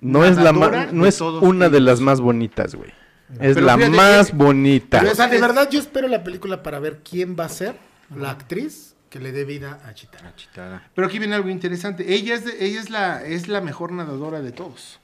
No 0.00 0.24
es, 0.24 0.36
la 0.36 0.52
ma- 0.52 0.86
no 0.90 1.06
es 1.06 1.20
una 1.20 1.68
de 1.68 1.80
las 1.80 2.00
más 2.00 2.20
bonitas, 2.20 2.74
güey. 2.74 2.90
Es 3.40 3.54
Pero 3.54 3.60
la 3.66 3.76
fíjate, 3.76 3.96
más 3.96 4.36
bonita. 4.36 4.98
Pero, 5.00 5.12
o 5.12 5.14
sea, 5.14 5.28
de 5.28 5.40
verdad 5.40 5.68
yo 5.70 5.78
espero 5.80 6.08
la 6.08 6.22
película 6.24 6.62
para 6.62 6.80
ver 6.80 7.00
quién 7.08 7.36
va 7.38 7.44
a 7.46 7.48
ser 7.48 7.76
la 8.14 8.30
actriz 8.30 8.94
que 9.08 9.20
le 9.20 9.30
dé 9.32 9.44
vida 9.44 9.80
a 9.86 9.94
Chitara. 9.94 10.34
Chitara. 10.36 10.90
Pero 10.94 11.06
aquí 11.06 11.18
viene 11.18 11.34
algo 11.34 11.48
interesante. 11.48 12.12
Ella 12.14 12.34
es, 12.34 12.44
de- 12.44 12.64
ella 12.64 12.80
es, 12.80 12.90
la, 12.90 13.22
es 13.24 13.46
la 13.48 13.60
mejor 13.60 13.92
nadadora 13.92 14.40
de 14.42 14.52
todos. 14.52 14.98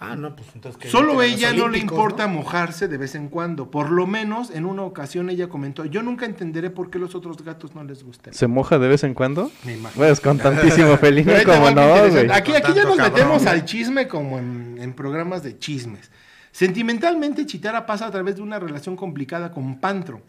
Ah, 0.00 0.14
no, 0.14 0.36
pues 0.36 0.46
entonces 0.54 0.80
que 0.80 0.88
Solo 0.88 1.22
ella 1.22 1.52
no 1.52 1.66
le 1.66 1.78
importa 1.78 2.28
¿no? 2.28 2.34
mojarse 2.34 2.86
de 2.86 2.96
vez 2.98 3.16
en 3.16 3.28
cuando. 3.28 3.68
Por 3.70 3.90
lo 3.90 4.06
menos 4.06 4.50
en 4.50 4.64
una 4.64 4.82
ocasión 4.82 5.28
ella 5.28 5.48
comentó, 5.48 5.84
yo 5.86 6.04
nunca 6.04 6.24
entenderé 6.24 6.70
por 6.70 6.88
qué 6.88 7.00
los 7.00 7.16
otros 7.16 7.42
gatos 7.42 7.74
no 7.74 7.82
les 7.82 8.04
gustan. 8.04 8.32
¿Se 8.32 8.46
moja 8.46 8.78
de 8.78 8.86
vez 8.86 9.02
en 9.02 9.14
cuando? 9.14 9.50
Me 9.64 9.72
imagino. 9.74 10.04
Pues 10.04 10.20
con 10.20 10.38
tantísimo 10.38 10.96
felino 10.98 11.32
como 11.44 11.70
no, 11.72 12.08
güey. 12.10 12.30
Aquí, 12.30 12.54
aquí 12.54 12.72
ya 12.74 12.84
nos 12.84 12.96
cabrón. 12.96 13.12
metemos 13.12 13.46
al 13.46 13.64
chisme 13.64 14.06
como 14.06 14.38
en, 14.38 14.76
en 14.80 14.92
programas 14.92 15.42
de 15.42 15.58
chismes. 15.58 16.12
Sentimentalmente, 16.52 17.44
Chitara 17.46 17.84
pasa 17.86 18.06
a 18.06 18.10
través 18.12 18.36
de 18.36 18.42
una 18.42 18.58
relación 18.58 18.94
complicada 18.96 19.50
con 19.52 19.80
Pantro, 19.80 20.22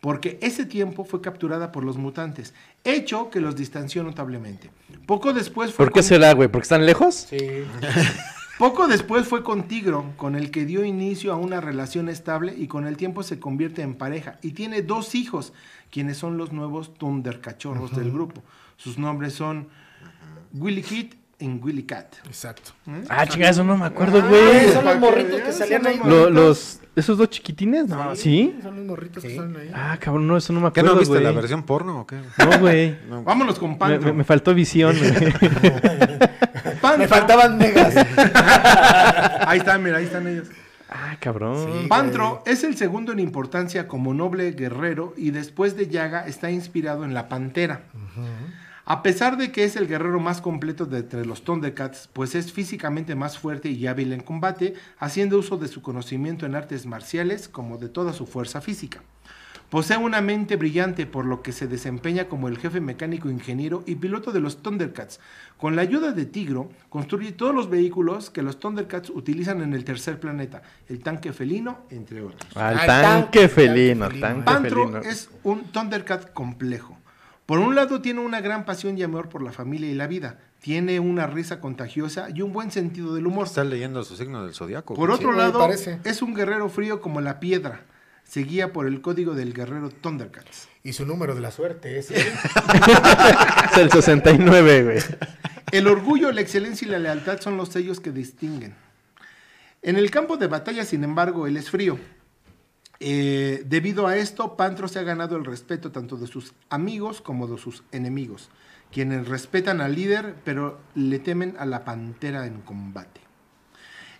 porque 0.00 0.38
ese 0.40 0.66
tiempo 0.66 1.04
fue 1.04 1.20
capturada 1.20 1.72
por 1.72 1.82
los 1.84 1.96
mutantes, 1.96 2.54
hecho 2.84 3.28
que 3.30 3.40
los 3.40 3.56
distanció 3.56 4.02
notablemente. 4.04 4.70
Poco 5.06 5.32
después 5.32 5.72
fue 5.72 5.84
¿Por 5.86 5.92
qué 5.92 6.00
con- 6.00 6.08
será, 6.08 6.32
güey? 6.32 6.48
¿Porque 6.48 6.64
están 6.64 6.86
lejos? 6.86 7.26
Sí. 7.30 7.38
Poco 8.58 8.86
después 8.88 9.28
fue 9.28 9.42
con 9.42 9.64
Tigro, 9.68 10.12
con 10.16 10.34
el 10.34 10.50
que 10.50 10.64
dio 10.64 10.84
inicio 10.84 11.32
a 11.32 11.36
una 11.36 11.60
relación 11.60 12.08
estable 12.08 12.54
y 12.56 12.66
con 12.68 12.86
el 12.86 12.96
tiempo 12.96 13.22
se 13.22 13.38
convierte 13.38 13.82
en 13.82 13.94
pareja 13.94 14.38
y 14.42 14.52
tiene 14.52 14.80
dos 14.82 15.14
hijos, 15.14 15.52
quienes 15.90 16.16
son 16.16 16.38
los 16.38 16.52
nuevos 16.52 16.94
Thundercachorros 16.94 17.94
del 17.94 18.10
grupo. 18.10 18.42
Sus 18.78 18.96
nombres 18.98 19.34
son 19.34 19.68
Willy 20.54 20.82
Kid 20.82 21.14
y 21.38 21.48
Willy 21.48 21.82
Cat. 21.82 22.14
Exacto. 22.26 22.72
Ah, 23.10 23.26
chinga, 23.26 23.50
eso 23.50 23.62
no 23.62 23.76
me 23.76 23.84
acuerdo, 23.86 24.20
Ah, 24.22 24.26
güey. 24.28 24.72
son 24.72 24.84
los 24.86 24.98
morritos 25.00 25.40
que 25.42 25.52
salían 25.52 25.86
ahí. 25.86 26.00
Lo- 26.02 26.30
los, 26.30 26.80
¿Esos 26.96 27.18
dos 27.18 27.28
chiquitines? 27.30 27.86
No, 27.88 28.16
¿sí? 28.16 28.56
Son 28.62 28.74
los 28.74 28.84
morritos 28.86 29.22
que 29.22 29.36
salen 29.36 29.54
ahí. 29.56 29.70
Ah, 29.74 29.96
cabrón, 30.00 30.26
no, 30.26 30.36
eso 30.36 30.52
no 30.54 30.60
me 30.60 30.72
¿Qué 30.72 30.80
acuerdo, 30.80 30.94
no 30.94 31.00
viste 31.00 31.20
la 31.20 31.30
versión 31.32 31.62
porno 31.62 32.00
o 32.00 32.06
qué? 32.06 32.16
No, 32.38 32.58
güey. 32.58 32.96
No. 33.08 33.22
Vámonos 33.22 33.58
con 33.58 33.72
Me, 33.72 33.76
Pantro. 33.76 34.00
me- 34.12 34.12
me 34.18 34.24
faltó 34.24 34.54
visión, 34.54 34.96
güey. 34.98 35.12
Pantro- 36.80 36.98
Me 36.98 37.06
faltaban 37.08 37.58
megas. 37.58 37.94
Ahí 39.46 39.58
están, 39.58 39.82
mira, 39.82 39.98
ahí 39.98 40.04
están 40.04 40.26
ellos. 40.26 40.48
Ah, 40.88 41.16
cabrón. 41.20 41.86
Pantro 41.88 42.42
es 42.46 42.64
el 42.64 42.76
segundo 42.76 43.12
en 43.12 43.18
importancia 43.20 43.86
como 43.88 44.14
noble 44.14 44.52
guerrero 44.52 45.12
y 45.16 45.30
después 45.30 45.76
de 45.76 45.88
Yaga 45.88 46.26
está 46.26 46.50
inspirado 46.50 47.04
en 47.04 47.12
la 47.14 47.28
Pantera. 47.28 47.82
A 48.88 49.02
pesar 49.02 49.36
de 49.36 49.50
que 49.50 49.64
es 49.64 49.74
el 49.74 49.88
guerrero 49.88 50.20
más 50.20 50.40
completo 50.40 50.86
de 50.86 50.98
entre 50.98 51.26
los 51.26 51.42
Thundercats, 51.42 52.08
pues 52.12 52.36
es 52.36 52.52
físicamente 52.52 53.16
más 53.16 53.36
fuerte 53.36 53.68
y 53.68 53.88
hábil 53.88 54.12
en 54.12 54.20
combate, 54.20 54.74
haciendo 54.96 55.38
uso 55.38 55.56
de 55.56 55.66
su 55.66 55.82
conocimiento 55.82 56.46
en 56.46 56.54
artes 56.54 56.86
marciales 56.86 57.48
como 57.48 57.78
de 57.78 57.88
toda 57.88 58.12
su 58.12 58.26
fuerza 58.26 58.60
física. 58.60 59.02
Posee 59.70 59.96
una 59.96 60.20
mente 60.20 60.54
brillante, 60.54 61.04
por 61.04 61.24
lo 61.24 61.42
que 61.42 61.50
se 61.50 61.66
desempeña 61.66 62.28
como 62.28 62.46
el 62.46 62.58
jefe 62.58 62.80
mecánico, 62.80 63.28
ingeniero 63.28 63.82
y 63.86 63.96
piloto 63.96 64.30
de 64.30 64.38
los 64.38 64.62
Thundercats. 64.62 65.18
Con 65.56 65.74
la 65.74 65.82
ayuda 65.82 66.12
de 66.12 66.24
Tigro, 66.24 66.70
construye 66.88 67.32
todos 67.32 67.52
los 67.52 67.68
vehículos 67.68 68.30
que 68.30 68.42
los 68.42 68.60
Thundercats 68.60 69.10
utilizan 69.10 69.62
en 69.62 69.74
el 69.74 69.82
tercer 69.82 70.20
planeta, 70.20 70.62
el 70.88 71.00
tanque 71.00 71.32
felino, 71.32 71.80
entre 71.90 72.22
otros. 72.22 72.56
Al 72.56 72.76
tanque 72.76 73.02
tanque 73.02 73.48
felino, 73.48 74.06
felino. 74.06 74.26
tanque 74.28 74.44
Pantro 74.44 74.88
felino. 74.88 75.00
es 75.00 75.28
un 75.42 75.64
Thundercat 75.72 76.32
complejo. 76.32 76.95
Por 77.46 77.60
un 77.60 77.76
lado 77.76 78.00
tiene 78.02 78.20
una 78.20 78.40
gran 78.40 78.64
pasión 78.64 78.98
y 78.98 79.04
amor 79.04 79.28
por 79.28 79.40
la 79.40 79.52
familia 79.52 79.88
y 79.88 79.94
la 79.94 80.08
vida. 80.08 80.38
Tiene 80.60 80.98
una 80.98 81.28
risa 81.28 81.60
contagiosa 81.60 82.28
y 82.34 82.42
un 82.42 82.52
buen 82.52 82.72
sentido 82.72 83.14
del 83.14 83.26
humor. 83.26 83.46
Estás 83.46 83.68
leyendo 83.68 84.02
su 84.02 84.16
signo 84.16 84.44
del 84.44 84.52
zodiaco. 84.52 84.94
Por 84.94 85.12
otro 85.12 85.32
lado, 85.32 85.60
parece. 85.60 86.00
es 86.02 86.22
un 86.22 86.34
guerrero 86.34 86.68
frío 86.68 87.00
como 87.00 87.20
la 87.20 87.38
piedra. 87.38 87.82
Se 88.24 88.40
guía 88.40 88.72
por 88.72 88.88
el 88.88 89.00
código 89.00 89.34
del 89.34 89.54
guerrero 89.54 89.90
Thundercats. 89.90 90.68
Y 90.82 90.92
su 90.92 91.06
número 91.06 91.36
de 91.36 91.40
la 91.40 91.52
suerte 91.52 91.98
es. 91.98 92.10
Es 92.10 93.78
el 93.78 93.92
69, 93.92 94.82
güey. 94.82 94.98
El 95.70 95.86
orgullo, 95.86 96.32
la 96.32 96.40
excelencia 96.40 96.88
y 96.88 96.90
la 96.90 96.98
lealtad 96.98 97.40
son 97.40 97.56
los 97.56 97.68
sellos 97.68 98.00
que 98.00 98.10
distinguen. 98.10 98.74
En 99.82 99.96
el 99.96 100.10
campo 100.10 100.36
de 100.36 100.48
batalla, 100.48 100.84
sin 100.84 101.04
embargo, 101.04 101.46
él 101.46 101.56
es 101.56 101.70
frío. 101.70 101.98
Eh, 103.00 103.62
debido 103.66 104.06
a 104.06 104.16
esto, 104.16 104.56
Pantro 104.56 104.88
se 104.88 104.98
ha 104.98 105.02
ganado 105.02 105.36
el 105.36 105.44
respeto 105.44 105.92
tanto 105.92 106.16
de 106.16 106.26
sus 106.26 106.54
amigos 106.70 107.20
como 107.20 107.46
de 107.46 107.58
sus 107.58 107.82
enemigos, 107.92 108.48
quienes 108.90 109.28
respetan 109.28 109.80
al 109.80 109.94
líder, 109.94 110.34
pero 110.44 110.78
le 110.94 111.18
temen 111.18 111.56
a 111.58 111.66
la 111.66 111.84
pantera 111.84 112.46
en 112.46 112.60
combate. 112.62 113.20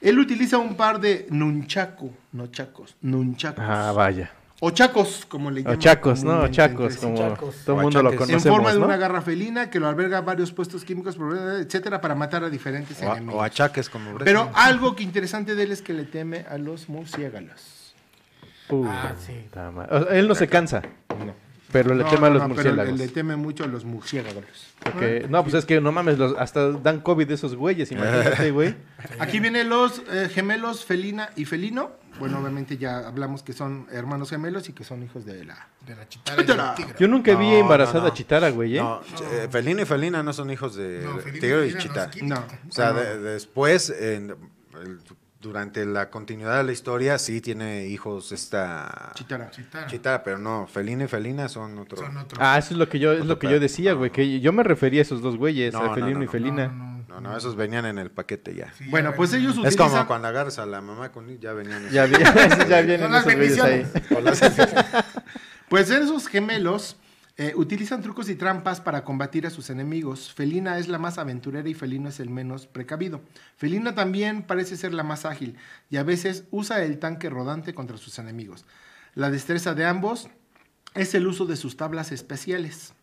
Él 0.02 0.18
utiliza 0.18 0.58
un 0.58 0.76
par 0.76 1.00
de 1.00 1.26
nunchaku, 1.30 2.12
no 2.32 2.48
chacos, 2.48 2.96
nunchacos. 3.00 3.64
Ah, 3.66 3.92
vaya. 3.96 4.30
o 4.60 4.70
chacos, 4.70 5.24
como 5.26 5.50
le 5.50 5.60
O 5.60 5.64
llaman. 5.64 5.78
chacos, 5.78 6.22
¿no? 6.24 6.40
O 6.42 6.48
chacos, 6.48 6.96
como 6.98 7.16
chacos. 7.16 7.56
todo 7.64 7.76
el 7.76 7.82
mundo 7.82 8.02
lo 8.02 8.10
Guachaques. 8.12 8.34
En 8.44 8.52
forma 8.52 8.72
de 8.72 8.78
¿no? 8.78 8.84
una 8.86 8.96
garra 8.98 9.20
felina 9.22 9.68
que 9.70 9.80
lo 9.80 9.88
alberga 9.88 10.20
varios 10.20 10.52
puestos 10.52 10.84
químicos, 10.84 11.16
etcétera, 11.60 12.00
para 12.00 12.14
matar 12.14 12.44
a 12.44 12.50
diferentes 12.50 13.00
O, 13.02 13.10
a- 13.10 13.16
enemigos. 13.16 13.34
o 13.40 13.42
achaques 13.42 13.88
como. 13.90 14.16
Pero 14.18 14.50
algo 14.54 14.94
que 14.96 15.02
interesante 15.02 15.54
de 15.54 15.62
él 15.62 15.72
es 15.72 15.80
que 15.82 15.92
le 15.94 16.04
teme 16.04 16.44
a 16.48 16.56
los 16.58 16.88
murciélagos. 16.90 17.75
Ah, 18.86 19.14
sí. 19.18 19.48
O 19.90 20.04
sea, 20.04 20.16
él 20.18 20.28
no 20.28 20.34
se 20.34 20.48
cansa, 20.48 20.82
pero 21.72 21.94
le 21.94 22.04
No, 22.04 22.10
teme 22.10 22.26
a 22.26 22.30
no, 22.30 22.34
los 22.34 22.42
no, 22.42 22.48
murciélagos. 22.48 22.84
Pero 22.92 22.96
le 22.96 23.08
teme 23.08 23.36
mucho 23.36 23.64
a 23.64 23.66
los 23.66 23.84
murciélagos. 23.84 24.44
Porque- 24.82 25.26
no, 25.28 25.42
pues 25.42 25.54
es 25.54 25.64
que 25.64 25.80
no 25.80 25.92
mames, 25.92 26.18
los- 26.18 26.36
hasta 26.38 26.70
dan 26.70 27.00
COVID 27.00 27.30
esos 27.30 27.54
güeyes, 27.56 27.90
imagínate, 27.92 28.50
güey. 28.50 28.74
Aquí 29.18 29.40
vienen 29.40 29.68
los 29.68 30.02
eh, 30.10 30.28
gemelos 30.32 30.84
felina 30.84 31.30
y 31.36 31.44
felino. 31.44 31.92
Bueno, 32.18 32.38
obviamente 32.38 32.78
ya 32.78 33.06
hablamos 33.06 33.42
que 33.42 33.52
son 33.52 33.86
hermanos 33.92 34.30
gemelos 34.30 34.70
y 34.70 34.72
que 34.72 34.84
son 34.84 35.02
hijos 35.02 35.26
de 35.26 35.44
la... 35.44 35.68
De 35.86 35.94
la 35.94 36.08
chitara 36.08 36.40
y 36.42 36.46
del 36.46 36.56
tigre. 36.74 36.94
Yo 36.98 37.08
nunca 37.08 37.34
vi 37.34 37.50
No, 37.50 37.56
embarazada 37.58 37.98
no, 37.98 38.06
no. 38.06 38.12
a 38.12 38.14
Chitara, 38.14 38.48
güey, 38.50 38.78
¿eh? 38.78 38.80
No, 38.80 39.02
eh, 39.32 39.48
Felino 39.50 39.82
y 39.82 39.84
Felina 39.84 40.22
no 40.22 40.32
son 40.32 40.50
hijos 40.50 40.76
de 40.76 41.02
No, 41.04 41.18
Tigre 41.18 41.66
y 41.66 41.72
Felina 41.72 42.10
no. 42.22 42.34
No. 42.36 42.46
O 42.70 42.72
sea, 42.72 42.92
no. 42.94 43.00
de- 43.00 43.18
después, 43.18 43.90
en- 43.90 44.34
el- 44.80 44.98
durante 45.47 45.84
la 45.86 46.11
continuidad 46.11 46.59
de 46.59 46.64
la 46.64 46.72
historia, 46.72 47.18
sí 47.18 47.40
tiene 47.40 47.86
hijos 47.86 48.32
esta 48.32 49.12
Chitara. 49.14 49.51
Chitara. 49.51 49.86
Chitara, 49.86 50.22
pero 50.22 50.38
no, 50.38 50.66
Felino 50.66 51.05
y 51.05 51.09
Felina 51.09 51.49
son 51.49 51.78
otro. 51.78 51.99
Son 51.99 52.16
otros. 52.16 52.38
Ah, 52.42 52.59
eso 52.59 52.74
es 52.74 52.78
lo 52.78 52.88
que 52.88 52.99
yo, 52.99 53.12
es 53.12 53.24
lo 53.24 53.38
que 53.38 53.49
yo 53.49 53.59
decía, 53.61 53.94
güey, 53.94 54.11
que 54.11 54.40
yo 54.40 54.53
me 54.53 54.62
refería 54.62 55.01
a 55.01 55.03
esos 55.03 55.22
dos 55.22 55.36
güeyes, 55.36 55.72
No, 55.72 55.80
a 55.80 55.86
no, 55.88 55.94
Felino 55.94 56.18
no, 56.18 56.24
y. 56.24 56.28
Felina. 56.28 56.66
No, 56.68 56.99
no, 57.09 57.20
No, 57.20 57.20
no, 57.30 57.36
esos 57.38 57.57
venían 57.57 57.86
en 57.86 57.99
el 57.99 58.11
paquete 58.11 58.55
ya. 58.55 58.72
sí, 58.76 58.84
Bueno, 58.90 59.11
ya 59.11 59.16
pues 59.16 59.32
ellos 59.32 59.53
Es 59.53 59.59
utilizan... 59.59 59.88
como 59.90 60.07
cuando 60.07 60.28
agarras 60.28 60.59
a 60.59 60.66
la 60.66 60.80
mamá 60.82 61.12
con 61.12 61.38
ya 61.40 61.53
venían. 61.55 61.88
Ya, 61.90 62.05
vi- 62.07 62.16
ya 62.68 62.80
vienen 62.82 63.01
Son 63.01 63.12
las 63.12 63.26
esos 63.26 63.34
güeyes 63.36 63.61
ahí. 63.61 63.86
bendiciones. 64.11 64.40
Las- 64.40 65.05
Pues 65.68 65.90
esos 65.90 66.28
gemelos 66.28 66.97
eh, 67.39 67.53
utilizan 67.55 68.01
trucos 68.01 68.28
y 68.30 68.34
trampas 68.34 68.80
para 68.80 69.05
combatir 69.05 69.47
a 69.47 69.51
sus 69.51 69.68
enemigos. 69.68 70.32
Felina 70.32 70.78
es 70.78 70.89
la 70.89 70.99
más 70.99 71.18
aventurera 71.18 71.68
y 71.68 71.74
Felino 71.74 72.09
es 72.09 72.18
el 72.20 72.30
menos 72.30 72.66
precavido. 72.66 73.20
Felina 73.57 73.95
también 73.95 74.43
parece 74.43 74.76
ser 74.76 74.95
la 74.95 75.03
más 75.03 75.26
ágil 75.26 75.57
y 75.91 75.99
a 75.99 76.03
veces 76.03 76.45
usa 76.51 76.82
el 76.82 76.99
tanque 76.99 77.28
rodante 77.28 77.74
contra 77.74 77.99
sus 77.99 78.18
enemigos. 78.18 78.64
La 79.14 79.30
destreza 79.30 79.74
de 79.74 79.84
ambos 79.84 80.28
es 80.95 81.14
el 81.14 81.26
uso 81.26 81.45
de 81.45 81.57
sus 81.57 81.76
tablas 81.76 82.11
especiales. 82.11 82.95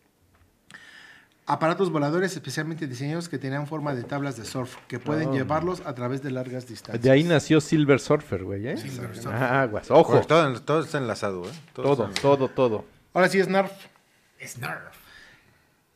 Aparatos 1.46 1.90
voladores 1.90 2.32
especialmente 2.32 2.86
diseñados 2.86 3.28
que 3.28 3.36
tenían 3.38 3.66
forma 3.66 3.94
de 3.94 4.02
tablas 4.02 4.38
de 4.38 4.46
surf, 4.46 4.76
que 4.88 4.98
pueden 4.98 5.28
Oh. 5.28 5.34
llevarlos 5.34 5.82
a 5.84 5.94
través 5.94 6.22
de 6.22 6.30
largas 6.30 6.66
distancias. 6.66 7.02
De 7.04 7.10
ahí 7.10 7.22
nació 7.22 7.60
Silver 7.60 8.00
Surfer, 8.00 8.44
güey, 8.44 8.66
¿eh? 8.66 8.76
Silver 8.78 9.14
Surfer. 9.14 9.32
Ah, 9.34 9.62
aguas, 9.62 9.90
ojo. 9.90 10.12
Pues 10.14 10.26
todo, 10.26 10.60
todo 10.62 10.80
está 10.82 10.96
enlazado, 10.98 11.44
¿eh? 11.46 11.52
Todo, 11.74 12.06
está- 12.08 12.20
todo, 12.22 12.48
todo. 12.48 12.84
Ahora 13.12 13.28
sí, 13.28 13.42
Snarf. 13.42 13.70
Snarf. 14.46 14.96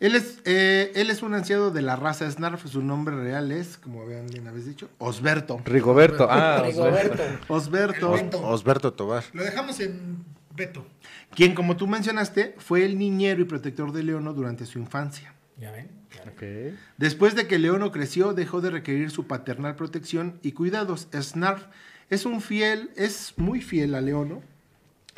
Él 0.01 0.15
es, 0.15 0.39
eh, 0.45 0.93
él 0.95 1.11
es 1.11 1.23
un 1.23 1.35
anciano 1.35 1.71
de 1.71 1.83
la 1.83 1.97
raza 1.97 2.31
Snarf. 2.31 2.67
Su 2.67 2.83
nombre 2.83 3.17
real 3.17 3.51
es, 3.51 3.79
como 3.79 4.03
habían 4.03 4.29
bien 4.29 4.47
habéis 4.47 4.67
dicho, 4.67 4.89
Osberto. 4.99 5.61
Rigoberto, 5.65 6.29
ah, 6.31 6.63
Rigoberto. 6.65 7.23
Osberto. 7.49 8.13
Beto. 8.13 8.47
Osberto 8.47 8.93
Tobar. 8.93 9.25
Lo 9.33 9.43
dejamos 9.43 9.81
en 9.81 10.25
Beto. 10.55 10.87
Quien, 11.35 11.55
como 11.55 11.77
tú 11.77 11.89
mencionaste, 11.89 12.55
fue 12.59 12.85
el 12.85 12.97
niñero 12.97 13.43
y 13.43 13.45
protector 13.45 13.93
de 13.93 14.05
Leono 14.05 14.35
durante 14.35 14.67
su 14.67 14.79
infancia. 14.79 15.35
Ya 15.57 15.73
ven. 15.73 15.91
ya 16.15 16.33
ven. 16.41 16.79
Después 16.97 17.35
de 17.35 17.49
que 17.49 17.59
Leono 17.59 17.91
creció, 17.91 18.35
dejó 18.35 18.61
de 18.61 18.71
requerir 18.71 19.11
su 19.11 19.27
paternal 19.27 19.75
protección 19.75 20.39
y 20.43 20.53
cuidados. 20.53 21.09
Snarf 21.13 21.67
es 22.09 22.25
un 22.25 22.41
fiel, 22.41 22.91
es 22.95 23.35
muy 23.37 23.61
fiel 23.61 23.97
a 23.97 24.01
Leono 24.01 24.43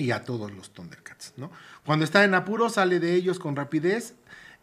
y 0.01 0.11
a 0.11 0.25
todos 0.25 0.51
los 0.53 0.71
Thundercats, 0.73 1.35
¿no? 1.37 1.51
Cuando 1.85 2.05
está 2.05 2.25
en 2.25 2.35
apuro, 2.35 2.69
sale 2.69 3.01
de 3.01 3.15
ellos 3.15 3.39
con 3.39 3.57
rapidez 3.57 4.15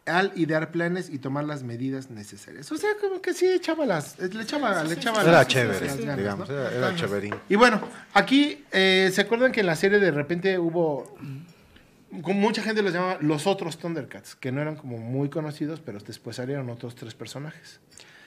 al 0.06 0.32
idear 0.36 0.72
planes 0.72 1.10
y 1.10 1.20
tomar 1.20 1.44
las 1.44 1.64
medidas 1.64 2.10
necesarias. 2.10 2.72
O 2.72 2.78
sea, 2.78 2.92
como 3.02 3.22
que 3.22 3.34
sí 3.34 3.46
echaba 3.46 3.86
las, 3.86 4.18
le 4.18 4.42
echaba, 4.42 4.84
le 4.84 4.94
echaba 4.94 5.22
Era 5.22 5.32
las, 5.32 5.48
chévere, 5.48 5.86
las 5.86 5.98
ganas, 5.98 6.18
digamos, 6.18 6.50
¿no? 6.50 6.56
era, 6.56 6.72
era 6.74 6.96
chéverín. 6.96 7.36
Y 7.50 7.56
bueno, 7.56 7.82
aquí, 8.14 8.66
eh, 8.72 9.12
¿se 9.14 9.22
acuerdan 9.22 9.52
que 9.52 9.60
en 9.60 9.66
la 9.66 9.76
serie 9.76 10.00
de 10.00 10.12
repente 10.12 10.58
hubo, 10.58 11.18
como 12.22 12.40
mucha 12.40 12.62
gente 12.62 12.82
los 12.82 12.94
llamaba 12.94 13.18
los 13.22 13.48
otros 13.48 13.78
Thundercats, 13.78 14.36
que 14.36 14.52
no 14.52 14.62
eran 14.62 14.76
como 14.76 14.98
muy 14.98 15.30
conocidos, 15.30 15.82
pero 15.82 16.00
después 16.00 16.38
salieron 16.38 16.70
otros 16.70 16.96
tres 16.96 17.14
personajes. 17.14 17.80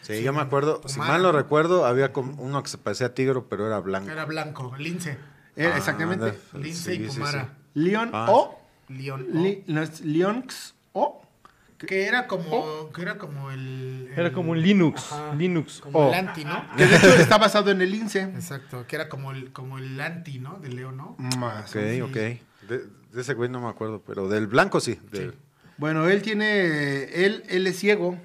Sí, 0.03 0.23
yo 0.23 0.33
me 0.33 0.41
acuerdo, 0.41 0.81
si 0.87 0.99
Omar. 0.99 1.09
mal 1.09 1.23
no 1.23 1.33
recuerdo, 1.33 1.87
había 1.87 2.13
como 2.13 2.43
uno 2.43 2.63
que 2.63 2.69
se 2.69 2.79
parecía 2.79 3.09
a 3.09 3.15
Tigro, 3.15 3.49
pero 3.49 3.67
era 3.67 3.79
blanco. 3.81 4.11
Era 4.11 4.25
blanco, 4.25 4.75
lince. 4.79 5.19
Eh, 5.61 5.71
Ah, 5.73 5.77
exactamente. 5.77 6.33
Lince 6.55 6.97
Sí, 6.97 7.03
y 7.03 7.09
sí, 7.11 7.17
Pumara. 7.19 7.43
sí. 7.43 7.49
Leon 7.75 8.11
Ah. 8.13 8.27
O, 8.31 8.61
León. 8.89 9.27
Li- 9.33 9.63
no, 9.67 9.83
es 9.83 10.01
Leonx 10.01 10.75
O, 10.93 11.23
Que 11.79 12.07
era 12.07 12.27
como, 12.27 12.91
que 12.93 13.01
era 13.03 13.17
como 13.19 13.51
el, 13.51 14.11
Era 14.15 14.27
el- 14.29 14.33
como 14.33 14.53
un 14.53 14.61
Linux. 14.63 15.13
Ajá, 15.13 15.35
Linux. 15.35 15.81
Como 15.81 15.99
O. 15.99 16.09
el 16.09 16.15
anti, 16.15 16.45
¿no? 16.45 16.63
que 16.77 16.87
de 16.87 16.97
hecho 16.97 17.09
está 17.15 17.39
basado 17.39 17.71
en 17.71 17.81
el 17.81 17.91
lince. 17.91 18.23
Exacto, 18.23 18.87
que 18.87 18.97
era 18.97 19.09
como 19.09 19.33
el, 19.33 19.53
como 19.53 19.79
el 19.79 19.99
anti, 20.01 20.39
¿no? 20.41 20.59
De 20.59 20.69
Leo, 20.71 20.93
¿no? 20.93 21.17
Más. 21.39 21.71
Ok, 21.71 21.83
ok. 22.05 22.15
De, 22.17 22.39
de 23.13 23.21
ese 23.21 23.35
güey 23.35 23.49
no 23.49 23.61
me 23.61 23.69
acuerdo, 23.69 24.03
pero 24.07 24.29
del 24.29 24.47
blanco 24.47 24.81
sí. 24.81 24.99
del- 25.11 25.35
Bueno, 25.79 26.07
él 26.09 26.21
tiene, 26.23 27.05
él, 27.25 27.45
él 27.49 27.67
es 27.67 27.79
ciego. 27.79 28.19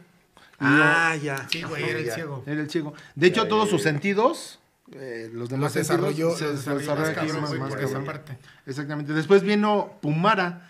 Ah, 0.59 1.15
ya. 1.21 1.47
Sí, 1.49 1.63
güey, 1.63 1.83
era 1.83 1.99
el 1.99 2.11
ciego. 2.11 2.43
Él 2.45 2.59
es 2.59 2.71
ciego. 2.71 2.93
De 3.15 3.27
hecho, 3.27 3.47
todos 3.47 3.69
sus 3.69 3.81
sentidos, 3.83 4.59
eh, 4.93 5.29
los 5.33 5.49
demás 5.49 5.73
Los 5.75 5.87
desarrolló, 5.87 6.35
se 6.35 6.45
los 6.45 6.63
desarrolló 6.65 6.95
más 6.95 7.09
aquí 7.09 7.31
más- 7.31 7.51
por 7.71 7.83
esa 7.83 8.01
parte. 8.03 8.37
Exactamente. 8.65 9.13
Después 9.13 9.43
vino 9.43 9.93
Pumara, 10.01 10.67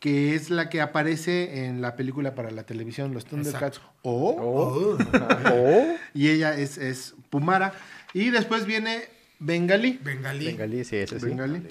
que 0.00 0.34
es 0.36 0.48
la 0.50 0.68
que 0.68 0.80
aparece 0.80 1.64
en 1.66 1.80
la 1.80 1.96
película 1.96 2.34
para 2.34 2.50
la 2.50 2.62
televisión, 2.62 3.12
Los 3.12 3.24
Thundercats. 3.24 3.80
O. 4.02 4.96
Oh, 4.96 4.98
Y 6.14 6.28
ella 6.28 6.56
es, 6.56 6.78
es 6.78 7.14
Pumara. 7.30 7.72
Y 8.14 8.30
después 8.30 8.64
viene 8.64 9.02
Bengali. 9.40 9.98
Bengalí. 10.02 10.46
Bengalí, 10.46 10.84
sí, 10.84 10.96
ese 10.96 11.18
sí. 11.18 11.26
Bengali. 11.26 11.62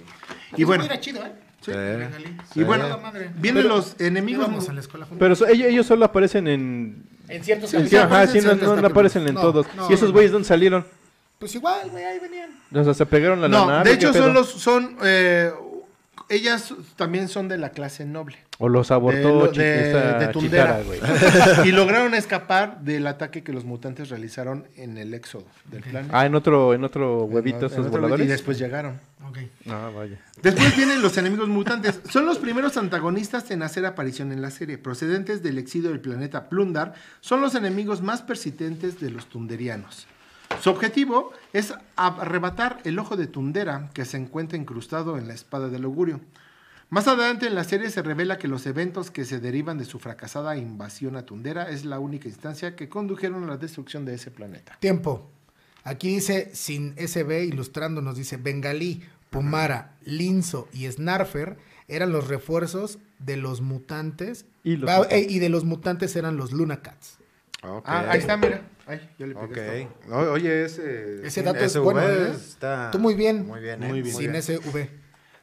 Y 0.56 0.62
Y 0.62 0.64
bueno, 0.66 0.84
Era 0.84 1.00
chido, 1.00 1.26
¿eh? 1.26 1.32
Sí. 1.62 1.72
Bengalí. 1.72 2.38
y 2.56 2.64
bueno, 2.64 3.00
vienen 3.38 3.68
los 3.68 4.00
enemigos. 4.00 4.46
Íbamos 4.46 4.70
a 4.70 4.74
la 4.74 4.80
escuela 4.82 5.06
juntos. 5.06 5.20
Pero 5.20 5.36
so- 5.36 5.48
ellos, 5.48 5.68
ellos 5.70 5.86
solo 5.86 6.06
aparecen 6.06 6.48
en. 6.48 7.04
En 7.30 7.44
ciertos 7.44 7.74
en- 7.74 7.82
capítulos. 7.82 8.06
ajá, 8.06 8.28
sí, 8.28 8.40
no, 8.42 8.88
aparecen 8.88 9.28
en 9.28 9.34
No, 9.34 9.42
todos. 9.42 9.68
no, 9.76 9.90
¿Y 9.90 9.94
esos 9.94 10.10
no. 10.10 10.14
güeyes 10.14 10.32
dónde 10.32 10.48
salieron? 10.48 10.86
Pues 11.40 11.54
igual, 11.56 11.90
güey, 11.92 12.04
ahí 12.04 12.20
venían. 12.20 12.50
O 12.74 12.84
sea, 12.84 12.94
se 12.94 13.06
pegaron 13.06 13.40
a 13.40 13.42
la 13.44 13.48
No, 13.50 13.68
nave. 13.68 13.90
de 13.90 13.96
hecho 13.96 14.12
¿qué 14.12 14.18
son 14.20 14.34
los, 14.34 14.50
son, 14.50 14.98
eh, 15.04 15.52
ellas 16.30 16.74
también 16.96 17.28
son 17.30 17.48
de 17.48 17.58
la 17.58 17.70
clase 17.70 18.06
noble. 18.06 18.38
O 18.60 18.68
los 18.70 18.88
De, 18.88 18.94
abortó 18.96 19.48
de- 19.52 19.86
esta 19.88 20.18
de 20.20 20.28
Tundera. 20.30 20.80
Chitara, 20.82 20.84
güey. 20.84 21.00
y 21.70 21.72
lograron 21.72 22.16
escapar 22.16 22.82
del 22.82 23.06
ataque 23.06 23.44
que 23.44 23.54
los 23.54 23.66
mutantes 23.66 24.10
realizaron 24.10 24.66
en 24.76 24.98
el 24.98 25.14
éxodo 25.14 25.46
del 25.66 25.84
plan. 25.84 26.10
Ah, 26.12 26.26
en 26.26 26.34
otro, 26.34 26.74
en 26.74 26.84
otro 26.84 27.26
huevito 27.26 27.60
En 27.60 27.66
esos 27.68 27.80
otro- 27.86 27.92
voladores. 28.02 28.26
Y 28.26 28.30
después 28.30 28.58
llegaron. 28.58 29.00
Ok. 29.30 29.38
Ah, 29.70 29.92
vaya. 29.96 30.20
Después 30.42 30.76
vienen 30.76 31.04
los 31.04 31.16
enemigos 31.20 31.48
mutantes. 31.50 32.00
Son 32.10 32.26
los 32.26 32.40
primeros 32.40 32.78
antagonistas 32.78 33.52
en 33.52 33.62
hacer 33.62 33.86
aparición 33.86 34.32
en 34.32 34.42
la 34.42 34.50
serie. 34.50 34.80
Procedentes 34.80 35.44
del 35.44 35.60
exilio 35.60 35.92
del 35.92 36.00
planeta 36.00 36.50
Plundar, 36.50 36.96
son 37.22 37.42
los 37.42 37.54
enemigos 37.54 38.02
más 38.02 38.24
persistentes 38.24 39.00
de 39.00 39.12
los 39.12 39.28
tunderianos. 39.28 40.08
Su 40.62 40.70
objetivo 40.72 41.32
es 41.54 41.74
arrebatar 41.96 42.80
el 42.84 42.98
ojo 43.00 43.16
de 43.16 43.28
Tundera 43.28 43.90
que 43.94 44.06
se 44.06 44.18
encuentra 44.18 44.58
incrustado 44.58 45.18
en 45.18 45.28
la 45.28 45.34
espada 45.34 45.70
del 45.70 45.86
augurio. 45.86 46.20
Más 46.90 47.08
adelante 47.08 47.48
en 47.48 47.56
la 47.56 47.66
serie 47.66 47.90
se 47.90 48.02
revela 48.02 48.38
que 48.38 48.48
los 48.48 48.66
eventos 48.66 49.12
que 49.12 49.26
se 49.26 49.40
derivan 49.40 49.78
de 49.78 49.86
su 49.86 50.00
fracasada 50.00 50.56
invasión 50.56 51.18
a 51.18 51.26
Tundera 51.26 51.70
es 51.70 51.84
la 51.84 52.00
única 52.00 52.30
instancia 52.30 52.76
que 52.76 52.88
condujeron 52.88 53.44
a 53.44 53.48
la 53.48 53.58
destrucción 53.58 54.06
de 54.06 54.14
ese 54.14 54.32
planeta. 54.32 54.78
Tiempo. 54.80 55.30
Aquí 55.84 56.16
dice, 56.16 56.50
sin 56.54 56.96
SB 56.98 57.46
ilustrando, 57.46 58.02
nos 58.02 58.18
dice, 58.18 58.38
Bengalí, 58.38 59.04
Pumara, 59.30 59.96
Linzo 60.06 60.68
y 60.74 60.90
Snarfer 60.90 61.58
eran 61.88 62.12
los 62.12 62.28
refuerzos 62.28 63.00
de 63.20 63.38
los 63.38 63.62
mutantes. 63.62 64.46
Y 64.64 64.78
los 64.78 64.90
mutantes. 64.90 65.18
eh, 65.18 65.28
y 65.30 65.40
de 65.40 65.50
los 65.50 65.66
mutantes 65.66 66.16
eran 66.16 66.38
los 66.38 66.52
Lunacats. 66.52 67.18
Ok. 67.64 67.84
Ah, 67.88 68.06
ahí 68.10 68.20
está, 68.20 68.38
mira. 68.38 68.62
Ay, 68.86 69.10
yo 69.20 69.28
le 69.28 69.36
pegué 69.36 69.46
Ok. 69.46 69.58
esto. 70.04 70.16
O- 70.16 70.32
Oye, 70.34 70.64
ese. 70.66 71.26
Ese 71.28 71.44
dato 71.44 71.60
es 71.60 71.66
ese 71.66 71.80
bueno, 71.80 72.02
¿eh? 72.02 72.32
Está 72.32 72.92
Tú 72.92 73.00
muy 73.00 73.16
bien. 73.16 73.46
Muy 73.48 73.60
bien, 73.60 73.80
Muy 73.80 74.00
¿eh? 74.00 74.02
bien. 74.04 74.16
Sin 74.16 74.36
SV. 74.36 74.90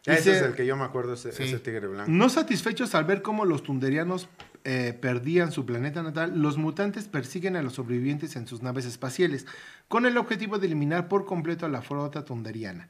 Ese 0.07 0.17
Dice- 0.31 0.37
es 0.37 0.43
el 0.43 0.55
que 0.55 0.67
yo 0.67 0.77
me 0.77 0.85
acuerdo, 0.85 1.15
ese, 1.15 1.33
Sí. 1.33 1.45
ese 1.45 1.59
tigre 1.59 1.87
blanco. 1.87 2.11
No 2.11 2.29
satisfechos 2.29 2.95
al 2.95 3.05
ver 3.05 3.23
cómo 3.23 3.45
los 3.45 3.63
tunderianos 3.63 4.29
eh, 4.67 4.97
perdían 4.99 5.53
su 5.53 5.67
planeta 5.67 6.03
natal, 6.03 6.41
los 6.41 6.57
mutantes 6.57 7.05
persiguen 7.07 7.55
a 7.57 7.63
los 7.63 7.75
sobrevivientes 7.75 8.35
en 8.37 8.47
sus 8.47 8.63
naves 8.63 8.87
espaciales, 8.87 9.45
con 9.89 10.07
el 10.07 10.17
objetivo 10.17 10.59
de 10.59 10.67
eliminar 10.67 11.07
por 11.09 11.27
completo 11.27 11.67
a 11.67 11.69
la 11.69 11.83
flota 11.83 12.25
tunderiana. 12.25 12.89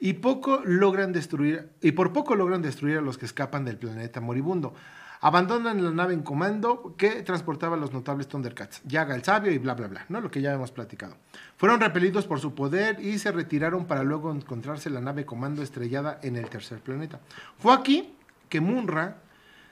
Y, 0.00 0.14
poco 0.14 0.62
logran 0.64 1.12
destruir, 1.12 1.68
y 1.80 1.92
por 1.92 2.12
poco 2.12 2.34
logran 2.34 2.60
destruir 2.60 2.98
a 2.98 3.02
los 3.02 3.18
que 3.18 3.24
escapan 3.26 3.64
del 3.64 3.76
planeta 3.78 4.20
moribundo. 4.20 4.74
Abandonan 5.20 5.82
la 5.82 5.90
nave 5.90 6.14
en 6.14 6.22
comando 6.22 6.94
que 6.96 7.22
transportaba 7.22 7.76
a 7.76 7.78
los 7.78 7.92
notables 7.92 8.28
Thundercats, 8.28 8.82
Yaga 8.84 9.14
el 9.14 9.24
sabio 9.24 9.52
y 9.52 9.58
bla 9.58 9.74
bla 9.74 9.88
bla, 9.88 10.06
¿no? 10.08 10.20
Lo 10.20 10.30
que 10.30 10.42
ya 10.42 10.52
hemos 10.52 10.72
platicado. 10.72 11.16
Fueron 11.56 11.80
repelidos 11.80 12.26
por 12.26 12.40
su 12.40 12.54
poder 12.54 13.00
y 13.00 13.18
se 13.18 13.32
retiraron 13.32 13.86
para 13.86 14.02
luego 14.02 14.30
encontrarse 14.30 14.90
la 14.90 15.00
nave 15.00 15.24
comando 15.24 15.62
estrellada 15.62 16.18
en 16.22 16.36
el 16.36 16.48
tercer 16.48 16.80
planeta. 16.80 17.20
Fue 17.58 17.72
aquí 17.72 18.14
que 18.48 18.60
Munra 18.60 19.22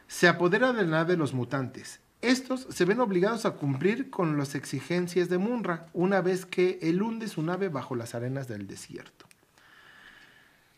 se 0.06 0.28
apodera 0.28 0.72
de 0.72 0.82
la 0.82 0.98
nave 0.98 1.12
de 1.12 1.18
los 1.18 1.34
mutantes. 1.34 2.00
Estos 2.20 2.66
se 2.70 2.86
ven 2.86 3.00
obligados 3.00 3.44
a 3.44 3.50
cumplir 3.50 4.08
con 4.08 4.38
las 4.38 4.54
exigencias 4.54 5.28
de 5.28 5.36
Munra 5.36 5.88
una 5.92 6.22
vez 6.22 6.46
que 6.46 6.78
él 6.80 7.02
hunde 7.02 7.28
su 7.28 7.42
nave 7.42 7.68
bajo 7.68 7.94
las 7.94 8.14
arenas 8.14 8.48
del 8.48 8.66
desierto. 8.66 9.23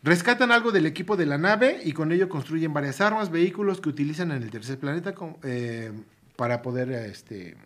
Rescatan 0.07 0.53
algo 0.53 0.71
del 0.71 0.87
equipo 0.87 1.17
de 1.17 1.27
la 1.27 1.37
nave 1.37 1.81
y 1.83 1.93
con 1.93 2.13
ello 2.13 2.29
construyen 2.29 2.73
varias 2.73 3.01
armas, 3.01 3.29
vehículos 3.33 3.81
que 3.81 3.89
utilizan 3.89 4.31
en 4.31 4.41
el 4.45 4.51
tercer 4.53 4.79
planeta 4.79 5.15
con- 5.17 5.37
eh, 5.43 5.91
para 6.37 6.63
poder 6.63 6.93
este, 6.93 7.57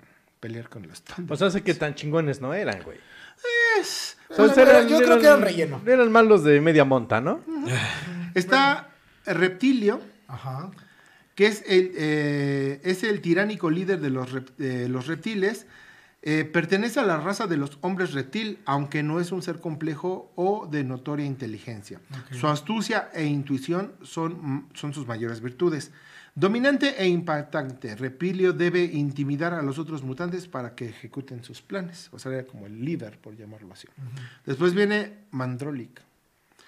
pelear 0.41 0.71
con 0.71 0.87
los 0.89 1.01
O 1.01 1.03
Thundercats. 1.05 1.39
sea, 1.39 1.51
sé 1.51 1.63
que 1.63 1.75
tan 1.75 1.95
chingones 1.95 2.41
no 2.41 2.55
eran, 2.55 2.83
güey. 2.83 2.97
Es- 3.79 4.17
O 4.31 4.35
sea, 4.35 4.47
Bueno, 4.47 4.63
eran- 4.71 4.89
yo 4.89 4.99
creo 5.01 5.19
que 5.19 5.27
eran 5.27 5.43
relleno. 5.43 5.83
Eran 5.87 6.11
malos 6.11 6.43
de 6.43 6.63
media 6.63 6.87
monta, 6.87 7.21
¿no? 7.21 7.43
Está 8.35 8.89
Reptilio, 9.27 10.01
Ajá. 10.27 10.71
que 11.35 11.47
es 11.47 11.63
el, 11.67 11.93
eh, 11.95 12.81
es 12.85 13.03
el 13.05 13.21
tiránico 13.21 13.69
líder 13.71 14.01
de 14.01 14.09
los, 14.09 14.33
rep- 14.33 14.89
los 14.89 15.07
reptiles. 15.09 15.67
Eh, 16.23 16.45
pertenece 16.45 17.01
a 17.01 17.05
la 17.05 17.17
raza 17.17 17.47
de 17.47 17.57
los 17.57 17.79
hombres 17.81 18.13
reptil, 18.13 18.59
aunque 18.67 19.03
no 19.03 19.21
es 19.21 19.33
un 19.33 19.43
ser 19.43 19.59
complejo 19.59 20.31
o 20.37 20.67
de 20.71 20.85
notoria 20.85 21.25
inteligencia. 21.25 22.01
Su 22.33 22.47
astucia 22.49 23.09
e 23.15 23.25
intuición 23.25 23.93
son, 24.03 24.33
mm, 24.33 24.69
son 24.75 24.93
sus 24.93 25.07
mayores 25.07 25.41
virtudes. 25.41 25.93
Dominante 26.35 26.95
e 27.03 27.09
impactante, 27.09 27.97
Reptilio 27.97 28.53
debe 28.53 28.85
intimidar 28.85 29.53
a 29.55 29.63
los 29.63 29.79
otros 29.79 30.03
mutantes 30.03 30.47
para 30.47 30.75
que 30.75 30.89
ejecuten 30.91 31.43
sus 31.43 31.61
planes. 31.63 32.09
O 32.13 32.19
sea, 32.19 32.33
era 32.33 32.47
como 32.47 32.67
el 32.67 32.85
líder, 32.85 33.19
por 33.19 33.35
llamarlo 33.35 33.73
así. 33.73 33.89
Después 34.45 34.75
viene 34.75 35.25
Mandrolic. 35.31 36.03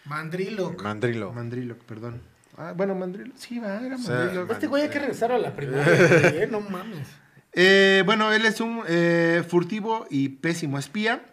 Mandriloc. 0.06 0.82
Mandrilo. 0.82 1.32
Mandriloc, 1.32 1.78
perdón. 1.84 2.22
Ah, 2.56 2.72
bueno, 2.76 2.94
Mandriloc. 2.94 3.36
Sí, 3.36 3.58
va, 3.58 3.80
era 3.80 3.94
O 3.94 3.98
sea, 3.98 4.16
Mandriloc. 4.16 4.50
Este 4.50 4.66
güey 4.66 4.82
hay 4.82 4.90
que 4.90 4.98
regresar 4.98 5.30
a 5.30 5.38
la 5.38 5.54
primaria, 5.54 6.08
güey, 6.08 6.36
¿eh? 6.42 6.48
No 6.50 6.60
mames. 6.60 7.06
Eh, 7.54 8.02
bueno, 8.06 8.32
él 8.32 8.46
es 8.46 8.60
un 8.60 8.82
eh, 8.88 9.44
furtivo 9.48 10.06
y 10.10 10.30
pésimo 10.30 10.78
espía, 10.78 11.24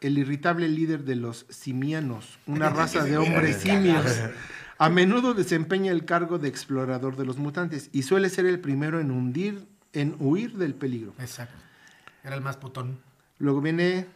el 0.00 0.18
irritable 0.18 0.68
líder 0.68 1.04
de 1.04 1.16
los 1.16 1.46
simianos, 1.48 2.38
una 2.46 2.70
raza 2.70 3.04
de 3.04 3.16
hombres 3.16 3.56
simios. 3.56 4.04
A 4.78 4.88
menudo 4.88 5.34
desempeña 5.34 5.92
el 5.92 6.04
cargo 6.04 6.38
de 6.38 6.48
explorador 6.48 7.16
de 7.16 7.24
los 7.24 7.38
mutantes 7.38 7.90
y 7.92 8.02
suele 8.02 8.28
ser 8.28 8.44
el 8.44 8.58
primero 8.58 9.00
en 9.00 9.12
hundir, 9.12 9.66
en 9.92 10.16
huir 10.18 10.54
del 10.54 10.74
peligro. 10.74 11.14
Exacto. 11.20 11.54
Era 12.24 12.34
el 12.34 12.40
más 12.40 12.56
putón. 12.56 12.98
Luego 13.38 13.60
viene 13.60 14.06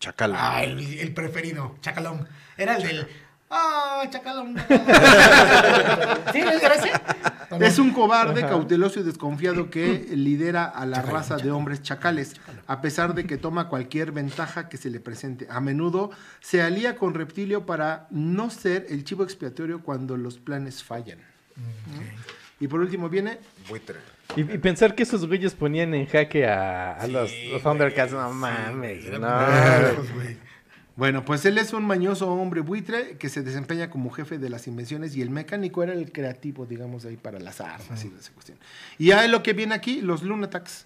Chacal. 0.00 0.32
Ah, 0.34 0.62
el, 0.64 0.98
el 0.98 1.12
preferido. 1.12 1.76
Chacalón. 1.82 2.26
Era 2.56 2.76
el 2.76 2.82
del. 2.82 3.08
Ah, 3.50 4.02
chacalón. 4.08 4.56
¿Sí? 6.32 6.38
¿Era 6.38 6.74
ese? 6.74 6.92
Es 7.58 7.78
un 7.78 7.92
cobarde, 7.92 8.42
cauteloso 8.42 9.00
y 9.00 9.02
desconfiado 9.02 9.70
que 9.70 10.06
lidera 10.14 10.64
a 10.64 10.86
la 10.86 11.02
raza 11.02 11.36
de 11.36 11.50
hombres 11.50 11.82
chacales, 11.82 12.34
a 12.66 12.80
pesar 12.80 13.14
de 13.14 13.26
que 13.26 13.38
toma 13.38 13.68
cualquier 13.68 14.12
ventaja 14.12 14.68
que 14.68 14.76
se 14.76 14.90
le 14.90 15.00
presente. 15.00 15.46
A 15.50 15.60
menudo 15.60 16.10
se 16.40 16.62
alía 16.62 16.96
con 16.96 17.14
Reptilio 17.14 17.66
para 17.66 18.06
no 18.10 18.50
ser 18.50 18.86
el 18.88 19.04
chivo 19.04 19.24
expiatorio 19.24 19.82
cuando 19.82 20.16
los 20.16 20.38
planes 20.38 20.82
fallan. 20.82 21.18
Y 22.60 22.68
por 22.68 22.80
último 22.80 23.08
viene 23.08 23.38
Buitre. 23.68 23.98
Y, 24.36 24.42
y 24.42 24.58
pensar 24.58 24.94
que 24.94 25.02
esos 25.02 25.26
güeyes 25.26 25.54
ponían 25.54 25.92
en 25.94 26.06
jaque 26.06 26.46
a, 26.46 26.92
a 26.92 27.06
los, 27.08 27.32
los 27.50 27.62
Thundercats, 27.62 28.12
no 28.12 28.32
mames, 28.32 29.10
no. 29.10 29.28
güey. 30.14 30.49
Bueno, 31.00 31.24
pues 31.24 31.46
él 31.46 31.56
es 31.56 31.72
un 31.72 31.84
mañoso 31.86 32.30
hombre 32.30 32.60
buitre 32.60 33.16
que 33.16 33.30
se 33.30 33.42
desempeña 33.42 33.88
como 33.88 34.10
jefe 34.10 34.36
de 34.36 34.50
las 34.50 34.66
invenciones 34.66 35.16
y 35.16 35.22
el 35.22 35.30
mecánico 35.30 35.82
era 35.82 35.94
el 35.94 36.12
creativo, 36.12 36.66
digamos, 36.66 37.06
ahí 37.06 37.16
para 37.16 37.38
las 37.40 37.62
armas 37.62 38.04
y 38.04 38.08
esa 38.20 38.32
cuestión. 38.34 38.58
Y 38.98 39.12
a 39.12 39.26
lo 39.26 39.42
que 39.42 39.54
viene 39.54 39.74
aquí, 39.74 40.02
los 40.02 40.22
Lunatax, 40.22 40.84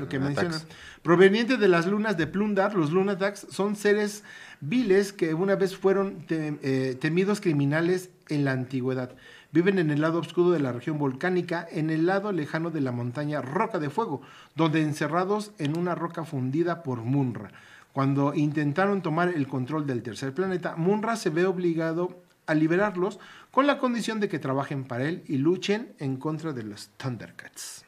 lo 0.00 0.08
que 0.08 0.18
Lunatax. 0.18 0.48
mencionan. 0.48 0.60
Provenientes 1.02 1.60
de 1.60 1.68
las 1.68 1.86
lunas 1.86 2.16
de 2.16 2.26
Plundar, 2.26 2.74
los 2.74 2.90
Lunatax 2.90 3.46
son 3.50 3.76
seres 3.76 4.24
viles 4.60 5.12
que 5.12 5.32
una 5.32 5.54
vez 5.54 5.76
fueron 5.76 6.26
te- 6.26 6.58
eh, 6.64 6.96
temidos 7.00 7.40
criminales 7.40 8.10
en 8.28 8.44
la 8.44 8.50
antigüedad. 8.50 9.12
Viven 9.52 9.78
en 9.78 9.92
el 9.92 10.00
lado 10.00 10.18
oscuro 10.18 10.50
de 10.50 10.58
la 10.58 10.72
región 10.72 10.98
volcánica, 10.98 11.64
en 11.70 11.90
el 11.90 12.04
lado 12.06 12.32
lejano 12.32 12.72
de 12.72 12.80
la 12.80 12.90
montaña 12.90 13.42
Roca 13.42 13.78
de 13.78 13.90
Fuego, 13.90 14.22
donde 14.56 14.82
encerrados 14.82 15.52
en 15.58 15.78
una 15.78 15.94
roca 15.94 16.24
fundida 16.24 16.82
por 16.82 17.02
Munra. 17.02 17.52
Cuando 17.96 18.34
intentaron 18.34 19.00
tomar 19.00 19.30
el 19.30 19.48
control 19.48 19.86
del 19.86 20.02
tercer 20.02 20.34
planeta, 20.34 20.76
Munra 20.76 21.16
se 21.16 21.30
ve 21.30 21.46
obligado 21.46 22.22
a 22.44 22.52
liberarlos 22.52 23.18
con 23.50 23.66
la 23.66 23.78
condición 23.78 24.20
de 24.20 24.28
que 24.28 24.38
trabajen 24.38 24.84
para 24.84 25.04
él 25.08 25.24
y 25.28 25.38
luchen 25.38 25.94
en 25.98 26.18
contra 26.18 26.52
de 26.52 26.62
los 26.62 26.90
Thundercats. 26.98 27.86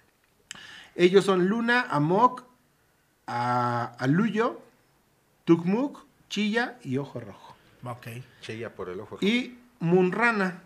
Ellos 0.95 1.27
son 1.27 1.49
Luna, 1.49 1.83
Amok, 1.91 2.45
a- 3.27 3.93
Aluyo, 3.99 4.63
Tukmuk, 5.45 6.07
Chilla 6.31 6.79
y 6.83 6.97
Ojo 6.97 7.21
Rojo. 7.21 7.55
Ok. 7.85 8.07
Chilla 8.41 8.75
por 8.75 8.89
el 8.89 9.01
ojo. 9.01 9.19
Y 9.21 9.59
Munrana, 9.79 10.63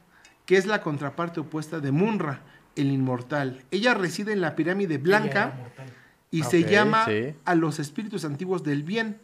que 0.47 0.57
es 0.57 0.67
la 0.67 0.83
contraparte 0.83 1.41
opuesta 1.41 1.81
de 1.81 1.91
Munra, 1.91 2.43
el 2.77 2.93
inmortal. 2.93 3.65
Ella 3.73 3.95
reside 3.95 4.35
en 4.35 4.41
la 4.41 4.55
pirámide 4.55 4.99
blanca 4.99 5.53
y 6.31 6.45
se 6.45 6.63
Ok, 6.63 6.71
llama 6.71 7.05
sí. 7.07 7.35
a 7.45 7.57
los 7.57 7.81
espíritus 7.81 8.25
antiguos 8.25 8.63
del 8.63 8.85
bien. 8.85 9.19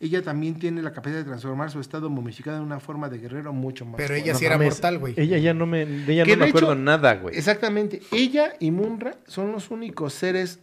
Ella 0.00 0.22
también 0.22 0.58
tiene 0.58 0.82
la 0.82 0.92
capacidad 0.92 1.20
de 1.20 1.24
transformar 1.24 1.70
su 1.70 1.80
estado 1.80 2.10
momificado 2.10 2.56
en 2.58 2.64
una 2.64 2.80
forma 2.80 3.08
de 3.08 3.18
guerrero 3.18 3.52
mucho 3.52 3.86
más 3.86 3.96
Pero 3.96 4.14
ella 4.14 4.34
sí 4.34 4.44
era 4.44 4.56
mames, 4.58 4.74
mortal, 4.74 4.98
güey. 4.98 5.14
Ella 5.16 5.38
ya 5.38 5.54
no 5.54 5.66
me, 5.66 5.86
de 5.86 6.12
ella 6.12 6.24
Que 6.24 6.36
no 6.36 6.44
me 6.44 6.50
acuerdo 6.50 6.72
hecho, 6.72 6.80
nada, 6.80 7.14
güey. 7.14 7.36
Exactamente. 7.36 8.02
Ella 8.12 8.54
y 8.60 8.70
Munra 8.70 9.16
son 9.26 9.52
los 9.52 9.70
únicos 9.70 10.12
seres 10.12 10.58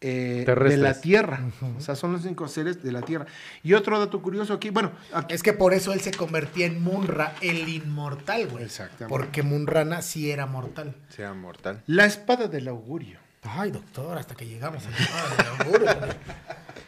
eh, 0.00 0.44
de 0.46 0.76
la 0.76 1.00
Tierra. 1.00 1.40
O 1.76 1.80
sea, 1.80 1.96
son 1.96 2.12
los 2.12 2.24
únicos 2.24 2.52
seres 2.52 2.82
de 2.82 2.92
la 2.92 3.02
Tierra. 3.02 3.26
Y 3.64 3.72
otro 3.72 3.98
dato 3.98 4.22
curioso 4.22 4.54
aquí, 4.54 4.70
bueno, 4.70 4.92
aquí- 5.12 5.34
Es 5.34 5.42
que 5.42 5.54
por 5.54 5.74
eso 5.74 5.92
él 5.92 6.00
se 6.00 6.12
convertía 6.12 6.66
en 6.66 6.80
Munra, 6.82 7.34
el 7.40 7.68
inmortal, 7.68 8.46
güey. 8.48 8.64
Exactamente. 8.64 9.08
Porque 9.08 9.42
Munrana 9.42 10.02
sí 10.02 10.30
era 10.30 10.46
mortal. 10.46 10.94
Sea 11.08 11.34
mortal. 11.34 11.82
la 11.86 12.04
espada 12.04 12.46
del 12.46 12.68
augurio. 12.68 13.18
Ay, 13.42 13.70
doctor, 13.70 14.18
hasta 14.18 14.34
que 14.36 14.46
llegamos 14.46 14.84
a 14.86 14.90
la 14.90 15.50
augurio, 15.64 15.96
güey. 15.98 16.10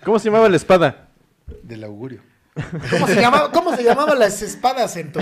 ¿Cómo 0.05 0.19
se 0.19 0.27
llamaba 0.27 0.49
la 0.49 0.57
espada? 0.57 1.09
Del 1.63 1.85
augurio. 1.85 2.21
¿Cómo 2.91 3.07
se 3.07 3.21
llamaba, 3.21 3.53
cómo 3.53 3.77
se 3.77 3.85
llamaban 3.85 4.19
las 4.19 4.43
espadas 4.43 4.97
en? 4.97 5.13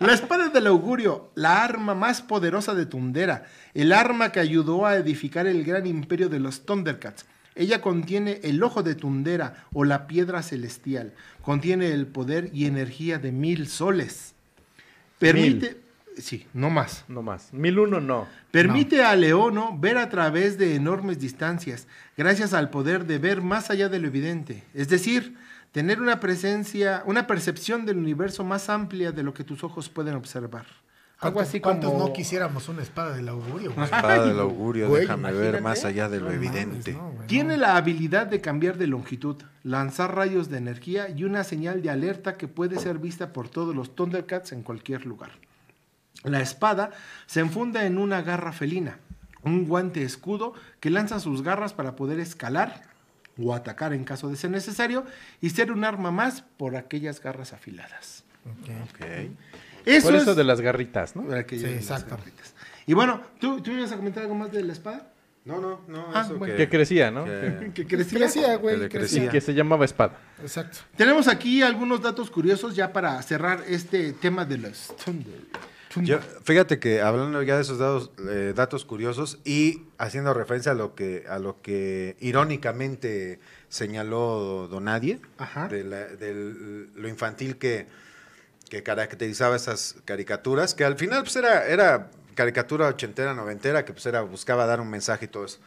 La 0.00 0.12
espada 0.12 0.48
del 0.48 0.68
augurio, 0.68 1.32
la 1.34 1.64
arma 1.64 1.94
más 1.94 2.22
poderosa 2.22 2.72
de 2.74 2.86
Tundera, 2.86 3.46
el 3.74 3.92
arma 3.92 4.30
que 4.30 4.38
ayudó 4.38 4.86
a 4.86 4.94
edificar 4.94 5.48
el 5.48 5.64
gran 5.64 5.86
imperio 5.86 6.28
de 6.28 6.38
los 6.38 6.64
Thundercats. 6.64 7.26
Ella 7.56 7.80
contiene 7.80 8.38
el 8.44 8.62
ojo 8.62 8.84
de 8.84 8.94
Tundera 8.94 9.64
o 9.72 9.84
la 9.84 10.06
piedra 10.06 10.44
celestial. 10.44 11.12
Contiene 11.42 11.90
el 11.90 12.06
poder 12.06 12.50
y 12.52 12.66
energía 12.66 13.18
de 13.18 13.32
mil 13.32 13.66
soles. 13.66 14.34
Permite, 15.18 15.80
sí, 16.20 16.46
no 16.54 16.70
más. 16.70 17.04
No 17.08 17.22
más. 17.22 17.52
Mil 17.52 17.78
uno 17.78 18.00
no. 18.00 18.26
Permite 18.50 19.02
a 19.04 19.14
Leono 19.16 19.76
ver 19.78 19.98
a 19.98 20.08
través 20.08 20.58
de 20.58 20.74
enormes 20.74 21.18
distancias, 21.18 21.86
gracias 22.16 22.52
al 22.54 22.70
poder 22.70 23.06
de 23.06 23.18
ver 23.18 23.42
más 23.42 23.70
allá 23.70 23.88
de 23.88 23.98
lo 23.98 24.08
evidente. 24.08 24.64
Es 24.74 24.88
decir, 24.88 25.36
tener 25.72 26.00
una 26.00 26.20
presencia, 26.20 27.02
una 27.06 27.26
percepción 27.26 27.86
del 27.86 27.98
universo 27.98 28.44
más 28.44 28.68
amplia 28.68 29.12
de 29.12 29.22
lo 29.22 29.34
que 29.34 29.44
tus 29.44 29.64
ojos 29.64 29.88
pueden 29.88 30.14
observar. 30.14 30.66
Algo 31.20 31.34
¿Cuántos, 31.34 31.48
así 31.48 31.60
cuántos 31.60 31.90
como... 31.92 32.06
no 32.06 32.12
quisiéramos 32.12 32.68
una 32.68 32.80
espada 32.80 33.16
del 33.16 33.28
augurio, 33.28 33.72
güey? 33.72 33.84
Espada 33.86 34.24
del 34.24 34.38
augurio, 34.38 34.88
güey, 34.88 35.00
déjame 35.02 35.32
ver 35.32 35.60
más 35.60 35.84
allá 35.84 36.08
de 36.08 36.20
lo 36.20 36.26
No 36.26 36.30
mames, 36.36 36.48
evidente. 36.48 36.92
no, 36.92 37.10
güey, 37.10 37.26
Tiene 37.26 37.54
no. 37.56 37.62
la 37.62 37.76
habilidad 37.76 38.28
de 38.28 38.40
cambiar 38.40 38.78
de 38.78 38.86
longitud, 38.86 39.34
lanzar 39.64 40.14
rayos 40.14 40.48
de 40.48 40.58
energía 40.58 41.08
y 41.08 41.24
una 41.24 41.42
señal 41.42 41.82
de 41.82 41.90
alerta 41.90 42.34
que 42.36 42.46
puede 42.46 42.78
ser 42.78 42.98
vista 43.00 43.32
por 43.32 43.48
todos 43.48 43.74
los 43.74 43.96
Thundercats 43.96 44.52
en 44.52 44.62
cualquier 44.62 45.06
lugar. 45.06 45.32
La 46.24 46.40
espada 46.40 46.90
se 47.26 47.40
enfunda 47.40 47.84
en 47.86 47.98
una 47.98 48.22
garra 48.22 48.52
felina, 48.52 48.98
un 49.42 49.66
guante 49.66 50.02
escudo 50.02 50.54
que 50.80 50.90
lanza 50.90 51.20
sus 51.20 51.42
garras 51.42 51.72
para 51.72 51.94
poder 51.96 52.18
escalar 52.20 52.82
o 53.40 53.54
atacar 53.54 53.92
en 53.92 54.04
caso 54.04 54.28
de 54.28 54.36
ser 54.36 54.50
necesario 54.50 55.04
y 55.40 55.50
ser 55.50 55.70
un 55.70 55.84
arma 55.84 56.10
más 56.10 56.42
por 56.56 56.74
aquellas 56.76 57.20
garras 57.22 57.52
afiladas. 57.52 58.24
Ok. 58.46 59.30
Eso 59.86 60.08
Por 60.08 60.16
es 60.16 60.22
eso 60.22 60.34
de 60.34 60.44
las 60.44 60.60
garritas, 60.60 61.14
¿no? 61.14 61.22
Sí, 61.48 61.64
exacto. 61.66 62.16
garritas. 62.16 62.54
Y 62.86 62.94
bueno, 62.94 63.22
¿tú, 63.38 63.60
¿tú 63.62 63.70
ibas 63.70 63.92
a 63.92 63.96
comentar 63.96 64.22
algo 64.24 64.34
más 64.34 64.50
de 64.50 64.62
la 64.64 64.72
espada? 64.72 65.12
No, 65.44 65.60
no, 65.60 65.80
no, 65.88 66.10
Ah, 66.12 66.22
eso 66.26 66.36
bueno. 66.36 66.56
Que 66.56 66.68
crecía, 66.68 67.10
¿no? 67.10 67.24
que- 67.24 67.70
Que 67.74 67.86
crecía. 67.86 68.56
Güey, 68.56 68.88
crecía. 68.88 69.30
Que 69.30 69.40
se 69.40 69.54
llamaba 69.54 69.84
espada. 69.84 70.18
Exacto. 70.42 70.78
Tenemos 70.96 71.28
aquí 71.28 71.62
algunos 71.62 72.02
datos 72.02 72.30
curiosos 72.30 72.74
ya 72.74 72.92
para 72.92 73.22
cerrar 73.22 73.62
este 73.68 74.12
tema 74.14 74.44
de 74.44 74.58
los 74.58 74.94
Thunder. 75.02 75.40
Yo- 76.06 76.20
fíjate 76.44 76.78
que 76.78 77.00
hablando 77.00 77.42
ya 77.42 77.56
de 77.56 77.62
esos 77.62 77.78
datos, 77.78 78.10
eh, 78.28 78.52
datos 78.54 78.84
curiosos 78.84 79.38
y 79.44 79.84
haciendo 79.96 80.34
referencia 80.34 80.72
a 80.72 80.74
lo 80.74 80.94
que 80.94 81.24
a 81.28 81.38
lo 81.38 81.62
que 81.62 82.16
irónicamente 82.20 83.38
señaló 83.68 84.68
Donadie 84.68 85.20
de, 85.68 85.84
la- 85.84 86.06
del- 86.06 86.90
lo 86.94 87.08
infantil 87.08 87.56
que, 87.58 87.86
que 88.68 88.82
caracterizaba 88.82 89.56
esas 89.56 89.96
caricaturas, 90.04 90.74
que 90.74 90.84
al 90.84 90.96
final 90.98 91.22
pues 91.22 91.36
era, 91.36 91.66
era 91.66 92.10
caricatura 92.34 92.88
ochentera, 92.88 93.34
noventera, 93.34 93.84
que 93.84 93.92
pues 93.92 94.04
era, 94.06 94.22
buscaba 94.22 94.66
dar 94.66 94.80
un 94.80 94.90
mensaje 94.90 95.24
y 95.24 95.28
todo 95.28 95.44
eso. 95.46 95.58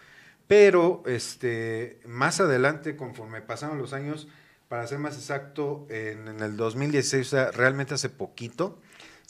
Pero 0.48 1.02
este, 1.06 2.00
más 2.06 2.40
adelante, 2.40 2.96
conforme 2.96 3.42
pasaron 3.42 3.78
los 3.78 3.94
años, 3.94 4.28
para 4.68 4.86
ser 4.88 5.00
más 5.00 5.16
exacto, 5.16 5.86
en, 5.90 6.28
en 6.28 6.40
el 6.42 6.56
2016, 6.58 7.28
o 7.28 7.30
sea, 7.30 7.52
realmente 7.52 7.94
hace 7.94 8.10
poquito, 8.10 8.80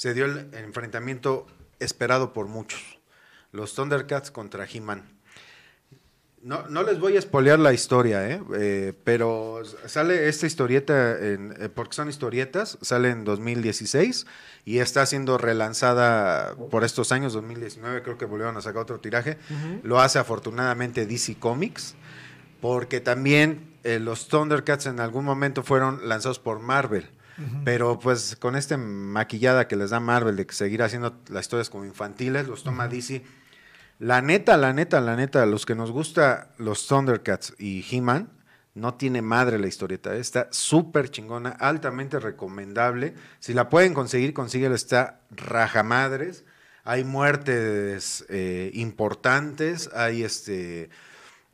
se 0.02 0.16
dio 0.16 0.26
el 0.26 0.50
enfrentamiento 0.56 1.46
esperado 1.80 2.34
por 2.34 2.48
muchos. 2.48 2.82
Los 3.52 3.76
Thundercats 3.76 4.32
contra 4.32 4.66
He-Man. 4.66 5.04
No, 6.42 6.68
no 6.70 6.82
les 6.82 7.00
voy 7.00 7.18
a 7.18 7.20
espolear 7.20 7.60
la 7.60 7.72
historia, 7.72 8.28
¿eh? 8.28 8.42
Eh, 8.58 8.94
pero 9.04 9.62
sale 9.86 10.28
esta 10.28 10.48
historieta, 10.48 11.20
en- 11.20 11.54
eh, 11.60 11.70
porque 11.70 11.94
son 11.94 12.10
historietas, 12.10 12.80
sale 12.82 13.10
en 13.12 13.24
2016 13.26 14.26
y 14.66 14.80
está 14.80 15.06
siendo 15.06 15.38
relanzada 15.38 16.56
por 16.72 16.84
estos 16.84 17.12
años, 17.12 17.34
2019 17.34 18.02
creo 18.02 18.18
que 18.18 18.26
volvieron 18.26 18.58
a 18.58 18.62
sacar 18.62 18.82
otro 18.82 19.00
tiraje. 19.00 19.38
Lo 19.84 20.00
hace 20.02 20.18
afortunadamente 20.18 21.06
DC 21.06 21.36
Comics, 21.36 21.94
porque 22.60 23.02
también 23.02 23.76
eh, 23.84 24.00
los 24.00 24.28
Thundercats 24.28 24.88
en 24.88 25.00
algún 25.00 25.26
momento 25.26 25.62
fueron 25.62 26.10
lanzados 26.10 26.40
por 26.40 26.60
Marvel. 26.60 27.08
Pero 27.64 28.00
pues 28.00 28.36
con 28.36 28.56
esta 28.56 28.78
maquillada 28.78 29.68
que 29.68 29.76
les 29.76 29.90
da 29.90 30.00
Marvel 30.00 30.36
de 30.36 30.48
seguir 30.52 30.84
haciendo 30.84 31.18
las 31.30 31.46
historias 31.46 31.70
como 31.70 31.86
infantiles, 31.86 32.48
los 32.48 32.64
toma 32.64 32.88
DC. 32.88 33.24
La 34.00 34.22
neta, 34.22 34.58
la 34.58 34.74
neta, 34.74 35.00
la 35.00 35.16
neta, 35.16 35.46
los 35.46 35.66
que 35.66 35.76
nos 35.76 35.92
gusta 35.92 36.50
los 36.58 36.88
Thundercats 36.88 37.54
y 37.60 37.86
He-Man, 37.90 38.30
no 38.74 38.96
tiene 38.96 39.22
madre 39.22 39.60
la 39.60 39.68
historieta. 39.68 40.16
Está 40.16 40.48
súper 40.52 41.10
chingona, 41.10 41.50
altamente 41.52 42.20
recomendable. 42.20 43.14
Si 43.40 43.54
la 43.54 43.70
pueden 43.70 43.94
conseguir, 43.94 44.34
consíguela, 44.34 44.76
está 44.76 45.22
rajamadres. 45.30 46.46
Hay 46.84 47.04
muertes 47.04 48.26
eh, 48.30 48.72
importantes, 48.74 49.90
hay 49.94 50.24
este 50.24 50.90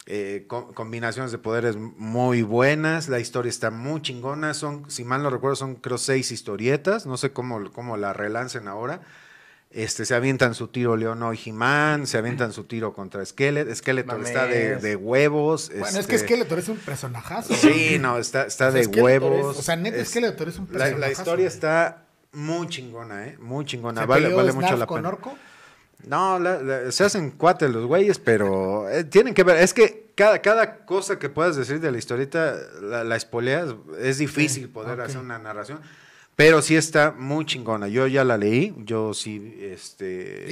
eh, 0.07 0.45
co- 0.47 0.73
combinaciones 0.73 1.31
de 1.31 1.37
poderes 1.37 1.75
muy 1.75 2.41
buenas, 2.41 3.09
la 3.09 3.19
historia 3.19 3.49
está 3.49 3.69
muy 3.71 4.01
chingona, 4.01 4.53
son, 4.53 4.89
si 4.89 5.03
mal 5.03 5.21
no 5.21 5.29
recuerdo, 5.29 5.55
son 5.57 5.75
creo 5.75 5.97
seis 5.97 6.31
historietas, 6.31 7.05
no 7.05 7.17
sé 7.17 7.31
cómo, 7.31 7.71
cómo 7.71 7.97
la 7.97 8.13
relancen 8.13 8.67
ahora. 8.67 9.01
Este, 9.69 10.05
se 10.05 10.15
avientan 10.15 10.53
su 10.55 10.69
tiro 10.69 10.95
Leono 10.95 11.33
y 11.33 11.39
He-Man, 11.45 12.07
se 12.07 12.17
avientan 12.17 12.53
su 12.53 12.63
tiro 12.63 12.93
contra 12.93 13.23
Skeletor, 13.25 13.75
Skeletor 13.75 14.13
Mames. 14.13 14.29
está 14.29 14.47
de, 14.47 14.77
de 14.77 14.95
huevos. 14.95 15.69
Bueno, 15.77 15.99
es 15.99 16.07
que 16.07 16.15
este, 16.15 16.25
Skeletor 16.25 16.59
es 16.59 16.69
un 16.69 16.77
personajazo. 16.77 17.53
Sí, 17.53 17.97
no, 17.99 18.17
está, 18.17 18.43
está 18.45 18.69
O 18.69 18.71
sea, 18.71 18.79
de 18.79 18.85
Skeletor 18.85 19.03
huevos. 19.31 19.55
es- 19.55 19.59
o 19.59 19.63
sea, 19.63 19.75
neta, 19.75 19.97
Es- 19.97 20.07
Skeletor 20.07 20.47
es 20.47 20.57
un 20.57 20.67
personajazo. 20.67 20.99
la 20.99 21.11
historia 21.11 21.47
está 21.47 22.05
muy 22.31 22.67
chingona, 22.69 23.27
¿eh? 23.27 23.37
Muy 23.41 23.65
chingona. 23.65 24.01
¿Se 24.01 24.07
vale 24.07 24.33
vale 24.33 24.51
Snarf 24.53 24.63
mucho 24.63 24.77
la 24.77 24.85
con 24.87 24.97
pena. 24.99 25.09
Orco? 25.09 25.37
No, 26.05 26.39
la- 26.39 26.61
la- 26.61 26.91
se 26.91 27.03
hacen 27.03 27.31
cuates 27.31 27.69
los 27.71 27.85
güeyes, 27.85 28.19
pero 28.19 28.87
eh, 28.89 29.03
tienen 29.03 29.33
que 29.33 29.43
ver. 29.43 29.57
Es 29.57 29.73
que 29.73 30.11
cada, 30.15 30.41
cada 30.41 30.85
cosa 30.85 31.19
que 31.19 31.29
puedas 31.29 31.55
decir 31.55 31.79
de 31.79 31.91
la 31.91 31.97
historieta, 31.97 32.55
la, 32.81 33.03
la 33.03 33.15
espoleas, 33.15 33.73
es 33.99 34.17
difícil 34.19 34.69
poder 34.69 35.01
hacer 35.01 35.17
una 35.19 35.37
narración. 35.39 35.79
Pero 36.37 36.61
sí 36.61 36.75
está 36.75 37.15
muy 37.17 37.45
chingona. 37.47 37.87
Yo 37.87 38.05
ya 38.05 38.23
la 38.23 38.37
leí, 38.37 38.71
yo 38.85 39.15
sí 39.15 39.57
este, 39.59 40.45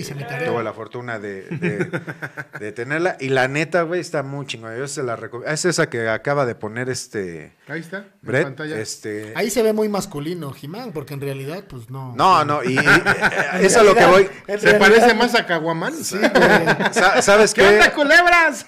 tuve 0.43 0.63
la 0.63 0.73
fortuna 0.73 1.19
de, 1.19 1.43
de- 1.43 2.01
de 2.59 2.71
tenerla. 2.71 3.17
Y 3.19 3.29
la 3.29 3.47
neta, 3.47 3.83
güey, 3.83 4.01
está 4.01 4.23
muy 4.23 4.47
chingona. 4.47 4.75
Yo 4.75 4.87
se 4.87 5.03
la 5.03 5.15
recomiendo. 5.15 5.53
Es 5.53 5.63
esa 5.63 5.87
que 5.87 6.09
acaba 6.09 6.47
de 6.47 6.55
poner 6.55 6.89
este 6.89 7.53
Ahí 7.67 7.81
está, 7.81 7.97
en 7.99 8.05
Brett. 8.23 8.43
pantalla. 8.45 8.79
Este, 8.79 9.31
Ahí 9.35 9.51
se 9.51 9.61
ve 9.61 9.73
muy 9.73 9.87
masculino, 9.87 10.51
Jimán, 10.53 10.91
porque 10.91 11.13
en 11.13 11.21
realidad, 11.21 11.63
pues 11.69 11.87
no. 11.91 12.15
no, 12.15 12.43
no, 12.43 12.63
y, 12.63 12.73
y- 12.73 12.79
es 13.61 13.77
a 13.77 13.83
lo 13.83 13.93
que 13.93 14.05
voy. 14.07 14.27
En 14.47 14.59
¿Se 14.59 14.73
parece 14.79 15.13
más 15.13 15.35
a 15.35 15.45
Caguamán? 15.45 15.93
Sí, 16.03 16.17
güey. 16.17 17.21
¿Sabes 17.21 17.53
¿Qué 17.53 17.61
qué? 17.61 17.67
onda, 17.67 17.93
culebras? 17.93 18.65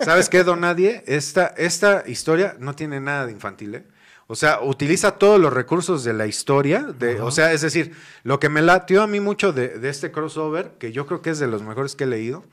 ¿Sabes 0.00 0.28
qué, 0.28 0.42
Don 0.42 0.60
Nadie? 0.62 1.04
Esta, 1.06 1.54
esta 1.56 2.02
historia 2.08 2.56
no 2.58 2.74
tiene 2.74 2.98
nada 3.00 3.26
de 3.26 3.32
infantil, 3.32 3.76
¿eh? 3.76 3.84
O 4.30 4.36
sea, 4.36 4.60
utiliza 4.60 5.12
todos 5.12 5.40
los 5.40 5.52
recursos 5.52 6.04
de 6.04 6.12
la 6.12 6.26
historia. 6.26 6.82
De, 6.82 7.20
o 7.20 7.30
sea, 7.30 7.52
es 7.52 7.62
decir, 7.62 7.96
lo 8.24 8.38
que 8.38 8.50
me 8.50 8.60
latió 8.60 9.02
a 9.02 9.06
mí 9.06 9.20
mucho 9.20 9.52
de, 9.54 9.78
de 9.78 9.88
este 9.88 10.12
crossover, 10.12 10.72
que 10.78 10.92
yo 10.92 11.06
creo 11.06 11.22
que 11.22 11.30
es 11.30 11.38
de 11.38 11.46
los 11.46 11.62
mejores 11.62 11.96
que 11.96 12.04
he 12.04 12.06
leído, 12.06 12.44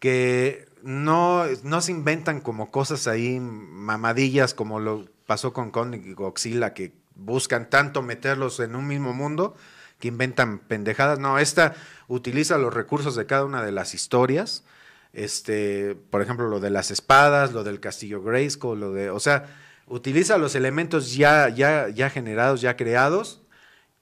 que 0.00 0.66
no, 0.82 1.44
no 1.62 1.80
se 1.80 1.92
inventan 1.92 2.40
como 2.40 2.72
cosas 2.72 3.06
ahí 3.06 3.38
mamadillas 3.40 4.54
como 4.54 4.80
lo 4.80 5.06
pasó 5.24 5.52
con 5.52 5.70
Kong 5.70 5.94
y 5.94 6.12
Godzilla, 6.14 6.74
que 6.74 6.92
buscan 7.14 7.70
tanto 7.70 8.02
meterlos 8.02 8.58
en 8.60 8.74
un 8.74 8.86
mismo 8.86 9.14
mundo 9.14 9.54
que 10.00 10.08
inventan 10.08 10.58
pendejadas. 10.58 11.20
No, 11.20 11.38
esta 11.38 11.74
utiliza 12.08 12.58
los 12.58 12.74
recursos 12.74 13.14
de 13.14 13.26
cada 13.26 13.44
una 13.44 13.62
de 13.62 13.72
las 13.72 13.94
historias. 13.94 14.64
Este, 15.12 15.96
por 16.10 16.20
ejemplo, 16.22 16.48
lo 16.48 16.58
de 16.58 16.70
las 16.70 16.90
espadas, 16.90 17.52
lo 17.52 17.62
del 17.62 17.78
castillo 17.78 18.20
Grayskull, 18.20 18.80
lo 18.80 18.92
de, 18.92 19.10
o 19.10 19.20
sea, 19.20 19.46
utiliza 19.86 20.38
los 20.38 20.54
elementos 20.54 21.14
ya, 21.14 21.48
ya, 21.48 21.88
ya 21.88 22.10
generados, 22.10 22.60
ya 22.60 22.76
creados, 22.76 23.42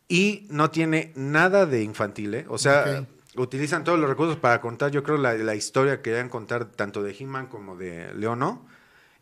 y 0.08 0.46
no 0.50 0.70
tiene 0.70 1.12
nada 1.14 1.66
de 1.66 1.82
infantil, 1.82 2.34
¿eh? 2.34 2.44
O 2.48 2.58
sea, 2.58 3.06
utilizan 3.36 3.82
todos 3.84 3.98
los 3.98 4.08
recursos 4.08 4.36
para 4.36 4.60
contar, 4.60 4.90
yo 4.90 5.02
creo, 5.02 5.16
la, 5.16 5.34
la 5.34 5.54
historia 5.54 5.96
que 5.96 6.02
querían 6.10 6.28
contar 6.28 6.66
tanto 6.66 7.02
de 7.02 7.16
He-Man 7.18 7.46
como 7.46 7.76
de 7.76 8.12
Leono. 8.14 8.66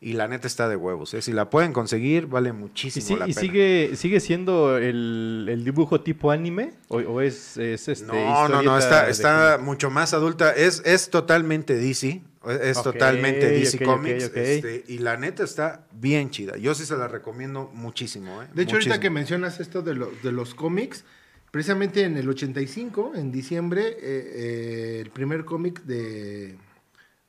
Y 0.03 0.15
la 0.15 0.27
neta 0.29 0.47
está 0.47 0.67
de 0.67 0.77
huevos. 0.77 1.13
¿eh? 1.13 1.21
Si 1.21 1.31
la 1.31 1.51
pueden 1.51 1.75
conseguir, 1.75 2.27
vale 2.27 2.49
¿Y, 2.49 2.53
muchísimo 2.53 3.07
sí- 3.07 3.17
la 3.17 3.29
y 3.29 3.35
pena. 3.35 3.41
sigue, 3.43 3.91
sigue 3.97 4.19
siendo 4.21 4.79
el, 4.79 5.47
el 5.51 5.63
dibujo 5.63 6.01
tipo 6.01 6.31
anime? 6.31 6.73
¿O, 6.89 6.97
o 7.01 7.21
es, 7.21 7.59
es 7.59 7.87
este, 7.87 8.07
No, 8.07 8.49
no, 8.49 8.63
no, 8.63 8.79
está, 8.79 9.11
está 9.11 9.59
mucho 9.61 9.91
más 9.91 10.15
adulta. 10.15 10.53
Es, 10.53 10.81
es 10.87 11.11
totalmente 11.11 11.75
DC. 11.77 12.23
Es 12.49 12.83
totalmente 12.83 13.51
DC 13.51 13.85
Comics. 13.85 14.31
este, 14.35 14.85
y 14.89 14.99
la 14.99 15.17
neta 15.19 15.45
está 15.45 15.87
bien 15.93 16.31
chida. 16.31 16.57
Yo 16.57 16.75
sí 16.75 16.87
se 16.87 16.97
la 16.97 17.07
recomiendo 17.07 17.71
muchísimo. 17.75 18.43
¿eh? 18.43 18.47
De 18.55 18.63
hecho, 18.63 18.77
ahorita 18.77 18.99
que 19.01 19.11
mencionas 19.11 19.61
esto 19.61 19.83
de, 19.83 19.95
lo- 19.95 20.11
de 20.23 20.33
los 20.33 20.55
cómics, 20.55 21.05
precisamente 21.51 22.03
en 22.05 22.17
el 22.17 22.29
85, 22.29 23.13
en 23.15 23.31
diciembre, 23.31 23.89
eh, 23.89 23.97
eh, 24.01 24.99
el 25.03 25.11
primer 25.11 25.45
cómic 25.45 25.83
de, 25.85 26.57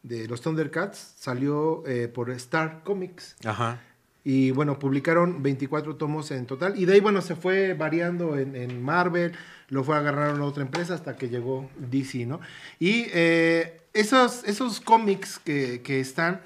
de 0.03 0.27
los 0.29 0.39
Thundercats 0.41 1.15
salió 1.19 1.83
eh, 1.85 2.07
por 2.07 2.29
Star 2.31 2.81
Comics. 2.85 3.35
Ajá. 3.43 3.81
Y 4.23 4.51
bueno, 4.51 4.77
publicaron 4.79 5.41
24 5.43 5.95
tomos 5.95 6.29
en 6.31 6.45
total. 6.45 6.79
Y 6.79 6.85
de 6.85 6.93
ahí, 6.93 6.99
bueno, 7.01 7.21
se 7.21 7.35
fue 7.35 7.73
variando 7.73 8.37
en, 8.37 8.55
en 8.55 8.81
Marvel, 8.81 9.33
lo 9.69 9.83
fue 9.83 9.97
agarraron 9.97 10.39
a 10.41 10.45
otra 10.45 10.61
empresa 10.63 10.93
hasta 10.93 11.15
que 11.17 11.27
llegó 11.27 11.69
DC, 11.79 12.27
¿no? 12.27 12.39
Y 12.79 13.07
eh, 13.13 13.80
esos, 13.93 14.43
esos 14.45 14.79
cómics 14.81 15.39
que, 15.39 15.81
que 15.81 15.99
están, 15.99 16.41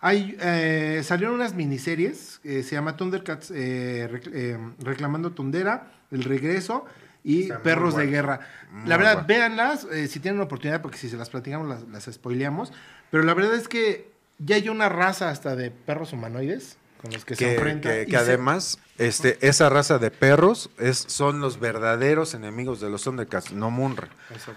hay, 0.00 0.36
eh, 0.40 1.02
salieron 1.04 1.34
unas 1.34 1.54
miniseries, 1.54 2.40
eh, 2.42 2.62
se 2.62 2.74
llama 2.74 2.96
Thundercats 2.96 3.50
eh, 3.50 4.08
eh, 4.32 4.58
Reclamando 4.78 5.32
Tondera, 5.32 5.92
El 6.10 6.24
Regreso 6.24 6.86
y 7.22 7.42
Está 7.42 7.62
Perros 7.62 7.96
de. 7.96 8.06
Guerra. 8.06 8.40
Muy 8.72 8.88
la 8.88 8.96
verdad, 8.96 9.12
bueno. 9.14 9.28
véanlas 9.28 9.86
eh, 9.92 10.08
si 10.08 10.20
tienen 10.20 10.40
oportunidad, 10.40 10.80
porque 10.80 10.96
si 10.96 11.10
se 11.10 11.16
las 11.18 11.28
platicamos 11.28 11.68
las, 11.68 11.82
las 11.88 12.14
spoileamos. 12.14 12.72
Pero 13.10 13.24
la 13.24 13.34
verdad 13.34 13.54
es 13.54 13.68
que 13.68 14.10
ya 14.38 14.56
hay 14.56 14.70
una 14.70 14.88
raza 14.88 15.28
hasta 15.28 15.54
de 15.54 15.70
perros 15.70 16.14
humanoides 16.14 16.78
con 17.00 17.10
los 17.12 17.24
que, 17.24 17.34
se 17.34 17.44
que, 17.44 17.54
enfrentan. 17.54 17.92
que- 18.04 18.10
se- 18.10 18.16
además 18.16 18.78
este, 18.98 19.38
esa 19.40 19.70
raza 19.70 19.98
de 19.98 20.10
perros 20.10 20.68
es, 20.78 20.98
son 21.08 21.40
los 21.40 21.58
verdaderos 21.58 22.34
enemigos 22.34 22.80
de 22.82 22.90
los 22.90 23.02
Thundercats, 23.04 23.52
no 23.52 23.70
Munra. 23.70 24.08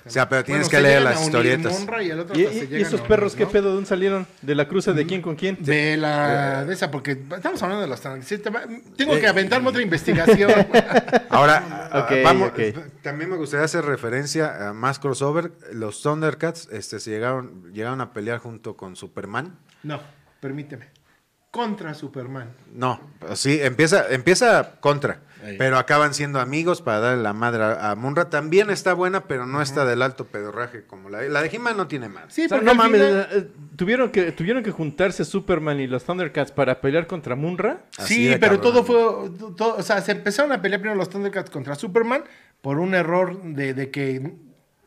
O 0.06 0.10
sea, 0.10 0.28
pero 0.28 0.44
tienes 0.44 0.68
Bueno, 0.68 0.78
que 0.80 0.84
leer 0.90 1.02
las 1.02 1.22
historietas. 1.22 1.88
Y 2.02 2.10
el 2.10 2.20
otro 2.20 2.38
¿Y, 2.38 2.44
hasta 2.46 2.52
se 2.54 2.60
y- 2.60 2.64
y 2.64 2.68
llegan 2.72 2.82
esos 2.88 3.02
perros 3.02 3.34
unir, 3.34 3.38
qué 3.38 3.46
¿no? 3.46 3.52
pedo? 3.52 3.68
¿De 3.70 3.74
dónde 3.76 3.88
salieron? 3.88 4.28
¿De 4.42 4.56
la 4.56 4.68
cruza 4.68 4.92
de 4.92 5.06
quién 5.06 5.22
con 5.22 5.36
quién? 5.38 5.58
De 5.64 5.94
Eh, 5.94 5.98
la 5.98 6.66
de 6.66 6.74
esa, 6.74 6.92
porque 6.92 7.12
estamos 7.14 7.64
hablando 7.64 7.82
de 7.84 7.88
los 7.88 8.02
va- 8.06 8.64
Tengo 8.98 9.18
que 9.18 9.28
aventarme 9.28 9.70
otra 9.70 9.82
investigación. 9.82 10.52
Ahora, 11.30 11.90
ah, 11.94 12.10
vamos, 12.24 12.52
también 13.02 13.30
me 13.30 13.38
gustaría 13.38 13.64
hacer 13.64 13.86
referencia 13.86 14.70
a 14.70 14.74
más 14.74 15.00
crossover. 15.00 15.54
Los 15.72 16.02
Thundercats 16.02 16.68
este, 16.72 17.00
se 17.00 17.12
llegaron, 17.12 17.72
llegaron 17.74 18.02
a 18.02 18.12
pelear 18.12 18.40
junto 18.40 18.76
con 18.76 18.98
Superman. 18.98 19.58
no, 19.84 20.02
permíteme. 20.42 20.90
Contra 21.54 21.94
Superman. 21.94 22.50
No, 22.74 23.00
sí, 23.36 23.60
empieza, 23.62 24.08
empieza 24.10 24.72
contra, 24.80 25.20
pero 25.60 25.78
acaban 25.78 26.16
siendo 26.16 26.40
amigos 26.40 26.82
para 26.82 27.00
darle 27.00 27.22
la 27.22 27.34
madre 27.34 27.64
a, 27.64 27.94
Munra. 27.94 28.32
También 28.32 28.72
está 28.72 28.96
buena, 28.96 29.26
pero 29.26 29.46
no 29.46 29.62
está 29.62 29.86
del 29.86 30.02
alto 30.02 30.26
pedorraje 30.26 30.84
como 30.88 31.12
la, 31.12 31.22
la 31.22 31.44
de 31.44 31.50
He-Man 31.56 31.78
no 31.78 31.88
tiene 31.88 32.10
más. 32.10 32.34
Sí, 32.34 32.46
O 32.46 32.50
sea, 32.50 32.58
porque 32.58 32.66
no 32.66 32.74
mames, 32.74 33.02
final- 33.02 33.28
eh, 33.32 33.48
¿tuvieron, 33.76 34.10
que, 34.10 34.32
¿tuvieron 34.32 34.64
que 34.64 34.72
juntarse 34.72 35.24
Superman 35.26 35.80
y 35.80 35.86
los 35.86 36.04
Thundercats 36.06 36.52
para 36.52 36.82
pelear 36.82 37.06
contra 37.06 37.36
Munra? 37.36 37.86
Así 38.00 38.16
Sí, 38.32 38.36
pero 38.40 38.60
cabrón. 38.60 38.62
todo 38.62 38.84
fue. 38.84 39.52
todo- 39.56 39.76
o 39.76 39.84
sea, 39.84 40.02
se 40.02 40.14
empezaron 40.14 40.52
a 40.54 40.60
pelear 40.60 40.82
primero 40.82 40.98
los 40.98 41.10
Thundercats 41.12 41.52
contra 41.52 41.76
Superman 41.76 42.24
por 42.64 42.80
un 42.80 42.96
error 42.96 43.40
de, 43.44 43.76
de 43.76 43.92
que. 43.92 44.34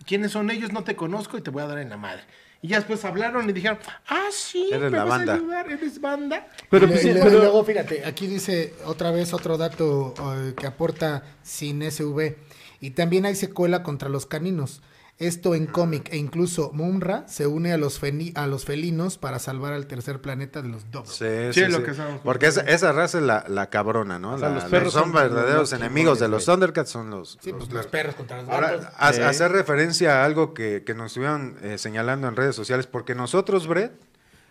¿Quiénes 0.07 0.33
son 0.33 0.51
ellos? 0.51 0.73
No 0.73 0.85
te 0.85 0.97
conozco 0.97 1.37
y 1.37 1.43
te 1.43 1.51
voy 1.51 1.63
a 1.63 1.67
dar 1.67 1.79
en 1.79 1.91
la 1.91 1.97
madre. 1.97 2.23
Y 2.63 2.69
ya 2.69 2.77
después 2.79 3.05
hablaron 3.05 3.49
y 3.49 3.53
dijeron, 3.53 3.79
ah, 4.09 4.29
sí, 4.33 4.71
Eres 4.73 4.91
me 4.91 4.97
la 4.97 5.05
vas 5.05 5.15
a 5.15 5.17
banda. 5.19 5.35
ayudar, 5.35 5.71
eres 5.71 6.01
banda. 6.01 6.49
Pero, 6.71 6.87
y, 6.87 6.89
pues, 6.89 7.01
sí, 7.03 7.09
y 7.11 7.13
le- 7.13 7.21
pero- 7.23 7.37
y 7.37 7.41
luego, 7.41 7.65
fíjate, 7.65 8.05
aquí 8.07 8.27
dice 8.27 8.73
otra 8.87 9.11
vez 9.11 9.35
otro 9.35 9.59
dato 9.59 10.15
eh, 10.37 10.55
que 10.59 10.67
aporta 10.67 11.23
sin 11.43 11.83
SV. 11.83 12.39
Y 12.81 12.91
también 12.93 13.27
hay 13.27 13.35
secuela 13.35 13.83
contra 13.83 14.09
los 14.09 14.27
caninos. 14.27 14.81
Esto 15.19 15.55
en 15.55 15.65
cómic 15.65 16.13
e 16.13 16.19
incluso 16.19 16.73
Mumra 16.75 17.27
se 17.27 17.47
une 17.47 17.73
a 17.73 17.79
los, 17.79 17.99
a 18.35 18.47
los 18.47 18.65
felinos 18.67 19.17
para 19.17 19.39
salvar 19.39 19.73
al 19.73 19.87
tercer 19.87 20.21
planeta 20.21 20.61
de 20.61 20.69
los 20.69 20.91
dogs. 20.91 21.09
Sí, 21.09 21.25
Sí, 21.53 21.65
sí, 21.65 21.71
lo 21.71 21.79
sí. 21.79 21.85
que. 21.85 21.93
Porque 22.23 22.49
esa, 22.49 22.61
esa 22.61 22.93
raza 22.93 23.17
es 23.19 23.25
la, 23.25 23.45
la 23.49 23.71
cabrona, 23.71 24.19
¿no? 24.19 24.35
O 24.35 24.39
sea, 24.39 24.49
La- 24.51 24.55
los 24.57 24.65
los 24.65 24.71
perros 24.71 24.93
son, 24.93 25.05
son 25.05 25.13
verdaderos 25.15 25.71
los 25.71 25.73
enemigos 25.73 26.19
de 26.19 26.29
los. 26.29 26.45
Thundercats, 26.45 26.91
son 26.91 27.09
los... 27.09 27.39
Sí, 27.41 27.51
los 27.51 27.61
pues 27.61 27.73
los 27.73 27.87
perros 27.87 28.15
contra 28.15 28.43
los 28.43 28.51
Ahora, 28.51 28.93
hacer 28.99 29.53
referencia 29.53 30.21
a 30.21 30.25
algo 30.27 30.53
que, 30.53 30.83
que 30.85 30.93
nos 30.95 31.07
estuvieron 31.07 31.57
eh, 31.63 31.79
señalando 31.79 32.29
en 32.29 32.37
redes 32.37 32.55
sociales, 32.55 32.87
porque 32.87 33.15
nosotros, 33.15 33.67
Brett, 33.69 33.93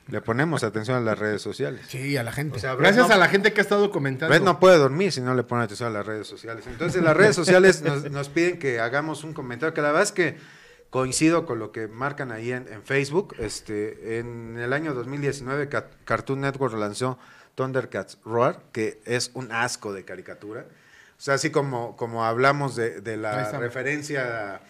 le 0.08 0.22
ponemos 0.22 0.64
atención 0.64 0.98
a 0.98 1.00
las 1.02 1.20
redes 1.20 1.44
sociales. 1.44 1.82
Sí, 1.90 2.18
a 2.18 2.24
la 2.24 2.32
gente. 2.32 2.58
O 2.58 2.60
sea, 2.60 2.74
Brett 2.74 2.88
Gracias 2.96 3.08
no, 3.10 3.14
a 3.14 3.18
la 3.18 3.28
gente 3.28 3.54
que 3.54 3.62
ha 3.62 3.64
estado 3.64 3.92
comentando. 3.92 4.30
Brett 4.30 4.44
no 4.44 4.60
puede 4.60 4.78
dormir 4.80 5.12
si 5.12 5.22
no 5.22 5.36
le 5.36 5.44
pone 5.44 5.64
atención 5.64 5.90
a 5.90 5.92
las 5.94 6.06
redes 6.08 6.26
sociales. 6.28 6.66
Entonces, 6.66 7.04
las 7.04 7.16
redes 7.16 7.36
sociales 7.42 7.84
nos, 7.84 8.10
nos 8.10 8.30
piden 8.30 8.58
que 8.58 8.80
hagamos 8.80 9.24
un 9.24 9.34
comentario, 9.34 9.74
que 9.76 9.82
la 9.82 9.88
verdad 9.90 10.04
es 10.04 10.12
que 10.12 10.55
coincido 11.00 11.46
con 11.46 11.60
lo 11.60 11.74
que 11.74 11.90
marcan 11.90 12.32
ahí 12.32 12.54
en, 12.54 12.72
en 12.72 12.82
Facebook. 12.82 13.36
Este, 13.38 14.18
en 14.20 14.58
el 14.58 14.72
año 14.72 14.94
2019, 14.94 15.68
Ca- 15.68 15.90
Cartoon 16.06 16.40
Network 16.40 16.74
lanzó 16.76 17.20
Thundercats 17.56 18.18
Roar, 18.24 18.62
que 18.72 19.02
es 19.04 19.30
un 19.34 19.52
asco 19.52 19.92
de 19.92 20.06
caricatura. 20.06 20.62
O 21.18 21.22
sea, 21.22 21.34
así 21.34 21.50
como, 21.50 21.98
como 21.98 22.24
hablamos 22.24 22.78
de, 22.78 23.02
la 23.18 23.32
referencia 23.60 24.62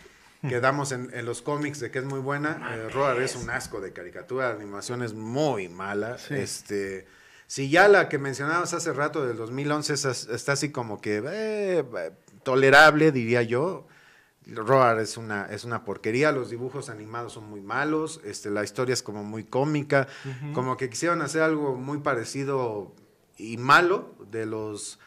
que 0.41 0.59
damos 0.59 0.91
en, 0.91 1.11
en 1.13 1.25
los 1.27 1.43
cómics 1.43 1.79
de 1.79 1.91
que 1.91 1.99
es 1.99 2.05
muy 2.05 2.19
buena, 2.19 2.71
eh, 2.73 2.89
Roar 2.89 3.21
es 3.21 3.35
un 3.35 3.51
asco 3.51 3.79
de 3.79 3.93
caricatura, 3.93 4.49
la 4.49 4.55
animación 4.55 5.03
es 5.03 5.13
muy 5.13 5.69
mala. 5.69 6.17
Sí. 6.17 6.33
Este, 6.33 7.05
si 7.45 7.69
ya 7.69 7.87
la 7.87 8.09
que 8.09 8.17
mencionabas 8.17 8.73
hace 8.73 8.93
rato 8.93 9.23
del 9.27 9.37
2011 9.37 9.93
es 9.93 10.05
as- 10.05 10.27
está 10.27 10.53
así 10.53 10.71
como 10.71 10.99
que 11.01 11.21
eh, 11.23 11.83
tolerable, 12.41 13.11
diría 13.11 13.43
yo. 13.43 13.85
Roar 14.53 14.99
es 14.99 15.17
una, 15.17 15.45
es 15.47 15.63
una 15.63 15.83
porquería, 15.83 16.31
los 16.31 16.49
dibujos 16.49 16.89
animados 16.89 17.33
son 17.33 17.49
muy 17.49 17.61
malos, 17.61 18.21
este, 18.23 18.49
la 18.51 18.63
historia 18.63 18.93
es 18.93 19.01
como 19.01 19.23
muy 19.23 19.43
cómica, 19.43 20.07
como 20.53 20.77
que 20.77 20.89
quisieron 20.89 21.21
hacer 21.21 21.41
algo 21.41 21.75
muy 21.75 21.97
parecido 21.99 22.93
y 23.37 23.57
malo 23.57 24.13
de 24.31 24.45
los 24.45 24.99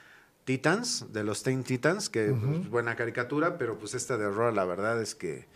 Titans, 0.45 1.13
de 1.13 1.23
los 1.25 1.43
Teen 1.43 1.63
Titans, 1.63 2.09
que 2.09 2.29
pues, 2.33 2.69
buena 2.69 2.97
caricatura, 2.97 3.59
pero 3.59 3.79
pues 3.79 3.95
esta 3.95 4.17
de 4.17 4.29
Roar 4.29 4.55
la 4.55 4.65
verdad 4.65 5.01
es 5.01 5.15
que... 5.15 5.47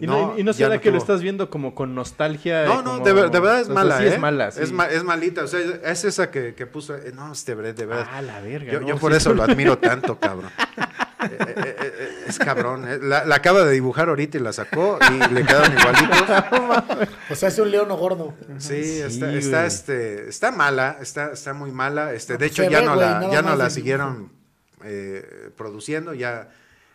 ¿Y 0.00 0.06
no, 0.06 0.36
y 0.36 0.42
no 0.42 0.52
será 0.52 0.76
no 0.76 0.80
que 0.80 0.90
lo 0.90 0.98
estás 0.98 1.20
viendo 1.22 1.50
como 1.50 1.74
con 1.74 1.94
nostalgia? 1.94 2.64
no, 2.64 2.72
y 2.72 2.76
no, 2.78 2.82
como- 2.94 3.04
de, 3.04 3.12
ver- 3.12 3.30
de 3.30 3.38
verdad 3.38 3.60
es 3.60 3.68
o 3.68 3.72
sea, 3.72 3.74
mala, 3.74 3.98
sí 3.98 4.04
¿eh? 4.04 4.08
es 4.14 4.18
mala, 4.18 4.50
sí. 4.50 4.62
Es, 4.62 4.72
ma- 4.72 4.86
es 4.88 5.04
malita, 5.04 5.44
o 5.44 5.46
sea, 5.46 5.60
es 5.60 6.04
esa 6.04 6.30
que, 6.32 6.54
que 6.54 6.66
puso, 6.66 6.96
eh, 6.96 7.12
no, 7.14 7.30
este 7.30 7.54
de 7.54 7.86
verdad. 7.86 8.08
Ah, 8.10 8.22
la 8.22 8.40
verga. 8.40 8.72
yo 8.72 8.80
no, 8.80 8.88
yo 8.88 8.96
por 8.96 9.12
sí, 9.12 9.18
eso 9.18 9.34
lo 9.34 9.42
admiro 9.44 9.78
tanto, 9.78 10.18
cabrón. 10.18 10.50
Es 12.26 12.38
cabrón, 12.38 12.88
eh. 12.88 12.98
La, 13.02 13.24
la 13.24 13.36
acaba 13.36 13.64
de 13.64 13.72
dibujar 13.72 14.08
ahorita 14.08 14.38
y 14.38 14.40
la 14.40 14.52
sacó 14.52 14.98
y 15.10 15.32
le 15.34 15.44
quedaron 15.44 15.72
igualitos. 15.78 17.08
O 17.30 17.34
sea, 17.34 17.48
es 17.48 17.58
un 17.58 17.70
leono 17.70 17.96
gordo. 17.96 18.34
Sí, 18.58 19.00
está, 19.00 19.30
Sí, 19.30 19.36
está, 19.38 19.56
güey. 19.58 19.66
este, 19.66 20.28
está 20.28 20.50
mala, 20.50 20.98
está, 21.00 21.32
está 21.32 21.54
muy 21.54 21.72
mala. 21.72 22.12
Este, 22.12 22.34
de 22.34 22.38
pues 22.38 22.50
hecho, 22.52 22.64
ya 22.70 22.80
ve, 22.80 22.86
no 22.86 22.94
la, 22.96 23.30
ya 23.30 23.42
no 23.42 23.56
la 23.56 23.70
siguieron 23.70 24.30
eh, 24.84 25.50
produciendo, 25.56 26.12
ya 26.14 26.50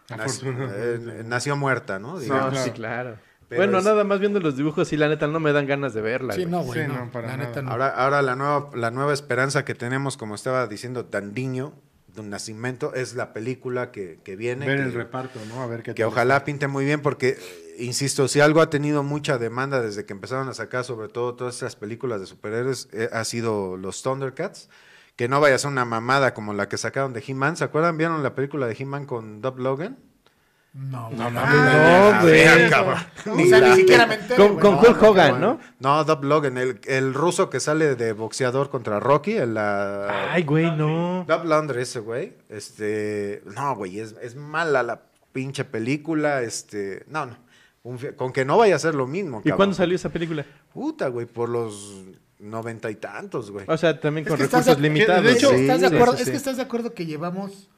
eh, 0.10 1.24
nació 1.26 1.56
muerta, 1.56 2.00
¿no? 2.00 2.14
No, 2.14 2.20
Digamos. 2.20 2.60
sí, 2.60 2.72
claro. 2.72 3.18
Pero 3.48 3.62
bueno, 3.64 3.80
es- 3.80 3.84
nada 3.86 4.04
más 4.04 4.20
viendo 4.20 4.40
los 4.40 4.56
dibujos, 4.56 4.88
sí, 4.88 4.96
la 4.98 5.08
neta, 5.10 5.26
no 5.28 5.40
me 5.40 5.52
dan 5.52 5.66
ganas 5.66 5.94
de 5.96 6.02
verla. 6.02 6.34
Sí, 6.34 6.42
güey. 6.42 6.52
no, 6.52 6.62
güey, 6.62 6.82
Sí, 6.84 6.88
no, 6.88 7.06
no, 7.06 7.12
para 7.12 7.28
la 7.30 7.38
nada. 7.38 7.50
neta 7.50 7.62
no. 7.64 7.72
Ahora, 7.72 7.88
ahora 7.90 8.22
la 8.22 8.36
nueva, 8.36 8.70
la 8.76 8.92
nueva 8.92 9.14
esperanza 9.14 9.66
que 9.66 9.74
tenemos, 9.76 10.18
como 10.18 10.36
estaba 10.36 10.68
diciendo 10.68 11.04
Dandiño, 11.04 11.74
de 12.14 12.22
un 12.22 12.30
nacimiento, 12.30 12.94
es 12.94 13.16
la 13.16 13.34
película 13.34 13.92
que, 13.92 14.20
que 14.24 14.36
viene. 14.36 14.66
Ver 14.68 14.78
que- 14.78 14.84
el 14.84 14.94
reparto, 14.94 15.40
¿no? 15.48 15.62
A 15.62 15.68
ver 15.68 15.84
qué 15.84 15.94
que 15.94 16.06
ojalá 16.06 16.44
pinte 16.44 16.68
muy 16.68 16.86
bien 16.86 17.02
porque, 17.02 17.30
eh, 17.40 17.76
insisto, 17.80 18.28
si 18.28 18.40
algo 18.40 18.62
ha 18.62 18.70
tenido 18.70 19.04
mucha 19.04 19.38
demanda 19.38 19.82
desde 19.82 20.06
que 20.06 20.14
empezaron 20.14 20.48
a 20.50 20.54
sacar 20.54 20.84
sobre 20.84 21.08
todo 21.10 21.36
todas 21.36 21.56
estas 21.56 21.76
películas 21.76 22.20
de 22.20 22.26
superhéroes, 22.28 22.90
eh, 22.92 23.10
ha 23.12 23.24
sido 23.26 23.78
los 23.78 24.02
Thundercats, 24.04 24.70
que 25.16 25.28
no 25.28 25.40
vaya 25.42 25.56
a 25.56 25.60
ser 25.60 25.70
una 25.72 25.86
mamada 25.86 26.34
como 26.34 26.54
la 26.54 26.70
que 26.70 26.78
sacaron 26.78 27.14
de 27.14 27.24
He-Man. 27.26 27.58
¿Se 27.58 27.64
acuerdan? 27.66 27.98
¿Vieron 27.98 28.24
la 28.24 28.36
película 28.36 28.68
de 28.68 28.76
He-Man 28.80 29.06
con 29.06 29.42
Dub 29.42 29.60
Logan? 29.60 29.98
No, 30.74 31.10
No, 31.10 31.32
mames. 31.32 32.22
güey. 32.22 32.34
Vean, 32.34 32.70
cabrón. 32.70 32.98
O 33.26 33.46
sea, 33.48 33.60
ni 33.62 33.76
siquiera 33.76 34.06
me 34.06 34.16
enteré, 34.16 34.36
Con, 34.36 34.48
güey. 34.54 34.60
con 34.60 34.76
No, 34.76 34.80
Hulk 34.82 35.02
no, 35.02 35.10
Hogan, 35.10 35.42
¿no? 35.42 35.60
No, 35.80 36.04
Dub 36.04 36.24
Logan, 36.24 36.58
el, 36.60 36.80
el 36.86 37.14
ruso 37.14 37.50
que 37.50 37.60
sale 37.60 37.96
de 37.96 38.14
boxeador 38.14 38.70
contra 38.70 39.00
Rocky, 39.00 39.34
el, 39.34 39.56
la... 39.56 40.32
Ay, 40.32 40.44
güey, 40.44 40.70
no. 40.72 41.26
Dub 41.28 41.44
Lundgren, 41.46 41.82
ese 41.82 42.00
güey, 42.00 42.34
este, 42.50 43.42
no, 43.46 43.76
güey, 43.76 44.00
es, 44.00 44.16
es 44.22 44.36
mala 44.36 44.84
la 44.84 45.02
pinche 45.32 45.64
película, 45.66 46.42
este, 46.44 47.04
no, 47.08 47.26
no, 47.26 47.38
un 47.84 47.98
con 48.16 48.32
que 48.32 48.46
no 48.46 48.58
vaya 48.58 48.76
a 48.76 48.80
ser 48.80 48.94
lo 48.94 49.08
mismo, 49.08 49.40
¿Y 49.40 49.44
cabrón. 49.44 49.58
cuándo 49.58 49.76
salió 49.76 49.96
esa 49.96 50.10
película? 50.10 50.46
Puta, 50.72 51.08
güey, 51.08 51.26
por 51.26 51.50
los 51.50 52.04
noventa 52.38 52.92
y 52.92 52.96
tantos, 52.96 53.50
güey. 53.52 53.66
O 53.68 53.76
sea, 53.78 54.00
también 54.00 54.26
Es 54.26 54.30
con 54.32 54.40
recursos 54.40 54.76
de- 54.78 54.82
limitados. 54.82 55.24
de 55.24 55.32
hecho, 55.34 55.50
Sí, 55.50 55.56
¿estás 55.62 55.82
de 55.82 55.90
sí, 55.90 55.96
acuerdo? 55.96 56.14
sí, 56.14 56.20
es 56.22 56.26
sí. 56.26 56.32
que 56.32 56.38
estás 56.38 56.58
de 56.58 56.64
acuerdo 56.64 56.94
que 56.94 57.06
llevamos 57.06 57.70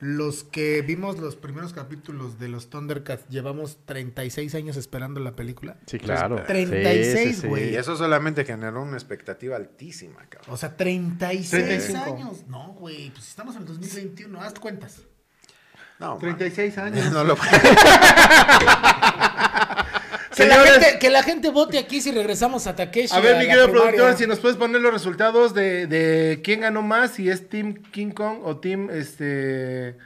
los 0.00 0.44
que 0.44 0.82
vimos 0.82 1.18
los 1.18 1.34
primeros 1.34 1.72
capítulos 1.72 2.38
de 2.38 2.48
los 2.48 2.70
Thundercats, 2.70 3.26
llevamos 3.28 3.78
36 3.84 4.54
años 4.54 4.76
esperando 4.76 5.18
la 5.20 5.34
película. 5.34 5.76
Sí, 5.86 5.98
claro. 5.98 6.44
36, 6.46 7.18
Sí, 7.18 7.34
sí, 7.40 7.46
güey. 7.48 7.70
Y 7.70 7.76
eso 7.76 7.96
solamente 7.96 8.44
generó 8.44 8.82
una 8.82 8.96
expectativa 8.96 9.56
altísima, 9.56 10.24
cabrón. 10.28 10.54
O 10.54 10.56
sea, 10.56 10.76
36 10.76 11.50
35. 11.50 12.04
años. 12.04 12.46
No, 12.46 12.74
güey, 12.74 13.10
pues 13.10 13.28
estamos 13.28 13.56
en 13.56 13.62
el 13.62 13.68
2021, 13.68 14.40
haz 14.40 14.54
cuentas. 14.54 15.02
No, 15.98 16.16
36 16.16 16.78
años. 16.78 17.04
man, 17.06 17.12
no 17.12 17.24
lo 17.24 17.34
Que 20.38 20.46
la, 20.46 20.56
gente, 20.64 20.98
que 20.98 21.10
la 21.10 21.22
gente 21.22 21.50
vote 21.50 21.78
aquí 21.78 22.00
si 22.00 22.10
regresamos 22.12 22.66
a 22.66 22.74
Takeshi. 22.76 23.14
A 23.14 23.20
ver, 23.20 23.36
mi 23.38 23.46
querido 23.46 23.70
productor, 23.70 24.16
si 24.16 24.26
nos 24.26 24.38
puedes 24.38 24.56
poner 24.56 24.80
los 24.80 24.92
resultados 24.92 25.52
de, 25.54 25.86
de 25.86 26.40
quién 26.42 26.60
ganó 26.60 26.82
más, 26.82 27.10
si 27.12 27.28
es 27.28 27.48
Team 27.48 27.74
King 27.90 28.10
Kong 28.10 28.38
o 28.44 28.56
Team 28.58 28.88
este 28.90 29.96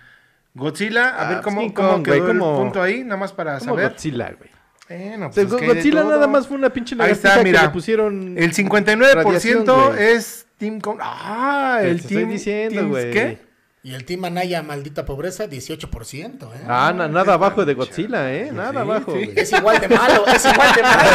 Godzilla. 0.54 1.10
A 1.10 1.22
Ah, 1.26 1.28
ver 1.28 1.36
pues 1.40 1.44
cómo, 1.44 1.60
King 1.62 1.70
cómo 1.70 1.88
Kong, 1.92 2.04
quedó 2.04 2.16
güey, 2.18 2.30
el 2.32 2.38
como- 2.38 2.56
punto 2.59 2.82
ahí, 2.82 3.04
nada 3.04 3.16
más 3.16 3.32
para 3.32 3.60
saber. 3.60 3.90
Godzilla, 3.90 4.32
güey. 4.38 4.50
Sea, 4.88 5.30
pues, 5.32 5.48
Godzilla 5.50 6.04
nada 6.04 6.26
más 6.26 6.46
fue 6.46 6.56
una 6.59 6.68
pinche 6.70 6.94
Ahí 6.98 7.14
que 7.14 7.52
le 7.52 7.68
pusieron 7.70 8.36
El 8.36 8.52
59% 8.52 9.14
radiación, 9.14 9.64
güey. 9.64 10.02
es 10.12 10.46
Team 10.59 10.80
Kong. 10.80 10.98
Ah, 11.00 11.78
Te 11.80 11.90
el 11.90 11.96
estoy 11.96 12.16
Team. 12.18 12.28
diciendo, 12.30 12.74
Teams, 12.74 12.90
güey. 12.90 13.10
¿Qué? 13.10 13.38
Y 13.84 13.94
el 13.94 14.04
Team 14.04 14.24
Anaya, 14.24 14.62
maldita 14.62 15.04
pobreza, 15.04 15.48
18%, 15.48 16.54
¿eh? 16.54 16.64
Ah, 16.68 16.92
na- 16.96 17.09
nada 17.09 17.34
abajo 17.34 17.64
de 17.64 17.74
Godzilla, 17.74 18.32
¿eh? 18.32 18.52
Nada 18.52 18.82
abajo. 18.82 19.10
güey. 19.12 19.32
Es 19.34 19.52
igual 19.52 19.80
de 19.80 19.88
malo, 19.88 20.24
es 20.28 20.44
igual 20.44 20.72
de 20.76 20.82
malo. 20.82 21.10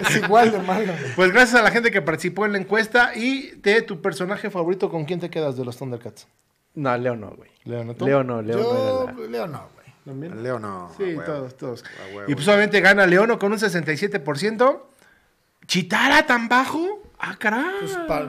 es 0.08 0.16
igual 0.16 0.50
de 0.52 0.58
malo. 0.60 0.92
Pues 1.14 1.30
gracias 1.30 1.60
a 1.60 1.62
la 1.62 1.70
gente 1.70 1.90
que 1.90 2.00
participó 2.00 2.46
en 2.46 2.52
la 2.52 2.58
encuesta 2.58 3.14
y 3.14 3.50
de 3.56 3.82
tu 3.82 4.00
personaje 4.00 4.48
favorito, 4.50 4.88
¿con 4.88 5.04
quién 5.04 5.20
te 5.20 5.28
quedas 5.28 5.58
de 5.58 5.64
los 5.66 5.76
Thundercats? 5.76 6.26
No, 6.74 6.96
Leo 6.96 7.16
no, 7.16 7.32
güey. 7.36 7.50
Leo, 7.64 7.84
¿no 7.84 7.94
tú? 7.94 8.06
Leo 8.06 8.24
no, 8.24 8.40
Leo 8.40 8.56
no 8.56 8.62
Yo, 8.62 9.06
la- 9.22 9.28
Leo, 9.28 9.46
no, 9.46 9.68
güey. 9.74 9.86
¿También? 10.06 10.42
Leo 10.42 10.58
no. 10.58 10.90
Sí, 10.96 11.02
huevo. 11.04 11.22
todos, 11.22 11.56
todos. 11.56 11.84
Huevo. 12.14 12.30
Y 12.30 12.34
pues 12.34 12.48
obviamente 12.48 12.80
gana 12.80 13.06
Leono 13.06 13.38
con 13.38 13.52
un 13.52 13.58
67%. 13.58 14.82
¿Chitara 15.66 16.24
tan 16.26 16.48
bajo? 16.48 17.02
Ah, 17.18 17.36
caray. 17.38 17.64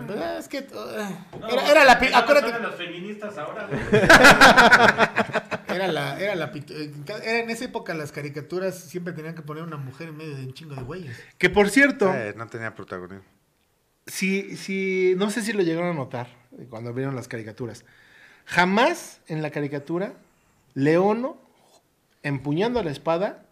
Pues, 0.08 0.20
es 0.40 0.48
que. 0.48 0.60
uh, 0.60 1.40
No, 1.40 1.48
era, 1.50 1.70
era 1.72 1.84
la. 1.86 2.00
pi- 2.00 2.06
¿qué 2.08 2.12
van 2.14 2.22
a 2.22 2.24
Acuérdate. 2.24 2.60
las 2.64 2.76
feministas 2.76 3.38
ahora, 3.38 3.68
güey? 3.68 3.82
Era 5.76 5.88
la. 5.90 6.18
Era 6.20 6.36
la. 6.36 6.52
eh, 6.56 6.92
Era 7.08 7.40
en 7.40 7.50
esa 7.50 7.66
época 7.66 7.94
las 7.94 8.12
caricaturas 8.14 8.78
siempre 8.80 9.12
tenían 9.14 9.36
que 9.36 9.42
poner 9.42 9.64
una 9.64 9.76
mujer 9.78 10.10
en 10.10 10.18
medio 10.18 10.36
de 10.38 10.44
un 10.46 10.54
chingo 10.54 10.76
de 10.76 10.84
güeyes. 10.84 11.18
Que 11.38 11.50
por 11.50 11.70
cierto, 11.70 12.14
Eh, 12.14 12.34
no 12.38 12.48
tenía 12.48 12.74
protagonismo. 12.76 13.26
si, 14.06 14.56
si, 14.56 15.16
no 15.18 15.30
sé 15.32 15.42
si 15.42 15.52
lo 15.52 15.64
llegaron 15.64 15.90
a 15.90 15.94
notar 15.94 16.28
eh, 16.58 16.68
cuando 16.70 16.94
vieron 16.94 17.16
las 17.16 17.28
caricaturas. 17.28 17.84
Jamás 18.46 19.20
en 19.28 19.42
la 19.42 19.50
caricatura, 19.50 20.14
Leono, 20.76 21.38
empuñando 22.24 22.82
la 22.84 22.92
espada, 22.92 23.44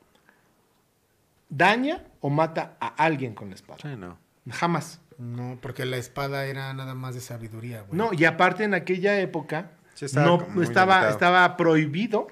daña 1.50 2.04
o 2.22 2.30
mata 2.30 2.78
a 2.80 2.88
alguien 2.88 3.34
con 3.34 3.50
la 3.50 3.56
espada. 3.56 3.80
Sí, 3.82 3.96
no. 3.98 4.18
Jamás. 4.50 5.00
No, 5.18 5.58
porque 5.62 5.86
la 5.86 5.98
espada 5.98 6.46
era 6.46 6.74
nada 6.74 6.94
más 6.96 7.16
de 7.16 7.22
sabiduría, 7.22 7.82
güey. 7.82 7.98
No, 7.98 8.12
y 8.14 8.26
aparte 8.26 8.64
en 8.64 8.74
aquella 8.74 9.20
época 9.20 9.72
Sí, 9.94 10.06
estaba 10.06 10.26
no 10.28 10.62
estaba, 10.62 10.94
limitado. 10.96 11.10
estaba 11.12 11.58
prohibido 11.58 12.28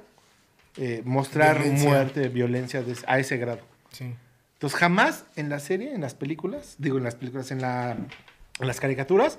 eh, 0.78 1.02
mostrar 1.06 1.58
Violencia. 1.60 1.90
muerte, 1.90 2.28
violencia 2.30 2.82
de- 2.82 2.96
a 3.08 3.20
ese 3.20 3.38
grado. 3.38 3.60
Sí. 3.92 4.14
Entonces 4.54 4.80
jamás 4.80 5.26
en 5.36 5.50
la 5.50 5.60
serie, 5.60 5.94
en 5.94 6.02
las 6.02 6.14
películas, 6.16 6.76
digo 6.78 6.98
en 6.98 7.04
las 7.04 7.16
películas, 7.16 7.52
en, 7.52 7.62
la, 7.62 7.92
en 7.92 8.68
las 8.68 8.80
caricaturas, 8.80 9.38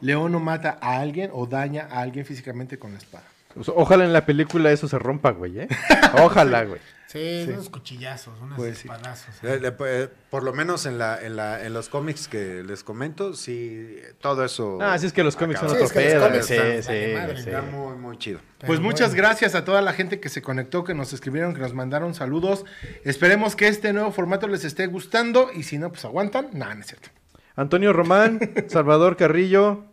Leono 0.00 0.40
mata 0.40 0.78
a 0.80 0.98
alguien 1.00 1.30
o 1.32 1.46
daña 1.46 1.88
a 1.90 2.00
alguien 2.00 2.24
físicamente 2.26 2.78
con 2.78 2.92
la 2.92 2.98
espada. 2.98 3.24
Pues, 3.54 3.68
ojalá 3.68 4.04
en 4.04 4.12
la 4.12 4.26
película 4.26 4.70
eso 4.70 4.88
se 4.88 4.98
rompa, 4.98 5.30
güey, 5.30 5.60
¿eh? 5.60 5.68
Ojalá, 6.22 6.64
güey. 6.64 6.80
Sí, 7.06 7.46
unos 7.48 7.68
cuchillazos, 7.70 8.40
unos 8.40 8.56
Pues 8.56 8.80
espadazos. 8.80 9.34
Eh, 9.44 9.60
eh, 9.80 10.08
por 10.28 10.42
lo 10.42 10.52
menos 10.52 10.86
en, 10.86 10.98
la, 10.98 11.22
en, 11.24 11.36
la, 11.36 11.64
en 11.64 11.72
los 11.72 11.88
cómics 11.88 12.26
que 12.26 12.64
les 12.64 12.82
comento, 12.82 13.32
sí, 13.34 13.96
todo 14.20 14.44
eso. 14.44 14.78
Ah, 14.80 14.98
sí, 14.98 15.06
es 15.06 15.12
que 15.12 15.22
los 15.22 15.36
cómics 15.36 15.60
son 15.60 15.68
Sí, 15.68 15.74
otro 15.76 15.86
es 15.86 15.92
que 15.92 16.14
los 16.14 16.28
pedo. 16.28 16.42
Sí, 16.42 16.54
están- 16.54 16.82
sí, 16.82 17.14
madre, 17.14 17.36
sí. 17.36 17.48
Está 17.48 17.62
muy, 17.62 17.96
muy 17.96 18.18
chido. 18.18 18.40
Pero 18.58 18.66
Pues 18.66 18.80
muchas 18.80 19.10
bueno. 19.10 19.22
gracias 19.22 19.54
a 19.54 19.64
toda 19.64 19.82
la 19.82 19.92
gente 19.92 20.18
que 20.18 20.28
se 20.28 20.42
conectó, 20.42 20.82
que 20.82 20.94
nos 20.94 21.12
escribieron, 21.12 21.54
que 21.54 21.60
nos 21.60 21.74
mandaron 21.74 22.12
saludos. 22.12 22.64
Esperemos 23.04 23.54
que 23.54 23.68
este 23.68 23.92
nuevo 23.92 24.10
formato 24.10 24.48
les 24.48 24.64
esté 24.64 24.88
gustando 24.88 25.50
y 25.54 25.62
si 25.62 25.78
no, 25.78 25.90
pues 25.90 26.04
aguantan. 26.04 26.48
Nada, 26.54 26.74
no 26.74 26.80
es 26.80 26.88
cierto. 26.88 27.10
Antonio 27.54 27.92
Román, 27.92 28.40
Salvador 28.68 29.16
Carrillo, 29.16 29.84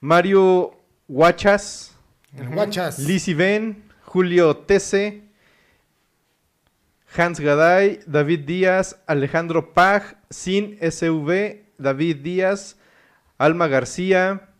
Mario 0.00 0.78
Huachas, 1.08 1.96
El 2.36 2.48
guachas. 2.50 2.98
Lizzy 2.98 3.34
Ben, 3.34 3.84
Julio 4.04 4.56
Tese, 4.58 5.22
Hans 7.16 7.40
Gaday, 7.40 8.00
David 8.06 8.40
Díaz, 8.46 8.96
Alejandro 9.06 9.72
Pag, 9.74 10.18
Sin 10.30 10.78
SV, 10.80 11.64
David 11.78 12.18
Díaz, 12.18 12.76
Alma 13.38 13.68
García, 13.68 14.52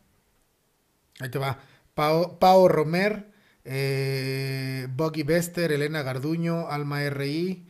Ahí 1.23 1.31
te 1.31 1.39
va. 1.39 1.59
Pao, 1.95 2.39
Pao 2.41 2.67
Romer, 2.69 3.31
eh, 3.65 4.89
Boggy 4.91 5.23
Bester, 5.23 5.71
Elena 5.71 6.03
Garduño, 6.03 6.69
Alma 6.69 7.09
RI, 7.11 7.69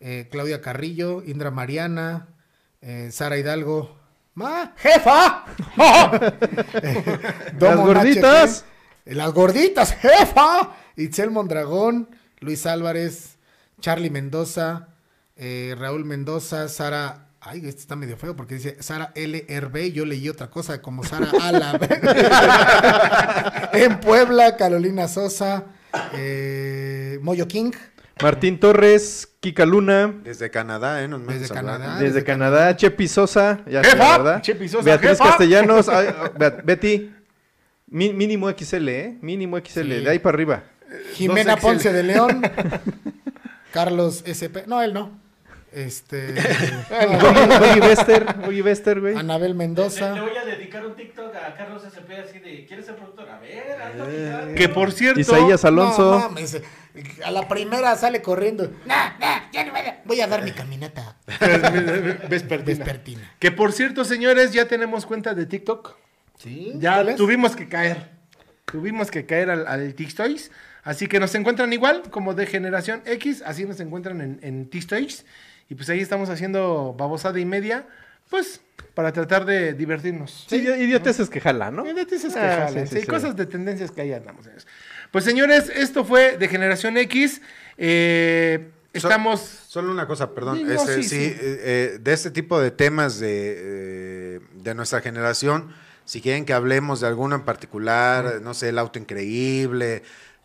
eh, 0.00 0.28
Claudia 0.30 0.60
Carrillo, 0.60 1.22
Indra 1.24 1.50
Mariana, 1.50 2.28
eh, 2.82 3.08
Sara 3.10 3.38
Hidalgo. 3.38 3.96
¡Ma! 4.34 4.74
¡Jefa! 4.76 5.46
Las 7.58 7.76
gorditas. 7.76 8.64
HP, 9.04 9.14
Las 9.14 9.32
gorditas, 9.32 9.92
jefa. 9.94 10.76
Itzel 10.96 11.30
Mondragón, 11.30 12.08
Luis 12.40 12.66
Álvarez, 12.66 13.38
Charlie 13.80 14.10
Mendoza, 14.10 14.88
eh, 15.36 15.74
Raúl 15.78 16.04
Mendoza, 16.04 16.68
Sara. 16.68 17.26
Ay, 17.42 17.60
este 17.66 17.80
está 17.80 17.96
medio 17.96 18.18
feo 18.18 18.36
porque 18.36 18.54
dice 18.56 18.76
Sara 18.80 19.12
LRB. 19.14 19.92
Yo 19.92 20.04
leí 20.04 20.28
otra 20.28 20.50
cosa 20.50 20.82
como 20.82 21.02
Sara 21.04 21.28
Ala. 21.40 21.78
en 23.72 23.98
Puebla, 24.00 24.56
Carolina 24.56 25.08
Sosa, 25.08 25.64
eh, 26.14 27.18
Moyo 27.22 27.48
King. 27.48 27.72
Martín 28.22 28.60
Torres, 28.60 29.28
Kika 29.40 29.64
Luna, 29.64 30.12
Desde 30.22 30.50
Canadá, 30.50 31.02
¿eh? 31.02 31.08
Nos 31.08 31.26
Desde. 31.26 31.48
Canadá. 31.54 31.94
desde 31.94 32.04
desde 32.04 32.24
Canadá, 32.24 32.76
Chepi 32.76 33.08
Sosa, 33.08 33.60
ya 33.66 33.82
sé. 33.82 33.96
¿verdad? 33.96 34.42
Chepi 34.42 34.68
Sosa, 34.68 34.84
Beatriz 34.84 35.12
jefa. 35.12 35.24
Castellanos, 35.24 35.88
ay, 35.88 36.08
oh, 36.20 36.30
Beat- 36.38 36.62
Betty, 36.62 37.10
mi- 37.86 38.12
mínimo 38.12 38.50
XL, 38.50 38.88
¿eh? 38.90 39.18
Mínimo 39.22 39.56
XL, 39.58 39.80
Sí. 39.80 40.04
de 40.04 40.10
ahí 40.10 40.18
para 40.18 40.34
arriba. 40.36 40.64
Jimena 41.14 41.56
2XL. 41.56 41.60
Ponce 41.62 41.92
de 41.94 42.02
León. 42.02 42.42
Carlos 43.72 44.22
SP. 44.26 44.64
No, 44.66 44.82
él 44.82 44.92
no. 44.92 45.18
Este. 45.72 46.34
Boogie 47.60 47.80
Bester, 47.80 48.24
Boogie 48.44 48.62
Bester, 48.62 49.00
güey. 49.00 49.16
Anabel 49.16 49.42
Le, 49.42 49.48
le 49.50 49.54
Mendoza. 49.54 50.20
voy 50.20 50.36
a 50.36 50.44
dedicar 50.44 50.84
un 50.84 50.96
TikTok 50.96 51.32
a 51.36 51.54
Carlos 51.54 51.84
SP 51.86 52.10
así 52.18 52.40
de, 52.40 52.66
¿quieres 52.66 52.86
ser 52.86 52.96
productor? 52.96 53.28
A 53.30 53.38
ver, 53.38 53.80
hazlo, 53.80 54.06
Eh. 54.10 54.54
Que 54.56 54.68
por 54.68 54.90
cierto, 54.90 55.20
Isaías 55.20 55.64
Alonso. 55.64 56.18
No 56.18 56.28
mames, 56.30 56.60
a 57.24 57.30
la 57.30 57.46
primera 57.46 57.94
sale 57.94 58.20
corriendo. 58.20 58.72
Nah, 58.84 59.16
nah, 59.20 59.42
ya 59.52 59.64
no 59.64 59.70
voy 59.70 59.80
a, 59.80 60.02
voy 60.04 60.20
a 60.20 60.26
dar 60.26 60.42
mi 60.42 60.50
caminata 60.50 61.14
vespertina. 62.28 62.64
vespertina. 62.84 63.34
Que 63.38 63.52
por 63.52 63.72
cierto, 63.72 64.04
señores, 64.04 64.52
ya 64.52 64.66
tenemos 64.66 65.06
cuenta 65.06 65.34
de 65.34 65.46
TikTok. 65.46 65.96
¿Sí? 66.38 66.72
Ya 66.78 67.14
tuvimos 67.14 67.54
que 67.54 67.68
caer. 67.68 68.08
tuvimos 68.64 69.10
que 69.10 69.24
caer 69.26 69.50
al, 69.50 69.66
al 69.68 69.94
Tixtoys. 69.94 70.50
Así 70.82 71.06
que 71.06 71.20
nos 71.20 71.34
encuentran 71.34 71.72
igual 71.72 72.02
como 72.10 72.34
de 72.34 72.46
Generación 72.46 73.02
X, 73.04 73.42
así 73.44 73.64
nos 73.64 73.80
encuentran 73.80 74.20
en, 74.20 74.38
en 74.42 74.68
Tixtoys. 74.70 75.24
Y 75.68 75.74
pues 75.74 75.88
ahí 75.90 76.00
estamos 76.00 76.28
haciendo 76.30 76.94
babosada 76.98 77.38
y 77.38 77.44
media, 77.44 77.86
pues 78.28 78.60
para 78.94 79.12
tratar 79.12 79.44
de 79.44 79.72
divertirnos. 79.74 80.46
Sí, 80.48 80.56
idioteces 80.56 81.28
que 81.30 81.40
jala, 81.40 81.70
¿no? 81.70 81.86
Idioteces 81.88 82.32
que 82.34 82.40
Ah, 82.40 82.66
jalan, 82.66 82.86
sí, 82.86 82.90
sí, 82.90 82.94
sí, 82.96 83.00
sí. 83.02 83.06
cosas 83.06 83.36
de 83.36 83.46
tendencias 83.46 83.90
que 83.90 84.00
ahí 84.00 84.12
andamos. 84.12 84.46
Pues 85.12 85.24
señores, 85.24 85.70
esto 85.74 86.04
fue 86.04 86.36
de 86.38 86.48
Generación 86.48 86.96
X. 86.96 87.40
Eh, 87.78 88.70
estamos... 88.92 89.40
Solo 89.40 89.92
una 89.92 90.06
cosa, 90.06 90.34
perdón. 90.34 90.64
No, 90.66 90.72
Este, 90.72 90.94
sí, 90.96 91.02
sí, 91.04 91.08
sí. 91.08 91.16
eh, 91.24 91.38
eh, 91.40 91.98
de 92.00 92.12
este 92.12 92.30
tipo 92.30 92.60
de 92.60 92.70
temas 92.72 93.20
de, 93.20 93.28
eh, 93.56 94.40
de 94.54 94.74
nuestra 94.74 95.00
generación, 95.00 95.72
si 96.04 96.20
quieren 96.20 96.44
que 96.44 96.52
hablemos 96.52 97.00
de 97.00 97.06
alguno 97.06 97.36
en 97.36 97.42
particular, 97.42 98.40
no 98.42 98.54
sé, 98.54 98.70
el 98.70 98.78
auto 98.78 98.98
increíble, 98.98 100.02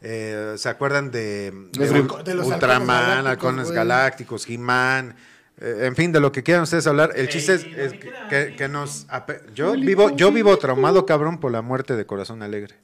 eh, 0.08 0.54
¿se 0.58 0.70
acuerdan 0.70 1.10
de, 1.10 1.52
Los 1.78 1.90
de 1.90 1.96
halco- 2.00 2.24
de 2.24 2.36
los 2.36 2.46
Ultraman, 2.48 3.26
halcones 3.26 3.72
galácticos, 3.72 4.46
Galácticos, 4.46 4.50
He-Man? 4.50 5.16
eh, 5.60 5.80
en 5.88 5.96
fin, 5.96 6.12
de 6.12 6.20
lo 6.20 6.32
que 6.32 6.44
quieran 6.44 6.64
ustedes 6.64 6.86
hablar. 6.86 7.14
El 7.16 7.28
chiste 7.30 7.54
es, 7.56 7.64
es 7.66 7.94
que, 7.94 8.12
que- 8.30 8.56
que 8.56 8.68
nos... 8.70 9.08
Yo 9.56 9.72
vivo, 9.74 10.16
yo 10.16 10.32
vivo 10.32 10.58
traumado, 10.58 11.06
cabrón, 11.06 11.40
por 11.40 11.52
la 11.52 11.62
muerte 11.62 11.96
de 11.96 12.06
Corazón 12.06 12.44
Alegre. 12.44 12.76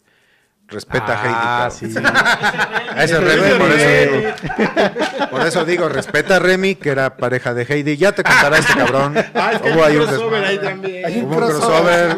Respeta 0.72 1.06
Ah, 1.24 1.66
a 1.66 1.68
Heidi, 1.68 1.94
sí. 1.94 1.94
cabrón. 2.02 2.98
Ese 2.98 3.14
es 3.14 3.24
Remy, 3.24 3.60
por 3.60 3.72
eso 3.72 3.90
digo. 4.16 5.30
Por 5.30 5.42
eso 5.48 5.66
digo, 5.66 5.90
respeta 5.90 6.38
a 6.38 6.40
Remy, 6.40 6.76
que 6.76 6.90
era 6.90 7.18
pareja 7.18 7.54
de 7.54 7.64
Heidi. 7.64 7.98
Ya 7.98 8.14
te 8.14 8.24
contará 8.24 8.58
este 8.58 8.74
cabrón. 8.74 9.16
Ah, 9.34 9.52
es 9.54 9.62
que 9.62 9.72
Hubo 9.72 9.84
hay 9.84 9.98
un 9.98 10.06
crossover 10.08 10.44
ahí 10.46 10.58
también. 10.60 11.06
Hay 11.06 11.20
un 11.20 11.26
Hubo 11.26 11.34
un 11.34 11.38
crossover. 11.38 12.18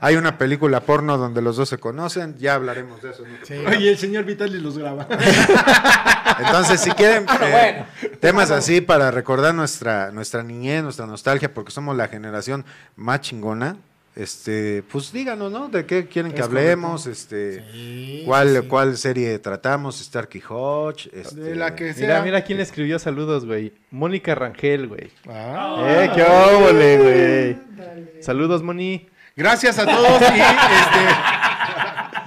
Hay 0.00 0.16
una 0.16 0.36
película 0.38 0.80
porno 0.80 1.16
donde 1.18 1.40
los 1.42 1.56
dos 1.56 1.68
se 1.68 1.78
conocen. 1.78 2.36
Ya 2.38 2.54
hablaremos 2.54 3.00
de 3.02 3.10
eso. 3.10 3.22
¿no? 3.24 3.70
Oye, 3.70 3.90
el 3.90 3.98
señor 3.98 4.24
Vitali 4.24 4.60
los 4.60 4.76
graba. 4.78 5.06
Entonces, 6.40 6.80
si 6.80 6.90
quieren 6.92 7.26
eh, 7.42 7.84
temas 8.20 8.50
así 8.50 8.80
para 8.80 9.10
recordar 9.10 9.54
nuestra, 9.54 10.10
nuestra 10.10 10.42
niñez, 10.42 10.82
nuestra 10.82 11.06
nostalgia, 11.06 11.52
porque 11.52 11.70
somos 11.70 11.96
la 11.96 12.08
generación 12.08 12.64
más 12.96 13.20
chingona, 13.20 13.76
este, 14.16 14.82
pues 14.90 15.12
díganos, 15.12 15.50
¿no? 15.50 15.68
¿De 15.68 15.86
qué 15.86 16.06
quieren 16.06 16.32
que 16.32 16.42
hablemos? 16.42 17.06
Este, 17.06 17.64
Sí, 17.72 18.22
¿cuál, 18.26 18.60
sí. 18.62 18.68
¿Cuál 18.68 18.96
serie 18.96 19.38
tratamos? 19.40 19.98
Starkey 19.98 20.42
Hodge. 20.48 21.08
Este, 21.12 21.40
De 21.40 21.54
la 21.56 21.74
que 21.74 21.92
sea. 21.94 22.06
Mira, 22.06 22.22
mira 22.22 22.44
quién 22.44 22.60
escribió 22.60 22.98
saludos, 22.98 23.44
güey. 23.44 23.72
Mónica 23.90 24.34
Rangel, 24.34 24.86
güey. 24.88 25.10
Ah. 25.28 25.76
Eh, 25.86 26.10
qué 26.14 26.22
óvole, 26.22 26.98
güey. 26.98 28.22
Saludos, 28.22 28.62
Moni. 28.62 29.08
Gracias 29.36 29.78
a 29.80 29.84
todos 29.84 30.20
y 30.22 30.40
este 30.40 31.14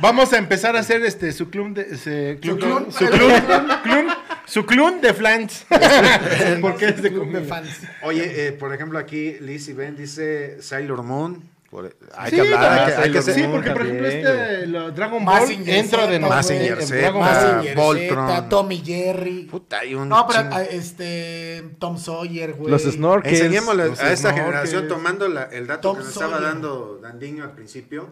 vamos 0.01 0.33
a 0.33 0.37
empezar 0.37 0.75
a 0.75 0.79
hacer 0.79 1.03
este 1.05 1.31
su 1.31 1.49
club 1.49 1.73
de 1.73 1.81
ese- 1.83 2.37
Su 2.43 2.57
club- 2.57 2.91
su 2.91 3.05
club, 3.05 3.31
club- 3.83 4.13
su 4.45 4.65
club 4.65 5.01
de 5.01 5.13
flans. 5.13 5.65
Porque 6.61 6.87
es 6.89 7.01
de 7.01 7.09
Club 7.11 7.31
de 7.31 7.41
fans. 7.41 7.79
Oye, 8.03 8.47
eh, 8.47 8.51
por 8.51 8.73
ejemplo, 8.73 8.99
aquí 8.99 9.37
Lizzie 9.39 9.73
Ben 9.73 9.95
dice 9.95 10.61
Sailor 10.61 11.03
Moon. 11.03 11.41
Por- 11.77 11.95
hay 12.15 12.29
Sí, 12.31 12.35
que 12.37 12.41
hablar, 12.41 12.79
hay 12.79 12.85
que, 12.87 12.91
hay 13.03 13.11
que 13.11 13.21
Sailor 13.21 13.21
hacer- 13.21 13.33
sí, 13.35 13.43
porque 13.51 13.69
por 13.71 13.81
ejemplo 13.83 14.07
este 14.07 14.65
lo- 14.67 14.91
Dragon 14.91 15.23
Ball 15.23 15.51
entra 15.51 16.07
de 16.07 16.15
eh, 16.15 16.81
Z, 16.81 16.95
Dragon 16.97 17.21
Ball. 17.21 17.75
Voltron. 17.75 18.49
Tommy 18.49 18.81
Jerry. 18.83 19.43
Puta, 19.43 19.79
hay 19.79 19.93
un 19.93 20.09
No, 20.09 20.25
pero 20.27 20.39
ah, 20.51 20.63
este 20.63 21.63
Tom 21.77 21.99
Sawyer, 21.99 22.53
güey. 22.53 22.71
Los 22.71 22.81
Snorkels. 22.81 23.39
Enseñémosle 23.39 23.89
los 23.89 23.99
a 23.99 24.11
esta 24.11 24.33
generación, 24.33 24.87
tomando 24.87 25.27
la- 25.27 25.43
el 25.43 25.67
dato 25.67 25.89
Tom 25.89 25.97
que 25.97 26.03
nos 26.03 26.13
estaba 26.13 26.39
dando 26.39 26.97
Dandiño 26.99 27.43
al 27.43 27.51
principio, 27.51 28.09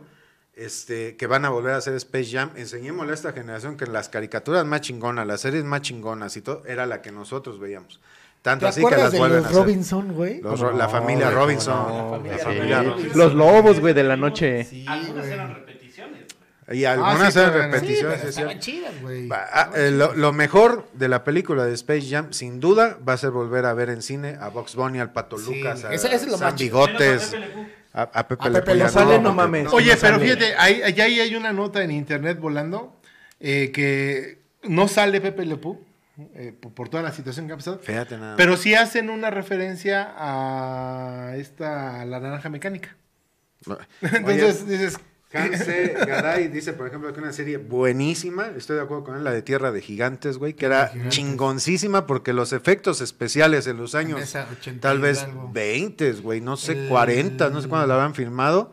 este, 0.55 1.15
que 1.17 1.25
van 1.25 1.43
a 1.45 1.49
volver 1.49 1.73
a 1.73 1.77
hacer 1.77 1.95
Space 1.95 2.29
Jam, 2.31 2.51
enseñémosle 2.55 3.11
a 3.13 3.15
esta 3.15 3.33
generación 3.33 3.77
que 3.77 3.87
las 3.87 4.09
caricaturas 4.09 4.63
más 4.63 4.81
chingonas, 4.81 5.25
las 5.25 5.41
series 5.41 5.63
más 5.63 5.81
chingonas 5.81 6.37
y 6.37 6.41
todo, 6.41 6.61
era 6.67 6.85
la 6.85 7.01
que 7.01 7.11
nosotros 7.11 7.59
veíamos. 7.59 7.99
Tanto 8.45 8.65
¿Te 8.65 8.69
así 8.69 8.85
que 8.85 8.95
las 8.95 9.11
de 9.11 9.17
vuelven 9.17 9.37
los 9.39 9.45
a 9.47 9.49
hacer. 9.49 9.61
Robinson, 9.61 10.13
güey? 10.13 10.39
Los 10.41 10.59
Ro- 10.59 10.71
la 10.71 10.87
familia 10.87 11.29
No, 11.31 11.35
Robinson. 11.35 11.87
no, 11.87 12.21
la 12.23 12.37
sí. 12.37 12.43
familia 12.43 12.83
Robinson. 12.83 13.17
Los 13.19 13.33
lobos, 13.33 13.79
güey, 13.81 13.93
de 13.93 14.03
la 14.03 14.15
noche. 14.15 14.63
Sí, 14.63 14.85
Algunas 14.87 15.23
güey. 15.25 15.33
eran 15.33 15.55
repeticiones. 15.55 16.25
güey. 16.67 16.79
Y 16.79 16.85
algunas 16.85 17.33
sí, 17.33 17.39
eran 17.39 17.51
pero- 17.51 17.63
Sí, 17.65 17.71
repeticiones. 17.71 18.17
pero 18.19 18.31
sí, 18.31 18.39
estaban 18.39 18.53
sí. 18.53 18.71
chidas, 18.71 19.01
güey. 19.01 19.27
Va, 19.27 19.45
ah, 19.51 19.71
eh, 19.75 19.91
lo, 19.91 20.13
lo 20.13 20.31
mejor 20.31 20.87
de 20.93 21.07
la 21.09 21.23
película 21.23 21.65
de 21.65 21.73
Space 21.73 22.07
Jam, 22.09 22.31
sin 22.33 22.59
duda, 22.59 22.97
va 23.07 23.13
a 23.13 23.17
ser 23.17 23.31
volver 23.31 23.65
a 23.65 23.73
ver 23.73 23.89
en 23.89 24.01
cine 24.03 24.37
a 24.39 24.49
Box 24.49 24.75
Bunny, 24.75 24.99
al 24.99 25.11
Pato 25.11 25.37
Sí, 25.39 25.55
Lucas, 25.57 25.83
a 25.83 25.91
eso- 25.93 26.07
eso 26.07 26.15
es 26.25 26.31
lo 26.31 26.37
Sam 26.37 26.49
más 26.51 26.55
chido. 26.55 26.85
Bigotes, 26.85 27.27
a 27.27 27.31
Pepe 27.31 27.39
Le 27.39 27.47
Pew. 27.51 27.65
a, 27.93 28.27
Pepe 28.27 28.43
A 28.45 28.49
Le 28.49 28.53
Pepe 28.59 28.65
Pew, 28.65 28.73
Le 28.75 28.79
ya 28.79 28.85
Pew. 28.85 28.93
Sale, 28.93 29.19
no 29.19 29.33
mames. 29.33 29.67
Oye, 29.73 29.91
no 29.93 29.97
pero 29.99 30.13
sale. 30.17 30.23
fíjate, 30.23 30.55
ahí, 30.57 30.81
ahí 30.83 31.01
ahí 31.01 31.19
hay 31.19 31.35
una 31.35 31.51
nota 31.51 31.83
en 31.83 31.89
internet 31.91 32.39
volando 32.39 32.99
eh, 33.39 33.71
que 33.73 34.39
no 34.63 34.87
sale 34.87 35.19
Pepe 35.21 35.45
Le 35.45 35.57
Pew, 35.57 35.84
eh, 36.35 36.53
por, 36.59 36.73
por 36.73 36.89
toda 36.89 37.03
la 37.03 37.11
situación 37.11 37.47
que 37.47 37.53
ha 37.53 37.57
pasado. 37.57 37.79
Fíjate 37.79 38.17
nada. 38.17 38.35
Pero 38.37 38.57
sí 38.57 38.73
hacen 38.75 39.09
una 39.09 39.29
referencia 39.29 40.13
a 40.17 41.35
esta, 41.37 42.01
a 42.01 42.05
la 42.05 42.19
naranja 42.19 42.49
mecánica. 42.49 42.95
Oye, 43.67 43.77
Entonces 44.01 44.67
dices, 44.67 44.99
Hanse 45.33 45.93
Gaday 46.07 46.47
dice, 46.49 46.73
por 46.73 46.87
ejemplo, 46.87 47.11
que 47.13 47.19
una 47.19 47.33
serie 47.33 47.57
buenísima, 47.57 48.47
estoy 48.55 48.77
de 48.77 48.83
acuerdo 48.83 49.03
con 49.05 49.17
él, 49.17 49.23
la 49.23 49.31
de 49.31 49.41
Tierra 49.41 49.71
de 49.71 49.81
Gigantes, 49.81 50.37
güey, 50.37 50.53
que 50.53 50.65
era 50.67 50.91
chingoncísima 51.09 52.05
porque 52.07 52.31
los 52.31 52.53
efectos 52.53 53.01
especiales 53.01 53.67
en 53.67 53.77
los 53.77 53.95
años, 53.95 54.21
80 54.35 54.79
tal 54.81 54.99
vez 54.99 55.23
algo. 55.23 55.49
20, 55.51 56.13
güey, 56.13 56.41
no 56.41 56.55
sé, 56.57 56.83
El- 56.83 56.89
40, 56.89 57.49
no 57.49 57.61
sé 57.61 57.67
cuándo 57.67 57.87
la 57.87 57.95
habían 57.95 58.15
filmado, 58.15 58.71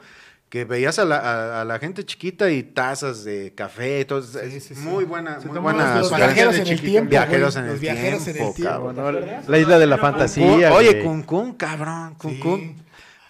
que 0.52 0.66
veías 0.66 0.98
a 0.98 1.06
la, 1.06 1.16
a, 1.16 1.60
a 1.62 1.64
la 1.64 1.78
gente 1.78 2.04
chiquita 2.04 2.50
y 2.50 2.62
tazas 2.62 3.24
de 3.24 3.54
café, 3.54 4.00
y 4.00 4.04
todo, 4.04 4.18
es 4.18 4.52
sí, 4.52 4.60
sí. 4.60 4.74
muy 4.74 5.04
buena, 5.04 5.36
muy 5.36 5.44
tomaban 5.46 5.76
buena. 5.76 5.98
los 6.00 6.08
sugerencia 6.10 6.34
viajeros 6.44 6.54
en 6.56 6.60
el 6.60 6.66
chiquito. 6.68 6.90
tiempo. 6.90 7.10
Viajeros 7.10 7.56
en 7.56 7.64
el 7.64 7.70
Los 7.70 7.80
viajeros 7.80 8.26
en 8.26 8.34
tiempo, 8.34 8.48
el 8.50 8.54
tiempo. 8.54 8.70
cabrón. 8.70 8.94
¿te 8.94 9.00
No, 9.00 9.48
la 9.48 9.58
isla 9.58 9.78
de 9.78 9.86
la 9.86 9.96
fantasía. 9.96 10.74
Oye, 10.74 11.02
Kun, 11.24 11.54
cabrón, 11.54 12.16
Kun 12.18 12.30
Sí. 12.32 12.38
Kun. 12.38 12.76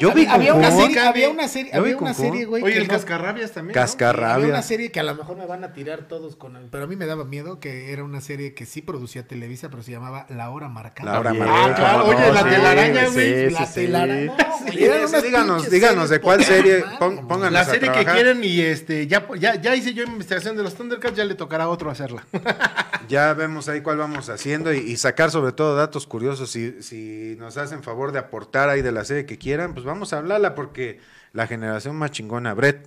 Yo 0.02 0.12
vi 0.12 0.26
había, 0.26 0.52
una 0.54 0.70
serie, 0.70 0.98
había 1.00 1.28
una 1.30 1.48
serie, 1.48 1.72
había 1.74 1.96
una 1.96 2.12
serie, 2.14 2.44
güey. 2.44 2.62
oye, 2.62 2.72
que 2.74 2.80
el 2.80 2.86
no- 2.88 2.92
cascarrabias 2.94 3.52
también. 3.52 3.74
¿no? 3.74 3.80
Cascarrabia. 3.80 4.34
Había 4.34 4.48
una 4.48 4.62
serie 4.62 4.90
que 4.90 5.00
a 5.00 5.02
lo 5.04 5.14
mejor 5.14 5.36
me 5.36 5.46
van 5.46 5.62
a 5.64 5.72
tirar 5.72 6.08
todos 6.08 6.36
con 6.36 6.52
pero 6.70 6.84
a 6.84 6.86
mí 6.86 6.96
me 6.96 7.06
daba 7.06 7.24
miedo 7.24 7.60
que 7.60 7.92
era 7.92 8.02
una 8.04 8.20
serie 8.20 8.52
que 8.54 8.66
sí 8.66 8.82
producía 8.82 9.26
Televisa, 9.26 9.70
pero 9.70 9.82
se 9.82 9.92
llamaba 9.92 10.26
La 10.28 10.50
Hora 10.50 10.68
Marcada. 10.68 11.12
La 11.12 11.20
Hora 11.20 11.30
También, 11.30 11.48
Marcada. 11.48 11.72
Ah, 11.72 11.74
claro, 11.74 12.04
oye, 12.06 12.18
no, 12.26 12.32
la 12.32 12.42
sí, 12.42 12.48
telaraña, 12.48 13.06
sí, 13.06 13.12
güey, 13.14 13.48
sí, 13.48 13.54
la 13.54 13.66
sí. 13.66 13.74
telaraña, 13.74 14.32
no, 14.36 15.20
díganos, 15.22 15.70
díganos 15.70 16.10
de 16.10 16.20
cuál 16.20 16.44
serie, 16.44 16.84
pon- 16.98 17.26
pónganos 17.28 17.52
La 17.52 17.60
a 17.60 17.64
serie 17.64 17.90
que 17.92 18.04
quieren 18.04 18.42
y 18.44 18.60
este 18.60 19.06
ya, 19.06 19.26
ya, 19.38 19.54
ya 19.54 19.74
hice 19.76 19.94
yo 19.94 20.02
investigación 20.04 20.56
de 20.56 20.62
los 20.62 20.74
Thundercats, 20.74 21.16
ya 21.16 21.24
le 21.24 21.34
tocará 21.34 21.64
a 21.64 21.68
otro 21.68 21.90
hacerla. 21.90 22.24
Ya 23.08 23.34
vemos 23.34 23.68
ahí 23.68 23.80
cuál 23.82 23.98
vamos 23.98 24.28
haciendo 24.28 24.72
y, 24.72 24.78
y 24.78 24.96
sacar 24.96 25.30
sobre 25.30 25.52
todo 25.52 25.76
datos 25.76 26.06
curiosos. 26.06 26.50
Si, 26.50 26.82
si 26.82 27.36
nos 27.38 27.56
hacen 27.56 27.82
favor 27.82 28.12
de 28.12 28.18
aportar 28.18 28.68
ahí 28.68 28.82
de 28.82 28.92
la 28.92 29.04
serie 29.04 29.26
que 29.26 29.38
quieran, 29.38 29.74
pues 29.74 29.84
vamos 29.84 30.12
a 30.12 30.18
hablarla 30.18 30.54
porque 30.54 31.00
la 31.32 31.46
generación 31.46 31.96
más 31.96 32.10
chingona, 32.10 32.54
Brett, 32.54 32.86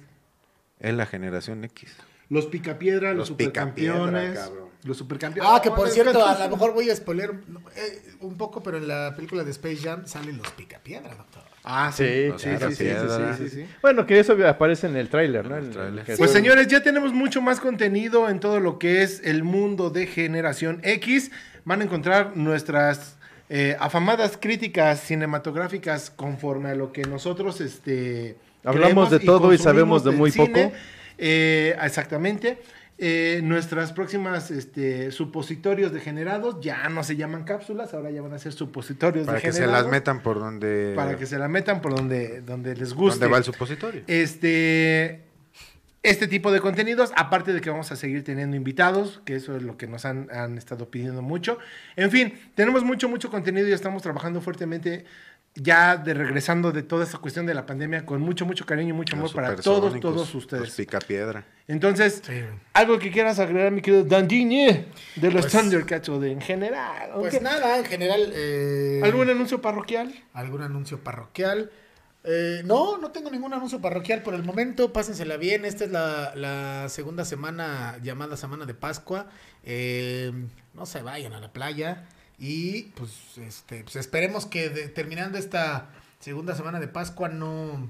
es 0.79 0.93
la 0.93 1.05
generación 1.05 1.63
X. 1.65 1.95
Los 2.29 2.47
picapiedra, 2.47 3.13
los, 3.13 3.29
Los 3.29 3.37
picapiedra, 3.37 3.97
supercampeones. 3.97 4.39
cabrón. 4.39 4.65
Los 4.83 4.97
supercampeones. 4.97 5.51
Ah, 5.53 5.61
que 5.61 5.71
por 5.71 5.89
cierto, 5.89 6.25
a 6.25 6.37
lo 6.45 6.49
mejor 6.49 6.73
voy 6.73 6.89
a 6.89 6.95
spoiler 6.95 7.31
eh, 7.75 8.13
un 8.21 8.35
poco, 8.37 8.61
pero 8.63 8.77
en 8.77 8.87
la 8.87 9.13
película 9.15 9.43
de 9.43 9.51
Space 9.51 9.77
Jam 9.77 10.07
salen 10.07 10.37
los 10.37 10.49
picapiedra, 10.51 11.13
doctor. 11.15 11.43
Ah, 11.67 11.91
sí. 11.91 12.31
Sí, 12.37 12.49
Sí. 13.49 13.65
Bueno, 13.81 14.05
que 14.05 14.19
eso 14.19 14.37
aparece 14.47 14.85
en 14.85 14.95
el 14.95 15.09
tráiler, 15.09 15.49
¿no? 15.49 15.57
Pues 16.17 16.31
señores, 16.31 16.67
ya 16.67 16.83
tenemos 16.83 17.11
mucho 17.11 17.41
más 17.41 17.59
contenido 17.59 18.29
en 18.29 18.39
todo 18.39 18.59
lo 18.59 18.77
que 18.77 19.01
es 19.01 19.21
el 19.25 19.43
mundo 19.43 19.89
de 19.89 20.05
Generación 20.05 20.79
X. 20.83 21.31
Van 21.63 21.81
a 21.81 21.85
encontrar 21.85 22.37
nuestras 22.37 23.17
eh, 23.49 23.75
afamadas 23.79 24.37
críticas 24.37 24.99
cinematográficas 25.01 26.11
conforme 26.11 26.69
a 26.69 26.75
lo 26.75 26.91
que 26.91 27.01
nosotros 27.01 27.59
este, 27.61 28.37
Hablamos 28.63 29.09
de 29.09 29.19
todo 29.19 29.51
y 29.51 29.57
sabemos 29.57 30.03
de 30.03 30.11
muy 30.11 30.31
cine. 30.31 30.47
poco. 30.47 30.71
Eh, 31.17 31.75
exactamente. 31.81 32.59
Eh, 32.97 33.41
nuestras 33.43 33.91
próximas 33.91 34.51
este, 34.51 35.11
supositorios 35.11 35.91
degenerados 35.91 36.61
ya 36.61 36.87
no 36.87 37.03
se 37.03 37.17
llaman 37.17 37.43
cápsulas, 37.43 37.93
ahora 37.93 38.09
ya 38.09 38.21
van 38.21 38.31
a 38.33 38.39
ser 38.39 38.53
supositorios 38.53 39.25
Para 39.25 39.39
que 39.41 39.51
se 39.51 39.59
degenerados. 39.59 39.83
las 39.83 39.91
metan 39.91 40.23
por 40.23 40.39
donde, 40.39 40.93
Para 40.95 41.17
que 41.17 41.25
se 41.25 41.37
la 41.37 41.49
metan 41.49 41.81
por 41.81 41.93
donde, 41.93 42.39
donde 42.41 42.73
les 42.73 42.93
guste. 42.93 43.19
donde 43.19 43.33
va 43.33 43.37
el 43.39 43.43
supositorio. 43.43 44.01
Este, 44.07 45.23
este 46.03 46.27
tipo 46.29 46.53
de 46.53 46.61
contenidos, 46.61 47.11
aparte 47.17 47.51
de 47.51 47.59
que 47.59 47.69
vamos 47.69 47.91
a 47.91 47.97
seguir 47.97 48.23
teniendo 48.23 48.55
invitados, 48.55 49.21
que 49.25 49.35
eso 49.35 49.57
es 49.57 49.63
lo 49.63 49.75
que 49.75 49.87
nos 49.87 50.05
han, 50.05 50.29
han 50.31 50.57
estado 50.57 50.89
pidiendo 50.89 51.21
mucho. 51.21 51.57
En 51.97 52.11
fin, 52.11 52.39
tenemos 52.55 52.85
mucho, 52.85 53.09
mucho 53.09 53.29
contenido 53.29 53.67
y 53.67 53.73
estamos 53.73 54.03
trabajando 54.03 54.39
fuertemente 54.39 55.03
ya 55.55 55.95
de 55.97 56.13
regresando 56.13 56.71
de 56.73 56.83
toda 56.83 57.05
esta 57.05 57.17
cuestión 57.17 57.45
de 57.45 57.53
la 57.53 57.65
pandemia 57.65 58.05
con 58.05 58.21
mucho, 58.21 58.45
mucho 58.45 58.65
cariño 58.65 58.89
y 58.89 58.93
mucho 58.93 59.15
amor 59.15 59.31
para 59.33 59.55
todos, 59.55 59.97
todos 60.01 60.15
Los 60.17 60.35
ustedes. 60.35 60.75
picapiedra. 60.75 61.45
Entonces, 61.67 62.21
Sí. 62.25 62.41
algo 62.73 62.99
que 62.99 63.09
quieras 63.09 63.39
agregar, 63.39 63.71
mi 63.71 63.81
querido 63.81 64.03
Dandini, 64.03 64.67
de 65.15 65.31
los 65.31 65.45
Pues- 65.47 65.53
Thundercats 65.53 66.09
o 66.09 66.19
de 66.19 66.31
en 66.33 66.41
general. 66.41 67.11
Pues 67.15 67.41
nada, 67.41 67.77
en 67.79 67.85
general. 67.85 68.31
eh, 68.35 68.99
¿Algún 69.03 69.29
anuncio 69.29 69.61
parroquial? 69.61 70.13
algún 70.33 70.61
anuncio 70.61 70.99
parroquial. 71.03 71.71
Eh, 72.27 72.63
no, 72.65 72.97
no 72.97 73.11
tengo 73.11 73.29
ningún 73.29 73.53
anuncio 73.53 73.79
parroquial 73.79 74.23
por 74.23 74.33
el 74.33 74.43
momento. 74.43 74.91
Pásensela 74.91 75.37
bien. 75.37 75.63
Esta 75.63 75.85
es 75.85 75.91
la, 75.91 76.33
la 76.35 76.89
segunda 76.89 77.23
semana 77.23 77.97
llamada 78.01 78.35
Semana 78.35 78.65
de 78.65 78.73
Pascua. 78.73 79.27
Eh, 79.63 80.31
no 80.73 80.85
se 80.85 81.01
vayan 81.03 81.33
a 81.33 81.39
la 81.39 81.53
playa. 81.53 82.07
Y 82.37 82.83
pues, 82.95 83.11
este, 83.37 83.83
pues 83.83 83.95
esperemos 83.95 84.45
que 84.45 84.69
de- 84.69 84.87
terminando 84.89 85.37
esta 85.37 85.89
segunda 86.19 86.55
semana 86.55 86.79
de 86.79 86.87
Pascua 86.87 87.29
no, 87.29 87.89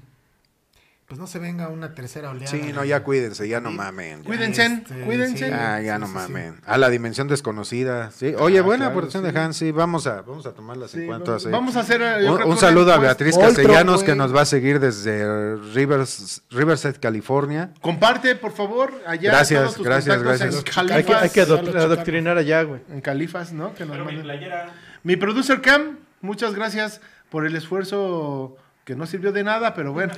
pues 1.06 1.20
no 1.20 1.28
se 1.28 1.38
venga 1.38 1.68
una 1.68 1.94
tercera 1.94 2.30
oleada. 2.30 2.48
Sí, 2.50 2.72
no, 2.74 2.84
ya 2.84 3.04
cuídense, 3.04 3.46
ya 3.48 3.60
no 3.60 3.70
mamen. 3.70 4.22
ya. 4.22 4.26
Cuídense, 4.26 4.66
Este, 4.66 5.00
cuídense. 5.02 5.46
sí. 5.46 5.52
Ah, 5.54 5.80
ya 5.80 5.94
Sí, 5.94 6.00
no 6.00 6.06
sí, 6.08 6.12
mamen. 6.14 6.56
A 6.66 6.78
la 6.78 6.88
dimensión 6.90 7.28
desconocida. 7.28 8.10
Sí. 8.10 8.34
Oye, 8.38 8.58
Ah, 8.58 8.62
buena 8.62 8.86
claro, 8.86 8.90
aportación 8.90 9.24
sí. 9.24 9.30
de 9.32 9.38
Hans. 9.38 9.56
Sí, 9.56 9.70
vamos 9.70 10.08
a, 10.08 10.22
vamos 10.22 10.46
a 10.46 10.52
tomarlas 10.52 10.92
en 10.96 11.06
cuanto 11.06 11.30
vamos, 11.30 11.46
a 11.46 11.50
vamos 11.50 11.76
a 11.76 11.80
hacer 11.80 12.02
eh, 12.02 12.28
Un, 12.28 12.42
un 12.42 12.56
saludo 12.58 12.92
a 12.92 12.98
Beatriz 12.98 13.38
Castellanos 13.38 14.02
que 14.02 14.16
nos 14.16 14.34
va 14.34 14.40
a 14.40 14.46
seguir 14.46 14.80
desde 14.80 15.54
Rivers, 15.74 16.42
Riverside, 16.50 16.94
California. 16.98 17.70
Comparte, 17.80 18.34
por 18.34 18.50
favor, 18.52 18.92
allá 19.06 19.30
Gracias, 19.30 19.60
todos 19.62 19.76
tus 19.76 19.86
gracias, 19.86 20.20
gracias. 20.22 20.54
En 20.76 20.92
Hay 20.92 21.04
que, 21.04 21.14
hay 21.14 21.30
que 21.30 21.40
adoctrinar 21.42 22.36
allá, 22.36 22.62
güey. 22.64 22.80
en 22.90 23.00
Califas, 23.00 23.52
¿no? 23.52 23.74
Que 23.74 23.84
nos 23.86 23.96
Pero 23.96 24.04
mi 24.10 24.20
playera. 24.22 24.70
Mi 25.04 25.14
producer 25.14 25.60
Cam, 25.60 25.98
muchas 26.20 26.52
gracias 26.54 27.00
por 27.30 27.46
el 27.46 27.54
esfuerzo 27.54 28.56
que 28.86 28.94
no 28.94 29.04
sirvió 29.04 29.32
de 29.32 29.42
nada, 29.42 29.74
pero 29.74 29.92
bueno. 29.92 30.14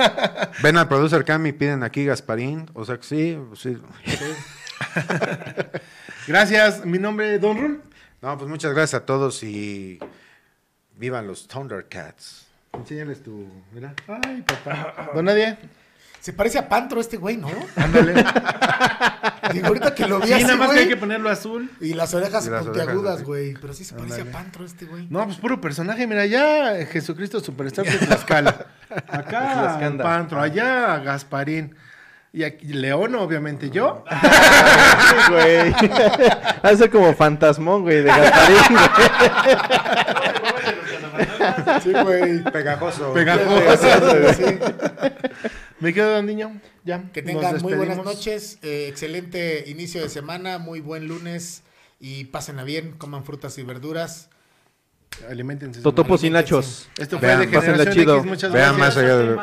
Ven 0.62 0.78
al 0.78 0.88
producer 0.88 1.22
Cam 1.26 1.44
y 1.46 1.52
piden 1.52 1.82
aquí 1.82 2.06
Gasparín. 2.06 2.66
O 2.72 2.86
sea 2.86 2.96
que 2.96 3.02
sí, 3.02 3.38
sí. 3.54 3.76
gracias, 6.26 6.86
mi 6.86 6.98
nombre 6.98 7.34
es 7.34 7.40
Don 7.42 7.60
Rul. 7.60 7.82
No, 8.22 8.38
pues 8.38 8.48
muchas 8.48 8.72
gracias 8.72 9.02
a 9.02 9.04
todos 9.04 9.42
y 9.42 9.98
vivan 10.96 11.26
los 11.26 11.46
Thundercats. 11.46 12.46
Enséñales 12.72 13.22
tu. 13.22 13.46
Mira. 13.72 13.94
Ay, 14.08 14.42
papá. 14.42 15.10
Don 15.14 15.26
Nadie. 15.26 15.58
Se 16.26 16.32
parece 16.32 16.58
a 16.58 16.68
Pantro 16.68 17.00
este 17.00 17.18
güey, 17.18 17.36
¿no? 17.36 17.46
Ándale. 17.76 18.12
Digo, 19.52 19.68
ahorita 19.68 19.94
que 19.94 20.08
lo 20.08 20.18
vi 20.18 20.26
Sí, 20.26 20.32
así, 20.32 20.42
nada 20.42 20.56
más 20.56 20.70
que 20.70 20.74
güey, 20.74 20.82
hay 20.82 20.88
que 20.88 20.96
ponerlo 20.96 21.30
azul. 21.30 21.70
Y 21.80 21.94
las 21.94 22.12
orejas 22.14 22.44
Y 22.48 22.50
las 22.50 22.64
puntiagudas, 22.64 23.22
güey. 23.22 23.54
Pero 23.54 23.72
sí 23.72 23.84
se 23.84 23.94
parece 23.94 24.22
a 24.22 24.24
Pantro 24.24 24.64
este 24.64 24.86
güey. 24.86 25.06
No, 25.08 25.24
pues 25.24 25.36
puro 25.36 25.60
personaje. 25.60 26.04
Mira, 26.04 26.22
allá 26.22 26.80
eh, 26.80 26.86
Jesucristo 26.86 27.38
Superstar 27.38 27.84
de 27.84 27.96
Tlaxcala. 27.98 28.66
Acá. 29.06 29.78
Pantro, 30.02 30.40
allá 30.40 30.98
Gasparín. 30.98 31.76
Y 32.32 32.42
aquí 32.42 32.72
León, 32.72 33.14
obviamente 33.14 33.70
yo. 33.70 34.04
Sí, 34.10 35.16
güey. 35.30 35.72
Hace 36.60 36.90
como 36.90 37.14
fantasmón, 37.14 37.82
güey, 37.82 38.02
de 38.02 38.08
Gasparín, 38.08 38.58
güey. 41.62 41.80
Sí, 41.84 41.92
güey. 41.92 42.42
Pegajoso. 42.50 43.12
Pegajoso. 43.12 44.34
Sí. 44.34 44.58
Me 45.80 45.92
quedo, 45.92 46.10
Don 46.14 46.26
Niño. 46.26 46.60
Ya. 46.84 47.10
Que 47.12 47.22
tengan 47.22 47.60
muy 47.62 47.74
buenas 47.74 47.98
noches, 47.98 48.58
eh, 48.62 48.86
excelente 48.88 49.64
inicio 49.68 50.00
de 50.02 50.08
semana, 50.08 50.58
muy 50.58 50.80
buen 50.80 51.06
lunes 51.06 51.62
y 52.00 52.24
pásenla 52.24 52.64
bien, 52.64 52.92
coman 52.92 53.24
frutas 53.24 53.58
y 53.58 53.62
verduras. 53.62 54.30
Aliméntense. 55.30 55.80
Totopos 55.80 56.24
y 56.24 56.30
nachos. 56.30 56.88
Esto 56.98 57.18
fue 57.18 57.28
Vean, 57.28 57.40
de 57.40 57.46
Generación 57.48 57.94
chido. 57.94 58.16
X. 58.18 58.26
Muchas 58.26 58.52
Vean 58.52 58.78
más 58.78 58.96
allá 58.98 59.16
de, 59.16 59.26
Los 59.26 59.36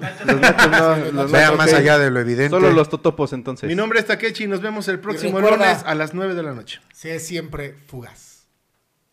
nachos. 0.00 0.26
Los 0.26 0.40
nachos 0.40 0.70
no, 0.70 1.22
los 1.22 1.30
vean 1.32 1.56
más 1.56 1.72
allá 1.72 1.98
de 1.98 2.10
lo 2.10 2.20
evidente. 2.20 2.50
Solo 2.50 2.72
los 2.72 2.88
totopos, 2.88 3.32
entonces. 3.32 3.68
Mi 3.68 3.76
nombre 3.76 4.00
es 4.00 4.06
Takechi 4.06 4.44
y 4.44 4.46
nos 4.48 4.60
vemos 4.60 4.88
el 4.88 4.98
próximo 4.98 5.38
recuerda- 5.38 5.66
lunes 5.72 5.82
a 5.86 5.94
las 5.94 6.14
9 6.14 6.34
de 6.34 6.42
la 6.42 6.52
noche. 6.52 6.80
Sé 6.92 7.20
siempre 7.20 7.76
fugaz. 7.86 8.48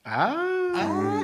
Ah. 0.03 1.23